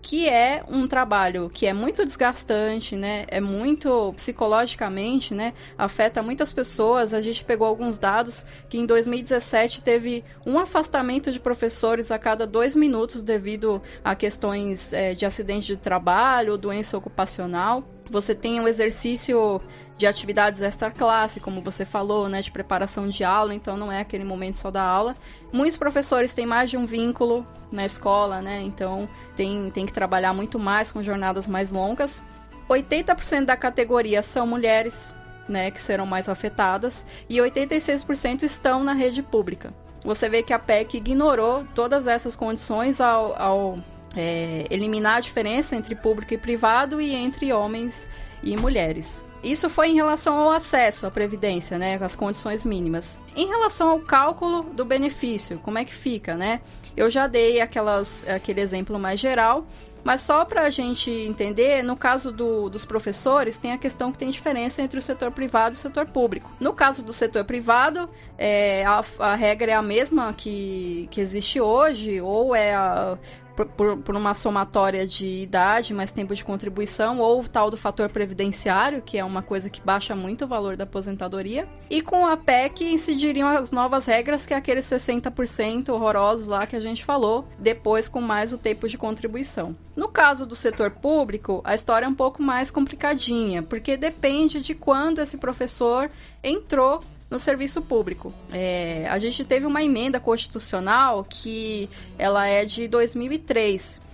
que 0.06 0.30
é 0.30 0.64
um 0.70 0.88
trabalho 0.88 1.49
que 1.51 1.66
é 1.66 1.74
muito 1.74 2.06
desgastante, 2.06 2.95
né? 2.95 3.26
É 3.28 3.41
muito 3.41 4.14
psicologicamente, 4.14 5.34
né? 5.34 5.56
Afeta 5.76 6.22
muitas 6.22 6.53
pessoas. 6.53 7.12
A 7.12 7.20
gente 7.20 7.43
pegou 7.43 7.66
alguns 7.66 7.97
dados 7.97 8.45
que 8.70 8.78
em 8.78 8.86
2017 8.86 9.82
teve 9.82 10.24
um 10.45 10.60
afastamento 10.60 11.32
de 11.32 11.39
professores 11.39 12.12
a 12.12 12.20
cada 12.20 12.45
dois 12.45 12.76
minutos 12.76 13.24
devido 13.24 13.82
a 14.03 14.14
questões 14.14 14.93
é, 14.93 15.16
de 15.16 15.26
acidente 15.26 15.66
de 15.66 15.78
trabalho, 15.78 16.56
doença 16.56 16.95
ocupacional. 16.95 17.84
Você 18.10 18.36
tem 18.36 18.60
um 18.60 18.68
exercício 18.68 19.60
de 19.97 20.06
atividades 20.06 20.62
extra-classe, 20.62 21.39
como 21.39 21.62
você 21.62 21.86
falou, 21.86 22.30
né, 22.30 22.41
de 22.41 22.51
preparação 22.51 23.08
de 23.08 23.24
aula, 23.24 23.56
então 23.56 23.78
não 23.78 23.91
é 23.91 24.01
aquele 24.01 24.24
momento 24.24 24.58
só 24.58 24.70
da 24.70 24.84
aula. 24.84 25.16
Muitos 25.51 25.78
professores 25.78 26.34
têm 26.34 26.45
mais 26.45 26.70
de 26.70 26.78
um 26.78 26.86
vínculo 26.86 27.45
na 27.72 27.86
escola, 27.86 28.41
né, 28.41 28.62
então 28.62 29.10
tem, 29.36 29.72
tem 29.72 29.86
que 29.86 29.93
trabalhar 29.93 30.34
muito 30.34 30.60
mais 30.60 30.91
com 30.91 31.01
jornadas 31.01 31.47
mais 31.47 31.72
longas. 31.72 32.24
80% 32.70 33.45
da 33.45 33.56
categoria 33.56 34.22
são 34.22 34.45
mulheres, 34.45 35.16
né, 35.47 35.72
que 35.72 35.80
serão 35.80 36.06
mais 36.06 36.28
afetadas, 36.28 37.06
e 37.30 37.38
86% 37.38 38.43
estão 38.43 38.84
na 38.84 38.93
rede 38.93 39.24
pública. 39.24 39.74
Você 40.03 40.30
vê 40.30 40.43
que 40.43 40.53
a 40.53 40.60
PEC 40.60 40.97
ignorou 40.97 41.66
todas 41.74 42.06
essas 42.06 42.36
condições 42.36 43.01
ao, 43.01 43.41
ao 43.41 43.80
é, 44.16 44.66
eliminar 44.70 45.18
a 45.18 45.20
diferença 45.20 45.76
entre 45.76 45.95
público 45.95 46.34
e 46.34 46.38
privado 46.38 47.01
e 47.01 47.13
entre 47.13 47.51
homens 47.51 48.09
e 48.41 48.55
mulheres. 48.55 49.26
Isso 49.43 49.70
foi 49.70 49.89
em 49.89 49.95
relação 49.95 50.36
ao 50.36 50.49
acesso 50.49 51.05
à 51.05 51.11
previdência, 51.11 51.78
né, 51.78 51.99
as 52.01 52.16
condições 52.16 52.66
mínimas. 52.66 53.20
Em 53.36 53.45
relação 53.45 53.89
ao 53.89 53.99
cálculo 53.99 54.63
do 54.63 54.84
benefício, 54.84 55.59
como 55.59 55.78
é 55.78 55.86
que 55.86 55.93
fica, 55.93 56.36
né? 56.36 56.61
Eu 56.97 57.11
já 57.11 57.28
dei 57.28 57.61
aquelas, 57.61 58.28
aquele 58.28 58.59
exemplo 58.59 58.97
mais 58.97 59.20
geral, 59.20 59.68
mas 60.03 60.22
só 60.22 60.45
para 60.45 60.63
a 60.63 60.70
gente 60.70 61.11
entender, 61.11 61.84
no 61.84 61.95
caso 61.95 62.32
do, 62.32 62.70
dos 62.70 62.86
professores, 62.86 63.57
tem 63.57 63.72
a 63.72 63.78
questão 63.78 64.11
que 64.11 64.18
tem 64.18 64.30
diferença 64.30 64.82
entre 64.82 64.97
o 64.97 65.01
setor 65.01 65.32
privado 65.32 65.76
e 65.76 65.78
o 65.78 65.80
setor 65.80 66.07
público. 66.07 66.51
No 66.59 66.74
caso 66.74 67.03
do 67.03 67.11
setor 67.11 67.43
privado, 67.43 68.09
é, 68.38 68.84
a, 68.86 69.03
a, 69.20 69.36
regra 69.36 69.72
é 69.72 69.76
a 69.76 69.82
mesma 69.82 70.34
que, 70.34 71.07
que 71.11 71.20
existe 71.20 71.59
hoje, 71.59 72.22
ou 72.22 72.55
é 72.55 72.74
a, 72.74 73.18
por, 73.56 73.97
por, 73.97 74.16
uma 74.16 74.34
somatória 74.34 75.08
de 75.08 75.26
idade, 75.26 75.93
mais 75.93 76.12
tempo 76.12 76.36
de 76.36 76.43
contribuição, 76.43 77.20
ou 77.20 77.41
o 77.41 77.47
tal 77.47 77.72
do 77.72 77.78
fator 77.78 78.10
previdenciário, 78.10 79.01
que 79.01 79.18
é 79.18 79.24
uma 79.24 79.41
coisa 79.41 79.70
que 79.70 79.82
baixa 79.82 80.16
muito 80.16 80.45
o 80.45 80.47
valor 80.47 80.76
da 80.76 80.84
aposentadoria. 80.84 81.68
E 81.89 82.01
com 82.01 82.26
a 82.26 82.36
PEC 82.36 82.86
incidiriam 82.86 83.47
as 83.47 83.72
novas 83.72 84.06
regras, 84.06 84.45
que 84.45 84.53
é 84.53 84.58
aqueles 84.58 84.86
60% 84.86 85.89
horrorosos 85.89 86.47
lá 86.47 86.68
que 86.68 86.76
a 86.76 86.80
gente 86.80 87.06
falou, 87.06 87.47
depois 87.58 88.10
com 88.10 88.22
mais 88.22 88.51
o 88.51 88.58
tempo 88.58 88.88
de 88.88 88.97
contribuição. 88.97 89.76
No 89.95 90.10
caso 90.10 90.45
do 90.45 90.56
setor 90.56 90.91
público, 90.91 91.62
a 91.64 91.74
história 91.74 92.06
é 92.06 92.10
um 92.10 92.16
pouco 92.16 92.43
mais 92.43 92.70
complicadinha, 92.70 93.64
porque 93.64 93.95
depende 93.95 94.60
de 94.60 94.76
quando 94.76 95.20
esse 95.20 95.38
professor 95.38 96.10
entrou 96.43 97.01
no 97.30 97.39
serviço 97.39 97.82
público. 97.82 98.34
É, 98.51 99.07
a 99.09 99.17
gente 99.17 99.43
teve 99.43 99.65
uma 99.65 99.84
emenda 99.84 100.19
constitucional 100.19 101.26
que 101.28 101.89
ela 102.17 102.47
é 102.47 102.65
de 102.65 102.88
2003 102.88 104.05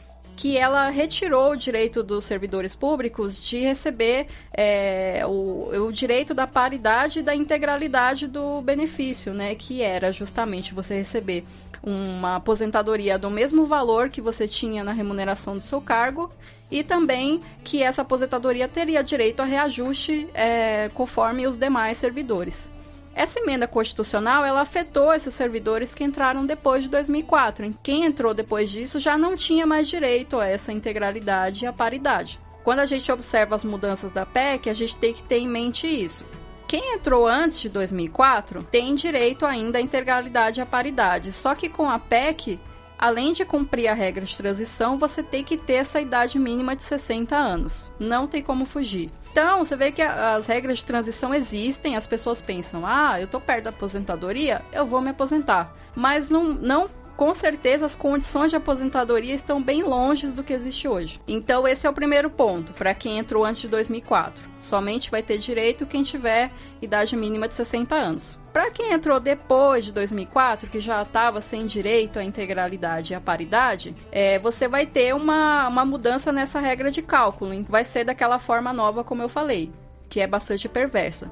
que 0.41 0.57
ela 0.57 0.89
retirou 0.89 1.51
o 1.51 1.55
direito 1.55 2.01
dos 2.01 2.25
servidores 2.25 2.73
públicos 2.73 3.39
de 3.39 3.59
receber 3.59 4.25
é, 4.51 5.23
o, 5.27 5.87
o, 5.87 5.91
direito 5.91 6.33
da 6.33 6.47
paridade 6.47 7.19
e 7.19 7.21
da 7.21 7.35
integralidade 7.35 8.27
do 8.27 8.59
benefício, 8.59 9.35
né? 9.35 9.53
Que 9.53 9.83
era 9.83 10.11
justamente 10.11 10.73
você 10.73 10.95
receber 10.95 11.45
uma 11.83 12.37
aposentadoria 12.37 13.19
do 13.19 13.29
mesmo 13.29 13.67
valor 13.67 14.09
que 14.09 14.19
você 14.19 14.47
tinha 14.47 14.83
na 14.83 14.93
remuneração 14.93 15.55
do 15.55 15.63
seu 15.63 15.79
cargo 15.79 16.31
e 16.71 16.83
também 16.83 17.41
que 17.63 17.83
essa 17.83 18.01
aposentadoria 18.01 18.67
teria 18.67 19.03
direito 19.03 19.41
a 19.41 19.45
reajuste 19.45 20.27
é, 20.33 20.89
conforme 20.95 21.45
os 21.45 21.59
demais 21.59 21.97
servidores. 21.97 22.71
Essa 23.13 23.39
emenda 23.39 23.67
constitucional 23.67 24.45
ela 24.45 24.61
afetou 24.61 25.13
esses 25.13 25.33
servidores 25.33 25.93
que 25.93 26.03
entraram 26.03 26.45
depois 26.45 26.83
de 26.83 26.89
2004. 26.89 27.75
Quem 27.83 28.05
entrou 28.05 28.33
depois 28.33 28.69
disso 28.69 28.99
já 28.99 29.17
não 29.17 29.35
tinha 29.35 29.65
mais 29.65 29.87
direito 29.87 30.39
a 30.39 30.47
essa 30.47 30.71
integralidade 30.71 31.65
e 31.65 31.67
a 31.67 31.73
paridade. 31.73 32.39
Quando 32.63 32.79
a 32.79 32.85
gente 32.85 33.11
observa 33.11 33.55
as 33.55 33.63
mudanças 33.63 34.11
da 34.11 34.25
PEC, 34.25 34.69
a 34.69 34.73
gente 34.73 34.97
tem 34.97 35.13
que 35.13 35.23
ter 35.23 35.39
em 35.39 35.47
mente 35.47 35.87
isso. 35.87 36.25
Quem 36.67 36.93
entrou 36.93 37.27
antes 37.27 37.59
de 37.59 37.67
2004 37.67 38.63
tem 38.63 38.95
direito 38.95 39.45
ainda 39.45 39.77
à 39.77 39.81
integralidade 39.81 40.59
e 40.59 40.63
à 40.63 40.65
paridade, 40.65 41.31
só 41.33 41.53
que 41.53 41.67
com 41.67 41.89
a 41.89 41.99
PEC 41.99 42.57
além 43.01 43.33
de 43.33 43.43
cumprir 43.43 43.87
a 43.87 43.93
regra 43.95 44.23
de 44.23 44.37
transição, 44.37 44.99
você 44.99 45.23
tem 45.23 45.43
que 45.43 45.57
ter 45.57 45.73
essa 45.73 45.99
idade 45.99 46.37
mínima 46.37 46.75
de 46.75 46.83
60 46.83 47.35
anos. 47.35 47.91
Não 47.99 48.27
tem 48.27 48.43
como 48.43 48.63
fugir. 48.63 49.11
Então, 49.31 49.65
você 49.65 49.75
vê 49.75 49.91
que 49.91 50.01
as 50.01 50.45
regras 50.45 50.77
de 50.77 50.85
transição 50.85 51.33
existem, 51.33 51.95
as 51.95 52.05
pessoas 52.05 52.41
pensam: 52.41 52.85
ah, 52.85 53.19
eu 53.19 53.27
tô 53.27 53.39
perto 53.39 53.63
da 53.63 53.69
aposentadoria, 53.71 54.61
eu 54.71 54.85
vou 54.85 55.01
me 55.01 55.09
aposentar. 55.09 55.75
Mas 55.95 56.29
não, 56.29 56.53
não 56.53 56.89
com 57.21 57.35
certeza 57.35 57.85
as 57.85 57.93
condições 57.93 58.49
de 58.49 58.55
aposentadoria 58.55 59.35
estão 59.35 59.61
bem 59.61 59.83
longe 59.83 60.25
do 60.29 60.43
que 60.43 60.53
existe 60.53 60.87
hoje. 60.87 61.21
Então 61.27 61.67
esse 61.67 61.85
é 61.85 61.89
o 61.89 61.93
primeiro 61.93 62.31
ponto 62.31 62.73
para 62.73 62.95
quem 62.95 63.19
entrou 63.19 63.45
antes 63.45 63.61
de 63.61 63.67
2004. 63.67 64.49
Somente 64.59 65.11
vai 65.11 65.21
ter 65.21 65.37
direito 65.37 65.85
quem 65.85 66.01
tiver 66.01 66.51
idade 66.81 67.15
mínima 67.15 67.47
de 67.47 67.53
60 67.53 67.93
anos. 67.93 68.39
Para 68.51 68.71
quem 68.71 68.91
entrou 68.91 69.19
depois 69.19 69.85
de 69.85 69.91
2004, 69.91 70.67
que 70.67 70.79
já 70.79 71.03
estava 71.03 71.41
sem 71.41 71.67
direito 71.67 72.17
à 72.17 72.23
integralidade 72.23 73.13
e 73.13 73.15
à 73.15 73.21
paridade, 73.21 73.95
é, 74.11 74.39
você 74.39 74.67
vai 74.67 74.87
ter 74.87 75.13
uma, 75.13 75.67
uma 75.67 75.85
mudança 75.85 76.31
nessa 76.31 76.59
regra 76.59 76.89
de 76.89 77.03
cálculo. 77.03 77.51
Vai 77.69 77.85
ser 77.85 78.03
daquela 78.03 78.39
forma 78.39 78.73
nova, 78.73 79.03
como 79.03 79.21
eu 79.21 79.29
falei, 79.29 79.71
que 80.09 80.21
é 80.21 80.25
bastante 80.25 80.67
perversa. 80.67 81.31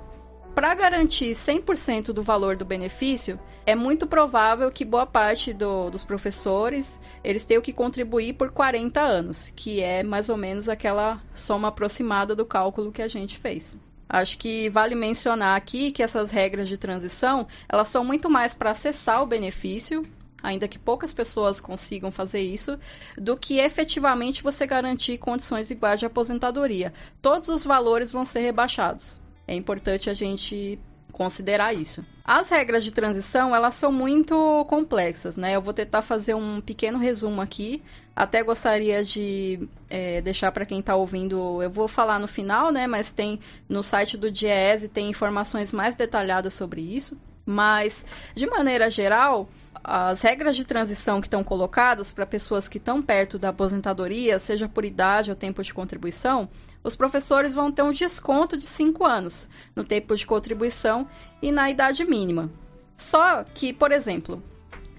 Para 0.56 0.76
garantir 0.76 1.32
100% 1.32 2.12
do 2.12 2.22
valor 2.22 2.58
do 2.58 2.66
benefício, 2.66 3.39
é 3.66 3.76
muito 3.76 4.06
provável 4.06 4.70
que 4.72 4.84
boa 4.84 5.06
parte 5.06 5.54
do, 5.54 5.89
dos 5.89 6.04
professores 6.04 7.00
eles 7.24 7.45
tenham 7.45 7.62
que 7.62 7.72
contribuir 7.72 8.34
por 8.34 8.52
40 8.52 9.00
anos, 9.00 9.54
que 9.56 9.82
é 9.82 10.04
mais 10.04 10.28
ou 10.28 10.36
menos 10.36 10.68
aquela 10.68 11.22
soma 11.34 11.70
aproximada 11.70 12.36
do 12.36 12.45
cálculo 12.45 12.91
que 12.91 13.02
a 13.02 13.08
gente 13.08 13.38
fez. 13.38 13.78
Acho 14.10 14.39
que 14.39 14.70
vale 14.70 14.95
mencionar 14.95 15.56
aqui 15.56 15.91
que 15.91 16.02
essas 16.02 16.32
regras 16.32 16.68
de 16.68 16.78
transição 16.78 17.47
elas 17.70 17.89
são 17.89 18.04
muito 18.04 18.28
mais 18.28 18.56
para 18.56 18.72
acessar 18.72 19.22
o 19.22 19.28
benefício, 19.28 20.04
ainda 20.41 20.68
que 20.68 20.80
poucas 20.80 21.14
pessoas 21.14 21.62
consigam 21.62 22.12
fazer 22.12 22.41
isso, 22.41 22.78
do 23.16 23.38
que 23.38 23.60
efetivamente 23.60 24.41
você 24.41 24.66
garantir 24.66 25.20
condições 25.20 25.70
iguais 25.70 26.00
de 26.00 26.08
aposentadoria. 26.08 26.91
Todos 27.22 27.50
os 27.50 27.64
valores 27.64 28.12
vão 28.12 28.26
ser 28.26 28.39
rebaixados. 28.39 29.22
É 29.50 29.56
importante 29.56 30.12
a 30.12 30.14
gente 30.14 30.78
considerar 31.12 31.74
isso. 31.74 32.06
As 32.24 32.52
regras 32.52 32.84
de 32.84 32.91
transição, 32.91 33.56
elas 33.56 33.74
são 33.74 33.91
muito 33.91 34.64
complexas, 34.66 35.36
né? 35.36 35.56
Eu 35.56 35.62
vou 35.62 35.74
tentar 35.74 36.04
fazer 36.04 36.36
um 36.36 36.62
pequeno 36.62 37.00
resumo 37.00 37.41
aqui. 37.41 37.82
Até 38.16 38.43
gostaria 38.43 39.04
de 39.04 39.68
é, 39.89 40.22
deixar 40.22 40.52
para 40.52 40.68
quem 40.68 40.82
está 40.82 40.95
ouvindo, 40.95 41.64
eu 41.64 41.70
vou 41.72 41.88
falar 41.88 42.20
no 42.20 42.28
final, 42.28 42.72
né? 42.72 42.86
Mas 42.86 43.10
tem 43.10 43.39
no 43.68 43.82
site 43.82 44.18
do 44.18 44.30
DIEESE 44.30 44.88
tem 44.88 45.10
informações 45.10 45.74
mais 45.74 45.95
detalhadas 45.95 46.54
sobre 46.54 46.82
isso. 46.82 47.18
Mas, 47.43 48.06
de 48.36 48.45
maneira 48.45 48.88
geral, 48.91 49.50
as 49.84 50.21
regras 50.21 50.55
de 50.55 50.65
transição 50.65 51.21
que 51.21 51.27
estão 51.27 51.43
colocadas 51.43 52.11
para 52.11 52.25
pessoas 52.25 52.67
que 52.67 52.77
estão 52.77 53.01
perto 53.01 53.39
da 53.39 53.49
aposentadoria, 53.49 54.38
seja 54.39 54.67
por 54.67 54.86
idade 54.86 55.30
ou 55.30 55.36
tempo 55.36 55.63
de 55.63 55.73
contribuição, 55.73 56.49
os 56.84 56.95
professores 56.95 57.53
vão 57.53 57.71
ter 57.71 57.84
um 57.84 57.91
desconto 57.91 58.57
de 58.57 58.65
5 58.65 59.05
anos 59.05 59.49
no 59.75 59.84
tempo 59.84 60.15
de 60.15 60.25
contribuição 60.25 61.07
e 61.41 61.51
na 61.51 61.69
idade 61.69 62.03
mínima. 62.05 62.49
Só 62.97 63.43
que, 63.43 63.71
por 63.71 63.91
exemplo, 63.91 64.43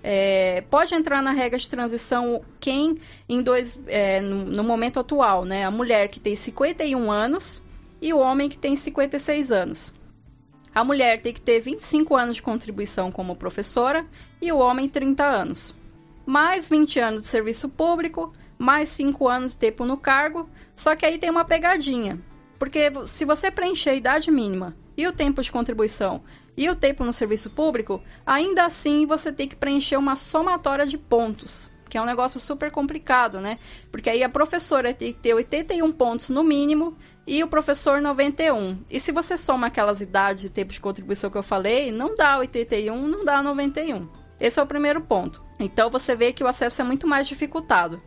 é, 0.03 0.63
pode 0.71 0.95
entrar 0.95 1.23
na 1.23 1.33
regra 1.33 1.59
de 1.59 1.69
transição 1.69 2.43
quem 2.59 2.99
em 3.29 3.43
dois, 3.43 3.79
é, 3.87 4.21
no, 4.21 4.45
no, 4.45 4.65
momento 4.65 4.99
atual, 4.99 5.45
né, 5.45 5.65
a 5.65 5.71
mulher 5.71 6.09
que 6.09 6.19
tem 6.19 6.35
51 6.35 7.11
anos 7.11 7.63
e 8.01 8.13
o 8.13 8.19
homem 8.19 8.49
que 8.49 8.57
tem 8.57 8.75
56 8.75 9.53
anos. 9.53 9.95
A 10.75 10.85
mulher 10.85 11.21
tem 11.21 11.35
que 11.35 11.41
ter 11.41 11.61
25 11.61 12.15
anos 12.15 12.37
de 12.37 12.43
contribuição 12.43 13.11
como 13.11 13.35
professora 13.35 14.07
e 14.41 14.53
o 14.53 14.59
homem 14.59 14.89
30 14.89 15.25
anos. 15.25 15.77
Mais 16.25 16.69
20 16.69 17.01
anos 17.01 17.21
de 17.23 17.27
serviço 17.27 17.69
público, 17.69 18.33
mais 18.57 18.89
5 18.91 19.27
anos 19.29 19.53
de 19.53 19.59
tempo 19.59 19.85
no 19.85 19.97
cargo. 19.97 20.49
Só 20.77 20.95
que 20.95 21.05
aí 21.05 21.19
tem 21.19 21.31
uma 21.31 21.45
pegadinha. 21.45 22.21
Porque 22.59 22.93
se 23.07 23.25
você 23.25 23.51
preencher 23.51 23.91
a 23.91 23.95
idade 23.95 24.31
mínima 24.31 24.77
e 24.97 25.07
o 25.07 25.13
tempo 25.13 25.43
de 25.43 25.51
contribuição 25.51 26.23
e 26.57 26.69
o 26.69 26.77
tempo 26.77 27.05
no 27.05 27.13
serviço 27.13 27.51
público, 27.51 28.01
ainda 28.25 28.67
assim 28.67 29.07
você 29.07 29.33
tem 29.33 29.49
que 29.49 29.57
preencher 29.57 29.97
uma 29.97 30.15
somatória 30.15 30.87
de 30.87 30.99
pontos 30.99 31.71
que 31.91 31.99
é 31.99 32.03
um 32.03 32.07
negócio 32.07 32.41
super 32.41 32.71
complicado, 32.71 33.41
né? 33.41 33.59
Porque 33.91 34.09
aí 34.09 34.23
a 34.23 34.29
professora 34.29 34.95
tem 34.95 35.13
que 35.13 35.19
ter 35.19 35.35
81 35.35 35.93
pontos 35.93 36.31
no 36.31 36.45
mínimo 36.45 36.97
e 37.27 37.43
o 37.43 37.49
professor 37.49 38.01
91. 38.01 38.79
E 38.89 39.01
se 39.01 39.13
você 39.13 39.37
soma 39.37 39.67
aquelas 39.67 40.01
idades 40.01 40.45
e 40.45 40.49
tempo 40.49 40.73
de 40.73 40.81
contribuição 40.81 41.29
que 41.29 41.37
eu 41.37 41.43
falei, 41.43 41.91
não 41.91 42.15
dá 42.15 42.39
81, 42.39 43.07
não 43.07 43.25
dá 43.25 43.43
91. 43.43 44.09
Esse 44.39 44.59
é 44.59 44.63
o 44.63 44.67
primeiro 44.67 45.03
ponto. 45.03 45.45
Então 45.59 45.91
você 45.91 46.15
vê 46.15 46.33
que 46.33 46.43
o 46.43 46.47
acesso 46.47 46.81
é 46.81 46.85
muito 46.85 47.07
mais 47.07 47.27
dificultado. 47.27 48.01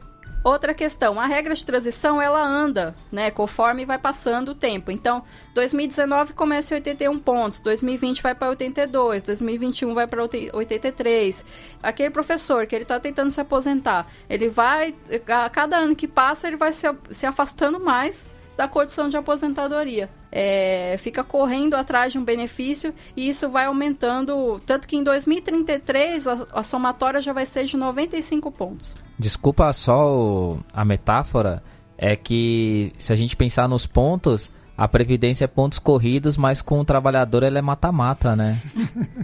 Outra 0.44 0.74
questão, 0.74 1.20
a 1.20 1.26
regra 1.26 1.54
de 1.54 1.66
transição 1.66 2.22
ela 2.22 2.46
anda, 2.46 2.94
né, 3.10 3.32
conforme 3.32 3.86
vai 3.86 3.98
passando 3.98 4.50
o 4.50 4.56
tempo. 4.56 4.92
Então, 4.92 5.24
2019 5.54 6.34
começa 6.34 6.74
em 6.74 6.78
81 6.78 7.18
pontos, 7.20 7.62
2020 7.62 8.22
vai 8.22 8.36
para 8.36 8.50
82, 8.50 9.24
2021 9.24 9.94
vai 9.94 10.06
para 10.06 10.22
83. 10.22 11.46
Aquele 11.82 12.10
professor 12.10 12.68
que 12.68 12.76
ele 12.76 12.84
está 12.84 13.00
tentando 13.00 13.32
se 13.32 13.40
aposentar, 13.40 14.08
ele 14.30 14.50
vai, 14.50 14.94
a 15.30 15.50
cada 15.50 15.78
ano 15.78 15.96
que 15.96 16.10
passa, 16.10 16.48
ele 16.48 16.58
vai 16.58 16.74
se, 16.74 16.88
se 17.12 17.26
afastando 17.26 17.80
mais 17.80 18.30
da 18.58 18.68
condição 18.68 19.10
de 19.10 19.18
aposentadoria. 19.18 20.10
É, 20.32 20.96
fica 20.98 21.24
correndo 21.24 21.76
atrás 21.76 22.12
de 22.12 22.20
um 22.20 22.24
benefício 22.24 22.94
e 23.16 23.30
isso 23.30 23.50
vai 23.50 23.66
aumentando. 23.66 24.60
Tanto 24.66 24.88
que 24.88 24.96
em 24.96 25.04
2033 25.04 26.28
a, 26.28 26.48
a 26.54 26.64
somatória 26.64 27.22
já 27.22 27.34
vai 27.34 27.46
ser 27.46 27.66
de 27.66 27.78
95 27.78 28.52
pontos. 28.52 28.96
Desculpa 29.18 29.72
só 29.74 30.14
o, 30.14 30.60
a 30.74 30.84
metáfora, 30.84 31.64
é 31.98 32.16
que 32.16 32.94
se 32.98 33.14
a 33.14 33.16
gente 33.16 33.36
pensar 33.36 33.68
nos 33.68 33.86
pontos, 33.86 34.52
a 34.78 34.88
Previdência 34.88 35.46
é 35.46 35.48
pontos 35.48 35.80
corridos, 35.80 36.36
mas 36.36 36.62
com 36.62 36.80
o 36.80 36.86
trabalhador 36.86 37.44
ela 37.44 37.60
é 37.60 37.62
mata-mata, 37.62 38.36
né? 38.36 38.60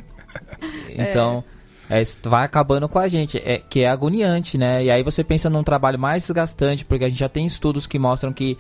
então. 0.89 1.43
É. 1.55 1.59
É, 1.89 2.03
vai 2.21 2.45
acabando 2.45 2.87
com 2.87 2.99
a 2.99 3.07
gente, 3.07 3.39
é, 3.39 3.57
que 3.57 3.79
é 3.79 3.89
agoniante, 3.89 4.59
né? 4.59 4.83
E 4.83 4.91
aí 4.91 5.01
você 5.01 5.23
pensa 5.23 5.49
num 5.49 5.63
trabalho 5.63 5.97
mais 5.97 6.21
desgastante, 6.21 6.85
porque 6.85 7.03
a 7.03 7.09
gente 7.09 7.17
já 7.17 7.27
tem 7.27 7.47
estudos 7.47 7.87
que 7.87 7.97
mostram 7.97 8.31
que 8.31 8.59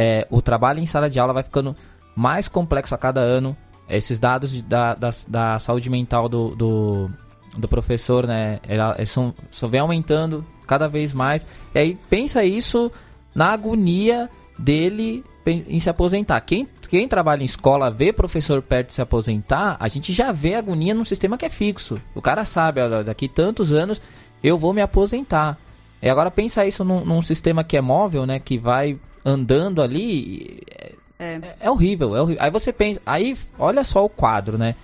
é, 0.00 0.28
o 0.30 0.40
trabalho 0.40 0.78
em 0.78 0.86
sala 0.86 1.10
de 1.10 1.18
aula 1.18 1.32
vai 1.32 1.42
ficando 1.42 1.74
mais 2.14 2.46
complexo 2.46 2.94
a 2.94 2.98
cada 2.98 3.20
ano. 3.20 3.56
Esses 3.88 4.20
dados 4.20 4.52
de, 4.52 4.62
da, 4.62 4.94
da, 4.94 5.10
da, 5.26 5.58
saúde 5.58 5.90
mental 5.90 6.28
do, 6.28 6.54
do, 6.54 7.10
do 7.56 7.66
professor, 7.66 8.24
né, 8.24 8.60
ela, 8.62 8.96
são, 9.06 9.34
só 9.50 9.66
vem 9.66 9.80
aumentando 9.80 10.46
cada 10.68 10.86
vez 10.86 11.12
mais. 11.12 11.44
E 11.74 11.78
aí 11.80 11.98
pensa 12.08 12.44
isso 12.44 12.92
na 13.34 13.46
agonia 13.46 14.30
dele 14.56 15.24
em 15.44 15.80
se 15.80 15.90
aposentar. 15.90 16.40
Quem, 16.42 16.68
quem 16.88 17.08
trabalha 17.08 17.42
em 17.42 17.46
escola 17.46 17.90
vê 17.90 18.12
professor 18.12 18.62
perto 18.62 18.88
de 18.88 18.92
se 18.92 19.02
aposentar, 19.02 19.76
a 19.80 19.88
gente 19.88 20.12
já 20.12 20.30
vê 20.30 20.54
agonia 20.54 20.94
num 20.94 21.04
sistema 21.04 21.36
que 21.36 21.46
é 21.46 21.50
fixo. 21.50 22.00
O 22.14 22.22
cara 22.22 22.44
sabe, 22.44 22.80
olha, 22.80 23.02
daqui 23.02 23.26
tantos 23.26 23.72
anos 23.72 24.00
eu 24.44 24.56
vou 24.56 24.72
me 24.72 24.80
aposentar. 24.80 25.58
E 26.00 26.08
agora 26.08 26.30
pensa 26.30 26.64
isso 26.64 26.84
num, 26.84 27.04
num 27.04 27.20
sistema 27.20 27.64
que 27.64 27.76
é 27.76 27.80
móvel, 27.80 28.24
né, 28.24 28.38
que 28.38 28.56
vai 28.56 28.96
andando 29.24 29.82
ali. 29.82 30.62
É, 30.70 30.92
é. 31.18 31.56
é 31.60 31.70
horrível, 31.70 32.16
é 32.16 32.22
horrível. 32.22 32.42
Aí 32.42 32.50
você 32.50 32.72
pensa, 32.72 33.00
aí 33.04 33.36
olha 33.58 33.84
só 33.84 34.04
o 34.04 34.08
quadro, 34.08 34.56
né? 34.56 34.74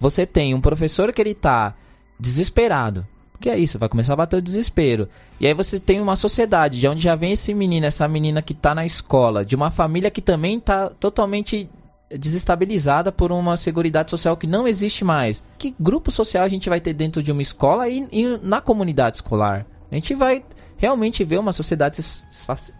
Você 0.00 0.26
tem 0.26 0.54
um 0.54 0.60
professor 0.60 1.12
que 1.12 1.20
ele 1.20 1.34
tá 1.34 1.74
desesperado. 2.18 3.06
Que 3.40 3.48
é 3.48 3.58
isso, 3.58 3.78
vai 3.78 3.88
começar 3.88 4.14
a 4.14 4.16
bater 4.16 4.36
o 4.36 4.42
desespero. 4.42 5.08
E 5.38 5.46
aí 5.46 5.54
você 5.54 5.78
tem 5.78 6.00
uma 6.00 6.16
sociedade 6.16 6.80
de 6.80 6.88
onde 6.88 7.00
já 7.00 7.14
vem 7.14 7.32
esse 7.32 7.54
menino, 7.54 7.86
essa 7.86 8.08
menina 8.08 8.42
que 8.42 8.52
tá 8.52 8.74
na 8.74 8.84
escola, 8.84 9.44
de 9.44 9.54
uma 9.54 9.70
família 9.70 10.10
que 10.10 10.20
também 10.20 10.58
tá 10.58 10.88
totalmente 10.88 11.70
desestabilizada 12.10 13.12
por 13.12 13.30
uma 13.30 13.56
seguridade 13.56 14.10
social 14.10 14.36
que 14.36 14.46
não 14.46 14.66
existe 14.66 15.04
mais. 15.04 15.42
Que 15.56 15.74
grupo 15.78 16.10
social 16.10 16.44
a 16.44 16.48
gente 16.48 16.68
vai 16.68 16.80
ter 16.80 16.94
dentro 16.94 17.22
de 17.22 17.30
uma 17.30 17.42
escola 17.42 17.88
e, 17.88 18.08
e 18.10 18.38
na 18.42 18.60
comunidade 18.60 19.16
escolar? 19.16 19.66
A 19.90 19.94
gente 19.94 20.14
vai 20.14 20.42
realmente 20.78 21.24
vê 21.24 21.36
uma 21.36 21.52
sociedade 21.52 22.00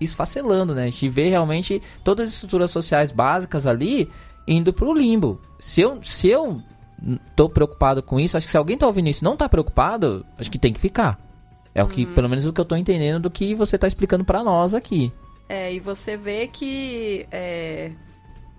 esfacelando, 0.01 0.75
né? 0.75 0.85
A 0.85 0.87
gente 0.87 1.09
vê 1.09 1.29
realmente 1.29 1.83
todas 2.03 2.29
as 2.29 2.35
estruturas 2.35 2.71
sociais 2.71 3.13
básicas 3.13 3.67
ali 3.67 4.09
indo 4.47 4.73
pro 4.73 4.95
limbo. 4.95 5.41
Se 5.59 5.81
eu, 5.81 6.03
se 6.03 6.29
eu 6.29 6.63
tô 7.37 7.49
preocupado 7.49 8.03
com 8.03 8.19
isso, 8.19 8.37
acho 8.37 8.47
que 8.47 8.53
se 8.53 8.57
alguém 8.57 8.79
tá 8.79 8.87
ouvindo 8.87 9.09
isso 9.09 9.23
e 9.23 9.27
não 9.27 9.37
tá 9.37 9.49
preocupado, 9.49 10.25
acho 10.39 10.51
que 10.51 10.59
tem 10.59 10.73
que 10.73 10.81
ficar. 10.81 11.19
É 11.75 11.83
uhum. 11.83 11.89
o 11.89 11.93
que, 11.93 12.05
uhum. 12.05 12.15
pelo 12.15 12.29
menos 12.29 12.47
o 12.47 12.53
que 12.53 12.61
eu 12.61 12.65
tô 12.65 12.77
entendendo 12.77 13.23
do 13.23 13.31
que 13.31 13.55
você 13.55 13.77
tá 13.77 13.87
explicando 13.87 14.25
para 14.25 14.43
nós 14.43 14.73
aqui. 14.73 15.13
É, 15.49 15.73
e 15.73 15.81
você 15.81 16.17
vê 16.17 16.47
que 16.47 17.27
é, 17.31 17.93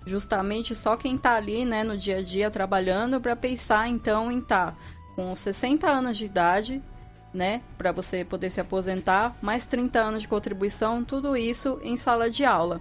justamente 0.06 0.74
só 0.74 0.96
quem 0.96 1.16
tá 1.16 1.34
ali, 1.34 1.64
né, 1.64 1.84
no 1.84 1.96
dia 1.96 2.18
a 2.18 2.22
dia 2.22 2.50
trabalhando 2.50 3.20
para 3.20 3.36
pensar 3.36 3.88
então 3.88 4.30
em 4.30 4.38
estar 4.38 4.72
tá 4.72 4.76
com 5.14 5.34
60 5.34 5.86
anos 5.88 6.16
de 6.16 6.24
idade, 6.24 6.82
né, 7.32 7.62
para 7.78 7.92
você 7.92 8.24
poder 8.24 8.50
se 8.50 8.60
aposentar, 8.60 9.36
mais 9.40 9.66
30 9.66 10.00
anos 10.00 10.22
de 10.22 10.28
contribuição, 10.28 11.04
tudo 11.04 11.36
isso 11.36 11.78
em 11.82 11.96
sala 11.96 12.28
de 12.28 12.44
aula. 12.44 12.80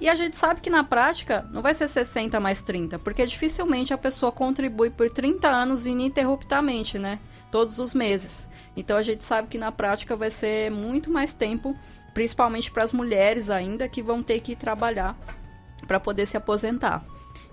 E 0.00 0.08
a 0.08 0.14
gente 0.14 0.36
sabe 0.36 0.60
que 0.60 0.70
na 0.70 0.82
prática 0.82 1.46
não 1.52 1.60
vai 1.60 1.74
ser 1.74 1.88
60 1.88 2.40
mais 2.40 2.62
30, 2.62 2.98
porque 2.98 3.26
dificilmente 3.26 3.92
a 3.92 3.98
pessoa 3.98 4.32
contribui 4.32 4.90
por 4.90 5.10
30 5.10 5.48
anos 5.48 5.86
ininterruptamente, 5.86 6.98
né? 6.98 7.18
todos 7.50 7.78
os 7.78 7.94
meses. 7.94 8.48
Então 8.76 8.96
a 8.96 9.02
gente 9.02 9.24
sabe 9.24 9.48
que 9.48 9.58
na 9.58 9.72
prática 9.72 10.16
vai 10.16 10.30
ser 10.30 10.70
muito 10.70 11.10
mais 11.10 11.34
tempo, 11.34 11.76
principalmente 12.14 12.70
para 12.70 12.84
as 12.84 12.92
mulheres 12.92 13.50
ainda 13.50 13.88
que 13.88 14.02
vão 14.02 14.22
ter 14.22 14.40
que 14.40 14.54
trabalhar 14.54 15.16
para 15.86 16.00
poder 16.00 16.26
se 16.26 16.36
aposentar. 16.36 17.04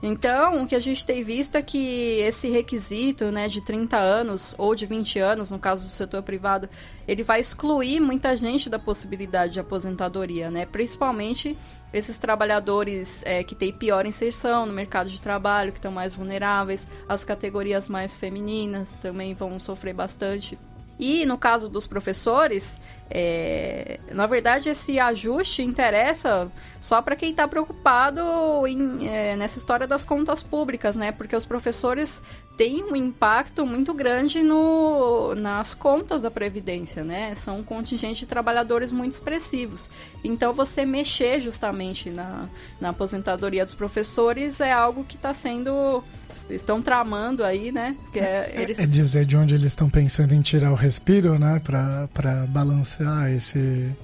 Então, 0.02 0.64
o 0.64 0.68
que 0.68 0.76
a 0.76 0.80
gente 0.80 1.06
tem 1.06 1.24
visto 1.24 1.56
é 1.56 1.62
que 1.62 2.20
esse 2.20 2.50
requisito 2.50 3.32
né, 3.32 3.48
de 3.48 3.62
30 3.62 3.98
anos 3.98 4.54
ou 4.58 4.76
de 4.76 4.86
20 4.86 5.20
anos, 5.20 5.50
no 5.50 5.58
caso 5.58 5.86
do 5.86 5.90
setor 5.90 6.22
privado, 6.22 6.70
ele 7.08 7.24
vai 7.24 7.40
excluir 7.40 8.00
muita 8.00 8.36
gente 8.36 8.70
da 8.70 8.78
possibilidade 8.78 9.54
de 9.54 9.60
aposentadoria, 9.60 10.52
né? 10.52 10.66
principalmente 10.66 11.58
esses 11.92 12.18
trabalhadores 12.18 13.24
é, 13.26 13.44
que 13.44 13.56
têm 13.56 13.74
pior 13.74 14.06
inserção 14.06 14.66
no 14.66 14.74
mercado 14.74 15.10
de 15.10 15.20
trabalho, 15.20 15.72
que 15.72 15.80
estão 15.80 15.92
mais 15.92 16.14
vulneráveis, 16.14 16.88
as 17.10 17.24
categorias 17.24 17.88
mais 17.88 18.16
femininas 18.16 18.94
também 18.94 19.34
vão 19.34 19.60
sofrer 19.60 19.94
bastante. 19.94 20.60
E 21.00 21.26
no 21.26 21.38
caso 21.38 21.70
dos 21.70 21.86
professores, 21.86 22.80
é, 23.10 24.00
na 24.12 24.26
verdade 24.26 24.70
esse 24.70 25.00
ajuste 25.00 25.62
interessa 25.62 26.52
só 26.82 27.02
para 27.02 27.16
quem 27.16 27.32
está 27.32 27.48
preocupado 27.48 28.22
em, 28.68 29.08
é, 29.08 29.36
nessa 29.36 29.58
história 29.58 29.86
das 29.86 30.04
contas 30.04 30.42
públicas, 30.42 30.96
né? 30.96 31.12
Porque 31.12 31.36
os 31.36 31.46
professores 31.46 32.22
têm 32.58 32.84
um 32.84 32.96
impacto 32.96 33.66
muito 33.66 33.94
grande 33.94 34.42
no, 34.42 35.36
nas 35.36 35.76
contas 35.76 36.24
da 36.24 36.32
previdência, 36.32 37.04
né? 37.04 37.36
São 37.36 37.60
um 37.60 37.64
contingente 37.64 38.22
de 38.22 38.26
trabalhadores 38.26 38.92
muito 38.92 39.14
expressivos. 39.14 39.90
Então 40.24 40.52
você 40.52 40.84
mexer 40.84 41.40
justamente 41.40 42.10
na, 42.10 42.50
na 42.82 42.90
aposentadoria 42.90 43.64
dos 43.64 43.76
professores 43.76 44.60
é 44.60 44.72
algo 44.72 45.04
que 45.04 45.16
está 45.16 45.34
sendo 45.34 46.04
estão 46.50 46.82
tramando 46.82 47.44
aí, 47.44 47.72
né? 47.72 47.96
Que 48.12 48.20
é, 48.20 48.52
é, 48.54 48.62
eles... 48.62 48.80
é 48.80 48.86
dizer 48.86 49.26
de 49.26 49.38
onde 49.38 49.56
eles 49.56 49.72
estão 49.72 49.90
pensando 49.90 50.34
em 50.34 50.42
tirar 50.42 50.72
o 50.72 50.76
respiro, 50.76 51.38
né? 51.38 51.62
Para 51.64 52.46
balancear 52.48 53.32
esse, 53.32 53.96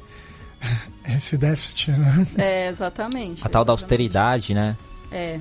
esse 1.08 1.38
déficit, 1.38 1.92
né? 1.92 2.28
É, 2.38 2.68
exatamente. 2.68 3.46
A 3.46 3.50
tal 3.50 3.66
da 3.66 3.74
austeridade, 3.74 4.54
né? 4.54 4.78
É, 5.12 5.40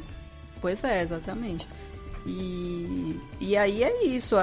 pois 0.60 0.82
é, 0.84 1.02
exatamente. 1.02 1.66
E, 2.24 3.20
e 3.40 3.56
aí 3.56 3.82
é 3.82 4.04
isso, 4.04 4.36
a, 4.36 4.42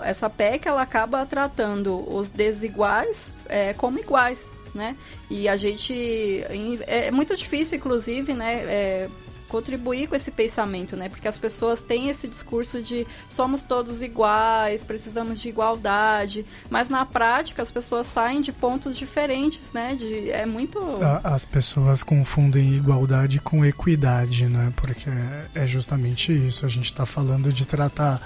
a, 0.00 0.08
essa 0.08 0.30
PEC 0.30 0.68
ela 0.68 0.82
acaba 0.82 1.26
tratando 1.26 2.08
os 2.08 2.30
desiguais 2.30 3.34
é, 3.48 3.74
como 3.74 3.98
iguais, 3.98 4.52
né? 4.72 4.96
E 5.28 5.48
a 5.48 5.56
gente 5.56 6.44
é 6.86 7.10
muito 7.10 7.36
difícil, 7.36 7.78
inclusive, 7.78 8.32
né, 8.32 8.62
é, 8.64 9.08
contribuir 9.50 10.06
com 10.06 10.14
esse 10.14 10.30
pensamento, 10.30 10.96
né? 10.96 11.08
Porque 11.08 11.26
as 11.26 11.36
pessoas 11.36 11.82
têm 11.82 12.08
esse 12.08 12.28
discurso 12.28 12.80
de 12.80 13.06
somos 13.28 13.62
todos 13.62 14.00
iguais, 14.00 14.84
precisamos 14.84 15.40
de 15.40 15.48
igualdade, 15.48 16.46
mas 16.70 16.88
na 16.88 17.04
prática 17.04 17.60
as 17.60 17.70
pessoas 17.70 18.06
saem 18.06 18.40
de 18.40 18.52
pontos 18.52 18.96
diferentes, 18.96 19.72
né? 19.72 19.96
De, 19.96 20.30
é 20.30 20.46
muito. 20.46 20.78
As 21.24 21.44
pessoas 21.44 22.02
confundem 22.02 22.74
igualdade 22.74 23.40
com 23.40 23.64
equidade, 23.64 24.46
né? 24.46 24.72
Porque 24.76 25.10
é 25.54 25.66
justamente 25.66 26.32
isso. 26.32 26.64
A 26.64 26.68
gente 26.68 26.86
está 26.86 27.04
falando 27.04 27.52
de 27.52 27.66
tratar 27.66 28.22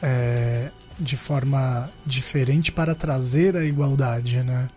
é, 0.00 0.70
de 0.98 1.16
forma 1.16 1.90
diferente 2.06 2.70
para 2.70 2.94
trazer 2.94 3.56
a 3.56 3.64
igualdade, 3.64 4.42
né? 4.42 4.68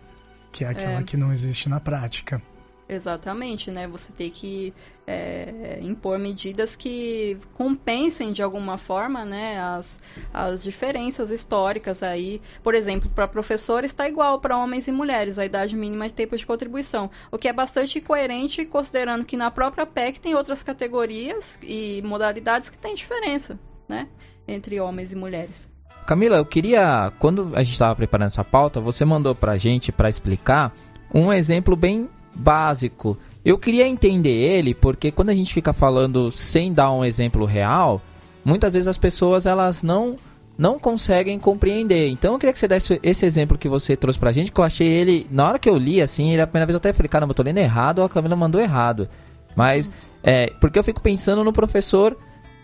Que 0.50 0.64
é 0.64 0.68
aquela 0.68 1.00
é. 1.00 1.02
que 1.02 1.16
não 1.16 1.32
existe 1.32 1.68
na 1.68 1.78
prática. 1.78 2.42
Exatamente, 2.88 3.70
né? 3.70 3.86
Você 3.86 4.12
tem 4.12 4.30
que 4.30 4.74
é, 5.06 5.78
impor 5.80 6.18
medidas 6.18 6.76
que 6.76 7.38
compensem 7.54 8.32
de 8.32 8.42
alguma 8.42 8.76
forma, 8.76 9.24
né, 9.24 9.58
as, 9.60 10.00
as 10.32 10.62
diferenças 10.62 11.30
históricas 11.30 12.02
aí. 12.02 12.40
Por 12.62 12.74
exemplo, 12.74 13.10
para 13.10 13.26
professores 13.26 13.90
está 13.90 14.08
igual 14.08 14.40
para 14.40 14.56
homens 14.56 14.88
e 14.88 14.92
mulheres 14.92 15.38
a 15.38 15.44
idade 15.44 15.76
mínima 15.76 16.06
de 16.06 16.14
tempo 16.14 16.36
de 16.36 16.46
contribuição, 16.46 17.10
o 17.30 17.38
que 17.38 17.48
é 17.48 17.52
bastante 17.52 18.00
coerente 18.00 18.64
considerando 18.64 19.24
que 19.24 19.36
na 19.36 19.50
própria 19.50 19.86
PEC 19.86 20.20
tem 20.20 20.34
outras 20.34 20.62
categorias 20.62 21.58
e 21.62 22.02
modalidades 22.04 22.68
que 22.68 22.78
têm 22.78 22.94
diferença, 22.94 23.58
né, 23.88 24.08
entre 24.46 24.80
homens 24.80 25.12
e 25.12 25.16
mulheres. 25.16 25.70
Camila, 26.06 26.36
eu 26.36 26.44
queria, 26.44 27.12
quando 27.20 27.52
a 27.54 27.62
gente 27.62 27.72
estava 27.72 27.94
preparando 27.94 28.26
essa 28.26 28.42
pauta, 28.42 28.80
você 28.80 29.04
mandou 29.04 29.34
para 29.34 29.52
a 29.52 29.58
gente 29.58 29.92
para 29.92 30.08
explicar 30.08 30.74
um 31.14 31.32
exemplo 31.32 31.76
bem 31.76 32.08
básico. 32.34 33.18
Eu 33.44 33.58
queria 33.58 33.86
entender 33.86 34.30
ele 34.30 34.74
porque 34.74 35.10
quando 35.10 35.30
a 35.30 35.34
gente 35.34 35.52
fica 35.52 35.72
falando 35.72 36.30
sem 36.30 36.72
dar 36.72 36.92
um 36.92 37.04
exemplo 37.04 37.44
real, 37.44 38.00
muitas 38.44 38.74
vezes 38.74 38.88
as 38.88 38.98
pessoas 38.98 39.46
elas 39.46 39.82
não 39.82 40.16
não 40.56 40.78
conseguem 40.78 41.38
compreender. 41.38 42.08
Então 42.08 42.34
eu 42.34 42.38
queria 42.38 42.52
que 42.52 42.58
você 42.58 42.68
desse 42.68 43.00
esse 43.02 43.26
exemplo 43.26 43.58
que 43.58 43.68
você 43.68 43.96
trouxe 43.96 44.18
pra 44.18 44.32
gente, 44.32 44.52
que 44.52 44.60
eu 44.60 44.64
achei 44.64 44.86
ele, 44.86 45.26
na 45.30 45.48
hora 45.48 45.58
que 45.58 45.68
eu 45.68 45.76
li 45.76 46.00
assim, 46.00 46.32
ele 46.32 46.42
a 46.42 46.46
primeira 46.46 46.66
vez 46.66 46.74
eu 46.74 46.78
até 46.78 46.92
falei, 46.92 47.08
caramba, 47.08 47.32
eu 47.32 47.34
tô 47.34 47.42
lendo 47.42 47.58
errado, 47.58 47.98
ou 47.98 48.04
a 48.04 48.08
Camila 48.08 48.36
mandou 48.36 48.60
errado. 48.60 49.08
Mas, 49.56 49.90
é, 50.22 50.46
porque 50.60 50.78
eu 50.78 50.84
fico 50.84 51.00
pensando 51.00 51.42
no 51.42 51.52
professor 51.52 52.16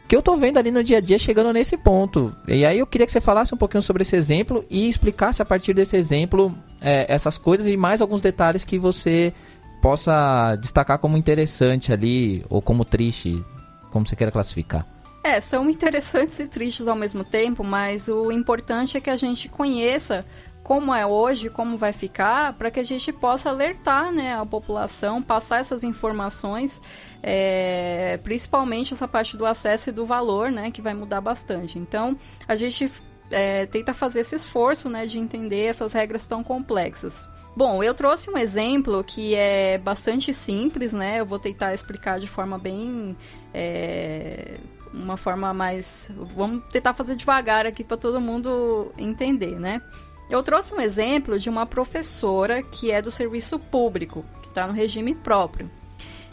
que 0.06 0.16
eu 0.16 0.22
tô 0.22 0.36
vendo 0.36 0.56
ali 0.56 0.70
no 0.70 0.82
dia 0.82 0.98
a 0.98 1.00
dia 1.00 1.18
chegando 1.18 1.52
nesse 1.52 1.76
ponto. 1.76 2.34
E 2.46 2.64
aí 2.64 2.78
eu 2.78 2.86
queria 2.86 3.06
que 3.06 3.12
você 3.12 3.20
falasse 3.20 3.54
um 3.54 3.58
pouquinho 3.58 3.82
sobre 3.82 4.02
esse 4.02 4.16
exemplo 4.16 4.64
e 4.70 4.88
explicasse 4.88 5.42
a 5.42 5.44
partir 5.44 5.74
desse 5.74 5.96
exemplo 5.96 6.54
é, 6.80 7.04
essas 7.12 7.36
coisas 7.36 7.66
e 7.66 7.76
mais 7.76 8.00
alguns 8.00 8.22
detalhes 8.22 8.64
que 8.64 8.78
você 8.78 9.34
possa 9.80 10.56
destacar 10.56 10.98
como 10.98 11.16
interessante 11.16 11.92
ali, 11.92 12.44
ou 12.48 12.60
como 12.60 12.84
triste, 12.84 13.44
como 13.90 14.06
você 14.06 14.16
queira 14.16 14.32
classificar. 14.32 14.86
É, 15.22 15.40
são 15.40 15.68
interessantes 15.68 16.38
e 16.38 16.46
tristes 16.46 16.86
ao 16.86 16.96
mesmo 16.96 17.24
tempo, 17.24 17.62
mas 17.64 18.08
o 18.08 18.30
importante 18.30 18.96
é 18.96 19.00
que 19.00 19.10
a 19.10 19.16
gente 19.16 19.48
conheça 19.48 20.24
como 20.62 20.94
é 20.94 21.06
hoje, 21.06 21.48
como 21.48 21.78
vai 21.78 21.92
ficar, 21.92 22.52
para 22.52 22.70
que 22.70 22.78
a 22.78 22.82
gente 22.82 23.12
possa 23.12 23.48
alertar 23.48 24.12
né, 24.12 24.34
a 24.34 24.44
população, 24.44 25.22
passar 25.22 25.60
essas 25.60 25.82
informações, 25.82 26.80
é, 27.22 28.18
principalmente 28.22 28.92
essa 28.92 29.08
parte 29.08 29.36
do 29.36 29.46
acesso 29.46 29.88
e 29.88 29.92
do 29.92 30.04
valor, 30.04 30.50
né, 30.50 30.70
que 30.70 30.82
vai 30.82 30.92
mudar 30.92 31.22
bastante. 31.22 31.78
Então, 31.78 32.16
a 32.46 32.54
gente 32.54 32.92
é, 33.30 33.66
tenta 33.66 33.94
fazer 33.94 34.20
esse 34.20 34.34
esforço 34.34 34.88
né, 34.90 35.06
de 35.06 35.18
entender 35.18 35.64
essas 35.64 35.92
regras 35.92 36.26
tão 36.26 36.44
complexas. 36.44 37.28
Bom, 37.58 37.82
eu 37.82 37.92
trouxe 37.92 38.30
um 38.30 38.38
exemplo 38.38 39.02
que 39.02 39.34
é 39.34 39.78
bastante 39.78 40.32
simples, 40.32 40.92
né? 40.92 41.18
Eu 41.18 41.26
vou 41.26 41.40
tentar 41.40 41.74
explicar 41.74 42.20
de 42.20 42.28
forma 42.28 42.56
bem. 42.56 43.16
É, 43.52 44.60
uma 44.94 45.16
forma 45.16 45.52
mais. 45.52 46.08
Vamos 46.36 46.62
tentar 46.70 46.94
fazer 46.94 47.16
devagar 47.16 47.66
aqui 47.66 47.82
para 47.82 47.96
todo 47.96 48.20
mundo 48.20 48.92
entender, 48.96 49.58
né? 49.58 49.82
Eu 50.30 50.40
trouxe 50.44 50.72
um 50.72 50.80
exemplo 50.80 51.36
de 51.36 51.50
uma 51.50 51.66
professora 51.66 52.62
que 52.62 52.92
é 52.92 53.02
do 53.02 53.10
serviço 53.10 53.58
público, 53.58 54.24
que 54.40 54.46
está 54.50 54.64
no 54.64 54.72
regime 54.72 55.12
próprio. 55.12 55.68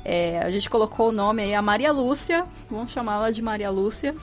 É, 0.04 0.38
a 0.44 0.52
gente 0.52 0.70
colocou 0.70 1.10
o 1.10 1.12
nome 1.12 1.42
aí, 1.42 1.56
a 1.56 1.62
Maria 1.64 1.92
Lúcia, 1.92 2.46
vamos 2.70 2.92
chamá-la 2.92 3.32
de 3.32 3.42
Maria 3.42 3.72
Lúcia. 3.72 4.16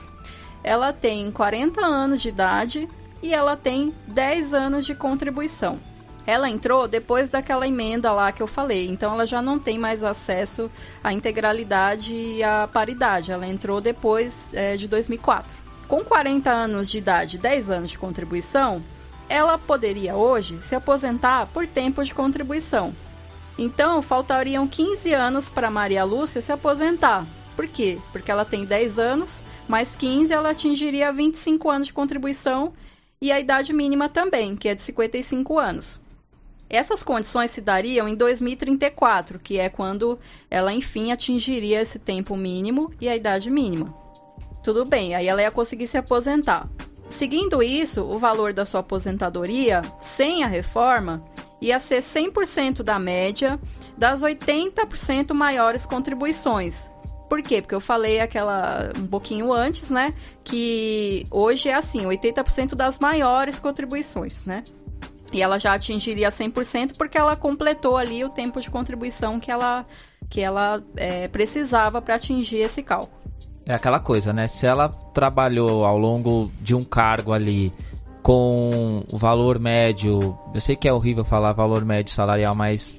Ela 0.63 0.93
tem 0.93 1.29
40 1.33 1.85
anos 1.85 2.21
de 2.21 2.29
idade 2.29 2.87
e 3.21 3.33
ela 3.33 3.57
tem 3.57 3.93
10 4.07 4.53
anos 4.53 4.85
de 4.85 4.95
contribuição. 4.95 5.81
Ela 6.25 6.49
entrou 6.49 6.87
depois 6.87 7.29
daquela 7.29 7.67
emenda 7.67 8.11
lá 8.13 8.31
que 8.31 8.41
eu 8.41 8.47
falei, 8.47 8.87
então 8.87 9.13
ela 9.13 9.25
já 9.25 9.41
não 9.41 9.59
tem 9.59 9.77
mais 9.77 10.03
acesso 10.03 10.71
à 11.03 11.11
integralidade 11.11 12.15
e 12.15 12.41
à 12.41 12.67
paridade. 12.71 13.31
Ela 13.31 13.45
entrou 13.45 13.81
depois 13.81 14.53
é, 14.53 14.77
de 14.77 14.87
2004. 14.87 15.51
Com 15.87 16.03
40 16.03 16.49
anos 16.49 16.89
de 16.89 16.97
idade, 16.97 17.37
10 17.37 17.69
anos 17.69 17.91
de 17.91 17.97
contribuição, 17.97 18.81
ela 19.27 19.57
poderia 19.57 20.15
hoje 20.15 20.57
se 20.61 20.75
aposentar 20.75 21.47
por 21.47 21.67
tempo 21.67 22.03
de 22.03 22.13
contribuição. 22.13 22.93
Então, 23.57 24.01
faltariam 24.01 24.67
15 24.67 25.13
anos 25.13 25.49
para 25.49 25.69
Maria 25.69 26.03
Lúcia 26.03 26.41
se 26.41 26.51
aposentar. 26.51 27.25
Por 27.55 27.67
quê? 27.67 27.99
Porque 28.11 28.31
ela 28.31 28.45
tem 28.45 28.65
10 28.65 28.97
anos, 28.97 29.43
mais 29.67 29.95
15 29.95 30.33
ela 30.33 30.51
atingiria 30.51 31.11
25 31.11 31.69
anos 31.69 31.87
de 31.87 31.93
contribuição 31.93 32.73
e 33.21 33.31
a 33.31 33.39
idade 33.39 33.71
mínima 33.71 34.09
também, 34.09 34.55
que 34.55 34.67
é 34.67 34.75
de 34.75 34.81
55 34.81 35.59
anos. 35.59 36.02
Essas 36.69 37.03
condições 37.03 37.51
se 37.51 37.61
dariam 37.61 38.07
em 38.07 38.15
2034, 38.15 39.39
que 39.39 39.59
é 39.59 39.69
quando 39.69 40.19
ela 40.49 40.73
enfim 40.73 41.11
atingiria 41.11 41.81
esse 41.81 41.99
tempo 41.99 42.35
mínimo 42.35 42.91
e 42.99 43.07
a 43.07 43.15
idade 43.15 43.51
mínima. 43.51 43.93
Tudo 44.63 44.85
bem, 44.85 45.13
aí 45.13 45.27
ela 45.27 45.41
ia 45.41 45.51
conseguir 45.51 45.87
se 45.87 45.97
aposentar. 45.97 46.69
Seguindo 47.09 47.61
isso, 47.61 48.01
o 48.01 48.17
valor 48.17 48.53
da 48.53 48.65
sua 48.65 48.79
aposentadoria, 48.79 49.81
sem 49.99 50.43
a 50.43 50.47
reforma, 50.47 51.23
ia 51.61 51.79
ser 51.79 52.01
100% 52.01 52.81
da 52.81 52.97
média 52.97 53.59
das 53.97 54.21
80% 54.21 55.33
maiores 55.33 55.85
contribuições. 55.85 56.89
Por 57.29 57.41
quê? 57.41 57.61
Porque 57.61 57.75
eu 57.75 57.81
falei 57.81 58.19
aquela 58.19 58.91
um 58.97 59.07
pouquinho 59.07 59.51
antes, 59.51 59.89
né, 59.89 60.13
que 60.43 61.25
hoje 61.31 61.69
é 61.69 61.73
assim, 61.73 62.05
80% 62.05 62.75
das 62.75 62.99
maiores 62.99 63.59
contribuições, 63.59 64.45
né? 64.45 64.63
E 65.33 65.41
ela 65.41 65.57
já 65.57 65.73
atingiria 65.73 66.29
100% 66.29 66.93
porque 66.97 67.17
ela 67.17 67.35
completou 67.35 67.97
ali 67.97 68.23
o 68.23 68.29
tempo 68.29 68.61
de 68.61 68.69
contribuição 68.69 69.39
que 69.39 69.51
ela, 69.51 69.85
que 70.29 70.39
ela 70.39 70.81
é, 70.95 71.27
precisava 71.27 72.01
para 72.01 72.15
atingir 72.15 72.57
esse 72.57 72.83
cálculo. 72.83 73.21
É 73.65 73.73
aquela 73.73 73.99
coisa, 73.99 74.31
né? 74.31 74.45
Se 74.45 74.67
ela 74.67 74.89
trabalhou 74.89 75.85
ao 75.85 75.97
longo 75.97 76.51
de 76.61 76.75
um 76.75 76.83
cargo 76.83 77.31
ali 77.31 77.73
com 78.21 79.03
o 79.11 79.17
valor 79.17 79.59
médio, 79.59 80.37
eu 80.53 80.61
sei 80.61 80.75
que 80.75 80.87
é 80.87 80.93
horrível 80.93 81.25
falar 81.25 81.51
valor 81.53 81.83
médio 81.83 82.13
salarial, 82.13 82.55
mas 82.55 82.95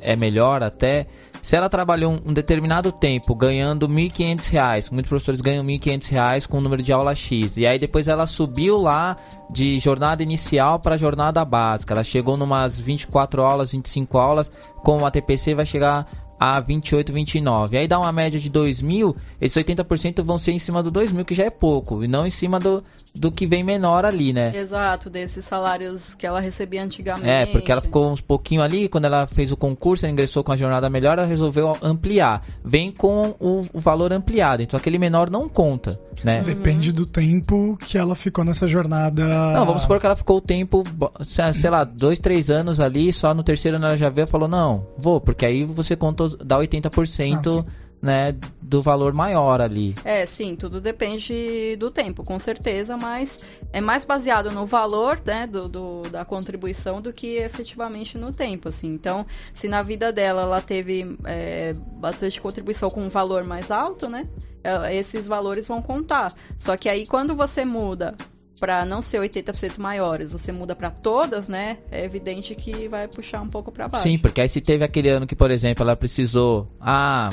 é 0.00 0.16
melhor 0.16 0.62
até. 0.62 1.06
Se 1.40 1.56
ela 1.56 1.68
trabalhou 1.68 2.12
um, 2.24 2.32
determinado 2.32 2.90
tempo 2.90 3.34
ganhando 3.34 3.86
R$ 3.86 3.92
1.500, 3.92 4.90
muitos 4.90 5.08
professores 5.08 5.40
ganham 5.40 5.64
R$ 5.64 5.78
1.500 5.78 6.46
com 6.46 6.58
o 6.58 6.60
número 6.60 6.82
de 6.82 6.92
aula 6.92 7.14
X, 7.14 7.56
e 7.56 7.66
aí 7.66 7.78
depois 7.78 8.08
ela 8.08 8.26
subiu 8.26 8.76
lá 8.76 9.16
de 9.48 9.78
jornada 9.78 10.22
inicial 10.22 10.80
para 10.80 10.96
jornada 10.96 11.44
básica, 11.44 11.94
ela 11.94 12.04
chegou 12.04 12.36
numas 12.36 12.80
24 12.80 13.42
aulas, 13.42 13.70
25 13.70 14.18
aulas, 14.18 14.50
com 14.82 15.06
a 15.06 15.10
TPC 15.10 15.54
vai 15.54 15.64
chegar 15.64 16.27
a 16.38 16.60
28, 16.60 17.12
29. 17.12 17.76
Aí 17.76 17.88
dá 17.88 17.98
uma 17.98 18.12
média 18.12 18.38
de 18.38 18.50
2 18.50 18.82
mil, 18.82 19.16
esses 19.40 19.56
80% 19.62 20.22
vão 20.22 20.38
ser 20.38 20.52
em 20.52 20.58
cima 20.58 20.82
do 20.82 20.90
2 20.90 21.12
mil, 21.12 21.24
que 21.24 21.34
já 21.34 21.44
é 21.44 21.50
pouco, 21.50 22.04
e 22.04 22.08
não 22.08 22.26
em 22.26 22.30
cima 22.30 22.58
do, 22.58 22.82
do 23.14 23.32
que 23.32 23.46
vem 23.46 23.64
menor 23.64 24.04
ali, 24.04 24.32
né? 24.32 24.56
Exato, 24.56 25.10
desses 25.10 25.44
salários 25.44 26.14
que 26.14 26.26
ela 26.26 26.40
recebia 26.40 26.82
antigamente. 26.82 27.28
É, 27.28 27.46
porque 27.46 27.70
ela 27.72 27.80
ficou 27.80 28.10
uns 28.10 28.20
pouquinho 28.20 28.62
ali, 28.62 28.88
quando 28.88 29.06
ela 29.06 29.26
fez 29.26 29.50
o 29.52 29.56
concurso, 29.56 30.04
ela 30.04 30.12
ingressou 30.12 30.44
com 30.44 30.52
a 30.52 30.56
jornada 30.56 30.88
melhor, 30.88 31.18
ela 31.18 31.26
resolveu 31.26 31.76
ampliar. 31.82 32.46
Vem 32.64 32.90
com 32.90 33.34
o, 33.40 33.62
o 33.72 33.80
valor 33.80 34.12
ampliado, 34.12 34.62
então 34.62 34.78
aquele 34.78 34.98
menor 34.98 35.30
não 35.30 35.48
conta, 35.48 35.98
né? 36.22 36.42
Depende 36.42 36.92
do 36.92 37.04
tempo 37.04 37.76
que 37.80 37.98
ela 37.98 38.14
ficou 38.14 38.44
nessa 38.44 38.66
jornada. 38.66 39.26
Não, 39.52 39.66
vamos 39.66 39.82
supor 39.82 39.98
que 39.98 40.06
ela 40.06 40.16
ficou 40.16 40.36
o 40.36 40.40
tempo, 40.40 40.84
sei 41.24 41.70
lá, 41.70 41.84
dois, 41.84 42.18
três 42.18 42.50
anos 42.50 42.80
ali, 42.80 43.12
só 43.12 43.34
no 43.34 43.42
terceiro 43.42 43.76
ano 43.76 43.86
ela 43.86 43.96
já 43.96 44.08
veio 44.08 44.26
e 44.26 44.28
falou, 44.28 44.48
não, 44.48 44.86
vou, 44.96 45.20
porque 45.20 45.44
aí 45.44 45.64
você 45.64 45.96
contou, 45.96 46.27
dá 46.36 46.58
80%. 46.58 47.64
Ah, 47.66 47.88
né, 48.00 48.34
do 48.62 48.80
valor 48.80 49.12
maior 49.12 49.60
ali. 49.60 49.94
É, 50.04 50.24
sim, 50.24 50.54
tudo 50.54 50.80
depende 50.80 51.76
do 51.76 51.90
tempo, 51.90 52.22
com 52.22 52.38
certeza, 52.38 52.96
mas 52.96 53.40
é 53.72 53.80
mais 53.80 54.04
baseado 54.04 54.50
no 54.50 54.64
valor, 54.64 55.20
né, 55.24 55.46
do, 55.46 55.68
do, 55.68 56.02
da 56.02 56.24
contribuição 56.24 57.02
do 57.02 57.12
que 57.12 57.36
efetivamente 57.36 58.16
no 58.16 58.32
tempo, 58.32 58.68
assim. 58.68 58.88
Então, 58.88 59.26
se 59.52 59.68
na 59.68 59.82
vida 59.82 60.12
dela 60.12 60.42
ela 60.42 60.60
teve 60.60 61.16
é, 61.24 61.74
bastante 61.74 62.40
contribuição 62.40 62.88
com 62.88 63.02
um 63.02 63.08
valor 63.08 63.42
mais 63.44 63.70
alto, 63.70 64.08
né, 64.08 64.28
é, 64.62 64.94
esses 64.96 65.26
valores 65.26 65.66
vão 65.66 65.82
contar. 65.82 66.32
Só 66.56 66.76
que 66.76 66.88
aí 66.88 67.06
quando 67.06 67.34
você 67.34 67.64
muda 67.64 68.14
para 68.58 68.84
não 68.84 69.00
ser 69.00 69.20
80% 69.20 69.78
maiores, 69.78 70.30
você 70.30 70.52
muda 70.52 70.74
para 70.74 70.90
todas, 70.90 71.48
né? 71.48 71.78
É 71.90 72.04
evidente 72.04 72.54
que 72.54 72.88
vai 72.88 73.06
puxar 73.08 73.40
um 73.40 73.48
pouco 73.48 73.70
para 73.70 73.88
baixo. 73.88 74.02
Sim, 74.02 74.18
porque 74.18 74.40
aí 74.40 74.48
se 74.48 74.60
teve 74.60 74.84
aquele 74.84 75.08
ano 75.08 75.26
que, 75.26 75.36
por 75.36 75.50
exemplo, 75.50 75.82
ela 75.82 75.96
precisou, 75.96 76.66
ah, 76.80 77.30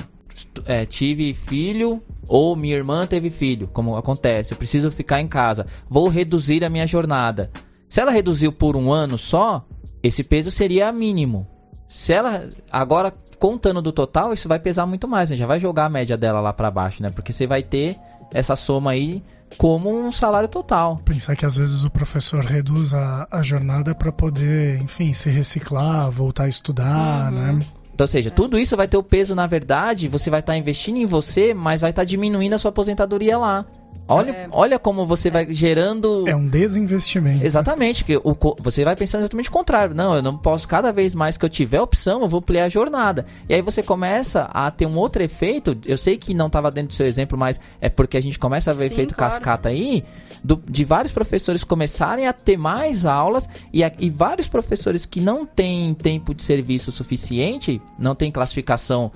é, 0.66 0.86
tive 0.86 1.34
filho 1.34 2.02
ou 2.28 2.56
minha 2.56 2.76
irmã 2.76 3.06
teve 3.06 3.30
filho, 3.30 3.68
como 3.68 3.96
acontece, 3.96 4.54
eu 4.54 4.58
preciso 4.58 4.92
ficar 4.92 5.22
em 5.22 5.28
casa, 5.28 5.66
vou 5.90 6.08
reduzir 6.08 6.64
a 6.64 6.70
minha 6.70 6.88
jornada. 6.88 7.52
Se 7.88 8.02
ela 8.02 8.12
reduziu 8.12 8.52
por 8.52 8.76
um 8.76 8.92
ano 8.92 9.18
só, 9.18 9.66
esse 10.02 10.24
peso 10.24 10.52
seria 10.52 10.92
mínimo. 10.92 11.48
Se 11.88 12.14
ela 12.14 12.50
agora 12.72 13.14
contando 13.40 13.82
do 13.82 13.92
total, 13.92 14.34
isso 14.34 14.48
vai 14.48 14.60
pesar 14.60 14.86
muito 14.86 15.08
mais, 15.08 15.30
né? 15.30 15.36
Já 15.36 15.46
vai 15.46 15.60
jogar 15.60 15.86
a 15.86 15.90
média 15.90 16.18
dela 16.18 16.40
lá 16.40 16.52
para 16.52 16.72
baixo, 16.72 17.02
né? 17.02 17.12
Porque 17.12 17.32
você 17.32 17.46
vai 17.46 17.62
ter 17.62 17.98
essa 18.32 18.56
soma 18.56 18.92
aí 18.92 19.24
como 19.58 19.98
um 19.98 20.12
salário 20.12 20.48
total. 20.48 21.02
Pensar 21.06 21.36
que 21.36 21.46
às 21.46 21.56
vezes 21.56 21.84
o 21.84 21.90
professor 21.90 22.44
reduz 22.44 22.94
a, 22.94 23.28
a 23.32 23.42
jornada 23.42 23.96
para 23.96 24.12
poder, 24.12 24.82
enfim, 24.82 25.14
se 25.14 25.30
reciclar, 25.30 26.10
voltar 26.10 26.44
a 26.44 26.50
estudar, 26.50 27.32
uhum. 27.32 27.40
né? 27.40 27.66
Então, 27.94 28.04
ou 28.04 28.08
seja, 28.08 28.30
tudo 28.30 28.60
isso 28.60 28.76
vai 28.76 28.90
ter 28.90 28.98
o 28.98 29.04
peso, 29.04 29.34
na 29.34 29.48
verdade, 29.48 30.10
você 30.10 30.30
vai 30.30 30.42
estar 30.42 30.52
tá 30.52 30.58
investindo 30.58 30.98
em 30.98 31.06
você, 31.06 31.54
mas 31.54 31.80
vai 31.80 31.92
estar 31.92 32.02
tá 32.02 32.06
diminuindo 32.06 32.54
a 32.54 32.58
sua 32.58 32.70
aposentadoria 32.70 33.38
lá. 33.38 33.66
Olha, 34.08 34.32
é, 34.32 34.48
olha 34.52 34.78
como 34.78 35.06
você 35.06 35.30
é, 35.30 35.32
vai 35.32 35.54
gerando. 35.54 36.28
É 36.28 36.36
um 36.36 36.48
desinvestimento. 36.48 37.44
Exatamente, 37.44 38.04
que 38.04 38.18
o, 38.18 38.36
você 38.60 38.84
vai 38.84 38.96
pensando 38.96 39.22
exatamente 39.22 39.50
o 39.50 39.52
contrário. 39.52 39.96
Não, 39.96 40.16
eu 40.16 40.22
não 40.22 40.38
posso, 40.38 40.68
cada 40.68 40.92
vez 40.92 41.16
mais 41.16 41.38
que 41.38 41.46
eu 41.46 41.50
tiver 41.50 41.82
opção, 41.82 42.22
eu 42.22 42.30
vou 42.30 42.40
ampliar 42.40 42.66
a 42.66 42.70
jornada. 42.70 43.26
E 43.50 43.54
aí 43.54 43.62
você 43.62 43.82
começa 43.82 44.44
a 44.44 44.70
ter 44.70 44.86
um 44.86 44.96
outro 44.96 45.24
efeito. 45.24 45.78
Eu 45.86 45.98
sei 45.98 46.18
que 46.18 46.34
não 46.34 46.48
estava 46.48 46.70
dentro 46.70 46.90
do 46.90 46.94
seu 46.94 47.08
exemplo, 47.08 47.38
mas 47.38 47.60
é 47.82 47.90
porque 47.90 48.18
a 48.18 48.22
gente 48.22 48.38
começa 48.38 48.72
a 48.72 48.74
ver 48.74 48.90
Sim, 48.90 48.94
efeito 48.94 49.16
claro. 49.16 49.34
cascata 49.34 49.70
aí, 49.70 50.04
do, 50.44 50.62
de 50.70 50.84
vários 50.84 51.12
professores 51.12 51.64
começarem 51.64 52.28
a 52.28 52.34
ter 52.34 52.58
mais 52.58 53.06
aulas 53.06 53.50
e, 53.74 53.84
a, 53.84 53.92
e 53.98 54.12
vários 54.12 54.48
professores 54.48 55.06
que 55.06 55.20
não 55.20 55.46
têm 55.46 55.96
tempo 55.96 56.36
de 56.36 56.44
serviço 56.44 56.92
suficiente, 56.92 57.82
não 57.98 58.14
têm 58.14 58.32
classificação 58.32 59.12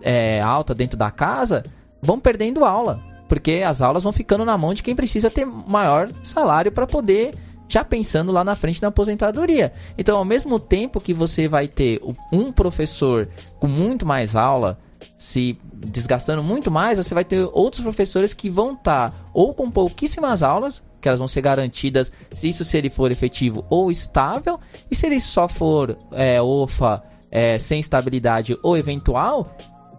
é, 0.00 0.40
alta 0.40 0.74
dentro 0.74 0.98
da 0.98 1.12
casa, 1.12 1.64
vão 2.02 2.18
perdendo 2.18 2.64
aula 2.64 3.11
porque 3.32 3.62
as 3.66 3.80
aulas 3.80 4.02
vão 4.02 4.12
ficando 4.12 4.44
na 4.44 4.58
mão 4.58 4.74
de 4.74 4.82
quem 4.82 4.94
precisa 4.94 5.30
ter 5.30 5.46
maior 5.46 6.10
salário 6.22 6.70
para 6.70 6.86
poder 6.86 7.34
já 7.66 7.82
pensando 7.82 8.30
lá 8.30 8.44
na 8.44 8.54
frente 8.54 8.82
na 8.82 8.88
aposentadoria. 8.88 9.72
Então, 9.96 10.18
ao 10.18 10.24
mesmo 10.24 10.60
tempo 10.60 11.00
que 11.00 11.14
você 11.14 11.48
vai 11.48 11.66
ter 11.66 11.98
um 12.30 12.52
professor 12.52 13.30
com 13.58 13.66
muito 13.66 14.04
mais 14.04 14.36
aula, 14.36 14.78
se 15.16 15.58
desgastando 15.72 16.42
muito 16.42 16.70
mais, 16.70 16.98
você 16.98 17.14
vai 17.14 17.24
ter 17.24 17.48
outros 17.54 17.82
professores 17.82 18.34
que 18.34 18.50
vão 18.50 18.74
estar 18.74 19.12
tá, 19.12 19.16
ou 19.32 19.54
com 19.54 19.70
pouquíssimas 19.70 20.42
aulas, 20.42 20.82
que 21.00 21.08
elas 21.08 21.18
vão 21.18 21.26
ser 21.26 21.40
garantidas 21.40 22.12
se 22.30 22.50
isso 22.50 22.66
se 22.66 22.76
ele 22.76 22.90
for 22.90 23.10
efetivo 23.10 23.64
ou 23.70 23.90
estável, 23.90 24.60
e 24.90 24.94
se 24.94 25.06
ele 25.06 25.22
só 25.22 25.48
for 25.48 25.96
é, 26.10 26.42
OFA 26.42 27.02
é, 27.30 27.58
sem 27.58 27.80
estabilidade 27.80 28.58
ou 28.62 28.76
eventual, 28.76 29.56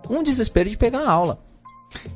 um 0.07 0.21
desespero 0.21 0.69
de 0.69 0.77
pegar 0.77 1.09
aula 1.09 1.42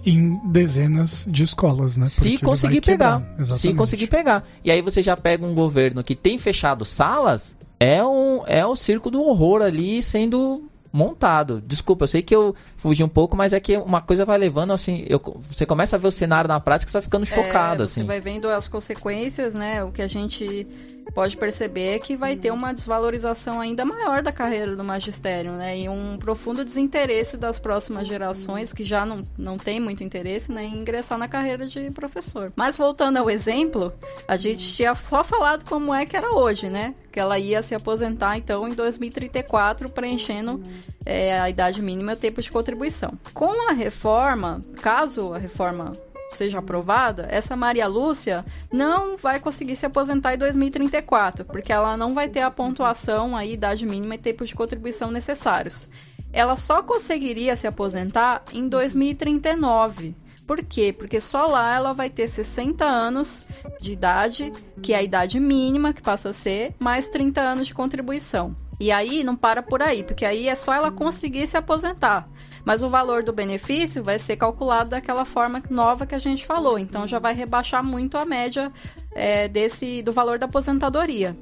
em 0.05 0.39
dezenas 0.51 1.27
de 1.29 1.43
escolas, 1.43 1.97
né? 1.97 2.05
Se 2.05 2.37
conseguir 2.37 2.81
pegar. 2.81 3.23
Se 3.43 3.73
conseguir 3.73 4.07
pegar. 4.07 4.47
E 4.63 4.71
aí 4.71 4.81
você 4.81 5.01
já 5.01 5.15
pega 5.15 5.45
um 5.45 5.53
governo 5.53 6.03
que 6.03 6.15
tem 6.15 6.37
fechado 6.37 6.85
salas, 6.85 7.55
é 7.79 8.03
um 8.03 8.43
é 8.45 8.65
o 8.65 8.75
circo 8.75 9.11
do 9.11 9.21
horror 9.21 9.61
ali 9.61 10.01
sendo 10.01 10.69
montado. 10.91 11.61
Desculpa, 11.61 12.03
eu 12.03 12.07
sei 12.07 12.21
que 12.21 12.35
eu 12.35 12.55
fugi 12.75 13.03
um 13.03 13.09
pouco, 13.09 13.35
mas 13.35 13.53
é 13.53 13.59
que 13.59 13.77
uma 13.77 14.01
coisa 14.01 14.25
vai 14.25 14.37
levando 14.37 14.73
assim, 14.73 15.05
eu, 15.07 15.21
você 15.49 15.65
começa 15.65 15.95
a 15.95 15.99
ver 15.99 16.07
o 16.07 16.11
cenário 16.11 16.47
na 16.47 16.59
prática 16.59 16.89
e 16.89 16.91
você 16.91 16.97
vai 16.97 17.03
ficando 17.03 17.25
chocado 17.25 17.83
é, 17.83 17.85
você 17.85 17.99
assim. 17.99 18.07
vai 18.07 18.19
vendo 18.19 18.49
as 18.49 18.67
consequências, 18.67 19.53
né? 19.53 19.83
O 19.83 19.91
que 19.91 20.01
a 20.01 20.07
gente 20.07 20.65
pode 21.13 21.37
perceber 21.37 21.99
que 21.99 22.15
vai 22.15 22.35
ter 22.35 22.51
uma 22.51 22.73
desvalorização 22.73 23.59
ainda 23.59 23.85
maior 23.85 24.21
da 24.21 24.31
carreira 24.31 24.75
do 24.75 24.83
magistério, 24.83 25.53
né? 25.53 25.77
E 25.77 25.89
um 25.89 26.17
profundo 26.17 26.63
desinteresse 26.63 27.37
das 27.37 27.59
próximas 27.59 28.07
gerações 28.07 28.73
que 28.73 28.83
já 28.83 29.05
não, 29.05 29.21
não 29.37 29.57
tem 29.57 29.79
muito 29.79 30.03
interesse 30.03 30.51
né, 30.51 30.63
em 30.63 30.77
ingressar 30.79 31.17
na 31.17 31.27
carreira 31.27 31.67
de 31.67 31.89
professor. 31.91 32.51
Mas 32.55 32.77
voltando 32.77 33.17
ao 33.17 33.29
exemplo, 33.29 33.93
a 34.27 34.35
gente 34.35 34.75
tinha 34.75 34.93
só 34.95 35.23
falado 35.23 35.65
como 35.65 35.93
é 35.93 36.05
que 36.05 36.15
era 36.15 36.31
hoje, 36.31 36.69
né? 36.69 36.95
Que 37.11 37.19
ela 37.19 37.39
ia 37.39 37.63
se 37.63 37.73
aposentar 37.73 38.37
então 38.37 38.67
em 38.67 38.73
2034, 38.73 39.89
preenchendo 39.89 40.61
é, 41.05 41.39
a 41.39 41.49
idade 41.49 41.81
mínima 41.81 42.15
tempo 42.15 42.41
de 42.41 42.51
contribuição. 42.51 43.17
Com 43.33 43.69
a 43.69 43.73
reforma, 43.73 44.63
caso 44.81 45.33
a 45.33 45.37
reforma 45.37 45.91
seja 46.31 46.59
aprovada, 46.59 47.27
essa 47.29 47.55
Maria 47.55 47.87
Lúcia 47.87 48.45
não 48.71 49.17
vai 49.17 49.39
conseguir 49.39 49.75
se 49.75 49.85
aposentar 49.85 50.33
em 50.33 50.37
2034, 50.37 51.45
porque 51.45 51.71
ela 51.71 51.97
não 51.97 52.13
vai 52.13 52.27
ter 52.27 52.41
a 52.41 52.51
pontuação, 52.51 53.35
a 53.35 53.45
idade 53.45 53.85
mínima 53.85 54.15
e 54.15 54.19
tempo 54.19 54.45
de 54.45 54.55
contribuição 54.55 55.11
necessários. 55.11 55.87
Ela 56.31 56.55
só 56.55 56.83
conseguiria 56.83 57.55
se 57.55 57.67
aposentar 57.67 58.43
em 58.53 58.67
2039. 58.67 60.15
Por 60.45 60.63
quê? 60.63 60.93
Porque 60.97 61.19
só 61.19 61.45
lá 61.45 61.75
ela 61.75 61.93
vai 61.93 62.09
ter 62.09 62.27
60 62.27 62.85
anos 62.85 63.45
de 63.81 63.91
idade, 63.91 64.53
que 64.81 64.93
é 64.93 64.97
a 64.97 65.03
idade 65.03 65.39
mínima 65.39 65.93
que 65.93 66.01
passa 66.01 66.29
a 66.29 66.33
ser, 66.33 66.73
mais 66.79 67.09
30 67.09 67.41
anos 67.41 67.67
de 67.67 67.73
contribuição. 67.73 68.55
E 68.79 68.91
aí 68.91 69.23
não 69.23 69.35
para 69.35 69.63
por 69.63 69.81
aí, 69.81 70.03
porque 70.03 70.25
aí 70.25 70.47
é 70.47 70.55
só 70.55 70.73
ela 70.73 70.91
conseguir 70.91 71.47
se 71.47 71.57
aposentar. 71.57 72.29
Mas 72.63 72.83
o 72.83 72.89
valor 72.89 73.23
do 73.23 73.33
benefício 73.33 74.03
vai 74.03 74.19
ser 74.19 74.35
calculado 74.35 74.91
daquela 74.91 75.25
forma 75.25 75.63
nova 75.69 76.05
que 76.05 76.13
a 76.13 76.19
gente 76.19 76.45
falou. 76.45 76.77
Então 76.77 77.07
já 77.07 77.17
vai 77.17 77.33
rebaixar 77.33 77.83
muito 77.83 78.17
a 78.17 78.25
média 78.25 78.71
é, 79.15 79.47
desse 79.47 80.01
do 80.03 80.11
valor 80.11 80.37
da 80.37 80.45
aposentadoria. 80.45 81.35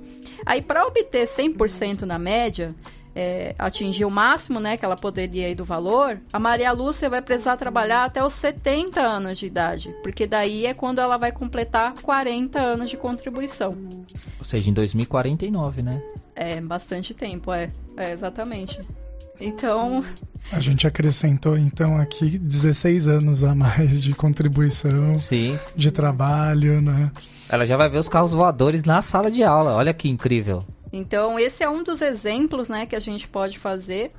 Aí 0.45 0.61
para 0.61 0.85
obter 0.85 1.25
100% 1.25 2.03
na 2.03 2.17
média, 2.17 2.73
é, 3.15 3.55
atingir 3.57 4.05
o 4.05 4.11
máximo 4.11 4.59
né, 4.59 4.77
que 4.77 4.83
ela 4.83 4.97
poderia 4.97 5.49
ir 5.49 5.55
do 5.55 5.63
valor, 5.63 6.19
a 6.33 6.37
Maria 6.37 6.71
Lúcia 6.73 7.09
vai 7.09 7.21
precisar 7.21 7.55
trabalhar 7.55 8.03
até 8.03 8.23
os 8.23 8.33
70 8.33 9.01
anos 9.01 9.37
de 9.37 9.45
idade, 9.45 9.95
porque 10.03 10.27
daí 10.27 10.65
é 10.65 10.73
quando 10.73 10.99
ela 10.99 11.17
vai 11.17 11.31
completar 11.31 11.93
40 12.01 12.59
anos 12.59 12.89
de 12.89 12.97
contribuição. 12.97 13.75
Ou 14.37 14.45
seja, 14.45 14.69
em 14.69 14.73
2049, 14.73 15.81
né? 15.81 16.01
É, 16.35 16.59
bastante 16.59 17.13
tempo, 17.13 17.51
é. 17.53 17.71
É, 17.97 18.11
exatamente. 18.11 18.79
Então. 19.39 20.03
A 20.51 20.59
gente 20.59 20.85
acrescentou 20.85 21.57
então 21.57 21.97
aqui 21.97 22.37
16 22.37 23.07
anos 23.07 23.43
a 23.43 23.55
mais 23.55 24.01
de 24.03 24.13
contribuição, 24.13 25.17
Sim. 25.17 25.57
de 25.75 25.91
trabalho, 25.91 26.81
né? 26.81 27.11
Ela 27.49 27.65
já 27.65 27.77
vai 27.77 27.89
ver 27.89 27.97
os 27.97 28.09
carros 28.09 28.33
voadores 28.33 28.83
na 28.83 29.01
sala 29.01 29.31
de 29.31 29.43
aula. 29.43 29.73
Olha 29.73 29.93
que 29.93 30.09
incrível. 30.09 30.59
Então, 30.91 31.39
esse 31.39 31.63
é 31.63 31.69
um 31.69 31.83
dos 31.83 32.01
exemplos, 32.01 32.69
né, 32.69 32.85
que 32.85 32.95
a 32.95 32.99
gente 32.99 33.27
pode 33.27 33.59
fazer 33.59 34.11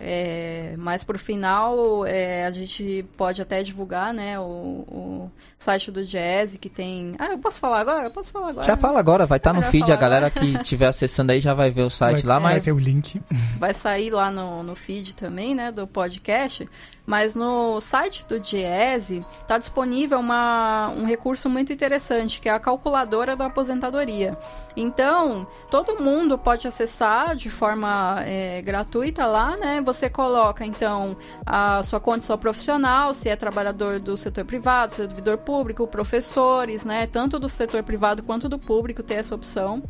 É, 0.00 0.74
mas 0.78 1.02
por 1.02 1.18
final 1.18 2.06
é, 2.06 2.46
a 2.46 2.50
gente 2.52 3.04
pode 3.16 3.42
até 3.42 3.64
divulgar, 3.64 4.14
né, 4.14 4.38
o, 4.38 4.42
o, 4.42 5.30
site 5.58 5.90
do 5.90 6.06
Jazz 6.06 6.56
que 6.56 6.68
tem. 6.68 7.16
Ah, 7.18 7.32
eu 7.32 7.38
posso 7.38 7.58
falar 7.58 7.80
agora? 7.80 8.06
Eu 8.06 8.10
posso 8.12 8.30
falar 8.30 8.50
agora. 8.50 8.64
Já 8.64 8.76
fala 8.76 9.00
agora, 9.00 9.26
vai 9.26 9.38
estar 9.38 9.52
tá 9.52 9.56
no 9.58 9.62
feed, 9.64 9.90
a 9.90 9.96
galera 9.96 10.28
agora. 10.28 10.46
que 10.46 10.52
estiver 10.62 10.86
acessando 10.86 11.32
aí 11.32 11.40
já 11.40 11.52
vai 11.52 11.72
ver 11.72 11.82
o 11.82 11.90
site 11.90 12.24
vai, 12.24 12.34
lá, 12.34 12.40
mas. 12.40 12.64
Vai 12.64 12.72
ter 12.72 12.72
o 12.72 12.78
link. 12.78 13.20
Vai 13.58 13.74
sair 13.74 14.10
lá 14.10 14.30
no, 14.30 14.62
no 14.62 14.76
feed 14.76 15.16
também, 15.16 15.54
né, 15.54 15.72
do 15.72 15.84
podcast. 15.84 16.68
Mas 17.08 17.34
no 17.34 17.80
site 17.80 18.26
do 18.26 18.38
Diese 18.38 19.24
está 19.40 19.56
disponível 19.56 20.20
uma, 20.20 20.90
um 20.90 21.06
recurso 21.06 21.48
muito 21.48 21.72
interessante, 21.72 22.38
que 22.38 22.50
é 22.50 22.52
a 22.52 22.60
calculadora 22.60 23.34
da 23.34 23.46
aposentadoria. 23.46 24.36
Então, 24.76 25.46
todo 25.70 25.98
mundo 25.98 26.36
pode 26.36 26.68
acessar 26.68 27.34
de 27.34 27.48
forma 27.48 28.22
é, 28.26 28.60
gratuita 28.60 29.24
lá, 29.24 29.56
né? 29.56 29.80
Você 29.86 30.10
coloca, 30.10 30.66
então, 30.66 31.16
a 31.46 31.82
sua 31.82 31.98
condição 31.98 32.36
profissional, 32.36 33.14
se 33.14 33.30
é 33.30 33.36
trabalhador 33.36 33.98
do 33.98 34.14
setor 34.14 34.44
privado, 34.44 34.92
servidor 34.92 35.38
público, 35.38 35.86
professores, 35.86 36.84
né? 36.84 37.06
Tanto 37.06 37.38
do 37.38 37.48
setor 37.48 37.82
privado 37.82 38.22
quanto 38.22 38.50
do 38.50 38.58
público 38.58 39.02
tem 39.02 39.16
essa 39.16 39.34
opção. 39.34 39.82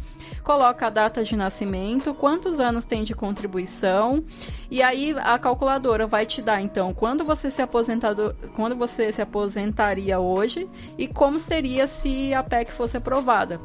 Coloca 0.45 0.87
a 0.87 0.91
data 0.91 1.25
de 1.25 1.37
nascimento, 1.37 2.15
quantos 2.15 2.61
anos 2.61 2.85
tem 2.85 3.03
de 3.03 3.13
contribuição, 3.13 4.23
e 4.71 4.83
aí 4.83 5.17
a 5.19 5.37
calculadora 5.37 6.07
vai 6.07 6.25
te 6.25 6.41
dar, 6.41 6.63
então, 6.63 6.95
quando 7.09 7.25
você 7.25 7.51
se 7.51 7.63
aposentado, 7.63 8.37
quando 8.55 8.77
você 8.77 9.11
se 9.11 9.23
aposentaria 9.23 10.21
hoje 10.21 10.69
e 10.99 11.09
como 11.09 11.39
seria 11.39 11.87
se 11.87 12.35
a 12.35 12.43
PEC 12.43 12.71
fosse 12.71 12.99
aprovada. 12.99 13.59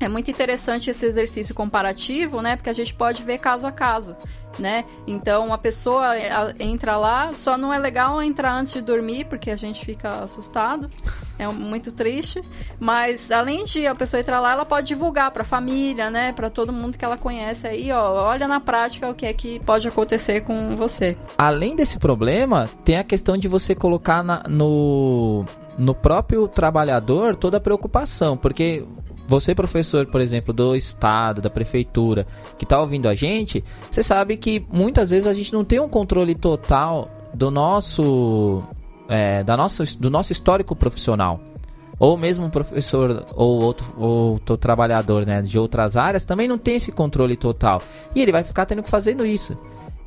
É 0.00 0.06
muito 0.06 0.30
interessante 0.30 0.90
esse 0.90 1.04
exercício 1.04 1.54
comparativo, 1.54 2.40
né? 2.40 2.54
Porque 2.54 2.70
a 2.70 2.72
gente 2.72 2.94
pode 2.94 3.22
ver 3.24 3.38
caso 3.38 3.66
a 3.66 3.72
caso, 3.72 4.16
né? 4.56 4.84
Então, 5.08 5.44
uma 5.46 5.58
pessoa 5.58 6.14
entra 6.60 6.96
lá, 6.96 7.34
só 7.34 7.58
não 7.58 7.74
é 7.74 7.78
legal 7.78 8.22
entrar 8.22 8.54
antes 8.54 8.72
de 8.72 8.80
dormir, 8.80 9.24
porque 9.24 9.50
a 9.50 9.56
gente 9.56 9.84
fica 9.84 10.10
assustado, 10.10 10.88
é 11.36 11.48
muito 11.48 11.90
triste. 11.90 12.40
Mas, 12.78 13.32
além 13.32 13.64
de 13.64 13.88
a 13.88 13.94
pessoa 13.94 14.20
entrar 14.20 14.38
lá, 14.38 14.52
ela 14.52 14.64
pode 14.64 14.86
divulgar 14.86 15.32
para 15.32 15.42
a 15.42 15.44
família, 15.46 16.08
né? 16.10 16.32
Para 16.32 16.48
todo 16.48 16.72
mundo 16.72 16.96
que 16.96 17.04
ela 17.04 17.16
conhece 17.16 17.66
aí, 17.66 17.90
ó. 17.90 18.24
Olha 18.28 18.46
na 18.46 18.60
prática 18.60 19.10
o 19.10 19.14
que 19.14 19.26
é 19.26 19.32
que 19.32 19.58
pode 19.60 19.88
acontecer 19.88 20.42
com 20.42 20.76
você. 20.76 21.16
Além 21.36 21.74
desse 21.74 21.98
problema, 21.98 22.70
tem 22.84 22.98
a 22.98 23.04
questão 23.04 23.36
de 23.36 23.48
você 23.48 23.74
colocar 23.74 24.22
na, 24.22 24.44
no, 24.48 25.44
no 25.76 25.92
próprio 25.92 26.46
trabalhador 26.46 27.34
toda 27.34 27.56
a 27.56 27.60
preocupação, 27.60 28.36
porque 28.36 28.84
você, 29.28 29.54
professor, 29.54 30.06
por 30.06 30.22
exemplo, 30.22 30.54
do 30.54 30.74
estado, 30.74 31.42
da 31.42 31.50
prefeitura, 31.50 32.26
que 32.56 32.64
está 32.64 32.80
ouvindo 32.80 33.06
a 33.06 33.14
gente, 33.14 33.62
você 33.90 34.02
sabe 34.02 34.38
que 34.38 34.64
muitas 34.72 35.10
vezes 35.10 35.26
a 35.26 35.34
gente 35.34 35.52
não 35.52 35.66
tem 35.66 35.78
um 35.78 35.88
controle 35.88 36.34
total 36.34 37.10
do 37.34 37.50
nosso, 37.50 38.62
é, 39.06 39.44
da 39.44 39.54
nossa, 39.54 39.84
do 39.98 40.08
nosso 40.08 40.32
histórico 40.32 40.74
profissional. 40.74 41.38
Ou 41.98 42.16
mesmo 42.16 42.46
um 42.46 42.50
professor 42.50 43.26
ou 43.34 43.60
outro, 43.60 43.92
outro 43.98 44.56
trabalhador 44.56 45.26
né, 45.26 45.42
de 45.42 45.58
outras 45.58 45.94
áreas 45.94 46.24
também 46.24 46.48
não 46.48 46.56
tem 46.56 46.76
esse 46.76 46.90
controle 46.90 47.36
total. 47.36 47.82
E 48.14 48.22
ele 48.22 48.32
vai 48.32 48.42
ficar 48.42 48.64
tendo 48.64 48.82
que 48.82 48.88
fazendo 48.88 49.26
isso. 49.26 49.58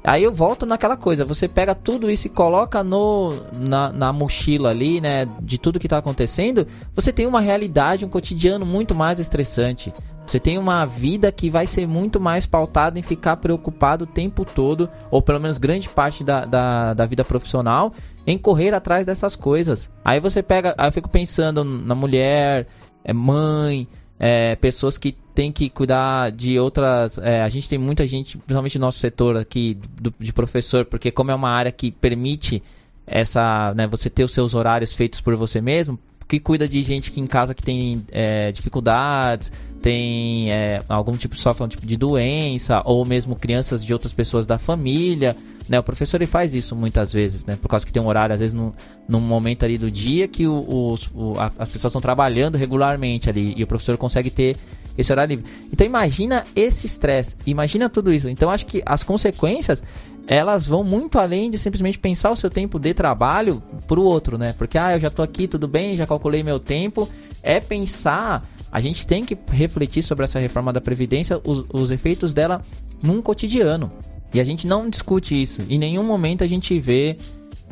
Aí 0.03 0.23
eu 0.23 0.33
volto 0.33 0.65
naquela 0.65 0.97
coisa, 0.97 1.23
você 1.23 1.47
pega 1.47 1.75
tudo 1.75 2.09
isso 2.09 2.25
e 2.25 2.29
coloca 2.29 2.83
no, 2.83 3.35
na, 3.53 3.91
na 3.91 4.11
mochila 4.11 4.69
ali, 4.69 4.99
né, 4.99 5.27
de 5.39 5.59
tudo 5.59 5.79
que 5.79 5.85
está 5.85 5.99
acontecendo, 5.99 6.65
você 6.95 7.13
tem 7.13 7.27
uma 7.27 7.39
realidade, 7.39 8.03
um 8.03 8.09
cotidiano 8.09 8.65
muito 8.65 8.95
mais 8.95 9.19
estressante. 9.19 9.93
Você 10.25 10.39
tem 10.39 10.57
uma 10.57 10.85
vida 10.85 11.31
que 11.31 11.49
vai 11.49 11.67
ser 11.67 11.87
muito 11.87 12.19
mais 12.19 12.45
pautada 12.45 12.97
em 12.97 13.01
ficar 13.01 13.37
preocupado 13.37 14.05
o 14.05 14.07
tempo 14.07 14.45
todo, 14.45 14.87
ou 15.11 15.21
pelo 15.21 15.39
menos 15.39 15.57
grande 15.57 15.89
parte 15.89 16.23
da, 16.23 16.45
da, 16.45 16.93
da 16.93 17.05
vida 17.05 17.23
profissional, 17.23 17.93
em 18.25 18.37
correr 18.37 18.73
atrás 18.73 19.05
dessas 19.05 19.35
coisas. 19.35 19.89
Aí 20.05 20.19
você 20.19 20.41
pega, 20.41 20.73
aí 20.77 20.87
eu 20.87 20.91
fico 20.93 21.09
pensando 21.09 21.63
na 21.63 21.93
mulher, 21.93 22.67
é 23.03 23.13
mãe, 23.13 23.87
é, 24.23 24.55
pessoas 24.55 24.99
que 24.99 25.13
têm 25.33 25.51
que 25.51 25.67
cuidar 25.67 26.31
de 26.31 26.59
outras. 26.59 27.17
É, 27.17 27.41
a 27.41 27.49
gente 27.49 27.67
tem 27.67 27.79
muita 27.79 28.05
gente, 28.05 28.37
principalmente 28.37 28.77
no 28.77 28.85
nosso 28.85 28.99
setor 28.99 29.35
aqui 29.35 29.79
do, 29.99 30.13
de 30.19 30.31
professor, 30.31 30.85
porque 30.85 31.09
como 31.09 31.31
é 31.31 31.35
uma 31.35 31.49
área 31.49 31.71
que 31.71 31.89
permite 31.89 32.61
essa, 33.07 33.73
né, 33.73 33.87
você 33.87 34.11
ter 34.11 34.23
os 34.23 34.31
seus 34.31 34.53
horários 34.53 34.93
feitos 34.93 35.19
por 35.19 35.35
você 35.35 35.59
mesmo, 35.59 35.97
que 36.27 36.39
cuida 36.39 36.67
de 36.67 36.83
gente 36.83 37.11
que 37.11 37.19
em 37.19 37.25
casa 37.25 37.55
que 37.55 37.63
tem 37.63 38.05
é, 38.11 38.51
dificuldades, 38.51 39.51
tem 39.81 40.51
é, 40.51 40.83
algum 40.87 41.17
tipo 41.17 41.35
sofre 41.35 41.63
um 41.63 41.67
tipo 41.67 41.87
de 41.87 41.97
doença 41.97 42.83
ou 42.85 43.03
mesmo 43.03 43.35
crianças 43.35 43.83
de 43.83 43.91
outras 43.91 44.13
pessoas 44.13 44.45
da 44.45 44.59
família 44.59 45.35
né? 45.69 45.79
O 45.79 45.83
professor 45.83 46.17
ele 46.17 46.27
faz 46.27 46.53
isso 46.53 46.75
muitas 46.75 47.13
vezes, 47.13 47.45
né? 47.45 47.55
Por 47.55 47.67
causa 47.67 47.85
que 47.85 47.93
tem 47.93 48.01
um 48.01 48.07
horário, 48.07 48.33
às 48.33 48.39
vezes, 48.39 48.53
num, 48.53 48.71
num 49.07 49.21
momento 49.21 49.63
ali 49.63 49.77
do 49.77 49.89
dia 49.89 50.27
que 50.27 50.47
o, 50.47 50.95
o, 51.13 51.39
a, 51.39 51.51
as 51.59 51.69
pessoas 51.69 51.91
estão 51.91 52.01
trabalhando 52.01 52.57
regularmente 52.57 53.29
ali 53.29 53.53
e 53.55 53.63
o 53.63 53.67
professor 53.67 53.97
consegue 53.97 54.29
ter 54.29 54.57
esse 54.97 55.11
horário 55.11 55.35
livre. 55.35 55.51
Então 55.71 55.85
imagina 55.85 56.43
esse 56.55 56.85
estresse, 56.85 57.35
imagina 57.45 57.89
tudo 57.89 58.11
isso. 58.13 58.29
Então 58.29 58.49
acho 58.49 58.65
que 58.65 58.81
as 58.85 59.03
consequências 59.03 59.81
elas 60.27 60.67
vão 60.67 60.83
muito 60.83 61.17
além 61.17 61.49
de 61.49 61.57
simplesmente 61.57 61.97
pensar 61.97 62.31
o 62.31 62.35
seu 62.35 62.49
tempo 62.49 62.79
de 62.79 62.93
trabalho 62.93 63.61
para 63.87 63.99
o 63.99 64.03
outro, 64.03 64.37
né? 64.37 64.53
Porque 64.53 64.77
ah, 64.77 64.95
eu 64.95 64.99
já 64.99 65.07
estou 65.07 65.23
aqui, 65.23 65.47
tudo 65.47 65.67
bem, 65.67 65.97
já 65.97 66.05
calculei 66.05 66.43
meu 66.43 66.59
tempo. 66.59 67.09
É 67.43 67.59
pensar, 67.59 68.47
a 68.71 68.79
gente 68.79 69.07
tem 69.07 69.25
que 69.25 69.37
refletir 69.49 70.03
sobre 70.03 70.25
essa 70.25 70.39
reforma 70.39 70.71
da 70.71 70.79
previdência, 70.79 71.41
os, 71.43 71.65
os 71.73 71.89
efeitos 71.89 72.33
dela 72.33 72.63
num 73.01 73.21
cotidiano. 73.21 73.91
E 74.33 74.39
a 74.39 74.43
gente 74.43 74.65
não 74.67 74.89
discute 74.89 75.39
isso. 75.39 75.61
Em 75.69 75.77
nenhum 75.77 76.03
momento 76.03 76.43
a 76.43 76.47
gente 76.47 76.79
vê 76.79 77.17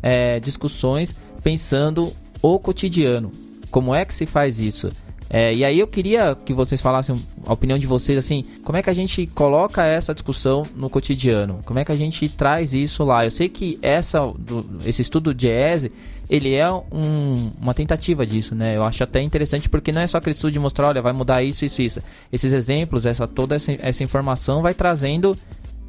é, 0.01 0.39
discussões 0.39 1.16
pensando 1.43 2.12
o 2.41 2.60
cotidiano. 2.60 3.32
Como 3.72 3.93
é 3.93 4.03
que 4.03 4.14
se 4.14 4.26
faz 4.26 4.60
isso? 4.60 4.89
É, 5.30 5.53
e 5.53 5.64
aí 5.64 5.78
eu 5.78 5.86
queria 5.86 6.36
que 6.36 6.53
vocês 6.53 6.82
falassem 6.82 7.16
a 7.45 7.53
opinião 7.53 7.78
de 7.78 7.86
vocês, 7.86 8.18
assim, 8.18 8.43
como 8.64 8.80
é 8.80 8.82
que 8.82 8.89
a 8.89 8.93
gente 8.93 9.28
coloca 9.28 9.86
essa 9.86 10.12
discussão 10.12 10.66
no 10.76 10.89
cotidiano? 10.89 11.60
Como 11.66 11.78
é 11.78 11.86
que 11.86 11.91
a 11.91 11.95
gente 11.95 12.28
traz 12.30 12.74
isso 12.74 13.03
lá? 13.03 13.26
Eu 13.26 13.30
sei 13.30 13.47
que 13.47 13.78
essa, 13.80 14.26
do, 14.26 14.66
esse 14.88 15.03
estudo 15.03 15.32
de 15.32 15.47
ESE, 15.47 15.91
ele 16.28 16.55
é 16.55 16.72
um, 16.72 17.51
uma 17.62 17.76
tentativa 17.76 18.26
disso, 18.26 18.55
né? 18.55 18.76
Eu 18.76 18.84
acho 18.84 19.03
até 19.03 19.22
interessante 19.22 19.70
porque 19.70 19.91
não 19.91 20.01
é 20.01 20.07
só 20.07 20.18
aquele 20.18 20.36
estudo 20.36 20.51
de 20.51 20.60
mostrar, 20.60 20.88
olha, 20.88 21.01
vai 21.01 21.14
mudar 21.14 21.43
isso, 21.43 21.64
isso, 21.64 21.82
isso. 21.84 22.01
Esses 22.34 22.51
exemplos, 22.51 23.05
essa, 23.05 23.28
toda 23.28 23.55
essa, 23.55 23.72
essa 23.72 24.03
informação 24.03 24.64
vai 24.64 24.74
trazendo 24.74 25.36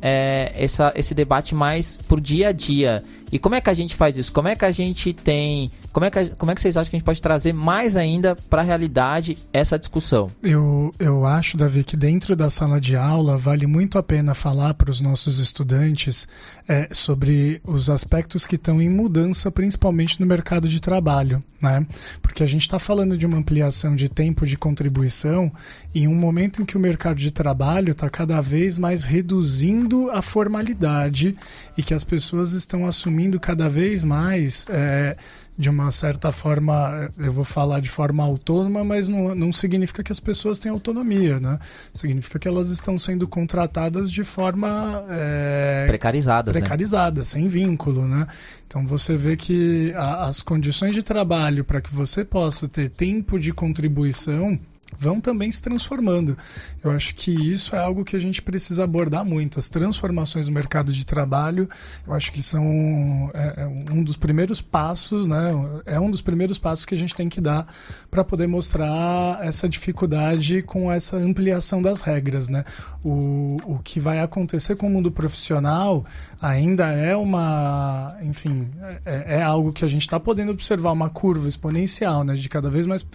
é, 0.00 0.52
essa, 0.54 0.92
esse 0.96 1.14
debate 1.14 1.54
mais 1.54 1.96
por 1.96 2.20
dia 2.20 2.48
a 2.48 2.52
dia. 2.52 3.04
E 3.32 3.38
como 3.38 3.54
é 3.54 3.60
que 3.60 3.70
a 3.70 3.74
gente 3.74 3.94
faz 3.94 4.18
isso? 4.18 4.32
Como 4.32 4.48
é 4.48 4.56
que 4.56 4.64
a 4.64 4.72
gente 4.72 5.12
tem. 5.12 5.70
Como 5.92 6.04
é 6.04 6.10
que, 6.10 6.30
como 6.30 6.50
é 6.50 6.54
que 6.54 6.60
vocês 6.60 6.76
acham 6.76 6.90
que 6.90 6.96
a 6.96 6.98
gente 6.98 7.06
pode 7.06 7.22
trazer 7.22 7.52
mais 7.52 7.96
ainda 7.96 8.36
para 8.48 8.62
a 8.62 8.64
realidade 8.64 9.38
essa 9.52 9.78
discussão? 9.78 10.30
Eu, 10.42 10.92
eu 10.98 11.24
acho, 11.24 11.56
Davi, 11.56 11.82
que 11.82 11.96
dentro 11.96 12.36
da 12.36 12.48
sala 12.48 12.80
de 12.80 12.96
aula 12.96 13.36
vale 13.36 13.66
muito 13.66 13.98
a 13.98 14.02
pena 14.02 14.34
falar 14.34 14.74
para 14.74 14.90
os 14.90 15.00
nossos 15.00 15.38
estudantes 15.38 16.28
é, 16.68 16.88
sobre 16.92 17.60
os 17.64 17.90
aspectos 17.90 18.46
que 18.46 18.54
estão 18.54 18.80
em 18.80 18.88
mudança, 18.88 19.50
principalmente 19.50 20.20
no 20.20 20.26
mercado 20.26 20.68
de 20.68 20.80
trabalho. 20.80 21.42
Né? 21.60 21.84
Porque 22.22 22.42
a 22.42 22.46
gente 22.46 22.62
está 22.62 22.78
falando 22.78 23.18
de 23.18 23.26
uma 23.26 23.38
ampliação 23.38 23.94
de 23.96 24.08
tempo 24.08 24.46
de 24.46 24.56
contribuição 24.56 25.52
em 25.94 26.06
um 26.06 26.14
momento 26.14 26.62
em 26.62 26.64
que 26.64 26.76
o 26.76 26.80
mercado 26.80 27.18
de 27.18 27.30
trabalho 27.30 27.90
está 27.90 28.08
cada 28.08 28.40
vez 28.40 28.78
mais 28.78 29.02
reduzindo 29.02 29.89
a 30.10 30.22
formalidade 30.22 31.36
e 31.76 31.82
que 31.82 31.94
as 31.94 32.04
pessoas 32.04 32.52
estão 32.52 32.86
assumindo 32.86 33.38
cada 33.40 33.68
vez 33.68 34.04
mais, 34.04 34.66
é, 34.68 35.16
de 35.56 35.68
uma 35.68 35.90
certa 35.90 36.32
forma, 36.32 37.10
eu 37.18 37.32
vou 37.32 37.44
falar 37.44 37.80
de 37.80 37.90
forma 37.90 38.24
autônoma, 38.24 38.82
mas 38.82 39.08
não, 39.08 39.34
não 39.34 39.52
significa 39.52 40.02
que 40.02 40.10
as 40.10 40.20
pessoas 40.20 40.58
têm 40.58 40.72
autonomia, 40.72 41.38
né? 41.38 41.58
Significa 41.92 42.38
que 42.38 42.48
elas 42.48 42.70
estão 42.70 42.96
sendo 42.98 43.28
contratadas 43.28 44.10
de 44.10 44.24
forma 44.24 45.04
é, 45.10 45.84
precarizadas, 45.86 46.54
né? 46.54 46.60
precarizadas, 46.60 47.34
né? 47.34 47.40
sem 47.40 47.48
vínculo, 47.48 48.06
né? 48.06 48.26
Então 48.66 48.86
você 48.86 49.16
vê 49.16 49.36
que 49.36 49.92
a, 49.94 50.28
as 50.28 50.40
condições 50.40 50.94
de 50.94 51.02
trabalho 51.02 51.64
para 51.64 51.80
que 51.80 51.94
você 51.94 52.24
possa 52.24 52.66
ter 52.66 52.88
tempo 52.88 53.38
de 53.38 53.52
contribuição 53.52 54.58
vão 54.98 55.20
também 55.20 55.50
se 55.50 55.62
transformando. 55.62 56.36
Eu 56.82 56.90
acho 56.90 57.14
que 57.14 57.30
isso 57.30 57.74
é 57.74 57.78
algo 57.78 58.04
que 58.04 58.16
a 58.16 58.18
gente 58.18 58.42
precisa 58.42 58.84
abordar 58.84 59.24
muito. 59.24 59.58
As 59.58 59.68
transformações 59.68 60.46
no 60.46 60.54
mercado 60.54 60.92
de 60.92 61.04
trabalho, 61.04 61.68
eu 62.06 62.12
acho 62.12 62.32
que 62.32 62.42
são 62.42 63.30
é, 63.34 63.62
é 63.62 63.66
um 63.66 64.02
dos 64.02 64.16
primeiros 64.16 64.60
passos, 64.60 65.26
né? 65.26 65.50
É 65.86 65.98
um 65.98 66.10
dos 66.10 66.20
primeiros 66.20 66.58
passos 66.58 66.84
que 66.84 66.94
a 66.94 66.98
gente 66.98 67.14
tem 67.14 67.28
que 67.28 67.40
dar 67.40 67.72
para 68.10 68.24
poder 68.24 68.46
mostrar 68.46 69.38
essa 69.42 69.68
dificuldade 69.68 70.62
com 70.62 70.90
essa 70.90 71.16
ampliação 71.16 71.80
das 71.80 72.02
regras, 72.02 72.48
né? 72.48 72.64
O, 73.04 73.58
o 73.64 73.78
que 73.78 74.00
vai 74.00 74.20
acontecer 74.20 74.76
com 74.76 74.86
o 74.86 74.90
mundo 74.90 75.10
profissional 75.10 76.04
ainda 76.40 76.86
é 76.86 77.14
uma, 77.14 78.16
enfim, 78.22 78.68
é, 79.04 79.36
é 79.36 79.42
algo 79.42 79.72
que 79.72 79.84
a 79.84 79.88
gente 79.88 80.02
está 80.02 80.18
podendo 80.18 80.50
observar 80.52 80.92
uma 80.92 81.10
curva 81.10 81.46
exponencial, 81.46 82.24
né? 82.24 82.34
De 82.34 82.48
cada 82.48 82.70
vez 82.70 82.86
mais 82.86 83.06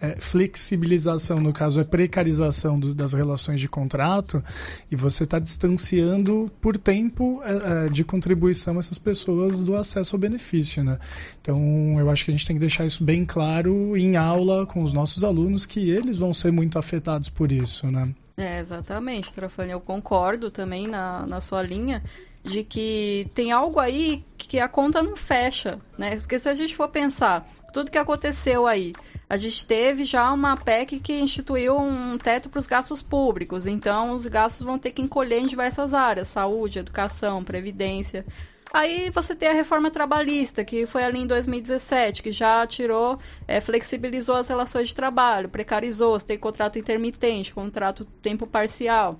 é, 0.00 0.16
flexibilização 0.20 1.40
no 1.40 1.52
caso 1.52 1.80
é 1.80 1.84
precarização 1.84 2.78
do, 2.78 2.94
das 2.94 3.14
relações 3.14 3.58
de 3.58 3.68
contrato, 3.68 4.44
e 4.90 4.96
você 4.96 5.24
está 5.24 5.38
distanciando 5.38 6.50
por 6.60 6.76
tempo 6.76 7.40
é, 7.42 7.86
é, 7.86 7.88
de 7.88 8.04
contribuição 8.04 8.78
essas 8.78 8.98
pessoas 8.98 9.64
do 9.64 9.76
acesso 9.76 10.14
ao 10.16 10.20
benefício. 10.20 10.84
Né? 10.84 10.98
Então, 11.40 11.96
eu 11.98 12.10
acho 12.10 12.24
que 12.24 12.30
a 12.30 12.34
gente 12.34 12.46
tem 12.46 12.56
que 12.56 12.60
deixar 12.60 12.84
isso 12.84 13.02
bem 13.02 13.24
claro 13.24 13.96
em 13.96 14.16
aula 14.16 14.66
com 14.66 14.82
os 14.82 14.92
nossos 14.92 15.24
alunos, 15.24 15.64
que 15.64 15.90
eles 15.90 16.18
vão 16.18 16.34
ser 16.34 16.52
muito 16.52 16.78
afetados 16.78 17.30
por 17.30 17.50
isso. 17.50 17.90
Né? 17.90 18.14
É, 18.36 18.60
exatamente, 18.60 19.32
Trafani, 19.32 19.72
eu 19.72 19.80
concordo 19.80 20.50
também 20.50 20.86
na, 20.86 21.26
na 21.26 21.40
sua 21.40 21.62
linha 21.62 22.02
de 22.44 22.62
que 22.62 23.26
tem 23.34 23.50
algo 23.50 23.80
aí 23.80 24.22
que 24.36 24.60
a 24.60 24.68
conta 24.68 25.02
não 25.02 25.16
fecha, 25.16 25.80
né? 25.96 26.16
Porque 26.16 26.38
se 26.38 26.48
a 26.48 26.54
gente 26.54 26.76
for 26.76 26.88
pensar 26.88 27.48
tudo 27.72 27.90
que 27.90 27.98
aconteceu 27.98 28.66
aí, 28.66 28.92
a 29.28 29.36
gente 29.36 29.66
teve 29.66 30.04
já 30.04 30.30
uma 30.30 30.56
PEC 30.56 31.00
que 31.00 31.14
instituiu 31.14 31.76
um 31.76 32.18
teto 32.18 32.50
para 32.50 32.58
os 32.58 32.66
gastos 32.66 33.02
públicos, 33.02 33.66
então 33.66 34.14
os 34.14 34.26
gastos 34.26 34.64
vão 34.64 34.78
ter 34.78 34.92
que 34.92 35.02
encolher 35.02 35.40
em 35.40 35.46
diversas 35.46 35.94
áreas, 35.94 36.28
saúde, 36.28 36.78
educação, 36.78 37.42
previdência. 37.42 38.24
Aí 38.72 39.08
você 39.10 39.34
tem 39.34 39.48
a 39.48 39.54
reforma 39.54 39.90
trabalhista, 39.90 40.64
que 40.64 40.84
foi 40.84 41.04
ali 41.04 41.20
em 41.20 41.26
2017, 41.26 42.22
que 42.22 42.32
já 42.32 42.66
tirou, 42.66 43.18
é, 43.46 43.60
flexibilizou 43.60 44.36
as 44.36 44.48
relações 44.48 44.88
de 44.88 44.96
trabalho, 44.96 45.48
precarizou, 45.48 46.18
você 46.18 46.26
tem 46.26 46.38
contrato 46.38 46.78
intermitente, 46.78 47.54
contrato 47.54 48.04
tempo 48.20 48.46
parcial. 48.46 49.16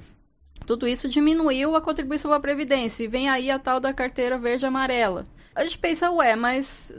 Tudo 0.66 0.86
isso 0.86 1.08
diminuiu 1.08 1.76
a 1.76 1.80
contribuição 1.80 2.30
para 2.30 2.38
a 2.38 2.40
Previdência. 2.40 3.04
E 3.04 3.08
vem 3.08 3.28
aí 3.28 3.50
a 3.50 3.58
tal 3.58 3.80
da 3.80 3.92
carteira 3.92 4.38
verde 4.38 4.66
amarela. 4.66 5.26
A 5.54 5.62
gente 5.62 5.78
pensa, 5.78 6.10
ué, 6.10 6.34
mas. 6.34 6.92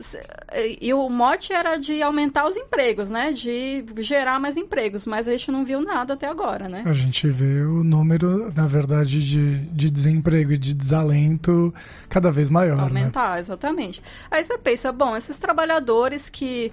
E 0.80 0.94
o 0.94 1.10
mote 1.10 1.52
era 1.52 1.76
de 1.76 2.02
aumentar 2.02 2.48
os 2.48 2.56
empregos, 2.56 3.12
né? 3.12 3.34
De 3.34 3.84
gerar 3.98 4.40
mais 4.40 4.56
empregos. 4.56 5.06
Mas 5.06 5.28
a 5.28 5.32
gente 5.32 5.52
não 5.52 5.66
viu 5.66 5.82
nada 5.82 6.14
até 6.14 6.28
agora, 6.28 6.70
né? 6.70 6.84
A 6.86 6.94
gente 6.94 7.28
vê 7.28 7.64
o 7.64 7.84
número, 7.84 8.54
na 8.54 8.66
verdade, 8.66 9.22
de, 9.22 9.58
de 9.58 9.92
desemprego 9.92 10.54
e 10.54 10.58
de 10.58 10.74
desalento 10.74 11.74
cada 12.08 12.32
vez 12.32 12.50
maior. 12.50 12.78
Né? 12.78 12.84
Aumentar, 12.84 13.34
né? 13.34 13.40
exatamente. 13.42 14.02
Aí 14.32 14.42
você 14.42 14.58
pensa, 14.58 14.90
bom, 14.90 15.18
esses 15.18 15.38
trabalhadores 15.38 16.30
que 16.30 16.72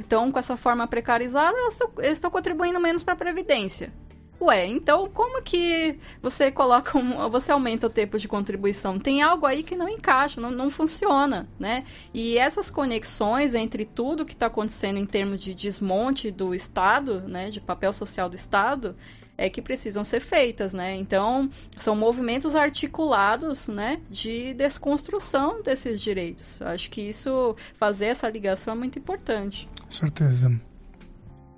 estão 0.00 0.28
é, 0.28 0.32
com 0.32 0.38
essa 0.38 0.56
forma 0.56 0.84
precarizada, 0.88 1.56
eles 1.98 2.16
estão 2.16 2.30
contribuindo 2.30 2.80
menos 2.80 3.04
para 3.04 3.14
a 3.14 3.16
Previdência. 3.16 3.92
Ué, 4.40 4.66
então 4.66 5.08
como 5.10 5.42
que 5.42 5.98
você 6.22 6.50
coloca 6.50 6.96
um, 6.96 7.28
você 7.28 7.52
aumenta 7.52 7.86
o 7.86 7.90
tempo 7.90 8.18
de 8.18 8.26
contribuição? 8.26 8.98
Tem 8.98 9.20
algo 9.20 9.44
aí 9.44 9.62
que 9.62 9.76
não 9.76 9.88
encaixa, 9.88 10.40
não, 10.40 10.50
não 10.50 10.70
funciona, 10.70 11.46
né? 11.58 11.84
E 12.14 12.38
essas 12.38 12.70
conexões 12.70 13.54
entre 13.54 13.84
tudo 13.84 14.24
que 14.24 14.32
está 14.32 14.46
acontecendo 14.46 14.98
em 14.98 15.04
termos 15.04 15.42
de 15.42 15.54
desmonte 15.54 16.30
do 16.30 16.54
Estado, 16.54 17.20
né, 17.20 17.50
de 17.50 17.60
papel 17.60 17.92
social 17.92 18.30
do 18.30 18.34
Estado, 18.34 18.96
é 19.36 19.48
que 19.48 19.62
precisam 19.62 20.04
ser 20.04 20.20
feitas, 20.20 20.74
né? 20.74 20.94
Então, 20.96 21.48
são 21.76 21.96
movimentos 21.96 22.54
articulados, 22.54 23.68
né, 23.68 24.00
de 24.10 24.52
desconstrução 24.54 25.62
desses 25.62 26.00
direitos. 26.00 26.60
Acho 26.60 26.90
que 26.90 27.00
isso, 27.00 27.56
fazer 27.78 28.06
essa 28.06 28.28
ligação 28.28 28.74
é 28.74 28.76
muito 28.76 28.98
importante. 28.98 29.66
Com 29.86 29.92
certeza. 29.92 30.69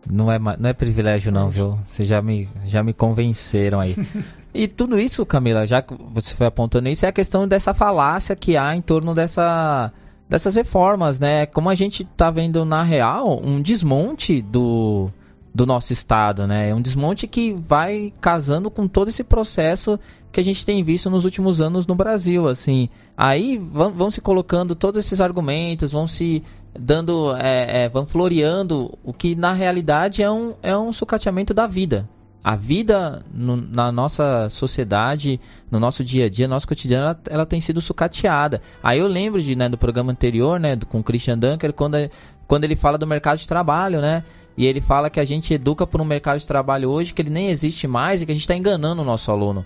Não 0.09 0.31
é, 0.31 0.39
não 0.39 0.69
é 0.69 0.73
privilégio 0.73 1.31
não, 1.31 1.49
viu? 1.49 1.79
Vocês 1.87 2.09
já 2.09 2.21
me, 2.21 2.49
já 2.67 2.83
me 2.83 2.93
convenceram 2.93 3.81
aí. 3.81 3.97
e 4.53 4.67
tudo 4.67 4.99
isso, 4.99 5.25
Camila, 5.25 5.67
já 5.67 5.81
que 5.81 5.95
você 6.13 6.35
foi 6.35 6.47
apontando 6.47 6.89
isso, 6.89 7.07
é 7.07 7.09
a 7.09 7.13
questão 7.13 7.47
dessa 7.47 7.73
falácia 7.73 8.35
que 8.35 8.57
há 8.57 8.75
em 8.75 8.83
torno 8.83 9.15
dessa, 9.15 9.93
dessas 10.29 10.57
reformas, 10.57 11.21
né? 11.21 11.47
Como 11.47 11.69
a 11.69 11.75
gente 11.75 12.03
está 12.03 12.31
vendo 12.31 12.65
na 12.65 12.83
real, 12.83 13.41
um 13.45 13.63
desmonte 13.63 14.43
do, 14.43 15.09
do 15.55 15.67
nosso 15.67 15.93
Estado, 15.93 16.47
né? 16.47 16.71
É 16.71 16.75
um 16.75 16.81
desmonte 16.81 17.27
que 17.27 17.53
vai 17.53 18.13
casando 18.21 18.71
com 18.71 18.89
todo 18.89 19.09
esse 19.09 19.23
processo 19.23 20.01
que 20.33 20.41
a 20.41 20.45
gente 20.45 20.65
tem 20.65 20.83
visto 20.83 21.11
nos 21.11 21.25
últimos 21.25 21.61
anos 21.61 21.87
no 21.87 21.95
Brasil, 21.95 22.49
assim. 22.49 22.89
Aí 23.17 23.59
vão, 23.59 23.93
vão 23.93 24.11
se 24.11 24.21
colocando 24.21 24.75
todos 24.75 25.05
esses 25.05 25.21
argumentos, 25.21 25.93
vão 25.93 26.09
se 26.09 26.43
dando, 26.79 27.35
é, 27.37 27.85
é, 27.85 27.89
vão 27.89 28.07
floreando 28.07 28.99
o 29.05 29.13
que 29.13 29.35
na 29.35 29.53
realidade 29.53 30.23
é 30.23 30.31
um, 30.31 30.55
é 30.63 30.77
um 30.77 30.93
sucateamento 30.93 31.53
da 31.53 31.67
vida. 31.67 32.09
A 32.43 32.57
vida 32.57 33.25
no, 33.33 33.57
na 33.57 33.93
nossa 33.93 34.49
sociedade, 34.49 35.41
no 35.71 35.79
nosso 35.79 36.03
dia 36.03 36.27
a 36.27 36.29
dia, 36.29 36.49
no 36.49 36.55
nosso 36.55 36.67
cotidiano, 36.67 37.05
ela, 37.07 37.21
ela, 37.31 37.47
tem 37.47 37.61
sido 37.61 37.81
sucateada. 37.81 38.61
Aí 38.83 38.99
eu 38.99 39.07
lembro 39.07 39.41
de, 39.41 39.55
né, 39.55 39.69
do 39.69 39.79
programa 39.79 40.11
anterior, 40.11 40.59
né, 40.59 40.75
do, 40.75 40.85
com 40.85 40.99
o 40.99 41.05
Christian 41.05 41.39
Dunker, 41.39 41.73
quando, 41.73 41.97
quando 42.49 42.65
ele 42.65 42.75
fala 42.75 42.99
do 42.99 43.07
mercado 43.07 43.39
de 43.39 43.47
trabalho, 43.47 44.01
né? 44.01 44.25
E 44.57 44.67
ele 44.67 44.81
fala 44.81 45.09
que 45.09 45.21
a 45.21 45.25
gente 45.25 45.55
educa 45.55 45.87
por 45.87 46.01
um 46.01 46.05
mercado 46.05 46.39
de 46.39 46.47
trabalho 46.47 46.91
hoje 46.91 47.15
que 47.15 47.23
ele 47.23 47.31
nem 47.31 47.49
existe 47.49 47.87
mais 47.87 48.21
e 48.21 48.27
que 48.27 48.33
a 48.33 48.35
gente 48.35 48.43
está 48.43 48.57
enganando 48.57 49.03
o 49.03 49.05
nosso 49.05 49.31
aluno. 49.31 49.65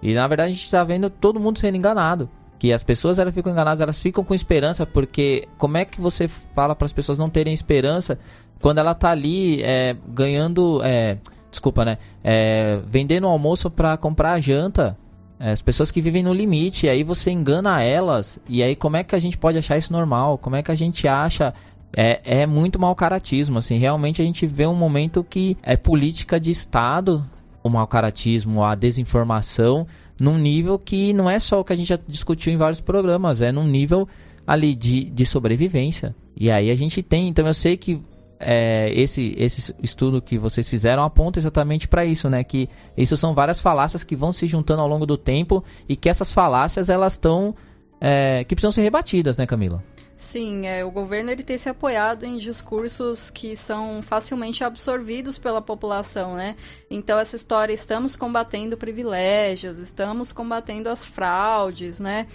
E 0.00 0.14
na 0.14 0.26
verdade 0.26 0.50
a 0.50 0.54
gente 0.54 0.64
está 0.64 0.82
vendo 0.84 1.10
todo 1.10 1.40
mundo 1.40 1.58
sendo 1.58 1.76
enganado 1.76 2.30
que 2.62 2.72
as 2.72 2.84
pessoas 2.84 3.18
elas 3.18 3.34
ficam 3.34 3.50
enganadas, 3.50 3.80
elas 3.80 3.98
ficam 3.98 4.22
com 4.22 4.32
esperança, 4.32 4.86
porque 4.86 5.48
como 5.58 5.78
é 5.78 5.84
que 5.84 6.00
você 6.00 6.28
fala 6.28 6.76
para 6.76 6.84
as 6.84 6.92
pessoas 6.92 7.18
não 7.18 7.28
terem 7.28 7.52
esperança 7.52 8.20
quando 8.60 8.78
ela 8.78 8.94
tá 8.94 9.10
ali 9.10 9.60
é, 9.64 9.96
ganhando, 10.06 10.80
é, 10.84 11.18
desculpa, 11.50 11.84
né, 11.84 11.98
é, 12.22 12.78
vendendo 12.86 13.26
almoço 13.26 13.68
para 13.68 13.96
comprar 13.96 14.38
janta, 14.38 14.96
é, 15.40 15.50
as 15.50 15.60
pessoas 15.60 15.90
que 15.90 16.00
vivem 16.00 16.22
no 16.22 16.32
limite, 16.32 16.88
aí 16.88 17.02
você 17.02 17.32
engana 17.32 17.82
elas, 17.82 18.38
e 18.48 18.62
aí 18.62 18.76
como 18.76 18.96
é 18.96 19.02
que 19.02 19.16
a 19.16 19.18
gente 19.18 19.36
pode 19.36 19.58
achar 19.58 19.76
isso 19.76 19.92
normal? 19.92 20.38
Como 20.38 20.54
é 20.54 20.62
que 20.62 20.70
a 20.70 20.76
gente 20.76 21.08
acha 21.08 21.52
é, 21.96 22.42
é 22.42 22.46
muito 22.46 22.78
mau 22.78 22.94
caratismo, 22.94 23.58
assim, 23.58 23.76
realmente 23.76 24.22
a 24.22 24.24
gente 24.24 24.46
vê 24.46 24.68
um 24.68 24.76
momento 24.76 25.24
que 25.24 25.56
é 25.64 25.76
política 25.76 26.38
de 26.38 26.52
Estado, 26.52 27.28
o 27.60 27.68
mau 27.68 27.88
caratismo, 27.88 28.62
a 28.62 28.76
desinformação, 28.76 29.84
num 30.22 30.38
nível 30.38 30.78
que 30.78 31.12
não 31.12 31.28
é 31.28 31.40
só 31.40 31.58
o 31.58 31.64
que 31.64 31.72
a 31.72 31.76
gente 31.76 31.88
já 31.88 31.98
discutiu 32.06 32.52
em 32.52 32.56
vários 32.56 32.80
programas, 32.80 33.42
é 33.42 33.50
num 33.50 33.66
nível 33.66 34.08
ali 34.46 34.72
de, 34.72 35.10
de 35.10 35.26
sobrevivência. 35.26 36.14
E 36.36 36.48
aí 36.48 36.70
a 36.70 36.76
gente 36.76 37.02
tem, 37.02 37.26
então 37.26 37.44
eu 37.44 37.52
sei 37.52 37.76
que 37.76 38.00
é, 38.38 38.92
esse, 38.94 39.34
esse 39.36 39.74
estudo 39.82 40.22
que 40.22 40.38
vocês 40.38 40.68
fizeram 40.68 41.02
aponta 41.02 41.40
exatamente 41.40 41.88
para 41.88 42.04
isso, 42.04 42.30
né? 42.30 42.44
Que 42.44 42.68
isso 42.96 43.16
são 43.16 43.34
várias 43.34 43.60
falácias 43.60 44.04
que 44.04 44.14
vão 44.14 44.32
se 44.32 44.46
juntando 44.46 44.80
ao 44.82 44.88
longo 44.88 45.06
do 45.06 45.16
tempo 45.16 45.64
e 45.88 45.96
que 45.96 46.08
essas 46.08 46.32
falácias 46.32 46.88
elas 46.88 47.14
estão 47.14 47.52
é, 48.00 48.44
que 48.44 48.54
precisam 48.54 48.70
ser 48.70 48.82
rebatidas, 48.82 49.36
né, 49.36 49.44
Camila? 49.44 49.82
Sim, 50.22 50.66
é, 50.66 50.82
o 50.82 50.90
governo 50.90 51.30
ele 51.30 51.42
tem 51.42 51.58
se 51.58 51.68
apoiado 51.68 52.24
em 52.24 52.38
discursos 52.38 53.28
que 53.28 53.54
são 53.54 54.00
facilmente 54.00 54.64
absorvidos 54.64 55.36
pela 55.36 55.60
população, 55.60 56.36
né? 56.36 56.56
Então 56.88 57.18
essa 57.18 57.36
história 57.36 57.72
estamos 57.74 58.16
combatendo 58.16 58.76
privilégios, 58.76 59.78
estamos 59.78 60.32
combatendo 60.32 60.88
as 60.88 61.04
fraudes, 61.04 62.00
né? 62.00 62.28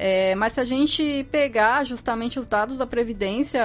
É, 0.00 0.32
mas 0.36 0.52
se 0.52 0.60
a 0.60 0.64
gente 0.64 1.26
pegar 1.32 1.84
justamente 1.84 2.38
os 2.38 2.46
dados 2.46 2.78
da 2.78 2.86
Previdência, 2.86 3.60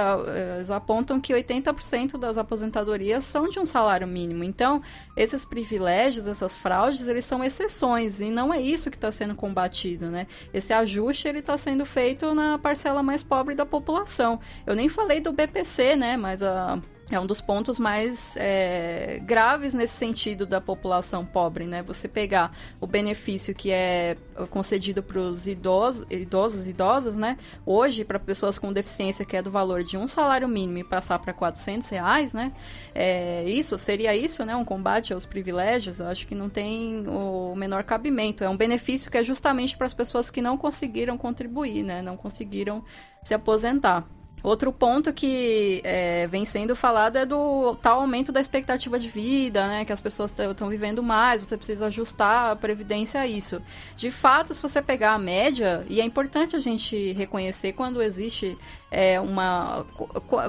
eles 0.56 0.68
apontam 0.68 1.20
que 1.20 1.32
80% 1.32 2.18
das 2.18 2.36
aposentadorias 2.36 3.22
são 3.22 3.48
de 3.48 3.60
um 3.60 3.64
salário 3.64 4.08
mínimo. 4.08 4.42
Então, 4.42 4.82
esses 5.16 5.44
privilégios, 5.44 6.26
essas 6.26 6.56
fraudes, 6.56 7.06
eles 7.06 7.24
são 7.24 7.44
exceções 7.44 8.20
e 8.20 8.32
não 8.32 8.52
é 8.52 8.60
isso 8.60 8.90
que 8.90 8.96
está 8.96 9.12
sendo 9.12 9.36
combatido, 9.36 10.10
né? 10.10 10.26
Esse 10.52 10.72
ajuste 10.72 11.28
ele 11.28 11.38
está 11.38 11.56
sendo 11.56 11.86
feito 11.86 12.34
na 12.34 12.58
parcela 12.58 13.00
mais 13.00 13.22
pobre 13.22 13.54
da 13.54 13.64
população. 13.64 14.40
Eu 14.66 14.74
nem 14.74 14.88
falei 14.88 15.20
do 15.20 15.32
BPC, 15.32 15.94
né? 15.94 16.16
Mas 16.16 16.42
a 16.42 16.80
é 17.14 17.20
um 17.20 17.26
dos 17.26 17.40
pontos 17.40 17.78
mais 17.78 18.36
é, 18.36 19.20
graves 19.22 19.74
nesse 19.74 19.94
sentido 19.94 20.46
da 20.46 20.60
população 20.60 21.24
pobre, 21.24 21.66
né? 21.66 21.82
Você 21.82 22.08
pegar 22.08 22.56
o 22.80 22.86
benefício 22.86 23.54
que 23.54 23.70
é 23.70 24.16
concedido 24.50 25.02
para 25.02 25.18
os 25.18 25.46
idosos, 25.46 26.06
idosos 26.10 26.66
e 26.66 26.70
idosas, 26.70 27.16
né? 27.16 27.38
Hoje, 27.64 28.04
para 28.04 28.18
pessoas 28.18 28.58
com 28.58 28.72
deficiência, 28.72 29.24
que 29.24 29.36
é 29.36 29.42
do 29.42 29.50
valor 29.50 29.82
de 29.82 29.96
um 29.96 30.06
salário 30.06 30.48
mínimo 30.48 30.78
e 30.78 30.84
passar 30.84 31.18
para 31.18 31.32
400 31.32 31.88
reais, 31.88 32.34
né? 32.34 32.52
É, 32.94 33.44
isso, 33.48 33.78
seria 33.78 34.14
isso, 34.16 34.44
né? 34.44 34.56
Um 34.56 34.64
combate 34.64 35.12
aos 35.12 35.26
privilégios? 35.26 36.00
Eu 36.00 36.08
acho 36.08 36.26
que 36.26 36.34
não 36.34 36.48
tem 36.48 37.06
o 37.08 37.54
menor 37.54 37.84
cabimento. 37.84 38.44
É 38.44 38.48
um 38.48 38.56
benefício 38.56 39.10
que 39.10 39.18
é 39.18 39.22
justamente 39.22 39.76
para 39.76 39.86
as 39.86 39.94
pessoas 39.94 40.30
que 40.30 40.42
não 40.42 40.56
conseguiram 40.56 41.16
contribuir, 41.16 41.82
né? 41.82 42.02
Não 42.02 42.16
conseguiram 42.16 42.84
se 43.22 43.34
aposentar. 43.34 44.06
Outro 44.44 44.70
ponto 44.70 45.10
que 45.10 45.80
é, 45.84 46.26
vem 46.26 46.44
sendo 46.44 46.76
falado 46.76 47.16
é 47.16 47.24
do 47.24 47.74
tal 47.76 48.02
aumento 48.02 48.30
da 48.30 48.42
expectativa 48.42 48.98
de 48.98 49.08
vida, 49.08 49.66
né? 49.66 49.86
Que 49.86 49.92
as 49.92 50.02
pessoas 50.02 50.38
estão 50.38 50.68
vivendo 50.68 51.02
mais, 51.02 51.42
você 51.42 51.56
precisa 51.56 51.86
ajustar 51.86 52.52
a 52.52 52.56
previdência 52.56 53.22
a 53.22 53.26
isso. 53.26 53.62
De 53.96 54.10
fato, 54.10 54.52
se 54.52 54.60
você 54.60 54.82
pegar 54.82 55.14
a 55.14 55.18
média, 55.18 55.82
e 55.88 55.98
é 55.98 56.04
importante 56.04 56.54
a 56.54 56.58
gente 56.58 57.12
reconhecer 57.12 57.72
quando 57.72 58.02
existe 58.02 58.58
é, 58.90 59.18
uma. 59.18 59.86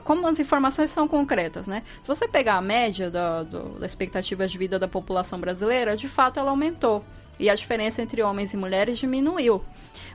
como 0.03 0.27
as 0.27 0.41
informações 0.41 0.89
são 0.89 1.07
concretas, 1.07 1.65
né? 1.65 1.81
Se 2.01 2.07
você 2.09 2.27
pegar 2.27 2.55
a 2.55 2.61
média 2.61 3.09
da, 3.09 3.43
do, 3.43 3.79
da 3.79 3.85
expectativa 3.85 4.45
de 4.45 4.57
vida 4.57 4.77
da 4.77 4.89
população 4.89 5.39
brasileira, 5.39 5.95
de 5.95 6.09
fato 6.09 6.37
ela 6.37 6.49
aumentou 6.49 7.01
e 7.39 7.49
a 7.49 7.55
diferença 7.55 8.01
entre 8.01 8.21
homens 8.21 8.53
e 8.53 8.57
mulheres 8.57 8.97
diminuiu. 8.97 9.63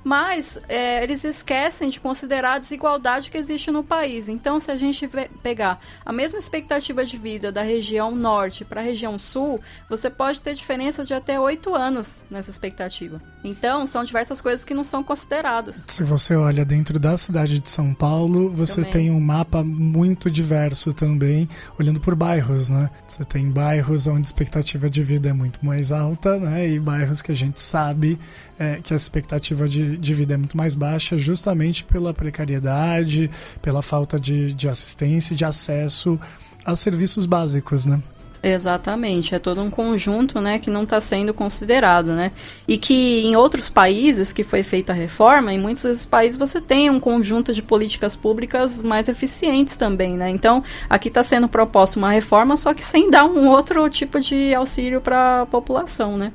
Mas 0.03 0.59
é, 0.69 1.03
eles 1.03 1.25
esquecem 1.25 1.91
de 1.91 2.01
considerar 2.01 2.55
a 2.55 2.59
desigualdade 2.59 3.31
que 3.31 3.37
existe 3.37 3.71
no 3.71 3.85
país. 3.85 4.29
Então, 4.29 4.59
se 4.59 4.71
a 4.71 4.77
gente 4.77 5.09
pegar 5.43 5.79
a 6.05 6.13
mesma 6.13 6.39
expectativa 6.39 7.05
de 7.05 7.17
vida 7.17 7.53
da 7.53 7.63
região 7.63 8.15
norte 8.15 8.65
para 8.65 8.81
a 8.81 8.85
região 8.85 9.19
sul, 9.19 9.61
você 9.89 10.09
pode 10.09 10.41
ter 10.41 10.55
diferença 10.55 11.05
de 11.05 11.13
até 11.13 11.39
oito 11.39 11.75
anos 11.75 12.23
nessa 12.31 12.51
expectativa. 12.51 13.21
Então, 13.45 13.87
são 13.87 14.03
diversas 14.03 14.41
coisas 14.41 14.65
que 14.65 14.73
não 14.73 14.85
são 14.85 15.03
consideradas. 15.05 15.85
Se 15.89 16.03
você 16.03 16.35
olha 16.35 16.65
dentro 16.65 16.99
da 16.99 17.17
cidade 17.17 17.61
de 17.61 17.69
São 17.69 17.93
Paulo, 17.93 18.51
você 18.51 18.77
também. 18.77 18.93
tem 18.93 19.11
um 19.11 19.21
mapa 19.21 19.63
muito 19.63 20.31
diverso 20.31 20.95
também, 20.95 21.49
olhando 21.79 22.01
por 22.01 22.15
bairros, 22.15 22.71
né? 22.71 22.89
Você 23.07 23.25
tem 23.25 23.51
bairros 23.51 24.07
onde 24.07 24.21
a 24.21 24.23
expectativa 24.23 24.89
de 24.89 25.03
vida 25.03 25.29
é 25.29 25.33
muito 25.33 25.65
mais 25.65 25.93
alta, 25.93 26.39
né? 26.39 26.69
E 26.69 26.81
bairros 26.81 27.10
que 27.21 27.33
a 27.33 27.35
gente 27.35 27.61
sabe 27.61 28.19
é, 28.59 28.81
que 28.83 28.93
a 28.93 28.97
expectativa 28.97 29.67
de, 29.67 29.97
de 29.97 30.15
vida 30.15 30.35
é 30.35 30.37
muito 30.37 30.57
mais 30.57 30.75
baixa, 30.75 31.19
justamente 31.19 31.85
pela 31.85 32.15
precariedade, 32.15 33.31
pela 33.61 33.83
falta 33.83 34.19
de, 34.19 34.53
de 34.53 34.69
assistência 34.69 35.35
de 35.35 35.45
acesso 35.45 36.19
a 36.65 36.77
serviços 36.77 37.27
básicos, 37.27 37.87
né? 37.87 38.01
Exatamente, 38.43 39.35
é 39.35 39.39
todo 39.39 39.61
um 39.61 39.69
conjunto, 39.69 40.41
né, 40.41 40.59
que 40.59 40.71
não 40.71 40.85
está 40.85 40.99
sendo 40.99 41.35
considerado, 41.35 42.15
né, 42.15 42.33
e 42.67 42.79
que 42.79 43.21
em 43.21 43.37
outros 43.37 43.69
países 43.69 44.33
que 44.33 44.43
foi 44.43 44.63
feita 44.63 44.93
a 44.93 44.97
reforma, 44.97 45.53
em 45.53 45.61
muitos 45.61 45.83
desses 45.83 46.07
países 46.07 46.39
você 46.39 46.59
tem 46.59 46.89
um 46.89 46.99
conjunto 46.99 47.53
de 47.53 47.61
políticas 47.61 48.17
públicas 48.17 48.81
mais 48.81 49.11
eficientes 49.11 49.77
também, 49.77 50.17
né, 50.17 50.31
então 50.31 50.65
aqui 50.89 51.09
está 51.09 51.23
sendo 51.23 51.49
proposta 51.49 51.99
uma 51.99 52.13
reforma, 52.13 52.57
só 52.57 52.73
que 52.73 52.83
sem 52.83 53.11
dar 53.11 53.27
um 53.27 53.47
outro 53.47 53.87
tipo 53.91 54.19
de 54.19 54.55
auxílio 54.55 55.03
para 55.03 55.43
a 55.43 55.47
população, 55.47 56.17
né. 56.17 56.33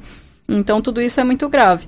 Então 0.48 0.82
tudo 0.82 1.02
isso 1.02 1.20
é 1.20 1.24
muito 1.24 1.50
grave. 1.50 1.88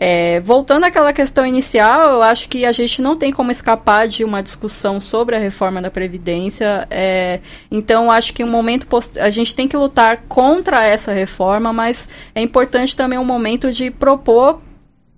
É, 0.00 0.38
voltando 0.40 0.84
àquela 0.84 1.12
questão 1.12 1.44
inicial, 1.44 2.10
eu 2.10 2.22
acho 2.22 2.48
que 2.48 2.64
a 2.64 2.70
gente 2.70 3.02
não 3.02 3.16
tem 3.16 3.32
como 3.32 3.50
escapar 3.50 4.06
de 4.06 4.22
uma 4.22 4.40
discussão 4.40 5.00
sobre 5.00 5.34
a 5.34 5.40
reforma 5.40 5.82
da 5.82 5.90
Previdência. 5.90 6.86
É, 6.88 7.40
então, 7.68 8.08
acho 8.08 8.32
que 8.32 8.44
um 8.44 8.48
momento 8.48 8.86
a 9.20 9.28
gente 9.28 9.56
tem 9.56 9.66
que 9.66 9.76
lutar 9.76 10.22
contra 10.28 10.86
essa 10.86 11.12
reforma, 11.12 11.72
mas 11.72 12.08
é 12.32 12.40
importante 12.40 12.96
também 12.96 13.18
um 13.18 13.24
momento 13.24 13.72
de 13.72 13.90
propor 13.90 14.60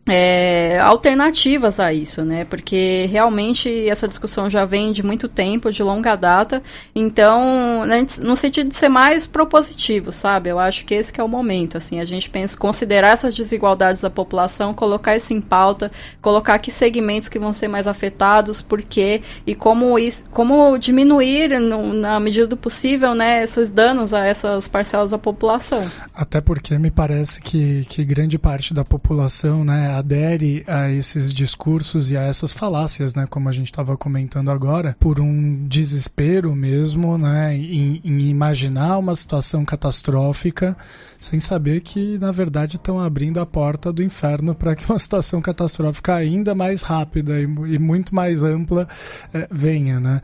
é, 0.08 0.78
alternativas 0.80 1.78
a 1.78 1.92
isso, 1.92 2.24
né? 2.24 2.44
Porque 2.44 3.06
realmente 3.10 3.88
essa 3.88 4.08
discussão 4.08 4.48
já 4.48 4.64
vem 4.64 4.92
de 4.92 5.02
muito 5.02 5.28
tempo, 5.28 5.70
de 5.70 5.82
longa 5.82 6.16
data. 6.16 6.62
Então, 6.94 7.84
né, 7.86 8.06
no 8.20 8.34
sentido 8.34 8.68
de 8.68 8.74
ser 8.74 8.88
mais 8.88 9.26
propositivo, 9.26 10.10
sabe? 10.10 10.50
Eu 10.50 10.58
acho 10.58 10.84
que 10.84 10.94
esse 10.94 11.12
que 11.12 11.20
é 11.20 11.24
o 11.24 11.28
momento. 11.28 11.76
Assim, 11.76 12.00
a 12.00 12.04
gente 12.04 12.30
pensa 12.30 12.56
considerar 12.56 13.10
essas 13.10 13.34
desigualdades 13.34 14.00
da 14.00 14.10
população, 14.10 14.72
colocar 14.72 15.16
isso 15.16 15.32
em 15.32 15.40
pauta, 15.40 15.90
colocar 16.20 16.58
que 16.58 16.70
segmentos 16.70 17.28
que 17.28 17.38
vão 17.38 17.52
ser 17.52 17.68
mais 17.68 17.86
afetados, 17.86 18.62
por 18.62 18.82
quê 18.82 19.22
e 19.46 19.54
como 19.54 19.98
isso, 19.98 20.24
como 20.30 20.78
diminuir 20.78 21.60
no, 21.60 21.92
na 21.92 22.18
medida 22.18 22.46
do 22.46 22.56
possível, 22.56 23.14
né, 23.14 23.42
esses 23.42 23.70
danos 23.70 24.14
a 24.14 24.24
essas 24.24 24.66
parcelas 24.66 25.10
da 25.10 25.18
população. 25.18 25.88
Até 26.14 26.40
porque 26.40 26.78
me 26.78 26.90
parece 26.90 27.40
que, 27.40 27.84
que 27.88 28.04
grande 28.04 28.38
parte 28.38 28.72
da 28.72 28.84
população, 28.84 29.64
né 29.64 29.89
adere 29.98 30.64
a 30.66 30.90
esses 30.90 31.32
discursos 31.32 32.10
e 32.10 32.16
a 32.16 32.22
essas 32.22 32.52
falácias, 32.52 33.14
né, 33.14 33.26
como 33.28 33.48
a 33.48 33.52
gente 33.52 33.70
estava 33.70 33.96
comentando 33.96 34.50
agora, 34.50 34.96
por 34.98 35.20
um 35.20 35.66
desespero 35.66 36.54
mesmo, 36.54 37.18
né, 37.18 37.56
em, 37.56 38.00
em 38.04 38.28
imaginar 38.28 38.98
uma 38.98 39.14
situação 39.14 39.64
catastrófica, 39.64 40.76
sem 41.18 41.38
saber 41.38 41.80
que 41.80 42.18
na 42.18 42.32
verdade 42.32 42.76
estão 42.76 43.00
abrindo 43.00 43.40
a 43.40 43.46
porta 43.46 43.92
do 43.92 44.02
inferno 44.02 44.54
para 44.54 44.74
que 44.74 44.84
uma 44.90 44.98
situação 44.98 45.40
catastrófica 45.42 46.14
ainda 46.14 46.54
mais 46.54 46.82
rápida 46.82 47.40
e, 47.40 47.44
e 47.44 47.78
muito 47.78 48.14
mais 48.14 48.42
ampla 48.42 48.88
é, 49.32 49.48
venha, 49.50 50.00
né? 50.00 50.22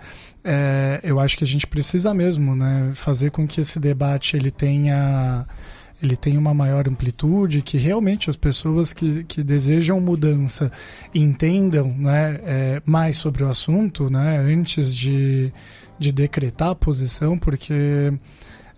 É, 0.49 1.01
eu 1.03 1.19
acho 1.19 1.37
que 1.37 1.43
a 1.43 1.47
gente 1.47 1.67
precisa 1.67 2.15
mesmo, 2.15 2.55
né, 2.55 2.93
fazer 2.95 3.33
com 3.33 3.49
que 3.49 3.61
esse 3.61 3.81
debate 3.81 4.37
ele 4.37 4.53
tenha 4.53 5.45
ele 6.03 6.17
tem 6.17 6.37
uma 6.37 6.53
maior 6.53 6.89
amplitude, 6.89 7.63
que 7.63 7.79
realmente 7.79 8.29
as 8.29 8.37
pessoas 8.37 8.93
que, 8.93 9.25
que 9.25 9.43
desejam 9.43 10.01
mudança 10.01 10.71
entendam 11.15 11.89
né, 11.89 12.41
é, 12.45 12.83
mais 12.85 13.17
sobre 13.17 13.43
o 13.43 13.49
assunto 13.49 14.11
né, 14.11 14.39
antes 14.39 14.95
de, 14.95 15.53
de 15.99 16.13
decretar 16.13 16.71
a 16.71 16.75
posição, 16.75 17.39
porque 17.39 18.13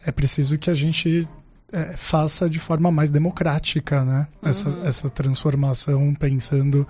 é 0.06 0.12
preciso 0.12 0.58
que 0.58 0.70
a 0.70 0.74
gente 0.74 1.28
é, 1.72 1.96
faça 1.96 2.48
de 2.48 2.58
forma 2.58 2.90
mais 2.90 3.10
democrática 3.10 4.04
né, 4.04 4.26
uhum. 4.42 4.48
essa, 4.48 4.68
essa 4.84 5.10
transformação, 5.10 6.14
pensando 6.14 6.86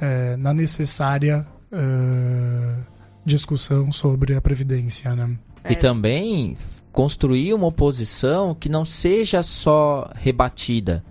é, 0.00 0.36
na 0.36 0.54
necessária 0.54 1.46
uh, 1.72 2.82
discussão 3.24 3.90
sobre 3.90 4.34
a 4.34 4.40
Previdência. 4.40 5.14
Né? 5.14 5.36
E 5.68 5.76
também 5.76 6.56
construir 6.92 7.54
uma 7.54 7.66
oposição 7.66 8.54
que 8.54 8.68
não 8.68 8.84
seja 8.84 9.42
só 9.42 10.10
rebatida. 10.14 11.02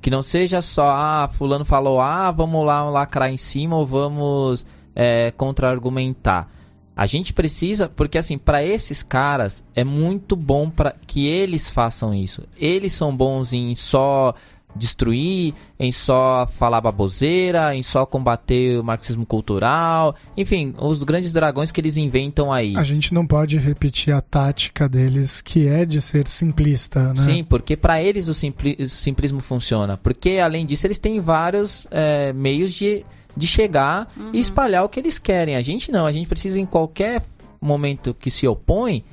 Que 0.00 0.10
não 0.10 0.22
seja 0.22 0.62
só, 0.62 0.90
ah, 0.90 1.28
fulano 1.32 1.64
falou 1.64 2.00
ah, 2.00 2.30
vamos 2.30 2.64
lá 2.64 2.88
lacrar 2.88 3.30
em 3.30 3.36
cima 3.36 3.76
ou 3.76 3.84
vamos 3.84 4.64
é, 4.94 5.32
contra-argumentar. 5.32 6.48
A 6.96 7.06
gente 7.06 7.32
precisa, 7.32 7.88
porque 7.88 8.16
assim, 8.16 8.38
para 8.38 8.64
esses 8.64 9.02
caras 9.02 9.64
é 9.74 9.82
muito 9.82 10.36
bom 10.36 10.70
para 10.70 10.94
que 11.06 11.26
eles 11.26 11.68
façam 11.68 12.14
isso. 12.14 12.46
Eles 12.56 12.92
são 12.92 13.16
bons 13.16 13.52
em 13.52 13.74
só 13.74 14.34
destruir, 14.74 15.54
em 15.78 15.92
só 15.92 16.46
falar 16.46 16.80
baboseira, 16.80 17.74
em 17.74 17.82
só 17.82 18.04
combater 18.04 18.78
o 18.78 18.84
marxismo 18.84 19.24
cultural, 19.24 20.14
enfim, 20.36 20.74
os 20.78 21.02
grandes 21.02 21.32
dragões 21.32 21.70
que 21.70 21.80
eles 21.80 21.96
inventam 21.96 22.52
aí. 22.52 22.76
A 22.76 22.82
gente 22.82 23.14
não 23.14 23.26
pode 23.26 23.56
repetir 23.56 24.12
a 24.12 24.20
tática 24.20 24.88
deles, 24.88 25.40
que 25.40 25.68
é 25.68 25.84
de 25.84 26.00
ser 26.00 26.26
simplista, 26.26 27.12
né? 27.12 27.22
Sim, 27.22 27.44
porque 27.44 27.76
para 27.76 28.02
eles 28.02 28.28
o, 28.28 28.34
simpli 28.34 28.76
o, 28.78 28.88
simplismo 28.88 29.40
funciona. 29.40 29.96
Porque 29.96 30.38
além 30.42 30.66
disso 30.66 30.86
eles 30.86 30.98
têm 30.98 31.20
vários 31.20 31.86
é, 31.90 32.32
meios 32.32 32.72
de, 32.72 33.04
de 33.36 33.46
chegar 33.46 34.12
uhum. 34.16 34.30
e 34.32 34.40
espalhar 34.40 34.84
o 34.84 34.88
que 34.88 34.98
eles 34.98 35.18
querem. 35.18 35.56
A 35.56 35.60
gente 35.60 35.92
não, 35.92 36.06
a 36.06 36.12
gente 36.12 36.26
precisa 36.26 36.60
em 36.60 36.66
qualquer 36.66 37.22
momento 37.60 38.12
que 38.12 38.30
se 38.30 38.46
opõe 38.46 39.04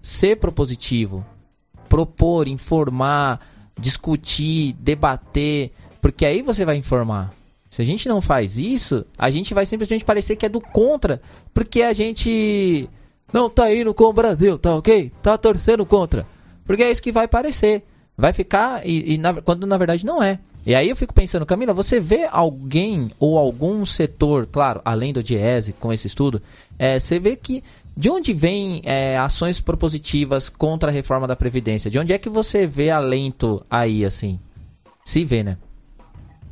ser 0.00 0.36
propositivo, 0.36 1.24
propor, 1.88 2.48
informar 2.48 3.40
discutir, 3.80 4.74
debater, 4.74 5.72
porque 6.00 6.26
aí 6.26 6.42
você 6.42 6.64
vai 6.64 6.76
informar. 6.76 7.32
Se 7.68 7.80
a 7.80 7.84
gente 7.84 8.08
não 8.08 8.20
faz 8.20 8.58
isso, 8.58 9.04
a 9.16 9.30
gente 9.30 9.54
vai 9.54 9.64
simplesmente 9.64 10.04
parecer 10.04 10.36
que 10.36 10.44
é 10.44 10.48
do 10.48 10.60
contra, 10.60 11.22
porque 11.54 11.82
a 11.82 11.92
gente 11.92 12.88
não 13.32 13.48
tá 13.48 13.72
indo 13.72 13.94
com 13.94 14.04
o 14.04 14.12
Brasil, 14.12 14.58
tá 14.58 14.74
ok? 14.74 15.12
Tá 15.22 15.38
torcendo 15.38 15.86
contra. 15.86 16.26
Porque 16.64 16.82
é 16.82 16.90
isso 16.90 17.02
que 17.02 17.12
vai 17.12 17.28
parecer. 17.28 17.84
Vai 18.16 18.32
ficar, 18.32 18.86
e, 18.86 19.14
e 19.14 19.18
na, 19.18 19.40
quando 19.40 19.66
na 19.66 19.78
verdade 19.78 20.04
não 20.04 20.22
é. 20.22 20.40
E 20.66 20.74
aí 20.74 20.90
eu 20.90 20.96
fico 20.96 21.14
pensando, 21.14 21.46
Camila, 21.46 21.72
você 21.72 21.98
vê 21.98 22.28
alguém 22.30 23.10
ou 23.18 23.38
algum 23.38 23.84
setor, 23.86 24.46
claro, 24.46 24.82
além 24.84 25.12
do 25.12 25.22
Diese, 25.22 25.72
com 25.72 25.92
esse 25.92 26.06
estudo, 26.06 26.42
é, 26.78 27.00
você 27.00 27.18
vê 27.18 27.34
que 27.34 27.64
de 27.96 28.08
onde 28.10 28.32
vêm 28.32 28.80
é, 28.84 29.18
ações 29.18 29.60
propositivas 29.60 30.48
contra 30.48 30.90
a 30.90 30.92
reforma 30.92 31.26
da 31.26 31.36
Previdência? 31.36 31.90
De 31.90 31.98
onde 31.98 32.12
é 32.12 32.18
que 32.18 32.28
você 32.28 32.66
vê 32.66 32.90
alento 32.90 33.64
aí, 33.68 34.04
assim? 34.04 34.38
Se 35.04 35.24
vê, 35.24 35.42
né? 35.42 35.58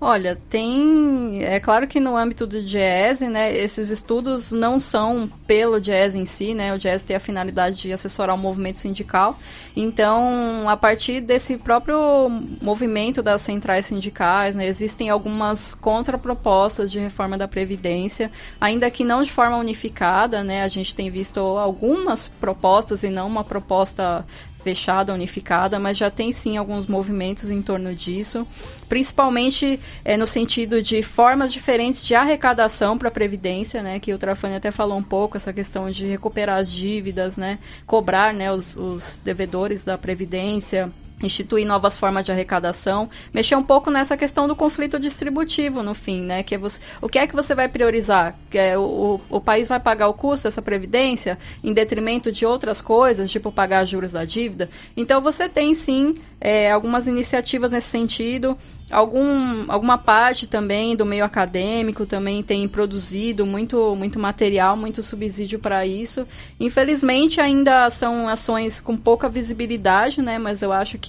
Olha, 0.01 0.37
tem. 0.49 1.43
É 1.43 1.59
claro 1.59 1.85
que 1.89 1.99
no 1.99 2.17
âmbito 2.17 2.47
do 2.47 2.63
jazz, 2.63 3.21
né, 3.21 3.53
esses 3.53 3.91
estudos 3.91 4.53
não 4.53 4.79
são 4.79 5.29
pelo 5.45 5.81
jazz 5.81 6.15
em 6.15 6.25
si, 6.25 6.55
né? 6.55 6.73
O 6.73 6.79
jazz 6.79 7.03
tem 7.03 7.17
a 7.17 7.21
finalidade 7.21 7.83
de 7.83 7.93
assessorar 7.93 8.37
o 8.37 8.39
movimento 8.39 8.79
sindical. 8.79 9.37
Então, 9.75 10.69
a 10.69 10.77
partir 10.77 11.21
desse 11.21 11.59
próprio 11.59 12.31
movimento 12.63 13.25
das 13.25 13.43
centrais 13.43 13.87
sindicais, 13.87 14.55
né, 14.55 14.69
existem 14.69 15.11
algumas 15.11 15.75
contrapropostas 15.75 16.93
de 16.93 17.01
reforma 17.01 17.37
da 17.37 17.49
Previdência, 17.49 18.31
ainda 18.61 18.89
que 18.93 19.03
não 19.03 19.25
de 19.25 19.33
forma 19.33 19.57
unificada, 19.57 20.45
né? 20.45 20.63
A 20.63 20.69
gente 20.69 20.95
tem 20.95 21.11
visto 21.11 21.41
algumas 21.41 22.29
propostas 22.29 23.03
e 23.03 23.11
não 23.11 23.27
uma 23.27 23.43
proposta 23.43 24.25
fechada, 24.63 25.15
unificada, 25.15 25.79
mas 25.79 25.97
já 25.97 26.11
tem 26.11 26.33
sim 26.33 26.57
alguns 26.57 26.87
movimentos 26.87 27.51
em 27.51 27.63
torno 27.63 27.95
disso, 27.95 28.47
principalmente 28.89 29.81
é, 30.05 30.17
no 30.17 30.27
sentido 30.27 30.83
de 30.83 31.03
formas 31.03 31.53
diferentes 31.53 32.07
de 32.07 32.15
arrecadação 32.15 32.99
para 32.99 33.09
a 33.09 33.13
Previdência, 33.13 33.83
né, 33.83 33.99
que 33.99 34.13
o 34.13 34.19
Trafani 34.19 34.57
até 34.57 34.71
falou 34.71 34.99
um 34.99 35.03
pouco, 35.03 35.37
essa 35.37 35.53
questão 35.53 35.91
de 35.91 36.07
recuperar 36.07 36.59
as 36.59 36.71
dívidas, 36.71 37.37
né, 37.37 37.59
cobrar 37.87 38.35
né, 38.35 38.53
os, 38.53 38.77
os 38.77 39.21
devedores 39.25 39.85
da 39.85 39.97
Previdência, 39.97 40.93
instituir 41.23 41.67
novas 41.67 41.97
formas 41.99 42.25
de 42.25 42.33
arrecadação, 42.33 43.09
mexer 43.33 43.57
um 43.57 43.63
pouco 43.63 43.91
nessa 43.91 44.17
questão 44.17 44.47
do 44.47 44.55
conflito 44.55 44.99
distributivo 44.99 45.83
no 45.83 45.95
fim, 45.95 46.23
né? 46.23 46.43
Que 46.43 46.55
é 46.55 46.59
você, 46.59 46.81
o 47.01 47.09
que 47.09 47.19
é 47.19 47.27
que 47.27 47.35
você 47.35 47.55
vai 47.55 47.69
priorizar? 47.69 48.37
Que 48.51 48.59
é, 48.59 48.79
o, 48.79 49.21
o 49.29 49.41
país 49.41 49.69
vai 49.69 49.81
pagar 49.81 50.09
o 50.09 50.15
custo 50.15 50.45
dessa 50.45 50.63
previdência 50.63 51.39
em 51.63 51.73
detrimento 51.73 52.31
de 52.31 52.47
outras 52.47 52.81
coisas, 52.81 53.31
tipo 53.31 53.51
pagar 53.51 53.85
juros 53.85 54.13
da 54.13 54.25
dívida. 54.25 54.69
Então 54.97 55.21
você 55.21 55.49
tem 55.49 55.75
sim 55.75 56.15
é, 56.41 56.71
algumas 56.71 57.07
iniciativas 57.07 57.71
nesse 57.71 57.89
sentido. 57.89 58.57
Algum, 58.91 59.71
alguma 59.71 59.99
parte 59.99 60.47
também 60.47 60.97
do 60.97 61.05
meio 61.05 61.25
acadêmico 61.25 62.07
também 62.07 62.43
tem 62.43 62.67
produzido 62.67 63.45
muito, 63.45 63.95
muito 63.95 64.19
material, 64.19 64.77
muito 64.77 65.03
subsídio 65.03 65.59
para 65.59 65.85
isso. 65.85 66.27
Infelizmente 66.59 67.39
ainda 67.41 67.91
são 67.91 68.29
ações 68.29 68.81
com 68.81 68.97
pouca 68.97 69.29
visibilidade, 69.29 70.23
né? 70.23 70.39
Mas 70.39 70.63
eu 70.63 70.73
acho 70.73 70.97
que 70.99 71.08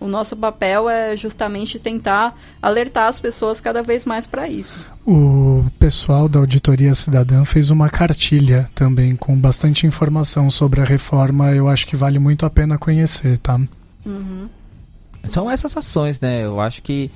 o 0.00 0.06
nosso 0.06 0.36
papel 0.36 0.88
é 0.88 1.16
justamente 1.16 1.78
tentar 1.78 2.38
alertar 2.60 3.08
as 3.08 3.18
pessoas 3.18 3.60
cada 3.60 3.82
vez 3.82 4.04
mais 4.04 4.26
para 4.26 4.48
isso. 4.48 4.90
O 5.06 5.64
pessoal 5.78 6.28
da 6.28 6.38
Auditoria 6.38 6.94
Cidadã 6.94 7.44
fez 7.44 7.70
uma 7.70 7.88
cartilha 7.88 8.68
também 8.74 9.14
com 9.14 9.36
bastante 9.38 9.86
informação 9.86 10.50
sobre 10.50 10.80
a 10.80 10.84
reforma. 10.84 11.52
Eu 11.52 11.68
acho 11.68 11.86
que 11.86 11.96
vale 11.96 12.18
muito 12.18 12.44
a 12.46 12.50
pena 12.50 12.78
conhecer, 12.78 13.38
tá? 13.38 13.60
Uhum. 14.04 14.48
São 15.24 15.50
essas 15.50 15.76
ações, 15.76 16.20
né? 16.20 16.44
Eu 16.44 16.60
acho 16.60 16.82
que 16.82 17.10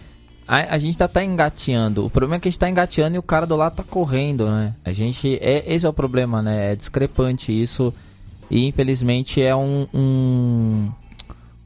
a, 0.51 0.74
a 0.74 0.78
gente 0.78 0.98
tá, 0.98 1.07
tá 1.07 1.23
engateando. 1.24 2.05
O 2.05 2.11
problema 2.11 2.36
é 2.36 2.40
que 2.40 2.48
a 2.48 2.51
gente 2.51 2.59
tá 2.59 2.69
engateando 2.69 3.15
e 3.15 3.19
o 3.19 3.23
cara 3.23 3.47
do 3.47 3.55
lado 3.55 3.77
tá 3.77 3.85
correndo, 3.85 4.51
né? 4.51 4.74
A 4.85 4.93
gente. 4.93 5.39
É, 5.40 5.73
esse 5.73 5.86
é 5.86 5.89
o 5.89 5.93
problema, 5.93 6.43
né? 6.43 6.73
É 6.73 6.77
discrepante 6.77 7.52
isso. 7.52 7.94
E 8.51 8.66
infelizmente 8.66 9.40
é 9.40 9.55
um, 9.55 9.86
um, 9.94 10.90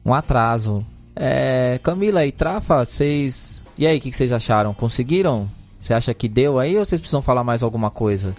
um 0.05 0.13
atraso. 0.13 0.85
É, 1.15 1.79
Camila 1.81 2.25
e 2.25 2.31
Trafa, 2.31 2.85
vocês. 2.85 3.61
E 3.77 3.87
aí, 3.87 3.97
o 3.97 4.01
que, 4.01 4.11
vocês 4.11 4.31
acharam? 4.31 4.73
Conseguiram? 4.73 5.49
Você 5.79 5.93
acha 5.93 6.13
que 6.13 6.29
deu 6.29 6.59
aí 6.59 6.77
ou 6.77 6.85
vocês 6.85 7.01
precisam 7.01 7.21
falar 7.21 7.43
mais 7.43 7.63
alguma 7.63 7.89
coisa? 7.89 8.35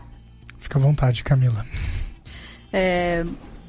Fica 0.59 0.79
à 0.79 0.83
vontade, 0.83 1.23
Camila. 1.23 1.65
É, 2.73 3.25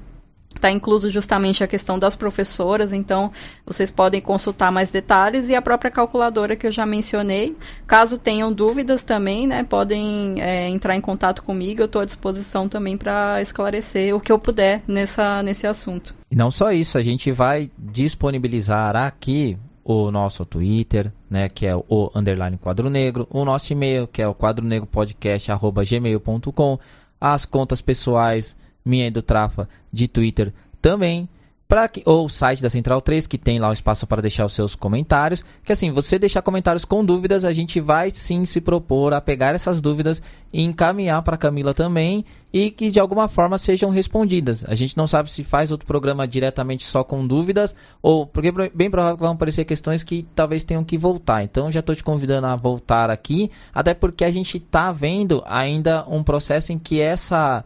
Está 0.60 0.70
incluso 0.70 1.10
justamente 1.10 1.64
a 1.64 1.66
questão 1.66 1.98
das 1.98 2.14
professoras, 2.14 2.92
então 2.92 3.32
vocês 3.64 3.90
podem 3.90 4.20
consultar 4.20 4.70
mais 4.70 4.90
detalhes 4.90 5.48
e 5.48 5.54
a 5.54 5.62
própria 5.62 5.90
calculadora 5.90 6.54
que 6.54 6.66
eu 6.66 6.70
já 6.70 6.84
mencionei. 6.84 7.56
Caso 7.86 8.18
tenham 8.18 8.52
dúvidas 8.52 9.02
também, 9.02 9.46
né, 9.46 9.64
podem 9.64 10.38
é, 10.38 10.68
entrar 10.68 10.94
em 10.94 11.00
contato 11.00 11.42
comigo, 11.42 11.80
eu 11.80 11.86
estou 11.86 12.02
à 12.02 12.04
disposição 12.04 12.68
também 12.68 12.98
para 12.98 13.40
esclarecer 13.40 14.14
o 14.14 14.20
que 14.20 14.30
eu 14.30 14.38
puder 14.38 14.82
nessa, 14.86 15.42
nesse 15.42 15.66
assunto. 15.66 16.14
E 16.30 16.36
não 16.36 16.50
só 16.50 16.70
isso, 16.72 16.98
a 16.98 17.02
gente 17.02 17.32
vai 17.32 17.70
disponibilizar 17.78 18.94
aqui 18.94 19.56
o 19.82 20.10
nosso 20.10 20.44
Twitter, 20.44 21.10
né, 21.30 21.48
que 21.48 21.64
é 21.64 21.74
o 21.74 22.10
underline 22.14 22.58
quadro 22.58 22.90
negro, 22.90 23.26
o 23.30 23.46
nosso 23.46 23.72
e-mail, 23.72 24.06
que 24.06 24.20
é 24.20 24.28
o 24.28 24.34
quadronegropodcast.gmail.com, 24.34 26.78
as 27.18 27.46
contas 27.46 27.80
pessoais 27.80 28.54
minha 28.84 29.06
e 29.06 29.10
do 29.10 29.22
Trafa 29.22 29.68
de 29.92 30.08
Twitter 30.08 30.52
também. 30.80 31.28
Pra 31.70 31.86
que, 31.86 32.02
ou 32.04 32.24
o 32.24 32.28
site 32.28 32.60
da 32.60 32.68
Central 32.68 33.00
3, 33.00 33.28
que 33.28 33.38
tem 33.38 33.60
lá 33.60 33.68
o 33.68 33.72
espaço 33.72 34.04
para 34.04 34.20
deixar 34.20 34.44
os 34.44 34.52
seus 34.52 34.74
comentários. 34.74 35.44
Que 35.64 35.70
assim, 35.70 35.92
você 35.92 36.18
deixar 36.18 36.42
comentários 36.42 36.84
com 36.84 37.04
dúvidas, 37.04 37.44
a 37.44 37.52
gente 37.52 37.78
vai 37.78 38.10
sim 38.10 38.44
se 38.44 38.60
propor 38.60 39.14
a 39.14 39.20
pegar 39.20 39.54
essas 39.54 39.80
dúvidas 39.80 40.20
e 40.52 40.64
encaminhar 40.64 41.22
para 41.22 41.36
Camila 41.36 41.72
também 41.72 42.24
e 42.52 42.72
que 42.72 42.90
de 42.90 42.98
alguma 42.98 43.28
forma 43.28 43.56
sejam 43.56 43.88
respondidas. 43.88 44.64
A 44.66 44.74
gente 44.74 44.96
não 44.96 45.06
sabe 45.06 45.30
se 45.30 45.44
faz 45.44 45.70
outro 45.70 45.86
programa 45.86 46.26
diretamente 46.26 46.82
só 46.82 47.04
com 47.04 47.24
dúvidas 47.24 47.72
ou 48.02 48.26
porque 48.26 48.50
bem 48.74 48.90
provável 48.90 49.16
que 49.16 49.22
vão 49.22 49.34
aparecer 49.34 49.64
questões 49.64 50.02
que 50.02 50.26
talvez 50.34 50.64
tenham 50.64 50.82
que 50.82 50.98
voltar. 50.98 51.44
Então 51.44 51.70
já 51.70 51.78
estou 51.78 51.94
te 51.94 52.02
convidando 52.02 52.48
a 52.48 52.56
voltar 52.56 53.10
aqui, 53.10 53.48
até 53.72 53.94
porque 53.94 54.24
a 54.24 54.30
gente 54.32 54.56
está 54.56 54.90
vendo 54.90 55.40
ainda 55.46 56.04
um 56.08 56.24
processo 56.24 56.72
em 56.72 56.80
que 56.80 57.00
essa 57.00 57.64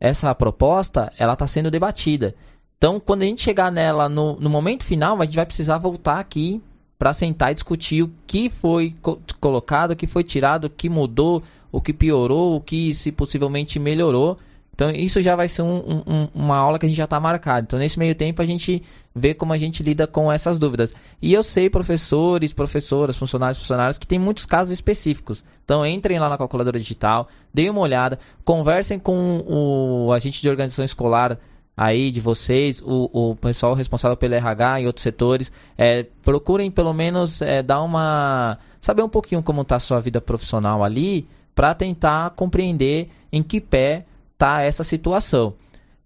essa 0.00 0.34
proposta 0.34 1.12
ela 1.18 1.32
está 1.32 1.46
sendo 1.46 1.70
debatida. 1.70 2.34
Então, 2.76 3.00
quando 3.00 3.22
a 3.22 3.26
gente 3.26 3.42
chegar 3.42 3.72
nela 3.72 4.08
no, 4.08 4.38
no 4.38 4.48
momento 4.48 4.84
final, 4.84 5.20
a 5.20 5.24
gente 5.24 5.36
vai 5.36 5.46
precisar 5.46 5.78
voltar 5.78 6.20
aqui 6.20 6.62
para 6.98 7.12
sentar 7.12 7.50
e 7.50 7.54
discutir 7.54 8.02
o 8.02 8.10
que 8.26 8.48
foi 8.48 8.94
co 9.02 9.20
colocado, 9.40 9.92
o 9.92 9.96
que 9.96 10.06
foi 10.06 10.22
tirado, 10.24 10.66
o 10.66 10.70
que 10.70 10.88
mudou, 10.88 11.42
o 11.70 11.80
que 11.80 11.92
piorou, 11.92 12.56
o 12.56 12.60
que 12.60 12.94
se 12.94 13.10
possivelmente 13.12 13.78
melhorou. 13.78 14.38
Então 14.78 14.92
isso 14.92 15.20
já 15.20 15.34
vai 15.34 15.48
ser 15.48 15.62
um, 15.62 16.04
um, 16.06 16.28
uma 16.32 16.56
aula 16.56 16.78
que 16.78 16.86
a 16.86 16.88
gente 16.88 16.98
já 16.98 17.02
está 17.02 17.18
marcado. 17.18 17.64
Então 17.64 17.80
nesse 17.80 17.98
meio 17.98 18.14
tempo 18.14 18.40
a 18.40 18.46
gente 18.46 18.80
vê 19.12 19.34
como 19.34 19.52
a 19.52 19.58
gente 19.58 19.82
lida 19.82 20.06
com 20.06 20.30
essas 20.30 20.56
dúvidas. 20.56 20.94
E 21.20 21.32
eu 21.32 21.42
sei 21.42 21.68
professores, 21.68 22.52
professoras, 22.52 23.16
funcionários, 23.16 23.58
funcionários 23.58 23.98
que 23.98 24.06
tem 24.06 24.20
muitos 24.20 24.46
casos 24.46 24.72
específicos. 24.72 25.42
Então 25.64 25.84
entrem 25.84 26.20
lá 26.20 26.28
na 26.28 26.38
calculadora 26.38 26.78
digital, 26.78 27.26
deem 27.52 27.70
uma 27.70 27.80
olhada, 27.80 28.20
conversem 28.44 29.00
com 29.00 29.42
o 29.48 30.12
agente 30.12 30.40
de 30.40 30.48
organização 30.48 30.84
escolar 30.84 31.40
aí 31.76 32.12
de 32.12 32.20
vocês, 32.20 32.80
o, 32.80 33.10
o 33.12 33.34
pessoal 33.34 33.74
responsável 33.74 34.16
pelo 34.16 34.34
RH 34.34 34.82
e 34.82 34.86
outros 34.86 35.02
setores, 35.02 35.50
é, 35.76 36.06
procurem 36.22 36.70
pelo 36.70 36.92
menos 36.92 37.42
é, 37.42 37.64
dar 37.64 37.82
uma 37.82 38.58
saber 38.80 39.02
um 39.02 39.08
pouquinho 39.08 39.42
como 39.42 39.62
está 39.62 39.74
a 39.74 39.80
sua 39.80 39.98
vida 39.98 40.20
profissional 40.20 40.84
ali, 40.84 41.26
para 41.52 41.74
tentar 41.74 42.30
compreender 42.30 43.10
em 43.32 43.42
que 43.42 43.60
pé 43.60 44.04
tá 44.38 44.62
essa 44.62 44.84
situação. 44.84 45.54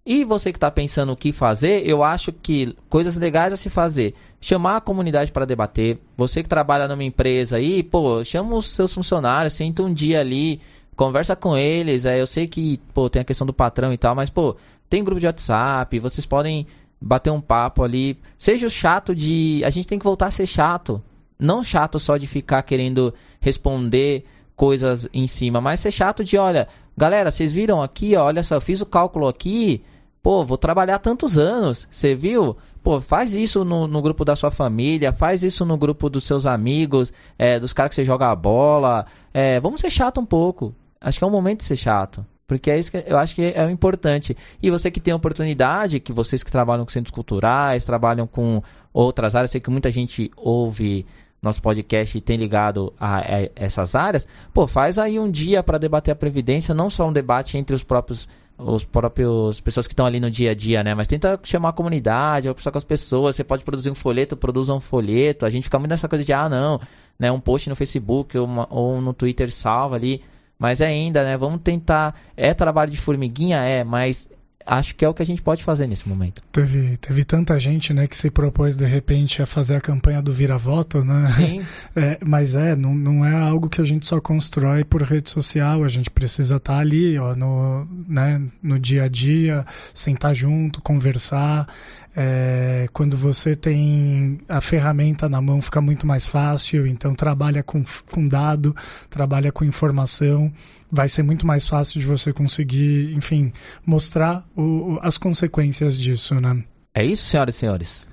E 0.05 0.25
você 0.25 0.51
que 0.51 0.57
está 0.57 0.69
pensando 0.69 1.13
o 1.13 1.15
que 1.15 1.31
fazer, 1.31 1.87
eu 1.87 2.03
acho 2.03 2.33
que 2.33 2.75
coisas 2.89 3.15
legais 3.15 3.53
a 3.53 3.57
se 3.57 3.69
fazer. 3.69 4.13
Chamar 4.41 4.77
a 4.77 4.81
comunidade 4.81 5.31
para 5.31 5.45
debater. 5.45 5.97
Você 6.17 6.43
que 6.43 6.49
trabalha 6.49 6.89
numa 6.89 7.05
empresa 7.05 7.55
aí, 7.55 7.81
pô, 7.81 8.21
chama 8.23 8.57
os 8.57 8.67
seus 8.67 8.93
funcionários, 8.93 9.53
senta 9.53 9.81
um 9.81 9.93
dia 9.93 10.19
ali, 10.19 10.59
conversa 10.97 11.37
com 11.37 11.55
eles. 11.55 12.05
É, 12.05 12.19
eu 12.19 12.27
sei 12.27 12.47
que, 12.47 12.81
pô, 12.93 13.09
tem 13.09 13.21
a 13.21 13.25
questão 13.25 13.47
do 13.47 13.53
patrão 13.53 13.93
e 13.93 13.97
tal, 13.97 14.13
mas, 14.13 14.29
pô, 14.29 14.57
tem 14.89 15.03
grupo 15.03 15.21
de 15.21 15.27
WhatsApp, 15.27 15.97
vocês 15.99 16.25
podem 16.25 16.67
bater 16.99 17.29
um 17.29 17.39
papo 17.39 17.81
ali. 17.81 18.19
Seja 18.37 18.67
o 18.67 18.69
chato 18.69 19.15
de. 19.15 19.61
A 19.63 19.69
gente 19.69 19.87
tem 19.87 19.97
que 19.97 20.05
voltar 20.05 20.27
a 20.27 20.31
ser 20.31 20.45
chato. 20.45 21.01
Não 21.39 21.63
chato 21.63 21.97
só 21.97 22.17
de 22.17 22.27
ficar 22.27 22.61
querendo 22.63 23.13
responder 23.39 24.25
coisas 24.55 25.07
em 25.13 25.27
cima, 25.27 25.59
mas 25.59 25.79
ser 25.79 25.91
chato 25.91 26.23
de, 26.23 26.37
olha, 26.37 26.67
galera, 26.95 27.31
vocês 27.31 27.51
viram 27.51 27.81
aqui, 27.81 28.15
olha 28.15 28.43
só, 28.43 28.55
eu 28.55 28.61
fiz 28.61 28.81
o 28.81 28.85
cálculo 28.85 29.27
aqui, 29.27 29.83
pô, 30.21 30.43
vou 30.43 30.57
trabalhar 30.57 30.99
tantos 30.99 31.37
anos, 31.37 31.87
você 31.91 32.15
viu? 32.15 32.55
Pô, 32.83 32.99
faz 33.01 33.35
isso 33.35 33.63
no, 33.65 33.87
no, 33.87 34.01
grupo 34.01 34.23
da 34.23 34.35
sua 34.35 34.51
família, 34.51 35.11
faz 35.11 35.43
isso 35.43 35.65
no 35.65 35.77
grupo 35.77 36.09
dos 36.09 36.25
seus 36.25 36.45
amigos, 36.45 37.11
é, 37.37 37.59
dos 37.59 37.73
caras 37.73 37.89
que 37.89 37.95
você 37.95 38.03
joga 38.03 38.29
a 38.29 38.35
bola, 38.35 39.05
é, 39.33 39.59
vamos 39.59 39.81
ser 39.81 39.89
chato 39.89 40.19
um 40.19 40.25
pouco, 40.25 40.73
acho 40.99 41.17
que 41.17 41.23
é 41.23 41.27
o 41.27 41.31
momento 41.31 41.59
de 41.59 41.65
ser 41.65 41.77
chato. 41.77 42.25
Porque 42.45 42.69
é 42.69 42.77
isso 42.77 42.91
que 42.91 43.03
eu 43.07 43.17
acho 43.17 43.33
que 43.33 43.53
é 43.55 43.65
o 43.65 43.69
importante. 43.69 44.35
E 44.61 44.69
você 44.69 44.91
que 44.91 44.99
tem 44.99 45.13
a 45.13 45.15
oportunidade, 45.15 45.99
que 45.99 46.11
vocês 46.11 46.43
que 46.43 46.51
trabalham 46.51 46.85
com 46.85 46.91
centros 46.91 47.13
culturais, 47.13 47.85
trabalham 47.85 48.27
com 48.27 48.61
outras 48.91 49.35
áreas, 49.35 49.49
sei 49.49 49.61
que 49.61 49.69
muita 49.69 49.89
gente 49.89 50.29
ouve 50.37 51.05
nosso 51.43 51.61
podcast 51.61 52.19
tem 52.21 52.37
ligado 52.37 52.93
a, 52.97 53.19
a, 53.19 53.49
essas 53.55 53.95
áreas, 53.95 54.27
pô, 54.53 54.65
faz 54.65 54.97
aí 54.97 55.19
um 55.19 55.29
dia 55.29 55.61
para 55.61 55.77
debater 55.77 56.13
a 56.13 56.15
previdência, 56.15 56.73
não 56.73 56.89
só 56.89 57.07
um 57.07 57.13
debate 57.13 57.57
entre 57.57 57.75
os 57.75 57.83
próprios 57.83 58.27
os 58.55 58.85
próprios 58.85 59.59
pessoas 59.59 59.87
que 59.87 59.93
estão 59.93 60.05
ali 60.05 60.19
no 60.19 60.29
dia 60.29 60.51
a 60.51 60.53
dia, 60.53 60.83
né? 60.83 60.93
Mas 60.93 61.07
tenta 61.07 61.39
chamar 61.43 61.69
a 61.69 61.73
comunidade, 61.73 62.47
conversar 62.47 62.71
com 62.71 62.77
as 62.77 62.83
pessoas. 62.83 63.35
Você 63.35 63.43
pode 63.43 63.63
produzir 63.63 63.89
um 63.89 63.95
folheto, 63.95 64.37
produza 64.37 64.73
um 64.73 64.79
folheto. 64.79 65.45
A 65.45 65.49
gente 65.49 65.63
fica 65.63 65.79
muito 65.79 65.89
nessa 65.89 66.07
coisa 66.07 66.23
de 66.23 66.31
ah, 66.31 66.47
não, 66.47 66.79
né? 67.17 67.31
Um 67.31 67.39
post 67.39 67.67
no 67.67 67.75
Facebook 67.75 68.37
ou, 68.37 68.45
uma, 68.45 68.67
ou 68.69 69.01
no 69.01 69.11
Twitter 69.11 69.51
salva 69.51 69.95
ali. 69.95 70.21
Mas 70.57 70.81
ainda, 70.81 71.23
né? 71.23 71.35
Vamos 71.35 71.61
tentar. 71.61 72.15
É 72.37 72.53
trabalho 72.53 72.91
de 72.91 72.97
formiguinha, 72.97 73.57
é, 73.57 73.83
mas 73.83 74.29
acho 74.65 74.95
que 74.95 75.03
é 75.03 75.09
o 75.09 75.13
que 75.13 75.21
a 75.21 75.25
gente 75.25 75.41
pode 75.41 75.63
fazer 75.63 75.87
nesse 75.87 76.07
momento. 76.07 76.41
Teve, 76.51 76.97
teve 76.97 77.23
tanta 77.23 77.59
gente, 77.59 77.93
né, 77.93 78.07
que 78.07 78.15
se 78.15 78.29
propôs 78.29 78.75
de 78.77 78.85
repente 78.85 79.41
a 79.41 79.45
fazer 79.45 79.75
a 79.75 79.81
campanha 79.81 80.21
do 80.21 80.33
vira-voto, 80.33 81.03
né? 81.03 81.27
Sim. 81.35 81.63
É, 81.95 82.17
mas 82.25 82.55
é, 82.55 82.75
não, 82.75 82.95
não 82.95 83.25
é 83.25 83.35
algo 83.35 83.69
que 83.69 83.79
a 83.79 83.83
gente 83.83 84.05
só 84.05 84.19
constrói 84.19 84.83
por 84.83 85.03
rede 85.03 85.29
social, 85.29 85.83
a 85.83 85.87
gente 85.87 86.09
precisa 86.09 86.55
estar 86.55 86.79
ali, 86.79 87.19
ó, 87.19 87.35
no, 87.35 87.85
né, 88.07 88.41
no 88.63 88.79
dia 88.79 89.03
a 89.03 89.07
dia, 89.07 89.65
sentar 89.93 90.33
junto, 90.33 90.81
conversar. 90.81 91.67
É, 92.15 92.87
quando 92.93 93.17
você 93.17 93.55
tem 93.55 94.39
a 94.47 94.61
ferramenta 94.61 95.27
na 95.27 95.41
mão, 95.41 95.61
fica 95.61 95.81
muito 95.81 96.05
mais 96.05 96.27
fácil. 96.27 96.85
Então, 96.85 97.15
trabalha 97.15 97.63
com, 97.63 97.83
com 98.11 98.27
dado, 98.27 98.75
trabalha 99.09 99.51
com 99.51 99.65
informação. 99.65 100.51
Vai 100.91 101.07
ser 101.07 101.23
muito 101.23 101.45
mais 101.47 101.67
fácil 101.67 101.99
de 101.99 102.05
você 102.05 102.31
conseguir, 102.31 103.13
enfim, 103.15 103.51
mostrar 103.85 104.45
o, 104.55 104.99
as 105.01 105.17
consequências 105.17 105.99
disso, 105.99 106.39
né? 106.39 106.63
É 106.93 107.03
isso, 107.03 107.25
senhoras 107.25 107.55
e 107.55 107.57
senhores? 107.59 108.07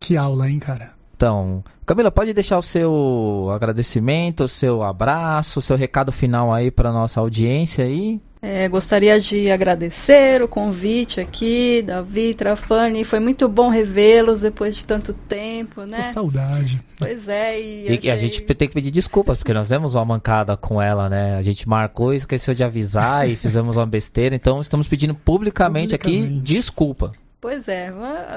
Que 0.00 0.16
aula, 0.16 0.48
hein, 0.48 0.58
cara? 0.58 0.97
Então, 1.18 1.64
Camila, 1.84 2.12
pode 2.12 2.32
deixar 2.32 2.58
o 2.58 2.62
seu 2.62 3.50
agradecimento, 3.52 4.44
o 4.44 4.48
seu 4.48 4.84
abraço, 4.84 5.58
o 5.58 5.62
seu 5.62 5.76
recado 5.76 6.12
final 6.12 6.54
aí 6.54 6.70
para 6.70 6.92
nossa 6.92 7.18
audiência 7.18 7.84
aí. 7.84 8.20
É, 8.40 8.68
gostaria 8.68 9.18
de 9.18 9.50
agradecer 9.50 10.40
o 10.40 10.46
convite 10.46 11.20
aqui, 11.20 11.82
Davi, 11.82 12.34
Trafani. 12.34 13.02
Foi 13.02 13.18
muito 13.18 13.48
bom 13.48 13.68
revê-los 13.68 14.42
depois 14.42 14.76
de 14.76 14.86
tanto 14.86 15.12
tempo, 15.12 15.82
né? 15.82 15.96
Que 15.96 16.06
saudade. 16.06 16.78
Pois 16.96 17.28
é, 17.28 17.60
e, 17.60 17.90
e 17.90 17.98
achei... 17.98 18.10
a 18.12 18.16
gente 18.16 18.42
tem 18.42 18.68
que 18.68 18.74
pedir 18.74 18.92
desculpas, 18.92 19.38
porque 19.38 19.52
nós 19.52 19.68
demos 19.68 19.96
uma 19.96 20.04
mancada 20.04 20.56
com 20.56 20.80
ela, 20.80 21.08
né? 21.08 21.34
A 21.34 21.42
gente 21.42 21.68
marcou 21.68 22.14
e 22.14 22.16
esqueceu 22.16 22.54
de 22.54 22.62
avisar 22.62 23.28
e 23.28 23.34
fizemos 23.34 23.76
uma 23.76 23.86
besteira. 23.86 24.36
Então 24.36 24.60
estamos 24.60 24.86
pedindo 24.86 25.16
publicamente, 25.16 25.98
publicamente. 25.98 26.32
aqui 26.34 26.40
desculpa. 26.42 27.10
Pois 27.40 27.68
é, 27.68 27.92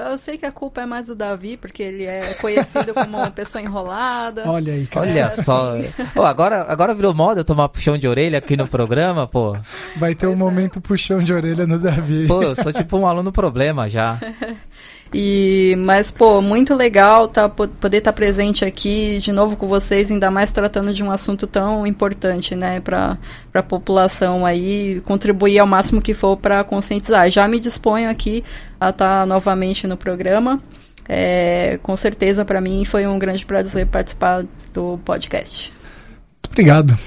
eu 0.08 0.16
sei 0.16 0.38
que 0.38 0.46
a 0.46 0.52
culpa 0.52 0.82
é 0.82 0.86
mais 0.86 1.08
do 1.08 1.16
Davi, 1.16 1.56
porque 1.56 1.82
ele 1.82 2.04
é 2.04 2.34
conhecido 2.34 2.94
como 2.94 3.18
uma 3.18 3.32
pessoa 3.32 3.60
enrolada. 3.60 4.48
Olha 4.48 4.72
aí, 4.72 4.86
cara. 4.86 5.06
Olha 5.06 5.26
assim. 5.26 5.42
só. 5.42 5.74
Oh, 6.14 6.22
agora, 6.22 6.62
agora 6.68 6.94
virou 6.94 7.12
moda 7.12 7.40
eu 7.40 7.44
tomar 7.44 7.68
puxão 7.68 7.98
de 7.98 8.06
orelha 8.06 8.38
aqui 8.38 8.56
no 8.56 8.68
programa, 8.68 9.26
pô. 9.26 9.56
Vai 9.96 10.14
ter 10.14 10.26
pois 10.26 10.38
um 10.38 10.40
é. 10.40 10.44
momento 10.44 10.80
puxão 10.80 11.20
de 11.20 11.34
orelha 11.34 11.66
no 11.66 11.80
Davi. 11.80 12.28
Pô, 12.28 12.44
eu 12.44 12.54
sou 12.54 12.72
tipo 12.72 12.96
um 12.96 13.04
aluno 13.04 13.32
problema 13.32 13.88
já. 13.88 14.20
E, 15.14 15.76
mas, 15.78 16.10
pô, 16.10 16.40
muito 16.40 16.74
legal 16.74 17.28
tá, 17.28 17.46
poder 17.48 17.98
estar 17.98 18.12
tá 18.12 18.16
presente 18.16 18.64
aqui 18.64 19.18
de 19.18 19.30
novo 19.30 19.56
com 19.56 19.68
vocês, 19.68 20.10
ainda 20.10 20.30
mais 20.30 20.50
tratando 20.52 20.94
de 20.94 21.02
um 21.02 21.10
assunto 21.10 21.46
tão 21.46 21.86
importante, 21.86 22.54
né, 22.54 22.80
para 22.80 23.18
a 23.52 23.62
população 23.62 24.46
aí, 24.46 25.02
contribuir 25.04 25.58
ao 25.58 25.66
máximo 25.66 26.00
que 26.00 26.14
for 26.14 26.36
para 26.36 26.64
conscientizar. 26.64 27.30
Já 27.30 27.46
me 27.46 27.60
disponho 27.60 28.08
aqui 28.08 28.42
a 28.80 28.88
estar 28.88 29.20
tá 29.20 29.26
novamente 29.26 29.86
no 29.86 29.96
programa. 29.96 30.62
É, 31.06 31.78
com 31.82 31.94
certeza, 31.94 32.44
para 32.44 32.60
mim, 32.60 32.84
foi 32.84 33.06
um 33.06 33.18
grande 33.18 33.44
prazer 33.44 33.86
participar 33.86 34.44
do 34.72 34.98
podcast. 35.04 35.72
Muito 35.72 36.48
obrigado. 36.48 36.98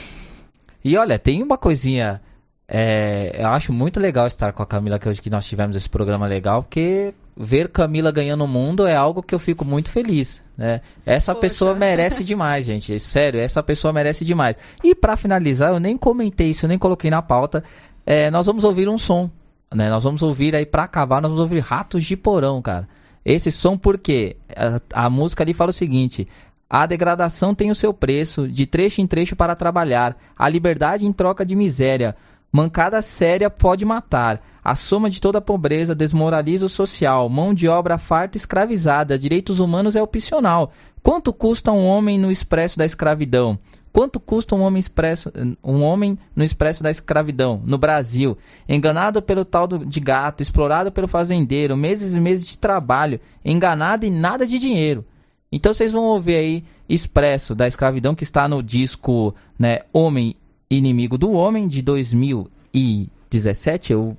E 0.83 0.95
olha, 0.95 1.17
tem 1.17 1.41
uma 1.41 1.57
coisinha. 1.57 2.21
É, 2.67 3.41
eu 3.41 3.47
acho 3.47 3.73
muito 3.73 3.99
legal 3.99 4.27
estar 4.27 4.51
com 4.51 4.61
a 4.61 4.65
Camila 4.65 4.99
que 4.99 5.09
hoje 5.09 5.21
que 5.21 5.29
nós 5.29 5.45
tivemos 5.45 5.75
esse 5.75 5.89
programa 5.89 6.27
legal, 6.27 6.61
porque 6.61 7.13
ver 7.37 7.69
Camila 7.69 8.11
ganhando 8.11 8.43
o 8.43 8.47
mundo 8.47 8.87
é 8.87 8.95
algo 8.95 9.21
que 9.21 9.35
eu 9.35 9.39
fico 9.39 9.65
muito 9.65 9.89
feliz, 9.89 10.41
né? 10.57 10.81
Essa 11.05 11.33
Poxa. 11.33 11.41
pessoa 11.41 11.75
merece 11.75 12.23
demais, 12.23 12.65
gente. 12.65 12.97
Sério, 12.99 13.39
essa 13.39 13.61
pessoa 13.61 13.91
merece 13.91 14.23
demais. 14.23 14.55
E 14.83 14.95
para 14.95 15.17
finalizar, 15.17 15.73
eu 15.73 15.79
nem 15.79 15.97
comentei 15.97 16.51
isso, 16.51 16.65
eu 16.65 16.69
nem 16.69 16.79
coloquei 16.79 17.09
na 17.09 17.21
pauta. 17.21 17.63
É, 18.05 18.31
nós 18.31 18.45
vamos 18.45 18.63
ouvir 18.63 18.87
um 18.87 18.97
som, 18.97 19.29
né? 19.73 19.89
Nós 19.89 20.03
vamos 20.03 20.21
ouvir 20.21 20.55
aí 20.55 20.65
para 20.65 20.83
acabar, 20.83 21.21
nós 21.21 21.31
vamos 21.31 21.41
ouvir 21.41 21.59
Ratos 21.59 22.05
de 22.05 22.15
Porão, 22.15 22.61
cara. 22.61 22.87
Esse 23.25 23.51
som 23.51 23.77
porque 23.77 24.37
a, 24.55 25.05
a 25.05 25.09
música 25.09 25.43
ali 25.43 25.53
fala 25.53 25.71
o 25.71 25.73
seguinte: 25.73 26.27
a 26.69 26.85
degradação 26.85 27.53
tem 27.53 27.69
o 27.69 27.75
seu 27.75 27.93
preço, 27.93 28.47
de 28.47 28.65
trecho 28.65 29.01
em 29.01 29.07
trecho 29.07 29.35
para 29.35 29.55
trabalhar, 29.55 30.17
a 30.37 30.47
liberdade 30.47 31.05
em 31.05 31.11
troca 31.11 31.45
de 31.45 31.55
miséria. 31.55 32.15
Mancada 32.55 33.01
séria 33.01 33.49
pode 33.49 33.83
matar. 33.83 34.41
A 34.63 34.75
soma 34.75 35.09
de 35.09 35.19
toda 35.19 35.39
a 35.39 35.41
pobreza 35.41 35.93
desmoraliza 35.93 36.67
o 36.67 36.69
social. 36.69 37.27
Mão 37.27 37.53
de 37.53 37.67
obra 37.67 37.97
farta 37.97 38.37
escravizada. 38.37 39.19
Direitos 39.19 39.59
humanos 39.59 39.93
é 39.97 40.01
opcional. 40.01 40.71
Quanto 41.03 41.33
custa 41.33 41.73
um 41.73 41.85
homem 41.85 42.17
no 42.17 42.31
expresso 42.31 42.77
da 42.77 42.85
escravidão? 42.85 43.59
Quanto 43.91 44.21
custa 44.21 44.55
um 44.55 44.61
homem, 44.61 44.79
expresso, 44.79 45.33
um 45.61 45.83
homem 45.83 46.17
no 46.33 46.45
expresso 46.45 46.81
da 46.81 46.89
escravidão 46.89 47.61
no 47.65 47.77
Brasil? 47.77 48.37
Enganado 48.69 49.21
pelo 49.21 49.43
tal 49.43 49.67
de 49.67 49.99
gato, 49.99 50.41
explorado 50.41 50.93
pelo 50.93 51.09
fazendeiro, 51.09 51.75
meses 51.75 52.15
e 52.15 52.21
meses 52.21 52.47
de 52.47 52.57
trabalho, 52.57 53.19
enganado 53.43 54.05
e 54.05 54.09
nada 54.09 54.47
de 54.47 54.57
dinheiro. 54.59 55.03
Então 55.51 55.73
vocês 55.73 55.91
vão 55.91 56.03
ouvir 56.03 56.35
aí 56.35 56.63
Expresso 56.87 57.53
da 57.53 57.67
Escravidão 57.67 58.15
que 58.15 58.23
está 58.23 58.47
no 58.47 58.63
disco 58.63 59.35
né, 59.59 59.79
Homem 59.91 60.37
Inimigo 60.69 61.17
do 61.17 61.31
Homem, 61.31 61.67
de 61.67 61.81
2017. 61.81 63.93
Eu, 63.93 64.17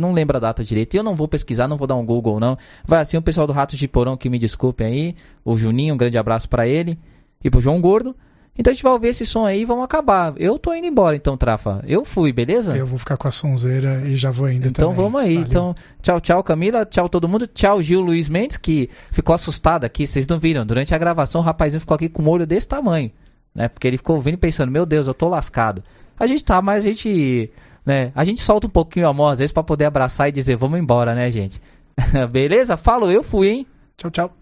não 0.00 0.12
lembro 0.12 0.36
a 0.36 0.40
data 0.40 0.64
direito. 0.64 0.94
Eu 0.94 1.02
não 1.02 1.14
vou 1.14 1.28
pesquisar, 1.28 1.68
não 1.68 1.76
vou 1.76 1.86
dar 1.86 1.96
um 1.96 2.04
Google, 2.04 2.40
não. 2.40 2.58
Vai 2.86 3.00
assim, 3.00 3.16
o 3.16 3.22
pessoal 3.22 3.46
do 3.46 3.52
Ratos 3.52 3.78
de 3.78 3.88
Porão 3.88 4.16
que 4.16 4.28
me 4.28 4.38
desculpem 4.38 4.86
aí. 4.86 5.14
O 5.44 5.56
Juninho, 5.56 5.94
um 5.94 5.98
grande 5.98 6.18
abraço 6.18 6.48
para 6.48 6.66
ele. 6.66 6.98
E 7.42 7.50
pro 7.50 7.60
João 7.60 7.80
Gordo. 7.80 8.14
Então 8.58 8.70
a 8.70 8.74
gente 8.74 8.82
vai 8.82 8.92
ouvir 8.92 9.08
esse 9.08 9.24
som 9.24 9.46
aí 9.46 9.62
e 9.62 9.64
vamos 9.64 9.84
acabar. 9.84 10.34
Eu 10.36 10.58
tô 10.58 10.74
indo 10.74 10.86
embora 10.86 11.16
então, 11.16 11.36
Trafa. 11.36 11.82
Eu 11.86 12.04
fui, 12.04 12.32
beleza? 12.32 12.76
Eu 12.76 12.84
vou 12.84 12.98
ficar 12.98 13.16
com 13.16 13.26
a 13.26 13.30
sonzeira 13.30 14.02
e 14.06 14.16
já 14.16 14.30
vou 14.30 14.50
indo 14.50 14.68
então, 14.68 14.88
também. 14.88 14.92
Então 14.92 15.02
vamos 15.02 15.20
aí. 15.20 15.36
Valeu. 15.36 15.48
Então, 15.48 15.74
tchau, 16.02 16.20
tchau, 16.20 16.42
Camila. 16.42 16.84
Tchau, 16.84 17.08
todo 17.08 17.28
mundo. 17.28 17.46
Tchau, 17.46 17.80
Gil 17.80 18.02
Luiz 18.02 18.28
Mendes, 18.28 18.58
que 18.58 18.90
ficou 19.10 19.34
assustado 19.34 19.84
aqui. 19.84 20.06
Vocês 20.06 20.26
não 20.26 20.38
viram. 20.38 20.66
Durante 20.66 20.94
a 20.94 20.98
gravação, 20.98 21.40
o 21.40 21.44
rapazinho 21.44 21.80
ficou 21.80 21.94
aqui 21.94 22.10
com 22.10 22.22
um 22.22 22.28
olho 22.28 22.46
desse 22.46 22.68
tamanho. 22.68 23.10
Né? 23.54 23.68
Porque 23.68 23.86
ele 23.86 23.96
ficou 23.96 24.16
ouvindo 24.16 24.38
pensando, 24.38 24.70
meu 24.70 24.86
Deus, 24.86 25.06
eu 25.06 25.14
tô 25.14 25.28
lascado. 25.28 25.82
A 26.18 26.26
gente 26.26 26.44
tá, 26.44 26.60
mas 26.60 26.84
a 26.84 26.88
gente, 26.88 27.50
né, 27.84 28.12
a 28.14 28.24
gente 28.24 28.40
solta 28.40 28.66
um 28.66 28.70
pouquinho 28.70 29.08
a 29.08 29.12
mão 29.12 29.26
às 29.26 29.38
vezes 29.38 29.52
para 29.52 29.62
poder 29.62 29.86
abraçar 29.86 30.28
e 30.28 30.32
dizer, 30.32 30.56
vamos 30.56 30.78
embora, 30.78 31.14
né, 31.14 31.30
gente? 31.30 31.60
Beleza? 32.30 32.76
Falou, 32.76 33.10
eu 33.10 33.22
fui, 33.22 33.48
hein? 33.48 33.66
Tchau, 33.96 34.10
tchau. 34.10 34.39